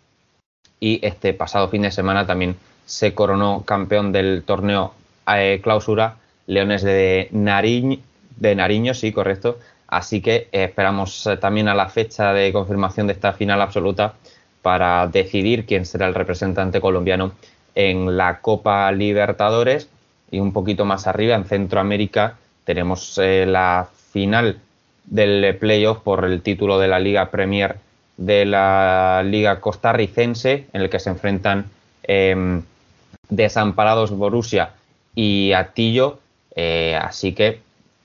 y 0.80 1.06
este 1.06 1.34
pasado 1.34 1.68
fin 1.68 1.81
de 1.81 1.91
semana 1.91 2.26
también 2.26 2.56
se 2.85 3.14
coronó 3.14 3.64
campeón 3.65 4.14
del 4.14 4.43
torneo 4.45 4.93
eh, 5.27 5.60
Clausura 5.61 6.15
Leones 6.47 6.81
de 6.81 7.27
Nariño, 7.31 7.99
de 8.38 8.56
Nariño, 8.56 8.93
sí, 8.93 9.11
correcto. 9.11 9.60
Así 9.88 10.22
que 10.22 10.47
eh, 10.51 10.64
esperamos 10.64 11.27
eh, 11.27 11.35
también 11.35 11.68
a 11.68 11.76
la 11.76 11.89
fecha 11.89 12.34
de 12.34 12.53
confirmación 12.53 13.07
de 13.07 13.14
esta 13.14 13.34
final 13.34 13.61
absoluta 13.61 14.14
para 14.61 15.06
decidir 15.07 15.65
quién 15.65 15.85
será 15.85 16.07
el 16.07 16.15
representante 16.15 16.80
colombiano 16.80 17.34
en 17.76 18.15
la 18.18 18.39
Copa 18.39 18.89
Libertadores 18.93 19.89
y 20.31 20.39
un 20.39 20.53
poquito 20.53 20.85
más 20.85 21.07
arriba 21.07 21.35
en 21.35 21.45
Centroamérica 21.45 22.38
tenemos 22.64 23.18
la 23.18 23.89
final 24.11 24.60
del 25.10 25.56
playoff 25.57 25.99
por 25.99 26.26
el 26.26 26.41
título 26.41 26.80
de 26.80 26.88
la 26.88 26.99
Liga 26.99 27.30
Premier 27.31 27.77
de 28.19 28.44
la 28.45 29.23
Liga 29.26 29.61
Costarricense, 29.61 30.68
en 30.73 30.81
el 30.81 30.90
que 30.90 30.99
se 30.99 31.10
enfrentan 31.10 31.65
em, 32.03 32.61
Desamparados 33.30 34.11
Borussia 34.11 34.72
y 35.15 35.53
Atillo. 35.53 36.19
Eh, 36.53 36.99
así 37.02 37.34
que 37.34 37.61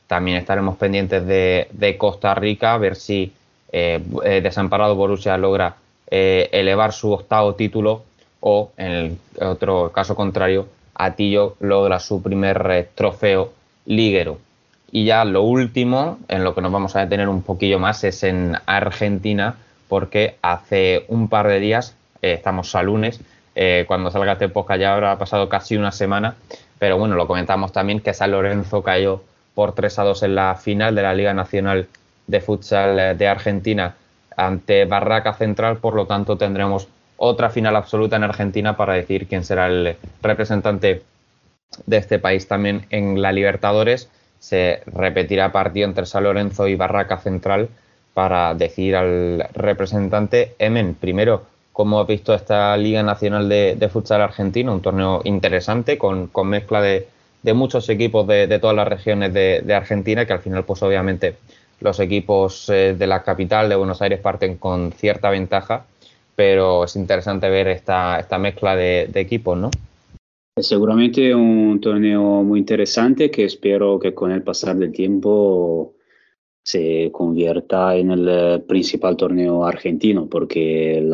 también 0.06 0.36
estaremos 0.36 0.76
pendientes 0.76 1.26
de, 1.26 1.96
Costa 1.98 2.34
Rica, 2.34 2.74
a 2.74 2.78
ver 2.78 2.94
si 2.94 3.32
eh, 3.72 4.00
eh, 4.24 4.40
Desamparado 4.40 4.94
Borussia 4.94 5.36
logra 5.36 5.76
elevar 6.06 6.92
su 6.92 7.10
octavo 7.10 7.56
título 7.56 8.04
o, 8.38 8.70
en 8.76 8.92
el 8.92 9.18
otro 9.40 9.90
caso 9.90 10.14
contrario, 10.14 10.68
Atillo 10.94 11.56
logra 11.58 11.98
su 11.98 12.22
primer 12.22 12.90
trofeo 12.94 13.52
liguero. 13.86 14.38
Y 14.90 15.04
ya 15.04 15.24
lo 15.24 15.42
último, 15.42 16.18
en 16.28 16.44
lo 16.44 16.54
que 16.54 16.60
nos 16.60 16.72
vamos 16.72 16.94
a 16.94 17.00
detener 17.00 17.28
un 17.28 17.42
poquillo 17.42 17.78
más, 17.78 18.04
es 18.04 18.22
en 18.22 18.56
Argentina, 18.66 19.56
porque 19.88 20.36
hace 20.42 21.04
un 21.08 21.28
par 21.28 21.48
de 21.48 21.60
días, 21.60 21.96
eh, 22.22 22.32
estamos 22.34 22.74
a 22.74 22.82
lunes, 22.82 23.20
eh, 23.54 23.84
cuando 23.86 24.10
salga 24.10 24.32
este 24.32 24.48
podcast 24.48 24.80
ya 24.80 24.94
habrá 24.94 25.18
pasado 25.18 25.48
casi 25.48 25.76
una 25.76 25.92
semana, 25.92 26.34
pero 26.78 26.98
bueno, 26.98 27.14
lo 27.14 27.26
comentamos 27.26 27.72
también 27.72 28.00
que 28.00 28.14
San 28.14 28.32
Lorenzo 28.32 28.82
cayó 28.82 29.22
por 29.54 29.74
3 29.74 29.98
a 30.00 30.02
2 30.04 30.22
en 30.24 30.34
la 30.34 30.54
final 30.56 30.94
de 30.94 31.02
la 31.02 31.14
Liga 31.14 31.34
Nacional 31.34 31.86
de 32.26 32.40
Futsal 32.40 32.98
eh, 32.98 33.14
de 33.14 33.28
Argentina 33.28 33.94
ante 34.36 34.84
Barraca 34.84 35.34
Central, 35.34 35.78
por 35.78 35.94
lo 35.94 36.06
tanto 36.06 36.36
tendremos 36.36 36.88
otra 37.16 37.50
final 37.50 37.76
absoluta 37.76 38.16
en 38.16 38.24
Argentina 38.24 38.76
para 38.76 38.94
decir 38.94 39.28
quién 39.28 39.44
será 39.44 39.66
el 39.66 39.96
representante 40.22 41.02
de 41.86 41.96
este 41.96 42.18
país 42.18 42.48
también 42.48 42.86
en 42.90 43.22
la 43.22 43.32
Libertadores 43.32 44.08
se 44.44 44.82
repetirá 44.84 45.52
partido 45.52 45.88
entre 45.88 46.04
San 46.04 46.24
Lorenzo 46.24 46.68
y 46.68 46.76
Barraca 46.76 47.16
Central 47.16 47.70
para 48.12 48.54
decidir 48.54 48.94
al 48.94 49.48
representante. 49.54 50.54
Emen, 50.58 50.94
primero, 50.94 51.44
¿cómo 51.72 51.98
ha 51.98 52.04
visto 52.04 52.34
esta 52.34 52.76
Liga 52.76 53.02
Nacional 53.02 53.48
de, 53.48 53.88
Futsal 53.90 54.20
Argentino? 54.20 54.74
Un 54.74 54.82
torneo 54.82 55.22
interesante 55.24 55.96
con, 55.96 56.30
mezcla 56.44 56.82
de, 56.82 57.08
muchos 57.54 57.88
equipos 57.88 58.26
de, 58.26 58.58
todas 58.58 58.76
las 58.76 58.86
regiones 58.86 59.32
de, 59.32 59.74
Argentina, 59.74 60.26
que 60.26 60.34
al 60.34 60.40
final, 60.40 60.64
pues 60.64 60.82
obviamente, 60.82 61.36
los 61.80 61.98
equipos 61.98 62.68
eh, 62.68 62.94
de 62.98 63.06
la 63.06 63.22
capital 63.22 63.70
de 63.70 63.76
Buenos 63.76 64.02
Aires 64.02 64.20
parten 64.20 64.58
con 64.58 64.92
cierta 64.92 65.30
ventaja, 65.30 65.86
pero 66.36 66.84
es 66.84 66.96
interesante 66.96 67.48
ver 67.48 67.68
esta, 67.68 68.20
esta 68.20 68.36
mezcla 68.36 68.76
de 68.76 69.08
equipos, 69.14 69.56
¿no? 69.56 69.70
Es 70.56 70.68
seguramente 70.68 71.34
un 71.34 71.80
torneo 71.80 72.44
muy 72.44 72.60
interesante 72.60 73.28
que 73.28 73.44
espero 73.44 73.98
que 73.98 74.14
con 74.14 74.30
el 74.30 74.44
pasar 74.44 74.76
del 74.76 74.92
tiempo 74.92 75.96
se 76.62 77.10
convierta 77.12 77.96
en 77.96 78.12
el 78.12 78.28
eh, 78.28 78.58
principal 78.60 79.16
torneo 79.16 79.64
argentino, 79.64 80.28
porque 80.28 81.04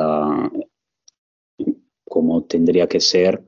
como 2.05 2.45
tendría 2.45 2.87
que 2.87 3.01
ser, 3.01 3.43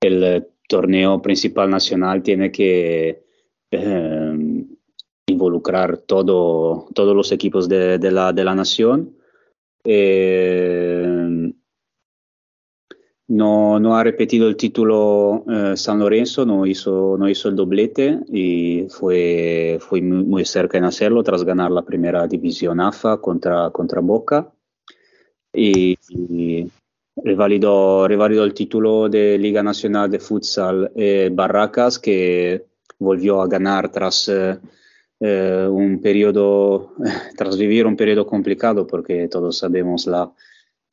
el 0.00 0.46
torneo 0.68 1.20
principal 1.20 1.68
nacional 1.68 2.22
tiene 2.22 2.52
que 2.52 3.24
eh, 3.72 4.64
involucrar 5.26 5.98
todo, 5.98 6.86
todos 6.94 7.16
los 7.16 7.32
equipos 7.32 7.68
de, 7.68 7.98
la, 7.98 8.32
de 8.32 8.44
la, 8.44 8.54
nación. 8.54 9.16
Eh, 9.84 11.33
no, 13.28 13.80
no, 13.80 13.96
ha 13.96 14.04
repetido 14.04 14.48
el 14.48 14.56
título 14.56 15.44
eh, 15.50 15.76
San 15.76 15.98
Lorenzo, 15.98 16.44
no 16.44 16.66
hizo, 16.66 17.16
no 17.18 17.28
hizo 17.28 17.48
el 17.48 17.56
doblete 17.56 18.20
y 18.28 18.86
fue, 18.90 19.78
fue 19.80 20.02
muy, 20.02 20.44
cerca 20.44 20.76
en 20.76 20.84
hacerlo 20.84 21.22
tras 21.22 21.42
ganar 21.42 21.70
la 21.70 21.82
primera 21.82 22.26
división 22.26 22.80
AFA 22.80 23.18
contra, 23.18 23.70
contra 23.70 24.00
Boca. 24.00 24.52
Y, 25.54 25.96
y 26.10 26.70
revalidó, 27.16 28.06
revalidó, 28.08 28.44
el 28.44 28.52
título 28.52 29.08
de 29.08 29.38
Liga 29.38 29.62
Nacional 29.62 30.10
de 30.10 30.18
Futsal 30.18 30.92
eh, 30.94 31.30
Barracas, 31.32 31.98
que 31.98 32.66
volvió 32.98 33.40
a 33.40 33.46
ganar 33.46 33.90
tras 33.90 34.28
eh, 34.28 34.58
un 35.70 36.00
periodo, 36.02 36.94
tras 37.38 37.56
vivir 37.56 37.86
un 37.86 37.96
periodo 37.96 38.26
complicado, 38.26 38.86
porque 38.86 39.28
todos 39.28 39.56
sabemos 39.56 40.06
la, 40.06 40.30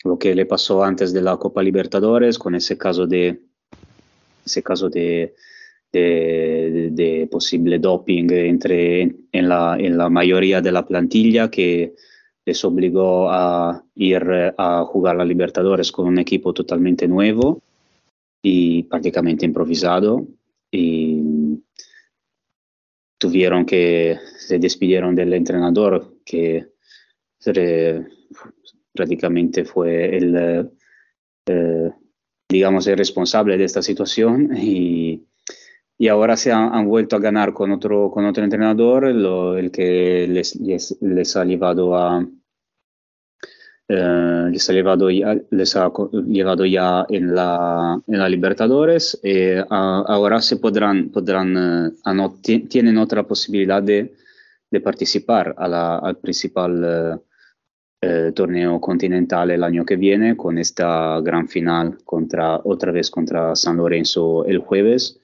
lo 0.03 0.17
que 0.17 0.35
le 0.35 0.45
pasó 0.45 0.83
antes 0.83 1.13
de 1.13 1.21
la 1.21 1.37
Copa 1.37 1.61
Libertadores 1.61 2.39
con 2.39 2.55
ese 2.55 2.77
caso 2.77 3.07
de, 3.07 3.41
ese 4.45 4.63
caso 4.63 4.89
de, 4.89 5.35
de, 5.91 6.89
de 6.91 7.27
posible 7.29 7.79
doping 7.79 8.31
entre, 8.31 9.01
en, 9.31 9.49
la, 9.49 9.77
en 9.79 9.97
la 9.97 10.09
mayoría 10.09 10.61
de 10.61 10.71
la 10.71 10.85
plantilla 10.85 11.51
que 11.51 11.93
les 12.45 12.65
obligó 12.65 13.29
a 13.29 13.83
ir 13.95 14.53
a 14.57 14.83
jugar 14.85 15.15
la 15.15 15.25
Libertadores 15.25 15.91
con 15.91 16.07
un 16.07 16.19
equipo 16.19 16.53
totalmente 16.53 17.07
nuevo 17.07 17.61
y 18.41 18.83
prácticamente 18.83 19.45
improvisado. 19.45 20.25
Y 20.71 21.21
tuvieron 23.17 23.65
que, 23.65 24.17
se 24.37 24.57
despidieron 24.57 25.13
del 25.15 25.33
entrenador 25.33 26.15
que 26.25 26.67
prácticamente 28.93 29.65
fue 29.65 30.18
el, 30.18 30.69
eh, 31.47 31.91
digamos, 32.49 32.85
el 32.88 32.97
responsable 32.97 33.57
de 33.57 33.63
esta 33.63 33.81
situación 33.81 34.55
y, 34.55 35.26
y 35.97 36.07
ahora 36.07 36.35
se 36.35 36.51
han, 36.51 36.88
vuelto 36.88 37.15
a 37.15 37.19
ganar 37.19 37.53
con 37.53 37.72
otro, 37.72 38.11
con 38.11 38.26
otro 38.26 38.43
entrenador, 38.43 39.05
el 39.05 39.72
que 39.72 40.27
les, 40.27 40.55
les, 40.59 41.35
ha 41.35 41.45
llevado 41.45 41.95
a... 41.95 42.27
Eh, 43.88 44.47
les, 44.51 44.69
ha 44.69 44.73
llevado 44.73 45.09
ya, 45.09 45.38
les 45.51 45.76
ha 45.76 45.91
llevado 46.26 46.65
ya 46.65 47.05
en 47.09 47.35
la, 47.35 48.01
en 48.07 48.19
la 48.19 48.30
Libertadores 48.30 49.19
eh, 49.22 49.63
ahora 49.69 50.41
se 50.41 50.57
podrán, 50.57 51.09
podrán 51.09 51.93
eh, 52.47 52.59
tienen 52.69 52.97
otra 52.97 53.23
posibilidad 53.23 53.84
de, 53.84 54.15
de 54.72 54.81
participar 54.81 55.53
a 55.57 55.68
la, 55.68 55.97
al 55.97 56.18
principal 56.18 57.22
eh, 58.01 58.31
torneo 58.33 58.81
continental 58.81 59.51
el 59.51 59.63
año 59.63 59.85
que 59.85 59.95
viene 59.95 60.35
con 60.35 60.57
esta 60.57 61.19
gran 61.21 61.47
final 61.47 61.99
contra 62.03 62.59
otra 62.63 62.91
vez 62.91 63.11
contra 63.11 63.55
San 63.55 63.77
Lorenzo 63.77 64.43
el 64.45 64.57
jueves. 64.57 65.19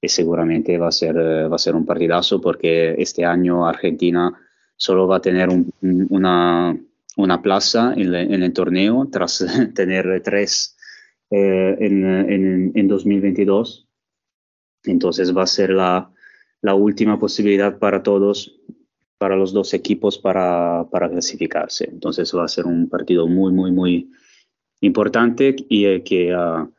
Y 0.00 0.08
seguramente 0.08 0.76
va 0.76 0.88
a 0.88 0.92
ser 0.92 1.16
va 1.16 1.54
a 1.54 1.58
ser 1.58 1.74
un 1.74 1.86
partidazo 1.86 2.40
porque 2.40 2.94
este 2.98 3.24
año 3.24 3.66
Argentina 3.66 4.32
solo 4.76 5.06
va 5.06 5.16
a 5.16 5.22
tener 5.22 5.48
un, 5.48 5.72
una, 6.10 6.76
una 7.16 7.42
plaza 7.42 7.94
en, 7.96 8.14
en, 8.14 8.42
el 8.42 8.52
torneo 8.52 9.08
tras 9.10 9.44
tener 9.74 10.20
tres 10.22 10.76
eh, 11.30 11.76
en, 11.80 12.04
en, 12.04 12.72
en 12.74 12.88
2022 12.88 13.88
entonces 14.84 15.36
va 15.36 15.42
a 15.44 15.46
ser 15.46 15.70
la, 15.70 16.10
la 16.60 16.74
última 16.74 17.18
posibilidad 17.18 17.78
para 17.78 18.02
todos 18.02 18.60
para 19.18 19.36
los 19.36 19.52
dos 19.52 19.72
equipos 19.74 20.18
para, 20.18 20.86
para, 20.90 21.08
clasificarse. 21.08 21.88
Entonces 21.90 22.34
va 22.34 22.44
a 22.44 22.48
ser 22.48 22.66
un 22.66 22.88
partido 22.88 23.26
muy, 23.26 23.52
muy, 23.52 23.72
muy 23.72 24.10
importante 24.80 25.56
y 25.68 25.86
eh, 25.86 26.02
que 26.02 26.34
uh, 26.34 26.70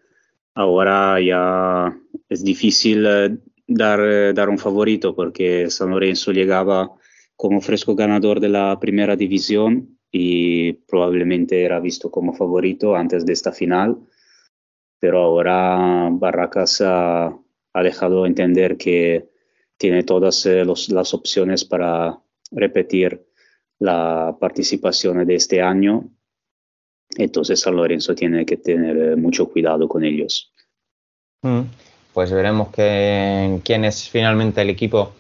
ahora 0.54 1.20
ya 1.20 1.98
es 2.30 2.44
difícil 2.44 3.06
uh, 3.06 3.38
dar, 3.68 4.00
uh, 4.00 4.34
dar 4.34 4.50
un 4.50 4.58
favorito 4.58 5.16
porque 5.16 5.70
San 5.70 5.90
Lorenzo 5.90 6.32
llegaba 6.32 6.92
como 7.36 7.62
fresco 7.62 7.96
ganador 7.96 8.40
de 8.40 8.50
la 8.50 8.80
primera 8.80 9.16
división 9.16 9.98
y 10.12 10.74
probablemente 10.74 11.64
era 11.64 11.80
visto 11.80 12.10
como 12.12 12.34
favorito 12.34 12.96
antes 12.96 13.26
de 13.26 13.34
esta 13.34 13.52
final, 13.52 13.98
pero 15.00 15.20
ahora 15.20 16.10
Barracas 16.12 16.82
ha, 16.82 17.28
ha 17.28 17.84
dejado 17.84 18.26
entender 18.26 18.78
que 18.78 19.30
tiene 19.78 20.04
todas 20.04 20.46
eh, 20.46 20.66
los, 20.66 20.90
las 20.90 21.14
opciones 21.14 21.64
para 21.64 22.20
repetir 22.52 23.28
la 23.80 24.36
participación 24.40 25.26
de 25.26 25.36
este 25.36 25.62
año. 25.62 26.10
Entonces 27.18 27.60
San 27.60 27.76
Lorenzo 27.76 28.16
tiene 28.16 28.46
que 28.46 28.58
tener 28.58 28.98
eh, 28.98 29.16
mucho 29.16 29.50
cuidado 29.50 29.88
con 29.88 30.04
ellos. 30.04 30.52
Mm, 31.44 31.62
pues 32.14 32.32
veremos 32.32 32.70
que, 32.70 33.60
quién 33.64 33.86
es 33.86 34.10
finalmente 34.10 34.62
el 34.62 34.70
equipo 34.70 35.14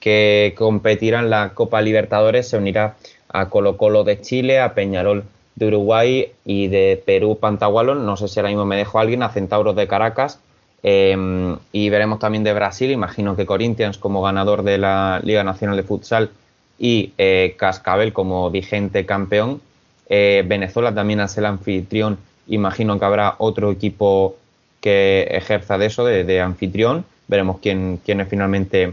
que 0.00 0.54
competirá 0.56 1.20
en 1.20 1.30
la 1.30 1.54
Copa 1.54 1.82
Libertadores. 1.82 2.48
Se 2.48 2.56
unirá 2.56 2.96
a 3.28 3.48
Colo 3.50 3.76
Colo 3.76 4.04
de 4.04 4.20
Chile, 4.20 4.60
a 4.60 4.74
Peñarol 4.74 5.24
de 5.56 5.66
Uruguay 5.66 6.32
y 6.44 6.68
de 6.68 7.02
Perú 7.04 7.38
Pantagualón. 7.40 8.06
No 8.06 8.16
sé 8.16 8.28
si 8.28 8.38
ahora 8.38 8.50
mismo 8.50 8.64
me 8.66 8.76
dejo 8.76 8.98
alguien, 8.98 9.22
a 9.22 9.30
Centauros 9.30 9.76
de 9.76 9.86
Caracas. 9.86 10.40
Eh, 10.82 11.56
y 11.72 11.88
veremos 11.88 12.18
también 12.18 12.44
de 12.44 12.52
Brasil. 12.52 12.90
Imagino 12.90 13.36
que 13.36 13.46
Corinthians 13.46 13.98
como 13.98 14.22
ganador 14.22 14.62
de 14.62 14.78
la 14.78 15.20
Liga 15.24 15.42
Nacional 15.42 15.76
de 15.76 15.82
Futsal 15.82 16.30
y 16.78 17.12
eh, 17.18 17.54
Cascabel 17.56 18.12
como 18.12 18.50
vigente 18.50 19.06
campeón. 19.06 19.60
Eh, 20.08 20.44
Venezuela 20.46 20.94
también 20.94 21.20
es 21.20 21.36
el 21.38 21.46
anfitrión. 21.46 22.18
Imagino 22.46 22.98
que 22.98 23.04
habrá 23.04 23.36
otro 23.38 23.70
equipo 23.70 24.36
que 24.80 25.28
ejerza 25.30 25.78
de 25.78 25.86
eso, 25.86 26.04
de, 26.04 26.40
anfitrión. 26.40 27.04
Veremos 27.26 27.58
quién, 27.60 28.00
quién, 28.04 28.20
es 28.20 28.28
finalmente 28.28 28.92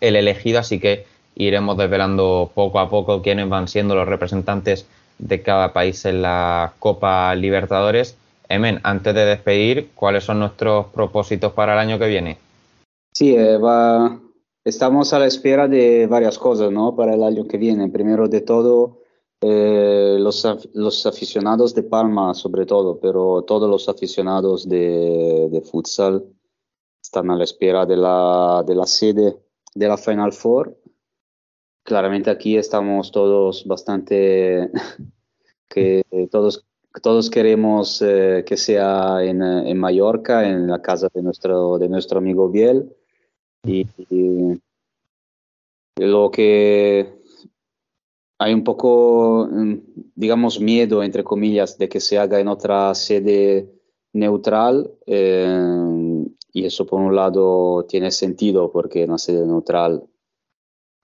el 0.00 0.16
elegido, 0.16 0.60
así 0.60 0.80
que 0.80 1.04
iremos 1.34 1.76
desvelando 1.76 2.50
poco 2.54 2.78
a 2.78 2.88
poco 2.88 3.20
quiénes 3.20 3.48
van 3.48 3.68
siendo 3.68 3.94
los 3.94 4.08
representantes 4.08 4.86
de 5.18 5.42
cada 5.42 5.72
país 5.72 6.04
en 6.06 6.22
la 6.22 6.72
Copa 6.78 7.34
Libertadores. 7.34 8.16
Emen, 8.48 8.80
antes 8.82 9.14
de 9.14 9.24
despedir, 9.24 9.90
¿cuáles 9.94 10.24
son 10.24 10.38
nuestros 10.38 10.86
propósitos 10.86 11.52
para 11.52 11.74
el 11.74 11.78
año 11.78 11.98
que 11.98 12.08
viene? 12.08 12.38
Sí, 13.12 13.34
eh, 13.36 13.58
va, 13.58 14.18
Estamos 14.64 15.12
a 15.12 15.18
la 15.18 15.26
espera 15.26 15.68
de 15.68 16.06
varias 16.06 16.38
cosas 16.38 16.72
¿no? 16.72 16.96
para 16.96 17.14
el 17.14 17.22
año 17.22 17.46
que 17.46 17.58
viene. 17.58 17.90
Primero 17.90 18.28
de 18.28 18.40
todo, 18.40 19.02
eh, 19.42 20.16
los, 20.18 21.04
aficionados 21.04 21.74
de 21.74 21.82
Palma, 21.82 22.32
sobre 22.32 22.64
todo, 22.64 22.98
pero 22.98 23.42
todos 23.42 23.68
los 23.68 23.90
aficionados 23.90 24.66
de, 24.66 25.50
de, 25.50 25.60
futsal 25.60 26.24
están 27.02 27.30
a 27.30 27.36
la 27.36 27.44
espera 27.44 27.84
de 27.84 27.98
la, 27.98 28.64
de 28.66 28.74
la 28.74 28.86
sede 28.86 29.36
de 29.74 29.86
la 29.86 29.98
Final 29.98 30.32
Four. 30.32 30.74
Claramente 31.82 32.30
aquí 32.30 32.56
estamos 32.56 33.12
todos 33.12 33.66
bastante 33.66 34.70
que 35.68 36.02
todos 36.30 36.64
todos 37.02 37.28
queremos 37.28 38.00
eh, 38.00 38.44
que 38.46 38.56
sea 38.56 39.22
en, 39.22 39.42
en, 39.42 39.76
Mallorca, 39.76 40.48
en 40.48 40.68
la 40.68 40.80
casa 40.80 41.08
de 41.12 41.22
nuestro, 41.22 41.76
de 41.76 41.88
nuestro 41.88 42.18
amigo 42.18 42.48
Biel 42.48 42.88
y, 43.64 43.86
lo 45.96 46.30
que 46.30 47.20
hay 48.38 48.52
un 48.52 48.64
poco, 48.64 49.48
mm, 49.50 49.74
digamos, 50.14 50.60
miedo, 50.60 51.02
entre 51.02 51.24
comillas, 51.24 51.78
de 51.78 51.88
que 51.88 52.00
se 52.00 52.18
haga 52.18 52.40
en 52.40 52.48
otra 52.48 52.94
sede 52.94 53.70
neutral. 54.12 54.90
Eh, 55.06 56.24
y 56.52 56.64
eso, 56.64 56.86
por 56.86 57.00
un 57.00 57.14
lado, 57.14 57.84
tiene 57.88 58.10
sentido 58.10 58.70
porque 58.70 59.04
una 59.04 59.18
sede 59.18 59.46
neutral 59.46 60.04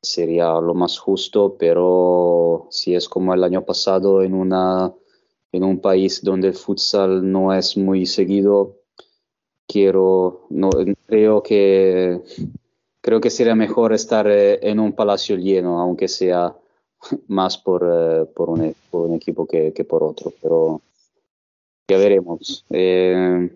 sería 0.03 0.61
lo 0.61 0.75
más 0.75 0.99
justo, 0.99 1.57
pero 1.59 2.69
si 2.71 2.95
es 2.95 3.09
como 3.09 3.35
el 3.35 3.45
año 3.45 3.65
pasado 3.65 4.23
en, 4.23 4.35
una, 4.35 4.95
en 5.53 5.65
un 5.65 5.81
país 5.81 6.23
donde 6.23 6.49
el 6.49 6.55
futsal 6.55 7.31
no 7.31 7.53
es 7.53 7.77
muy 7.77 8.07
seguido, 8.07 8.80
quiero, 9.71 10.47
no, 10.51 10.71
creo 11.07 11.43
que 11.43 12.21
creo 13.01 13.21
que 13.21 13.31
sería 13.31 13.55
mejor 13.55 13.93
estar 13.93 14.27
eh, 14.29 14.59
en 14.63 14.81
un 14.81 14.93
palacio 14.93 15.37
lleno, 15.37 15.81
aunque 15.81 16.09
sea 16.09 16.55
más 17.29 17.59
por, 17.59 17.83
eh, 17.85 18.25
por, 18.35 18.51
un, 18.51 18.75
por 18.91 19.07
un, 19.07 19.15
equipo 19.15 19.47
que, 19.47 19.73
que, 19.73 19.85
por 19.85 20.03
otro, 20.03 20.33
pero 20.41 20.81
ya 21.89 21.99
veremos. 21.99 22.65
Eh, 22.71 23.51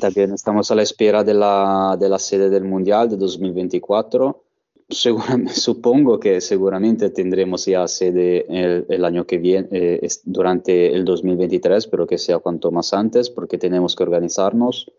también 0.00 0.32
estamos 0.32 0.70
a 0.70 0.74
la 0.74 0.82
espera 0.82 1.22
de 1.22 1.34
la, 1.34 1.96
de 1.98 2.08
la 2.08 2.18
sede 2.18 2.50
del 2.50 2.64
Mundial 2.64 3.08
de 3.08 3.16
2024. 3.16 4.42
Seguramente, 4.88 5.52
supongo 5.54 6.20
que 6.20 6.40
seguramente 6.40 7.10
tendremos 7.10 7.64
ya 7.66 7.86
sede 7.88 8.46
el, 8.48 8.86
el 8.88 9.04
año 9.04 9.26
que 9.26 9.38
viene, 9.38 9.68
eh, 9.70 10.08
durante 10.24 10.92
el 10.94 11.04
2023, 11.04 11.86
pero 11.86 12.06
que 12.06 12.18
sea 12.18 12.38
cuanto 12.38 12.70
más 12.70 12.92
antes, 12.92 13.30
porque 13.30 13.58
tenemos 13.58 13.94
que 13.94 14.02
organizarnos. 14.02 14.90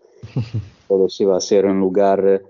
Todo 0.88 1.10
si 1.10 1.26
va 1.26 1.38
a 1.38 1.42
ser 1.42 1.66
un 1.66 1.80
lugar 1.80 2.44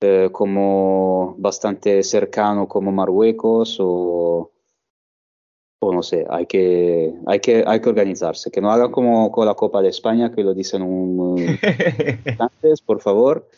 eh, 0.00 0.28
como 0.32 1.34
bastante 1.38 2.02
cercano 2.02 2.66
como 2.66 2.90
Marruecos 2.92 3.78
o, 3.80 4.50
o 5.80 5.92
no 5.92 6.02
sé, 6.02 6.26
hay 6.28 6.46
que, 6.46 7.12
hay, 7.26 7.40
que, 7.40 7.64
hay 7.66 7.80
que 7.80 7.88
organizarse, 7.88 8.50
que 8.50 8.60
no 8.60 8.70
hagan 8.70 8.90
como 8.90 9.30
con 9.32 9.46
la 9.46 9.54
Copa 9.54 9.82
de 9.82 9.88
España, 9.88 10.32
que 10.32 10.42
lo 10.42 10.54
dicen 10.54 10.82
un, 10.82 11.36
antes, 12.38 12.80
por 12.80 13.00
favor. 13.00 13.48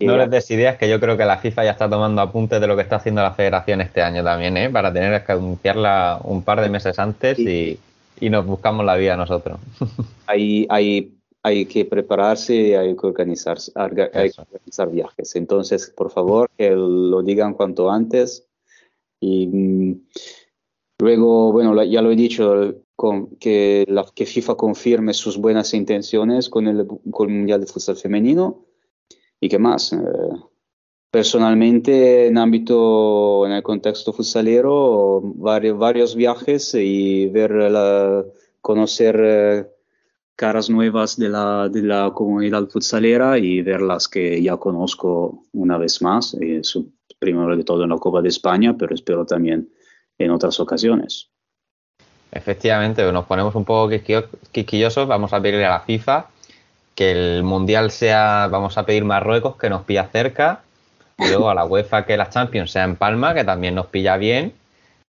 No 0.00 0.16
les 0.16 0.28
des 0.28 0.50
ideas, 0.50 0.76
que 0.76 0.88
yo 0.88 0.98
creo 0.98 1.16
que 1.16 1.24
la 1.24 1.38
FIFA 1.38 1.64
ya 1.64 1.70
está 1.70 1.88
tomando 1.88 2.20
apuntes 2.20 2.60
de 2.60 2.66
lo 2.66 2.74
que 2.74 2.82
está 2.82 2.96
haciendo 2.96 3.22
la 3.22 3.32
federación 3.32 3.80
este 3.80 4.02
año 4.02 4.24
también, 4.24 4.56
¿eh? 4.56 4.70
para 4.70 4.92
tener 4.92 5.24
que 5.24 5.32
anunciarla 5.32 6.20
un 6.24 6.42
par 6.42 6.60
de 6.60 6.68
meses 6.68 6.98
antes 6.98 7.38
y, 7.38 7.78
y 8.20 8.30
nos 8.30 8.44
buscamos 8.44 8.84
la 8.84 8.96
vida 8.96 9.16
nosotros. 9.16 9.60
hay, 10.26 10.66
hay, 10.68 11.13
hay 11.44 11.66
que 11.66 11.84
prepararse 11.84 12.54
y 12.54 12.72
hay 12.72 12.96
que 12.96 13.06
organizarse, 13.06 13.70
hay 13.76 14.30
que 14.30 14.40
organizar 14.40 14.90
viajes. 14.90 15.36
Entonces, 15.36 15.92
por 15.94 16.10
favor, 16.10 16.48
que 16.56 16.70
lo 16.70 17.22
digan 17.22 17.52
cuanto 17.52 17.90
antes. 17.90 18.48
Y 19.20 19.46
mm, 19.46 20.06
luego, 21.00 21.52
bueno, 21.52 21.84
ya 21.84 22.00
lo 22.00 22.10
he 22.10 22.16
dicho, 22.16 22.76
con, 22.96 23.36
que, 23.36 23.84
la, 23.88 24.06
que 24.14 24.24
FIFA 24.24 24.54
confirme 24.54 25.12
sus 25.12 25.36
buenas 25.36 25.74
intenciones 25.74 26.48
con 26.48 26.66
el, 26.66 26.86
con 27.10 27.28
el 27.28 27.36
Mundial 27.36 27.60
de 27.60 27.66
Futsal 27.66 27.96
Femenino. 27.96 28.64
¿Y 29.38 29.50
qué 29.50 29.58
más? 29.58 29.92
Eh, 29.92 29.98
personalmente, 31.10 32.26
en 32.28 32.38
ámbito, 32.38 33.44
en 33.44 33.52
el 33.52 33.62
contexto 33.62 34.14
futsalero, 34.14 35.20
varios, 35.22 35.76
varios 35.76 36.16
viajes 36.16 36.74
y 36.74 37.26
ver 37.26 37.50
la, 37.50 38.24
conocer 38.62 39.20
eh, 39.22 39.73
caras 40.36 40.68
nuevas 40.68 41.16
de 41.16 41.28
la, 41.28 41.68
de 41.68 41.82
la 41.82 42.10
comunidad 42.12 42.68
futsalera 42.68 43.38
y 43.38 43.62
ver 43.62 43.80
las 43.80 44.08
que 44.08 44.42
ya 44.42 44.56
conozco 44.56 45.44
una 45.52 45.78
vez 45.78 46.02
más, 46.02 46.34
eso, 46.34 46.84
primero 47.18 47.56
de 47.56 47.64
todo 47.64 47.84
en 47.84 47.90
la 47.90 47.98
Copa 47.98 48.20
de 48.20 48.28
España, 48.28 48.74
pero 48.78 48.94
espero 48.94 49.24
también 49.24 49.68
en 50.18 50.30
otras 50.30 50.58
ocasiones. 50.60 51.30
Efectivamente, 52.32 53.10
nos 53.12 53.26
ponemos 53.26 53.54
un 53.54 53.64
poco 53.64 53.90
quisquillo- 53.90 54.28
quisquillosos, 54.50 55.06
vamos 55.06 55.32
a 55.32 55.40
pedirle 55.40 55.66
a 55.66 55.70
la 55.70 55.80
FIFA 55.80 56.26
que 56.96 57.12
el 57.12 57.42
Mundial 57.44 57.90
sea, 57.90 58.48
vamos 58.50 58.76
a 58.76 58.86
pedir 58.86 59.04
Marruecos, 59.04 59.56
que 59.56 59.70
nos 59.70 59.82
pilla 59.82 60.08
cerca, 60.12 60.62
luego 61.18 61.48
a 61.48 61.54
la 61.54 61.64
UEFA 61.64 62.06
que 62.06 62.16
la 62.16 62.28
Champions 62.28 62.72
sea 62.72 62.84
en 62.84 62.96
Palma, 62.96 63.34
que 63.34 63.44
también 63.44 63.74
nos 63.74 63.86
pilla 63.86 64.16
bien, 64.16 64.52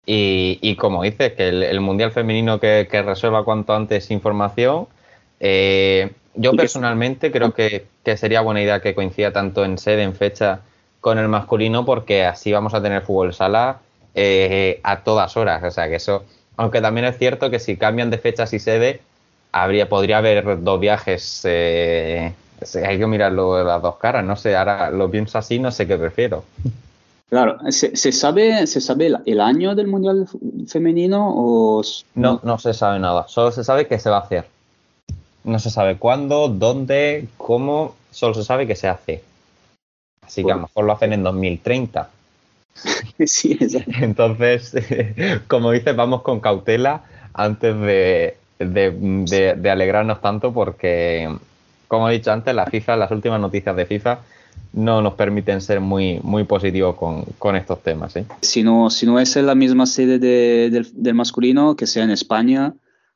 y, 0.06 0.76
como 0.76 1.04
dices, 1.04 1.34
que 1.34 1.48
el, 1.48 1.80
Mundial 1.80 2.12
femenino 2.12 2.60
que 2.60 3.04
resuelva 3.06 3.46
cuanto 3.46 3.74
antes 3.74 4.12
información. 4.12 4.88
Eh, 5.46 6.10
yo 6.36 6.54
personalmente 6.54 7.30
creo 7.30 7.54
que, 7.54 7.86
que 8.04 8.16
sería 8.16 8.40
buena 8.40 8.62
idea 8.62 8.80
que 8.80 8.96
coincida 8.96 9.34
tanto 9.34 9.66
en 9.66 9.78
sede, 9.78 10.04
en 10.04 10.16
fecha, 10.16 10.62
con 11.02 11.20
el 11.20 11.28
masculino, 11.28 11.86
porque 11.86 12.24
así 12.24 12.54
vamos 12.54 12.74
a 12.74 12.82
tener 12.82 13.02
fútbol 13.02 13.34
sala 13.34 13.80
eh, 14.16 14.80
a 14.84 15.02
todas 15.02 15.36
horas. 15.36 15.62
O 15.62 15.70
sea 15.70 15.90
que 15.90 15.96
eso, 15.96 16.24
aunque 16.56 16.80
también 16.80 17.06
es 17.06 17.18
cierto 17.18 17.52
que 17.52 17.60
si 17.60 17.76
cambian 17.76 18.10
de 18.10 18.20
fechas 18.20 18.54
y 18.54 18.60
sede, 18.60 19.02
habría, 19.52 19.90
podría 19.90 20.20
haber 20.20 20.64
dos 20.64 20.80
viajes. 20.80 21.42
eh, 21.44 22.34
hay 22.86 22.98
que 22.98 23.06
mirarlo 23.06 23.58
de 23.58 23.66
las 23.66 23.82
dos 23.82 23.98
caras. 23.98 24.24
No 24.24 24.38
sé, 24.38 24.56
ahora 24.56 24.92
lo 24.92 25.12
pienso 25.12 25.38
así, 25.38 25.60
no 25.60 25.72
sé 25.72 25.86
qué 25.86 25.98
prefiero. 25.98 26.46
Claro, 27.30 27.58
¿se, 27.70 27.98
se 27.98 28.14
sabe, 28.14 28.66
¿se 28.66 28.80
sabe 28.80 29.08
el, 29.08 29.18
el 29.26 29.42
año 29.42 29.76
del 29.76 29.88
Mundial 29.88 30.26
Femenino 30.68 31.34
o 31.36 31.82
No, 32.16 32.40
no 32.44 32.58
se 32.60 32.74
sabe 32.74 33.00
nada. 33.00 33.26
Solo 33.28 33.52
se 33.52 33.66
sabe 33.66 33.88
que 33.88 34.00
se 34.00 34.10
va 34.10 34.18
a 34.18 34.22
hacer. 34.22 34.46
No 35.44 35.60
se 35.60 35.70
sabe 35.70 35.98
cuándo, 35.98 36.48
dónde, 36.48 37.28
cómo. 37.38 37.96
Solo 38.12 38.34
se 38.34 38.44
sabe 38.44 38.68
que 38.68 38.76
se 38.76 38.88
hace. 38.88 39.24
Así 40.26 40.44
que 40.44 40.52
a 40.52 40.56
lo 40.56 40.62
mejor 40.64 40.86
lo 40.86 40.94
hacen 40.94 41.14
en 41.14 41.24
2030. 41.24 42.10
sí, 43.26 43.54
exacto. 43.60 43.92
Entonces, 44.00 44.74
como 45.48 45.72
dices, 45.72 45.96
vamos 45.96 46.22
con 46.22 46.40
cautela 46.40 47.04
antes 47.34 47.76
de, 47.80 48.38
de- 48.60 48.92
de- 48.92 49.56
de 49.56 49.70
alegrarnos 49.70 50.22
tanto 50.22 50.54
porque, 50.54 51.30
como 51.88 52.10
he 52.10 52.14
dicho 52.14 52.32
antes, 52.32 52.54
la 52.56 52.66
FIFA, 52.66 52.96
las 52.96 53.12
últimas 53.12 53.40
noticias 53.42 53.76
de 53.76 53.86
FIFA 53.86 54.20
no 54.74 55.02
nos 55.02 55.14
permiten 55.16 55.62
ser 55.62 55.80
muy, 55.82 56.20
muy 56.24 56.44
positivos 56.46 56.96
con, 56.96 57.24
con 57.38 57.56
estos 57.56 57.82
temas. 57.84 58.16
¿eh? 58.16 58.26
Si 58.42 58.64
no, 58.64 58.90
si 58.90 59.06
no 59.06 59.20
es 59.20 59.36
en 59.36 59.48
la 59.48 59.56
misma 59.56 59.86
sede 59.86 60.20
de- 60.20 60.70
del, 60.70 60.88
del 60.94 61.14
masculino, 61.16 61.76
que 61.76 61.88
sea 61.88 62.04
en 62.04 62.12
España, 62.12 62.74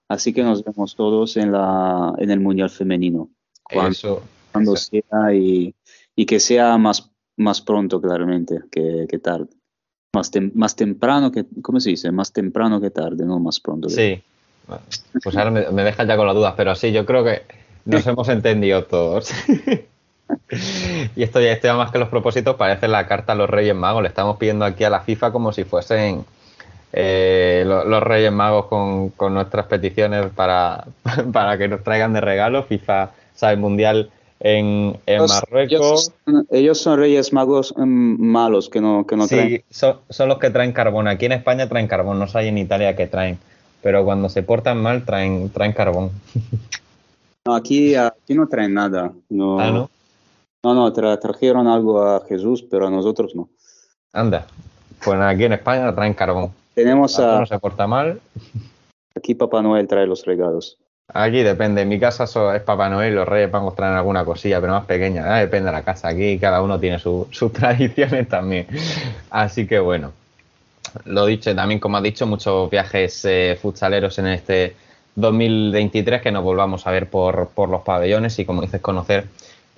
así 0.09 0.33
que 0.33 0.43
nos 0.43 0.63
vemos 0.63 0.95
todos 0.95 1.37
en, 1.37 1.51
la, 1.51 2.13
en 2.17 2.31
el 2.31 2.39
Mundial 2.39 2.69
Femenino. 2.69 3.29
Cuando, 3.63 3.91
Eso, 3.91 4.23
cuando 4.51 4.75
sea 4.75 5.33
y, 5.33 5.73
y 6.15 6.25
que 6.25 6.39
sea 6.39 6.77
más, 6.77 7.11
más 7.35 7.61
pronto, 7.61 7.99
claramente, 8.01 8.61
que, 8.71 9.05
que 9.09 9.19
tarde. 9.19 9.47
Más, 10.15 10.31
tem- 10.31 10.51
más 10.55 10.75
temprano 10.75 11.31
que, 11.31 11.45
¿cómo 11.61 11.79
se 11.79 11.89
dice? 11.91 12.11
Más 12.11 12.31
temprano 12.31 12.79
que 12.81 12.89
tarde, 12.89 13.25
no 13.25 13.39
más 13.39 13.59
pronto. 13.59 13.87
que 13.89 13.93
Sí. 13.93 14.23
Pues 15.23 15.35
ahora 15.37 15.51
me, 15.51 15.69
me 15.71 15.83
dejas 15.83 16.07
ya 16.07 16.17
con 16.17 16.25
las 16.27 16.35
dudas, 16.35 16.53
pero 16.57 16.75
sí, 16.75 16.91
yo 16.91 17.05
creo 17.05 17.23
que 17.23 17.43
nos 17.85 18.05
hemos 18.07 18.27
entendido 18.29 18.83
todos. 18.85 19.31
y 21.15 21.23
esto 21.23 21.39
ya, 21.41 21.51
esto 21.51 21.67
ya 21.67 21.75
más 21.75 21.91
que 21.91 21.99
los 21.99 22.09
propósitos 22.09 22.55
parece 22.55 22.87
la 22.87 23.07
carta 23.07 23.33
a 23.33 23.35
los 23.35 23.49
Reyes 23.49 23.75
Magos. 23.75 24.01
Le 24.01 24.09
estamos 24.09 24.37
pidiendo 24.37 24.65
aquí 24.65 24.83
a 24.83 24.89
la 24.89 25.01
FIFA 25.01 25.31
como 25.31 25.51
si 25.53 25.63
fuesen 25.63 26.25
eh, 26.93 27.63
lo- 27.65 27.83
los 27.85 28.01
Reyes 28.03 28.31
Magos 28.31 28.65
con, 28.67 29.09
con 29.09 29.33
nuestras 29.33 29.65
peticiones 29.67 30.27
para, 30.35 30.85
para 31.33 31.57
que 31.57 31.67
nos 31.67 31.83
traigan 31.83 32.13
de 32.13 32.21
regalo. 32.21 32.63
FIFA 32.63 33.11
sabe 33.35 33.57
mundial 33.57 34.09
en, 34.39 34.97
en 35.05 35.15
Ellos- 35.15 35.29
Marruecos. 35.31 35.71
Ellos, 35.71 36.11
son- 36.25 36.47
ellos 36.51 36.77
son 36.81 36.99
reyes 36.99 37.33
magos 37.33 37.73
mm, 37.77 37.83
malos 38.25 38.69
que 38.69 38.81
no, 38.81 39.05
que 39.05 39.15
no 39.15 39.27
traen. 39.27 39.49
Sí, 39.49 39.63
son, 39.69 39.97
son 40.09 40.29
los 40.29 40.37
que 40.39 40.49
traen 40.49 40.71
carbón. 40.73 41.07
Aquí 41.07 41.25
en 41.25 41.33
España 41.33 41.67
traen 41.69 41.87
carbón, 41.87 42.19
no 42.19 42.27
sé 42.27 42.39
en 42.47 42.57
Italia 42.57 42.95
que 42.95 43.07
traen. 43.07 43.37
Pero 43.81 44.03
cuando 44.03 44.27
se 44.29 44.41
portan 44.43 44.81
mal 44.81 45.05
traen, 45.05 45.49
traen 45.49 45.73
carbón. 45.73 46.11
No, 47.45 47.55
aquí, 47.55 47.95
aquí 47.95 48.33
no 48.33 48.45
traen 48.49 48.73
nada. 48.73 49.13
No, 49.29 49.57
Ah, 49.57 49.71
¿no? 49.71 49.89
no, 50.63 50.73
no, 50.73 50.93
tra- 50.93 51.17
trajeron 51.17 51.65
algo 51.65 52.01
a 52.03 52.21
Jesús, 52.27 52.61
pero 52.69 52.87
a 52.87 52.89
nosotros 52.91 53.33
no. 53.35 53.47
Anda. 54.11 54.45
Pues 55.01 55.17
aquí 55.21 55.45
en 55.45 55.53
España 55.53 55.95
traen 55.95 56.13
carbón. 56.13 56.51
Tenemos 56.77 57.17
a, 57.17 57.29
Alguno 57.29 57.47
se 57.47 57.57
porta 57.57 57.87
mal. 57.87 58.21
aquí 59.15 59.33
Papá 59.33 59.63
Noel 59.63 59.87
trae 59.87 60.05
los 60.05 60.23
regalos. 60.25 60.77
Aquí 61.11 61.41
depende. 61.41 61.81
En 61.81 61.89
mi 61.89 61.99
casa 61.99 62.25
es 62.55 62.61
Papá 62.61 62.87
Noel 62.87 63.15
los 63.15 63.27
Reyes 63.27 63.51
Magos 63.51 63.75
traen 63.75 63.95
alguna 63.95 64.23
cosilla, 64.23 64.61
pero 64.61 64.73
más 64.73 64.85
pequeña. 64.85 65.23
Ah, 65.25 65.39
depende 65.39 65.65
de 65.67 65.71
la 65.71 65.81
casa. 65.83 66.09
Aquí 66.09 66.37
cada 66.37 66.61
uno 66.61 66.79
tiene 66.79 66.99
su- 66.99 67.27
sus 67.31 67.51
tradiciones 67.51 68.29
también. 68.29 68.67
Así 69.31 69.65
que 69.65 69.79
bueno. 69.79 70.11
Lo 71.05 71.25
dicho, 71.25 71.53
también 71.55 71.79
como 71.79 71.97
has 71.97 72.03
dicho, 72.03 72.27
muchos 72.27 72.69
viajes 72.69 73.25
eh, 73.25 73.57
futsaleros 73.59 74.19
en 74.19 74.27
este 74.27 74.75
2023 75.15 76.21
que 76.21 76.31
nos 76.31 76.43
volvamos 76.43 76.85
a 76.85 76.91
ver 76.91 77.09
por, 77.09 77.49
por 77.49 77.69
los 77.69 77.81
pabellones 77.81 78.37
y 78.37 78.45
como 78.45 78.61
dices, 78.61 78.81
conocer 78.81 79.25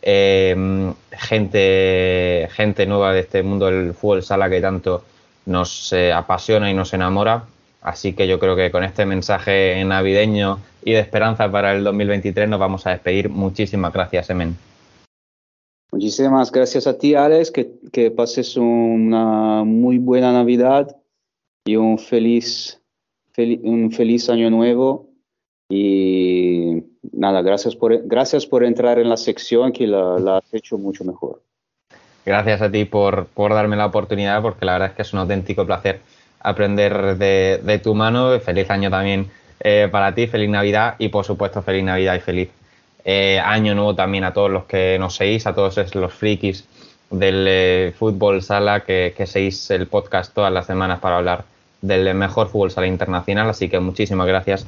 eh, 0.01 0.91
gente, 1.11 2.49
gente 2.51 2.85
nueva 2.85 3.13
de 3.13 3.21
este 3.21 3.41
mundo 3.41 3.67
del 3.67 3.93
fútbol 3.93 4.21
sala 4.21 4.49
que 4.49 4.59
tanto 4.59 5.03
nos 5.49 5.91
eh, 5.93 6.13
apasiona 6.13 6.69
y 6.71 6.73
nos 6.73 6.93
enamora. 6.93 7.43
Así 7.81 8.13
que 8.13 8.27
yo 8.27 8.39
creo 8.39 8.55
que 8.55 8.71
con 8.71 8.83
este 8.83 9.05
mensaje 9.05 9.83
navideño 9.85 10.59
y 10.83 10.93
de 10.93 10.99
esperanza 10.99 11.49
para 11.51 11.73
el 11.75 11.83
2023 11.83 12.47
nos 12.49 12.59
vamos 12.59 12.85
a 12.85 12.91
despedir. 12.91 13.29
Muchísimas 13.29 13.91
gracias, 13.93 14.29
Emen. 14.29 14.55
Muchísimas 15.91 16.51
gracias 16.51 16.85
a 16.87 16.97
ti, 16.97 17.15
Alex, 17.15 17.51
que, 17.51 17.71
que 17.91 18.11
pases 18.11 18.57
una 18.57 19.63
muy 19.63 19.97
buena 19.97 20.31
Navidad 20.31 20.95
y 21.65 21.77
un 21.77 21.97
feliz, 21.97 22.79
fel- 23.35 23.59
un 23.63 23.91
feliz 23.91 24.29
año 24.29 24.49
nuevo. 24.49 25.07
Y 25.71 26.83
nada, 27.11 27.41
gracias 27.41 27.75
por, 27.75 28.05
gracias 28.07 28.45
por 28.45 28.63
entrar 28.63 28.99
en 28.99 29.09
la 29.09 29.17
sección 29.17 29.71
que 29.71 29.87
la 29.87 30.37
has 30.37 30.53
hecho 30.53 30.77
mucho 30.77 31.03
mejor. 31.03 31.41
Gracias 32.25 32.61
a 32.61 32.69
ti 32.69 32.85
por, 32.85 33.27
darme 33.35 33.75
la 33.75 33.85
oportunidad, 33.85 34.41
porque 34.41 34.65
la 34.65 34.73
verdad 34.73 34.89
es 34.89 34.95
que 34.95 35.01
es 35.01 35.14
un 35.14 35.19
auténtico 35.19 35.65
placer 35.65 35.99
aprender 36.41 37.17
de, 37.17 37.81
tu 37.83 37.95
mano. 37.95 38.39
Feliz 38.39 38.69
año 38.69 38.89
también 38.89 39.30
eh, 39.59 39.88
para 39.91 40.14
ti, 40.14 40.27
feliz 40.27 40.49
Navidad 40.49 40.95
y 40.99 41.09
por 41.09 41.25
supuesto 41.25 41.61
feliz 41.61 41.83
Navidad 41.83 42.15
y 42.15 42.19
feliz 42.19 42.49
eh, 43.03 43.39
año 43.39 43.73
nuevo 43.75 43.95
también 43.95 44.23
a 44.23 44.33
todos 44.33 44.51
los 44.51 44.65
que 44.65 44.98
nos 44.99 45.15
seguís, 45.15 45.48
a 45.48 45.56
todos 45.56 45.95
los 45.95 46.14
frikis 46.14 46.65
del 47.09 47.45
eh, 47.48 47.93
fútbol 47.98 48.43
sala 48.43 48.81
que, 48.81 49.14
que 49.17 49.25
seguís 49.25 49.72
el 49.72 49.88
podcast 49.88 50.33
todas 50.33 50.53
las 50.53 50.67
semanas 50.67 50.99
para 50.99 51.17
hablar 51.17 51.45
del 51.81 52.14
mejor 52.14 52.49
fútbol 52.49 52.72
sala 52.72 52.88
internacional. 52.88 53.49
Así 53.49 53.69
que 53.69 53.80
muchísimas 53.80 54.27
gracias, 54.27 54.65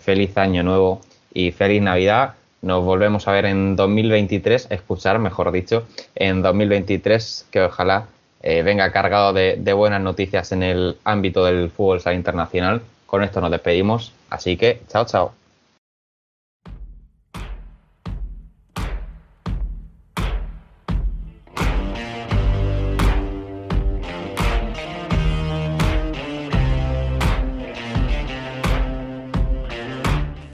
feliz 0.00 0.36
año 0.38 0.62
nuevo 0.62 1.00
y 1.34 1.50
feliz 1.50 1.82
Navidad. 1.82 2.34
Nos 2.62 2.84
volvemos 2.84 3.26
a 3.26 3.32
ver 3.32 3.46
en 3.46 3.74
2023, 3.74 4.68
escuchar, 4.70 5.18
mejor 5.18 5.50
dicho, 5.50 5.86
en 6.14 6.42
2023, 6.42 7.48
que 7.50 7.62
ojalá 7.62 8.06
eh, 8.42 8.62
venga 8.62 8.92
cargado 8.92 9.32
de, 9.32 9.56
de, 9.58 9.72
buenas 9.72 10.02
noticias 10.02 10.52
en 10.52 10.62
el 10.62 10.98
ámbito 11.04 11.44
del 11.44 11.70
fútbol 11.70 12.00
sala 12.00 12.16
internacional. 12.16 12.82
Con 13.06 13.22
esto 13.22 13.40
nos 13.40 13.50
despedimos, 13.50 14.12
así 14.28 14.56
que 14.58 14.82
chao, 14.88 15.06
chao. 15.06 15.32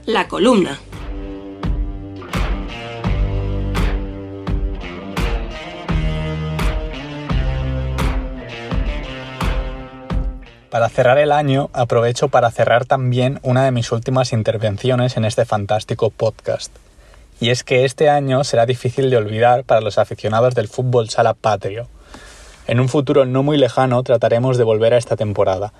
La 0.05 0.25
columna. 0.29 0.79
Para 10.69 10.89
cerrar 10.89 11.17
el 11.17 11.31
año, 11.31 11.69
aprovecho 11.71 12.27
para 12.27 12.51
cerrar 12.51 12.85
también 12.85 13.39
una 13.41 13.63
de 13.63 13.71
mis 13.71 13.93
últimas 13.93 14.33
intervenciones 14.33 15.15
en 15.15 15.23
este 15.23 15.45
fantástico 15.45 16.09
podcast. 16.09 16.75
Y 17.39 17.51
es 17.51 17.63
que 17.63 17.85
este 17.85 18.09
año 18.09 18.43
será 18.43 18.65
difícil 18.65 19.09
de 19.09 19.15
olvidar 19.15 19.63
para 19.63 19.79
los 19.79 19.97
aficionados 19.97 20.55
del 20.55 20.67
fútbol 20.67 21.09
sala 21.09 21.35
patrio. 21.35 21.87
En 22.67 22.81
un 22.81 22.89
futuro 22.89 23.25
no 23.25 23.43
muy 23.43 23.57
lejano 23.57 24.03
trataremos 24.03 24.57
de 24.57 24.65
volver 24.65 24.93
a 24.93 24.97
esta 24.97 25.15
temporada, 25.15 25.71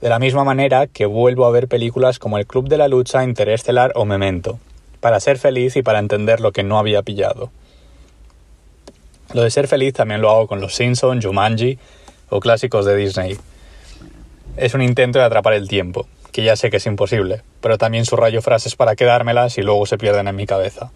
de 0.00 0.08
la 0.08 0.20
misma 0.20 0.44
manera 0.44 0.86
que 0.86 1.06
vuelvo 1.06 1.44
a 1.44 1.50
ver 1.50 1.66
películas 1.66 2.20
como 2.20 2.38
El 2.38 2.46
Club 2.46 2.68
de 2.68 2.78
la 2.78 2.86
Lucha, 2.86 3.24
Interestelar 3.24 3.90
o 3.96 4.04
Memento, 4.04 4.60
para 5.00 5.18
ser 5.18 5.38
feliz 5.38 5.74
y 5.74 5.82
para 5.82 5.98
entender 5.98 6.40
lo 6.40 6.52
que 6.52 6.62
no 6.62 6.78
había 6.78 7.02
pillado. 7.02 7.50
Lo 9.32 9.42
de 9.42 9.50
ser 9.50 9.66
feliz 9.66 9.94
también 9.94 10.20
lo 10.20 10.30
hago 10.30 10.46
con 10.46 10.60
Los 10.60 10.76
Simpsons, 10.76 11.26
Jumanji 11.26 11.76
o 12.30 12.38
clásicos 12.38 12.86
de 12.86 12.94
Disney. 12.94 13.36
Es 14.58 14.74
un 14.74 14.82
intento 14.82 15.18
de 15.18 15.24
atrapar 15.24 15.54
el 15.54 15.68
tiempo, 15.68 16.06
que 16.32 16.42
ya 16.42 16.56
sé 16.56 16.68
que 16.68 16.76
es 16.76 16.86
imposible, 16.86 17.42
pero 17.60 17.78
también 17.78 18.04
subrayo 18.04 18.42
frases 18.42 18.76
para 18.76 18.96
quedármelas 18.96 19.56
y 19.56 19.62
luego 19.62 19.86
se 19.86 19.98
pierden 19.98 20.28
en 20.28 20.36
mi 20.36 20.46
cabeza. 20.46 20.90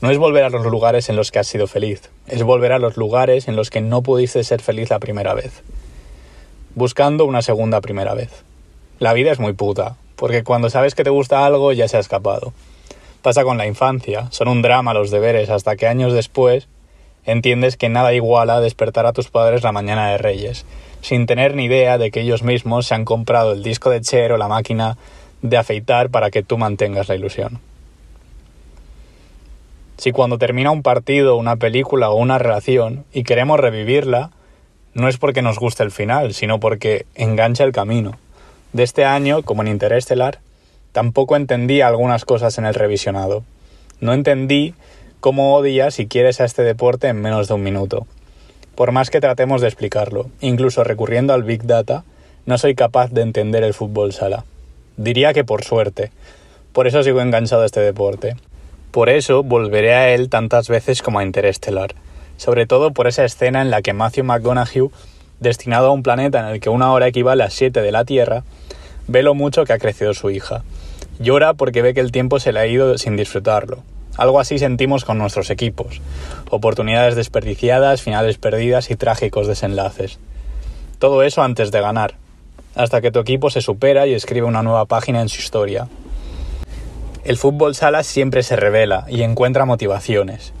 No 0.00 0.10
es 0.10 0.18
volver 0.18 0.44
a 0.44 0.50
los 0.50 0.64
lugares 0.64 1.08
en 1.08 1.16
los 1.16 1.30
que 1.30 1.38
has 1.38 1.46
sido 1.46 1.66
feliz, 1.66 2.10
es 2.26 2.42
volver 2.42 2.72
a 2.72 2.78
los 2.78 2.96
lugares 2.96 3.46
en 3.46 3.54
los 3.54 3.70
que 3.70 3.80
no 3.80 4.02
pudiste 4.02 4.42
ser 4.42 4.60
feliz 4.60 4.90
la 4.90 4.98
primera 4.98 5.34
vez 5.34 5.62
buscando 6.74 7.24
una 7.24 7.42
segunda 7.42 7.80
primera 7.80 8.14
vez. 8.14 8.44
La 8.98 9.12
vida 9.12 9.32
es 9.32 9.40
muy 9.40 9.52
puta, 9.52 9.96
porque 10.16 10.44
cuando 10.44 10.70
sabes 10.70 10.94
que 10.94 11.04
te 11.04 11.10
gusta 11.10 11.44
algo 11.44 11.72
ya 11.72 11.88
se 11.88 11.96
ha 11.96 12.00
escapado. 12.00 12.52
Pasa 13.22 13.44
con 13.44 13.58
la 13.58 13.66
infancia, 13.66 14.28
son 14.30 14.48
un 14.48 14.62
drama 14.62 14.94
los 14.94 15.10
deberes 15.10 15.50
hasta 15.50 15.76
que 15.76 15.86
años 15.86 16.12
después 16.12 16.68
entiendes 17.24 17.76
que 17.76 17.88
nada 17.88 18.14
iguala 18.14 18.60
despertar 18.60 19.06
a 19.06 19.12
tus 19.12 19.28
padres 19.28 19.62
la 19.62 19.72
mañana 19.72 20.10
de 20.10 20.18
Reyes, 20.18 20.64
sin 21.02 21.26
tener 21.26 21.54
ni 21.54 21.64
idea 21.64 21.98
de 21.98 22.10
que 22.10 22.20
ellos 22.20 22.42
mismos 22.42 22.86
se 22.86 22.94
han 22.94 23.04
comprado 23.04 23.52
el 23.52 23.62
disco 23.62 23.90
de 23.90 24.00
Cher 24.00 24.32
o 24.32 24.38
la 24.38 24.48
máquina 24.48 24.96
de 25.42 25.56
afeitar 25.56 26.10
para 26.10 26.30
que 26.30 26.42
tú 26.42 26.58
mantengas 26.58 27.08
la 27.08 27.16
ilusión. 27.16 27.60
Si 29.96 30.12
cuando 30.12 30.38
termina 30.38 30.70
un 30.70 30.82
partido, 30.82 31.36
una 31.36 31.56
película 31.56 32.10
o 32.10 32.16
una 32.16 32.38
relación 32.38 33.04
y 33.12 33.22
queremos 33.22 33.60
revivirla, 33.60 34.30
no 34.94 35.08
es 35.08 35.18
porque 35.18 35.42
nos 35.42 35.58
guste 35.58 35.82
el 35.82 35.90
final, 35.90 36.32
sino 36.34 36.58
porque 36.58 37.06
engancha 37.14 37.64
el 37.64 37.72
camino. 37.72 38.18
De 38.72 38.82
este 38.82 39.04
año, 39.04 39.42
como 39.42 39.62
en 39.62 39.68
Interestelar, 39.68 40.38
tampoco 40.92 41.36
entendí 41.36 41.80
algunas 41.80 42.24
cosas 42.24 42.56
en 42.58 42.64
el 42.64 42.74
revisionado. 42.74 43.44
No 44.00 44.12
entendí 44.12 44.74
cómo 45.20 45.54
odias 45.54 45.94
si 45.94 46.06
quieres 46.06 46.40
a 46.40 46.44
este 46.44 46.62
deporte 46.62 47.08
en 47.08 47.20
menos 47.20 47.48
de 47.48 47.54
un 47.54 47.62
minuto. 47.62 48.06
Por 48.80 48.92
más 48.92 49.10
que 49.10 49.20
tratemos 49.20 49.60
de 49.60 49.66
explicarlo, 49.66 50.30
incluso 50.40 50.84
recurriendo 50.84 51.34
al 51.34 51.42
Big 51.42 51.64
Data, 51.64 52.02
no 52.46 52.56
soy 52.56 52.74
capaz 52.74 53.10
de 53.10 53.20
entender 53.20 53.62
el 53.62 53.74
fútbol 53.74 54.14
sala. 54.14 54.46
Diría 54.96 55.34
que 55.34 55.44
por 55.44 55.64
suerte. 55.64 56.12
Por 56.72 56.86
eso 56.86 57.02
sigo 57.02 57.20
enganchado 57.20 57.60
a 57.60 57.66
este 57.66 57.80
deporte. 57.80 58.36
Por 58.90 59.10
eso 59.10 59.42
volveré 59.42 59.92
a 59.92 60.14
él 60.14 60.30
tantas 60.30 60.70
veces 60.70 61.02
como 61.02 61.18
a 61.18 61.24
Interestelar 61.24 61.94
sobre 62.38 62.66
todo 62.66 62.92
por 62.92 63.06
esa 63.06 63.26
escena 63.26 63.60
en 63.60 63.70
la 63.70 63.82
que 63.82 63.92
Matthew 63.92 64.24
McConaughey, 64.24 64.88
destinado 65.40 65.88
a 65.88 65.92
un 65.92 66.02
planeta 66.02 66.40
en 66.40 66.46
el 66.46 66.60
que 66.60 66.70
una 66.70 66.90
hora 66.90 67.06
equivale 67.06 67.44
a 67.44 67.50
siete 67.50 67.82
de 67.82 67.92
la 67.92 68.06
Tierra, 68.06 68.44
ve 69.08 69.22
lo 69.22 69.34
mucho 69.34 69.66
que 69.66 69.74
ha 69.74 69.78
crecido 69.78 70.14
su 70.14 70.30
hija. 70.30 70.62
Llora 71.18 71.52
porque 71.52 71.82
ve 71.82 71.92
que 71.92 72.00
el 72.00 72.12
tiempo 72.12 72.40
se 72.40 72.54
le 72.54 72.60
ha 72.60 72.66
ido 72.66 72.96
sin 72.96 73.14
disfrutarlo. 73.14 73.82
Algo 74.16 74.40
así 74.40 74.58
sentimos 74.58 75.04
con 75.04 75.18
nuestros 75.18 75.50
equipos. 75.50 76.00
Oportunidades 76.50 77.14
desperdiciadas, 77.14 78.02
finales 78.02 78.38
perdidas 78.38 78.90
y 78.90 78.96
trágicos 78.96 79.46
desenlaces. 79.46 80.18
Todo 80.98 81.22
eso 81.22 81.42
antes 81.42 81.70
de 81.70 81.80
ganar, 81.80 82.14
hasta 82.74 83.00
que 83.00 83.10
tu 83.10 83.18
equipo 83.20 83.50
se 83.50 83.62
supera 83.62 84.06
y 84.06 84.14
escribe 84.14 84.46
una 84.46 84.62
nueva 84.62 84.84
página 84.84 85.20
en 85.20 85.28
su 85.28 85.40
historia. 85.40 85.88
El 87.24 87.36
fútbol 87.36 87.74
sala 87.74 88.02
siempre 88.02 88.42
se 88.42 88.56
revela 88.56 89.06
y 89.08 89.22
encuentra 89.22 89.64
motivaciones. 89.64 90.52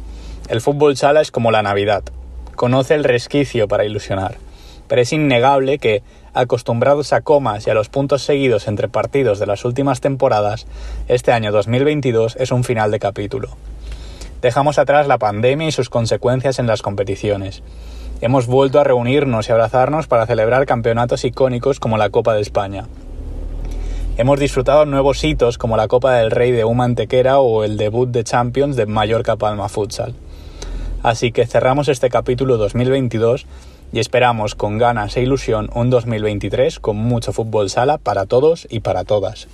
El 0.48 0.60
fútbol 0.60 0.96
sala 0.96 1.20
es 1.20 1.30
como 1.30 1.50
la 1.50 1.62
Navidad. 1.62 2.02
Conoce 2.54 2.94
el 2.94 3.04
resquicio 3.04 3.68
para 3.68 3.84
ilusionar. 3.84 4.36
Pero 4.88 5.02
es 5.02 5.12
innegable 5.12 5.78
que, 5.78 6.02
acostumbrados 6.34 7.12
a 7.12 7.20
comas 7.20 7.66
y 7.66 7.70
a 7.70 7.74
los 7.74 7.88
puntos 7.88 8.22
seguidos 8.22 8.68
entre 8.68 8.88
partidos 8.88 9.38
de 9.38 9.46
las 9.46 9.64
últimas 9.64 10.00
temporadas, 10.00 10.66
este 11.08 11.32
año 11.32 11.52
2022 11.52 12.36
es 12.36 12.52
un 12.52 12.64
final 12.64 12.90
de 12.90 12.98
capítulo. 12.98 13.48
Dejamos 14.42 14.78
atrás 14.78 15.06
la 15.06 15.18
pandemia 15.18 15.68
y 15.68 15.72
sus 15.72 15.90
consecuencias 15.90 16.58
en 16.58 16.66
las 16.66 16.82
competiciones. 16.82 17.62
Hemos 18.22 18.46
vuelto 18.46 18.80
a 18.80 18.84
reunirnos 18.84 19.48
y 19.48 19.52
abrazarnos 19.52 20.06
para 20.06 20.26
celebrar 20.26 20.66
campeonatos 20.66 21.24
icónicos 21.24 21.80
como 21.80 21.98
la 21.98 22.10
Copa 22.10 22.34
de 22.34 22.40
España. 22.40 22.86
Hemos 24.16 24.38
disfrutado 24.38 24.84
nuevos 24.84 25.24
hitos 25.24 25.56
como 25.56 25.76
la 25.76 25.88
Copa 25.88 26.14
del 26.14 26.30
Rey 26.30 26.52
de 26.52 26.64
Uma 26.64 26.84
Antequera 26.84 27.38
o 27.38 27.64
el 27.64 27.76
debut 27.76 28.10
de 28.10 28.24
Champions 28.24 28.76
de 28.76 28.86
Mallorca 28.86 29.36
Palma 29.36 29.68
Futsal. 29.68 30.14
Así 31.02 31.32
que 31.32 31.46
cerramos 31.46 31.88
este 31.88 32.10
capítulo 32.10 32.58
2022 32.58 33.46
y 33.92 33.98
esperamos 33.98 34.54
con 34.54 34.78
ganas 34.78 35.16
e 35.16 35.22
ilusión 35.22 35.70
un 35.74 35.90
2023 35.90 36.80
con 36.80 36.96
mucho 36.96 37.32
fútbol 37.32 37.70
sala 37.70 37.98
para 37.98 38.26
todos 38.26 38.66
y 38.70 38.80
para 38.80 39.04
todas. 39.04 39.48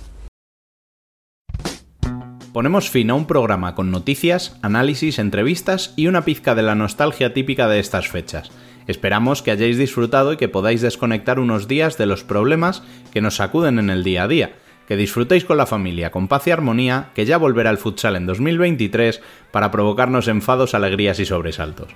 Ponemos 2.53 2.89
fin 2.89 3.09
a 3.11 3.13
un 3.13 3.27
programa 3.27 3.75
con 3.75 3.91
noticias, 3.91 4.57
análisis, 4.61 5.19
entrevistas 5.19 5.93
y 5.95 6.07
una 6.07 6.25
pizca 6.25 6.55
de 6.55 6.63
la 6.63 6.75
nostalgia 6.75 7.33
típica 7.33 7.67
de 7.67 7.79
estas 7.79 8.07
fechas. 8.07 8.51
Esperamos 8.87 9.41
que 9.41 9.51
hayáis 9.51 9.77
disfrutado 9.77 10.33
y 10.33 10.37
que 10.37 10.49
podáis 10.49 10.81
desconectar 10.81 11.39
unos 11.39 11.67
días 11.67 11.97
de 11.97 12.05
los 12.05 12.23
problemas 12.23 12.83
que 13.11 13.21
nos 13.21 13.35
sacuden 13.35 13.79
en 13.79 13.89
el 13.89 14.03
día 14.03 14.23
a 14.23 14.27
día 14.27 14.51
que 14.87 14.95
disfrutéis 14.95 15.43
con 15.43 15.57
la 15.57 15.65
familia, 15.65 16.11
con 16.11 16.27
paz 16.27 16.47
y 16.47 16.51
armonía, 16.51 17.09
que 17.13 17.25
ya 17.25 17.37
volverá 17.37 17.69
el 17.69 17.77
futsal 17.77 18.15
en 18.15 18.25
2023 18.25 19.21
para 19.51 19.69
provocarnos 19.69 20.29
enfados, 20.29 20.73
alegrías 20.73 21.19
y 21.19 21.25
sobresaltos. 21.25 21.89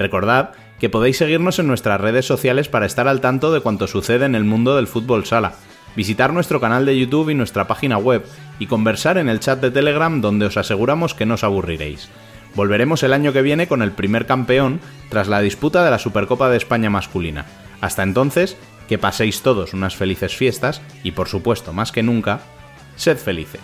Recordad 0.00 0.52
que 0.78 0.88
podéis 0.88 1.18
seguirnos 1.18 1.58
en 1.58 1.66
nuestras 1.66 2.00
redes 2.00 2.24
sociales 2.24 2.70
para 2.70 2.86
estar 2.86 3.06
al 3.06 3.20
tanto 3.20 3.52
de 3.52 3.60
cuanto 3.60 3.86
sucede 3.86 4.24
en 4.24 4.34
el 4.34 4.44
mundo 4.44 4.74
del 4.74 4.86
fútbol 4.86 5.26
sala, 5.26 5.52
visitar 5.94 6.32
nuestro 6.32 6.58
canal 6.58 6.86
de 6.86 6.98
YouTube 6.98 7.28
y 7.28 7.34
nuestra 7.34 7.66
página 7.66 7.98
web 7.98 8.24
y 8.58 8.66
conversar 8.66 9.18
en 9.18 9.28
el 9.28 9.40
chat 9.40 9.60
de 9.60 9.70
Telegram 9.70 10.22
donde 10.22 10.46
os 10.46 10.56
aseguramos 10.56 11.12
que 11.12 11.26
no 11.26 11.34
os 11.34 11.44
aburriréis. 11.44 12.08
Volveremos 12.54 13.02
el 13.02 13.12
año 13.12 13.34
que 13.34 13.42
viene 13.42 13.68
con 13.68 13.82
el 13.82 13.92
primer 13.92 14.24
campeón 14.24 14.80
tras 15.10 15.28
la 15.28 15.42
disputa 15.42 15.84
de 15.84 15.90
la 15.90 15.98
Supercopa 15.98 16.48
de 16.48 16.56
España 16.56 16.88
masculina. 16.88 17.44
Hasta 17.82 18.02
entonces, 18.02 18.56
que 18.88 18.96
paséis 18.96 19.42
todos 19.42 19.74
unas 19.74 19.96
felices 19.96 20.34
fiestas 20.34 20.80
y 21.04 21.12
por 21.12 21.28
supuesto, 21.28 21.74
más 21.74 21.92
que 21.92 22.02
nunca, 22.02 22.40
sed 22.96 23.18
felices. 23.18 23.60